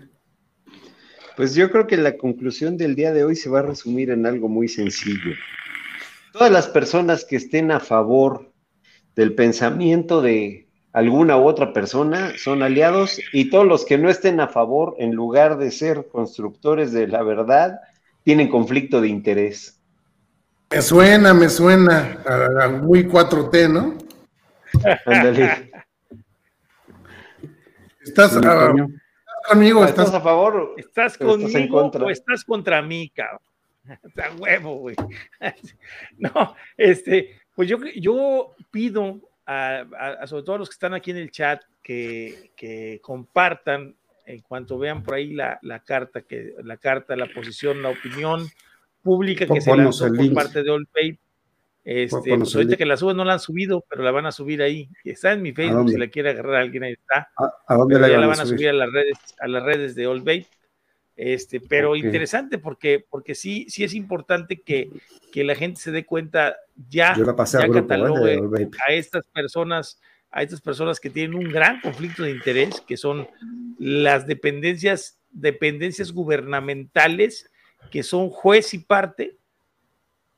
Pues 1.36 1.54
yo 1.54 1.70
creo 1.70 1.86
que 1.86 1.96
la 1.96 2.16
conclusión 2.16 2.76
del 2.76 2.94
día 2.94 3.12
de 3.12 3.24
hoy 3.24 3.36
se 3.36 3.50
va 3.50 3.60
a 3.60 3.62
resumir 3.62 4.10
en 4.10 4.26
algo 4.26 4.48
muy 4.48 4.68
sencillo. 4.68 5.34
Todas 6.32 6.50
las 6.50 6.66
personas 6.68 7.24
que 7.24 7.36
estén 7.36 7.70
a 7.70 7.80
favor 7.80 8.52
del 9.14 9.34
pensamiento 9.34 10.22
de 10.22 10.68
alguna 10.92 11.36
u 11.36 11.44
otra 11.44 11.72
persona 11.72 12.32
son 12.38 12.62
aliados 12.62 13.20
y 13.32 13.50
todos 13.50 13.66
los 13.66 13.84
que 13.84 13.98
no 13.98 14.08
estén 14.08 14.40
a 14.40 14.48
favor, 14.48 14.94
en 14.98 15.14
lugar 15.14 15.58
de 15.58 15.70
ser 15.70 16.08
constructores 16.10 16.92
de 16.92 17.06
la 17.06 17.22
verdad, 17.22 17.80
tienen 18.22 18.48
conflicto 18.48 19.00
de 19.00 19.08
interés. 19.08 19.75
Me 20.70 20.82
suena, 20.82 21.32
me 21.32 21.48
suena 21.48 22.22
a, 22.24 22.68
muy 22.68 23.04
4T, 23.04 23.70
¿no? 23.70 23.96
Ándale. 25.06 25.70
Estás, 28.00 28.38
conmigo, 29.48 29.84
estás, 29.84 30.12
a 30.12 30.20
favor. 30.20 30.74
Estás 30.76 31.16
conmigo 31.16 31.86
o 31.86 32.10
estás 32.10 32.44
contra 32.44 32.82
mí, 32.82 33.10
cabrón. 33.10 33.40
Está 34.04 34.32
huevo, 34.32 34.78
güey. 34.78 34.96
No, 36.18 36.56
este, 36.76 37.40
pues 37.54 37.68
yo, 37.68 37.78
yo 37.94 38.54
pido 38.70 39.20
a, 39.46 40.26
sobre 40.26 40.42
todo 40.42 40.56
a 40.56 40.58
los 40.58 40.68
que 40.68 40.74
están 40.74 40.94
aquí 40.94 41.12
en 41.12 41.18
el 41.18 41.30
chat 41.30 41.62
que, 41.82 42.50
que 42.56 43.00
compartan 43.02 43.94
en 44.26 44.40
cuanto 44.40 44.78
vean 44.78 45.02
por 45.04 45.14
ahí 45.14 45.32
la, 45.32 45.58
carta, 45.84 46.22
que, 46.22 46.54
la 46.64 46.76
carta, 46.76 47.14
la 47.14 47.26
posición, 47.26 47.80
la 47.82 47.90
opinión 47.90 48.48
pública 49.06 49.46
que 49.46 49.60
se 49.60 49.76
lanzó 49.76 50.08
por 50.08 50.34
parte 50.34 50.62
de 50.62 50.70
Old 50.70 50.88
Este, 51.84 52.36
pues 52.36 52.54
ahorita 52.54 52.76
que 52.76 52.84
la 52.84 52.96
suben 52.96 53.16
no 53.16 53.24
la 53.24 53.34
han 53.34 53.40
subido, 53.40 53.84
pero 53.88 54.02
la 54.02 54.10
van 54.10 54.26
a 54.26 54.32
subir 54.32 54.60
ahí. 54.60 54.88
Está 55.04 55.32
en 55.32 55.42
mi 55.42 55.52
Facebook, 55.52 55.90
si 55.90 55.96
la 55.96 56.08
quiere 56.08 56.30
agarrar 56.30 56.56
alguien 56.56 56.82
ahí 56.82 56.92
está. 56.94 57.28
¿A, 57.66 57.74
dónde 57.76 58.00
la, 58.00 58.08
ya 58.08 58.18
la 58.18 58.26
van 58.26 58.40
a 58.40 58.46
subir? 58.46 58.68
a 58.68 58.72
las 58.72 58.92
redes, 58.92 59.18
a 59.38 59.46
las 59.46 59.62
redes 59.62 59.94
de 59.94 60.06
Old 60.08 60.28
Este, 61.14 61.60
pero 61.60 61.94
interesante 61.94 62.58
porque, 62.58 63.04
porque 63.08 63.36
sí, 63.36 63.66
sí 63.68 63.84
es 63.84 63.94
importante 63.94 64.60
que, 64.60 64.90
que 65.32 65.44
la 65.44 65.54
gente 65.54 65.80
se 65.80 65.92
dé 65.92 66.04
cuenta 66.04 66.56
ya, 66.88 67.14
pasé 67.36 67.58
¿eh? 67.58 68.68
a 68.88 68.92
estas 68.92 69.24
personas 69.26 70.00
a 70.36 70.42
estas 70.42 70.60
personas 70.60 71.00
que 71.00 71.08
tienen 71.08 71.34
un 71.34 71.50
gran 71.50 71.80
conflicto 71.80 72.22
de 72.22 72.30
interés, 72.30 72.82
que 72.82 72.98
son 72.98 73.26
las 73.78 74.26
dependencias, 74.26 75.18
dependencias 75.30 76.12
gubernamentales, 76.12 77.50
que 77.90 78.02
son 78.02 78.30
juez 78.30 78.74
y 78.74 78.78
parte, 78.78 79.36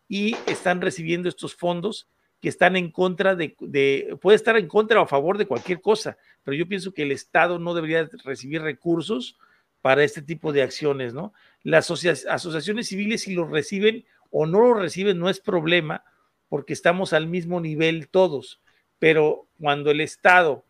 y 0.08 0.34
están 0.46 0.80
recibiendo 0.80 1.28
estos 1.28 1.54
fondos 1.54 2.08
que 2.40 2.48
están 2.48 2.76
en 2.76 2.90
contra 2.90 3.34
de, 3.34 4.16
puede 4.20 4.36
estar 4.36 4.56
en 4.56 4.68
contra 4.68 5.00
o 5.00 5.04
a 5.04 5.08
favor 5.08 5.36
de 5.38 5.46
cualquier 5.46 5.80
cosa, 5.80 6.16
pero 6.44 6.56
yo 6.56 6.68
pienso 6.68 6.94
que 6.94 7.02
el 7.02 7.12
Estado 7.12 7.58
no 7.58 7.74
debería 7.74 8.08
recibir 8.24 8.62
recursos 8.62 9.36
para 9.82 10.04
este 10.04 10.22
tipo 10.22 10.52
de 10.52 10.62
acciones, 10.62 11.14
¿no? 11.14 11.32
Las 11.62 11.90
asociaciones 11.90 12.88
civiles 12.88 13.22
si 13.22 13.34
lo 13.34 13.46
reciben 13.46 14.04
o 14.30 14.46
no 14.46 14.60
lo 14.60 14.74
reciben 14.74 15.18
no 15.18 15.28
es 15.28 15.40
problema, 15.40 16.04
porque 16.48 16.72
estamos 16.72 17.12
al 17.12 17.26
mismo 17.26 17.60
nivel 17.60 18.08
todos 18.08 18.60
pero 18.98 19.46
cuando 19.60 19.90
el 19.90 20.00
Estado 20.00 20.64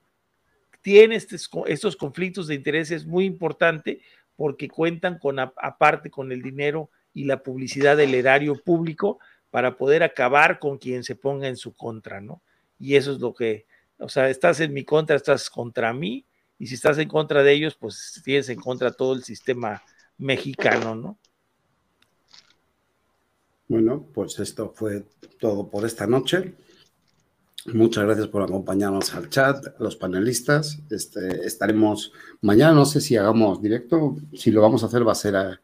tiene 0.83 1.17
estos, 1.17 1.97
conflictos 1.97 2.47
de 2.47 2.55
interés 2.55 2.91
es 2.91 3.07
muy 3.07 3.25
importante 3.25 4.01
porque 4.39 4.69
cuentan 4.69 5.19
con 5.19 5.41
aparte 5.41 6.11
con 6.11 6.31
el 6.31 6.43
dinero 6.43 6.91
y 7.13 7.25
la 7.25 7.43
publicidad 7.43 7.97
del 7.97 8.15
erario 8.15 8.55
público 8.55 9.19
para 9.51 9.77
poder 9.77 10.05
acabar 10.05 10.61
con 10.61 10.79
quien 10.79 11.03
se 11.03 11.17
ponga 11.17 11.49
en 11.49 11.57
su 11.57 11.75
contra, 11.75 12.21
¿no? 12.21 12.41
Y 12.79 12.95
eso 12.95 13.11
es 13.11 13.19
lo 13.19 13.35
que, 13.35 13.67
o 13.99 14.09
sea, 14.09 14.31
estás 14.31 14.61
en 14.61 14.73
mi 14.73 14.85
contra, 14.85 15.17
estás 15.17 15.51
contra 15.51 15.93
mí, 15.93 16.25
y 16.57 16.69
si 16.69 16.77
estás 16.77 16.99
en 16.99 17.09
contra 17.09 17.43
de 17.43 17.53
ellos, 17.53 17.75
pues 17.75 18.23
tienes 18.25 18.49
en 18.49 18.61
contra 18.61 18.93
todo 18.93 19.15
el 19.15 19.25
sistema 19.25 19.83
mexicano, 20.19 20.95
¿no? 20.95 21.19
Bueno, 23.67 24.07
pues 24.15 24.39
esto 24.39 24.73
fue 24.73 25.03
todo 25.41 25.69
por 25.69 25.85
esta 25.85 26.07
noche. 26.07 26.55
Muchas 27.67 28.05
gracias 28.05 28.29
por 28.29 28.43
acompañarnos 28.43 29.13
al 29.15 29.29
chat, 29.29 29.79
los 29.79 29.97
panelistas. 29.97 30.79
Este, 30.91 31.45
estaremos 31.45 32.13
mañana, 32.41 32.73
no 32.73 32.87
sé 32.87 33.01
si 33.01 33.17
hagamos 33.17 33.61
directo, 33.61 34.17
si 34.33 34.51
lo 34.51 34.63
vamos 34.63 34.83
a 34.83 34.87
hacer 34.87 35.07
va 35.07 35.13
a 35.13 35.17
ser 35.17 35.61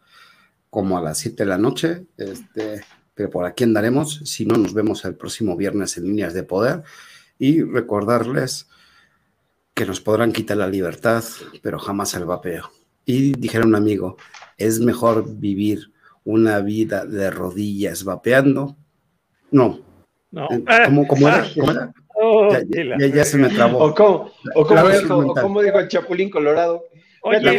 como 0.71 0.99
a 0.99 1.03
las 1.03 1.19
7 1.19 1.45
de 1.45 1.49
la 1.49 1.57
noche, 1.57 2.07
este, 2.17 2.83
pero 3.15 3.31
por 3.31 3.47
aquí 3.47 3.65
andaremos. 3.65 4.21
Si 4.25 4.45
no, 4.45 4.57
nos 4.57 4.75
vemos 4.75 5.05
el 5.05 5.15
próximo 5.15 5.57
viernes 5.57 5.97
en 5.97 6.05
Líneas 6.05 6.35
de 6.35 6.43
Poder. 6.43 6.83
Y 7.39 7.63
recordarles 7.63 8.69
que 9.73 9.87
nos 9.87 10.01
podrán 10.01 10.33
quitar 10.33 10.57
la 10.57 10.69
libertad, 10.69 11.25
pero 11.63 11.79
jamás 11.79 12.15
el 12.15 12.25
vapeo. 12.25 12.71
Y 13.05 13.33
dijera 13.33 13.67
un 13.67 13.75
amigo, 13.75 14.17
es 14.57 14.81
mejor 14.81 15.37
vivir 15.37 15.93
una 16.25 16.61
vida 16.61 17.07
de 17.07 17.31
rodillas 17.31 18.05
vapeando. 18.05 18.77
No, 19.51 19.81
no. 20.35 20.49
¿Cómo, 20.87 21.07
cómo 21.07 21.29
era? 21.29 21.47
¿Cómo 21.55 21.71
era? 21.71 21.93
Oh, 22.17 22.49
ya, 22.53 23.07
ya, 23.07 23.25
se 23.25 23.39
me 23.39 23.49
trabó. 23.49 23.79
O 23.79 23.95
como, 23.95 24.31
o 24.55 24.67
como, 24.67 24.89
dijo, 24.89 25.19
o 25.19 25.35
como 25.35 25.63
dijo 25.63 25.79
el 25.79 25.89
Chapulín 25.89 26.31
Colorado. 26.31 26.85
Oye, 27.23 27.41
ya, 27.43 27.53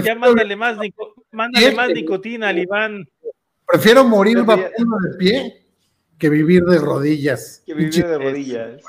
ya, 0.00 0.14
mándale, 0.14 0.56
más, 0.56 0.78
mándale 1.30 1.74
más 1.74 1.88
nicotina 1.90 2.48
al 2.48 2.58
Iván. 2.58 3.08
Prefiero 3.66 4.04
morir 4.04 4.42
vapeando 4.44 4.96
de 4.98 5.18
pie 5.18 5.66
que 6.18 6.28
vivir 6.30 6.64
de 6.64 6.78
rodillas. 6.78 7.62
Que 7.66 7.74
vivir 7.74 8.06
de 8.06 8.18
rodillas. 8.18 8.82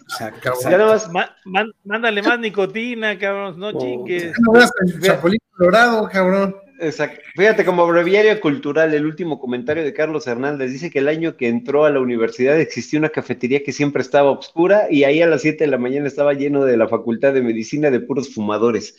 mándale 1.83 2.21
más 2.21 2.39
nicotina, 2.39 3.17
cabrón, 3.19 3.59
no 3.59 3.67
oh, 3.69 3.79
chingues. 3.79 4.33
No 4.39 4.53
veas 4.53 4.71
el 4.85 5.01
Chapulín 5.01 5.39
Colorado, 5.51 6.09
cabrón. 6.09 6.55
Exacto. 6.81 7.19
Fíjate, 7.35 7.65
como 7.65 7.85
breviario 7.85 8.39
cultural, 8.39 8.93
el 8.93 9.05
último 9.05 9.37
comentario 9.37 9.83
de 9.83 9.93
Carlos 9.93 10.27
Hernández 10.27 10.71
dice 10.71 10.89
que 10.89 10.99
el 10.99 11.09
año 11.09 11.35
que 11.35 11.49
entró 11.49 11.83
a 11.83 11.89
la 11.89 11.99
universidad 11.99 12.59
existía 12.59 12.99
una 12.99 13.09
cafetería 13.09 13.63
que 13.63 13.73
siempre 13.73 14.01
estaba 14.01 14.31
oscura 14.31 14.87
y 14.89 15.03
ahí 15.03 15.21
a 15.21 15.27
las 15.27 15.41
7 15.41 15.65
de 15.65 15.69
la 15.69 15.77
mañana 15.77 16.07
estaba 16.07 16.33
lleno 16.33 16.63
de 16.63 16.77
la 16.77 16.87
Facultad 16.87 17.33
de 17.33 17.41
Medicina 17.41 17.91
de 17.91 17.99
puros 17.99 18.33
fumadores. 18.33 18.95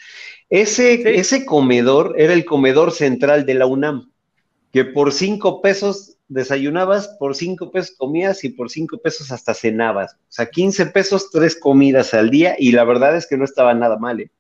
Ese, 0.51 1.19
ese 1.19 1.47
comedor 1.47 2.15
era 2.19 2.35
el 2.35 2.45
comedor 2.45 2.93
central 2.93 3.47
de 3.47 3.55
la 3.55 3.67
UNAM, 3.67 4.11
que 4.73 4.85
por 4.85 5.13
5 5.13 5.63
pesos 5.63 6.19
desayunabas, 6.29 7.09
por 7.19 7.35
5 7.35 7.71
pesos 7.71 7.97
comías 7.97 8.45
y 8.45 8.51
por 8.51 8.69
5 8.69 8.99
pesos 8.99 9.33
hasta 9.33 9.55
cenabas. 9.55 10.15
O 10.15 10.33
sea, 10.33 10.51
15 10.51 10.87
pesos, 10.87 11.31
tres 11.31 11.57
comidas 11.57 12.13
al 12.13 12.31
día 12.31 12.57
y 12.59 12.73
la 12.73 12.85
verdad 12.85 13.17
es 13.17 13.27
que 13.27 13.39
no 13.39 13.45
estaba 13.45 13.73
nada 13.73 13.97
mal. 13.99 14.21
¿eh? 14.21 14.31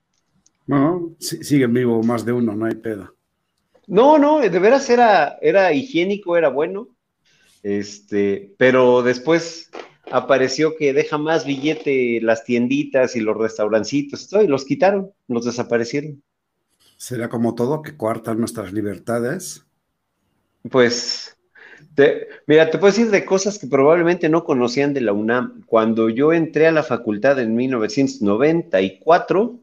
No, 0.66 1.10
siguen 1.18 1.72
vivo 1.72 2.02
más 2.02 2.24
de 2.24 2.32
uno, 2.32 2.54
no 2.54 2.66
hay 2.66 2.74
pedo. 2.74 3.14
No, 3.90 4.18
no, 4.18 4.38
de 4.38 4.58
veras 4.60 4.88
era, 4.88 5.36
era 5.42 5.72
higiénico, 5.72 6.36
era 6.36 6.48
bueno. 6.48 6.86
Este, 7.64 8.54
pero 8.56 9.02
después 9.02 9.68
apareció 10.12 10.76
que 10.76 10.92
deja 10.92 11.18
más 11.18 11.44
billete 11.44 12.20
las 12.22 12.44
tienditas 12.44 13.16
y 13.16 13.20
los 13.20 13.36
restaurancitos, 13.36 14.32
y 14.32 14.46
los 14.46 14.64
quitaron, 14.64 15.10
los 15.26 15.44
desaparecieron. 15.44 16.22
¿Será 16.96 17.28
como 17.28 17.56
todo 17.56 17.82
que 17.82 17.96
coartan 17.96 18.38
nuestras 18.38 18.72
libertades? 18.72 19.66
Pues, 20.70 21.36
mira, 22.46 22.70
te 22.70 22.78
puedo 22.78 22.92
decir 22.92 23.10
de 23.10 23.24
cosas 23.24 23.58
que 23.58 23.66
probablemente 23.66 24.28
no 24.28 24.44
conocían 24.44 24.94
de 24.94 25.00
la 25.00 25.12
UNAM. 25.12 25.64
Cuando 25.66 26.10
yo 26.10 26.32
entré 26.32 26.68
a 26.68 26.72
la 26.72 26.84
facultad 26.84 27.40
en 27.40 27.56
1994, 27.56 29.58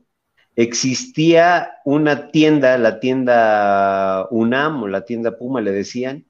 existía 0.57 1.69
una 1.85 2.31
tienda, 2.31 2.77
la 2.77 2.99
tienda 2.99 4.27
UNAM 4.31 4.83
o 4.83 4.87
la 4.87 5.05
tienda 5.05 5.37
Puma, 5.37 5.61
le 5.61 5.71
decían, 5.71 6.25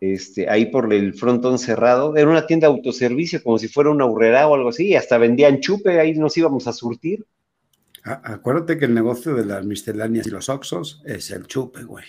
este, 0.00 0.48
ahí 0.48 0.66
por 0.66 0.92
el 0.94 1.14
frontón 1.14 1.58
cerrado. 1.58 2.16
Era 2.16 2.30
una 2.30 2.46
tienda 2.46 2.68
de 2.68 2.74
autoservicio, 2.74 3.42
como 3.42 3.58
si 3.58 3.68
fuera 3.68 3.90
una 3.90 4.06
urrera 4.06 4.46
o 4.48 4.54
algo 4.54 4.70
así, 4.70 4.86
y 4.86 4.94
hasta 4.94 5.18
vendían 5.18 5.60
chupe, 5.60 5.98
ahí 5.98 6.14
nos 6.14 6.36
íbamos 6.38 6.66
a 6.68 6.72
surtir. 6.72 7.26
Acuérdate 8.04 8.78
que 8.78 8.86
el 8.86 8.94
negocio 8.94 9.34
de 9.34 9.44
las 9.44 9.64
misceláneas 9.64 10.26
y 10.26 10.30
los 10.30 10.48
oxos 10.48 11.02
es 11.04 11.30
el 11.30 11.46
chupe, 11.46 11.82
güey. 11.82 12.04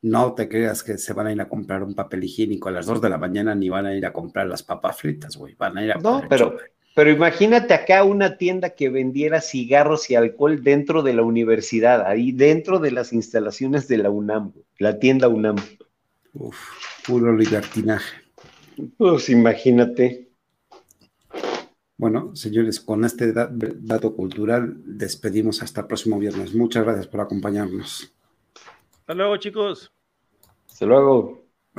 No 0.00 0.34
te 0.34 0.48
creas 0.48 0.82
que 0.82 0.96
se 0.96 1.12
van 1.12 1.26
a 1.26 1.32
ir 1.32 1.40
a 1.40 1.48
comprar 1.48 1.82
un 1.82 1.94
papel 1.94 2.24
higiénico 2.24 2.68
a 2.68 2.72
las 2.72 2.86
2 2.86 3.00
de 3.00 3.08
la 3.10 3.18
mañana 3.18 3.54
ni 3.54 3.68
van 3.68 3.86
a 3.86 3.94
ir 3.94 4.06
a 4.06 4.12
comprar 4.12 4.46
las 4.46 4.62
papas 4.62 4.96
fritas, 4.96 5.36
güey. 5.36 5.54
Van 5.56 5.76
a 5.76 5.84
ir 5.84 5.92
a 5.92 5.96
No, 5.96 6.22
pero, 6.28 6.56
pero 6.98 7.12
imagínate 7.12 7.74
acá 7.74 8.02
una 8.02 8.38
tienda 8.38 8.70
que 8.70 8.88
vendiera 8.88 9.40
cigarros 9.40 10.10
y 10.10 10.16
alcohol 10.16 10.64
dentro 10.64 11.04
de 11.04 11.12
la 11.12 11.22
universidad, 11.22 12.04
ahí 12.04 12.32
dentro 12.32 12.80
de 12.80 12.90
las 12.90 13.12
instalaciones 13.12 13.86
de 13.86 13.98
la 13.98 14.10
UNAM, 14.10 14.52
la 14.78 14.98
tienda 14.98 15.28
UNAM. 15.28 15.58
Uf, 16.34 16.58
puro 17.06 17.36
libertinaje. 17.36 18.16
Pues 18.96 19.28
imagínate. 19.28 20.28
Bueno, 21.96 22.34
señores, 22.34 22.80
con 22.80 23.04
este 23.04 23.32
dato 23.32 24.16
cultural 24.16 24.74
despedimos 24.84 25.62
hasta 25.62 25.82
el 25.82 25.86
próximo 25.86 26.18
viernes. 26.18 26.52
Muchas 26.52 26.82
gracias 26.82 27.06
por 27.06 27.20
acompañarnos. 27.20 28.12
Hasta 28.98 29.14
luego, 29.14 29.36
chicos. 29.36 29.92
Hasta 30.68 30.84
luego. 30.84 31.37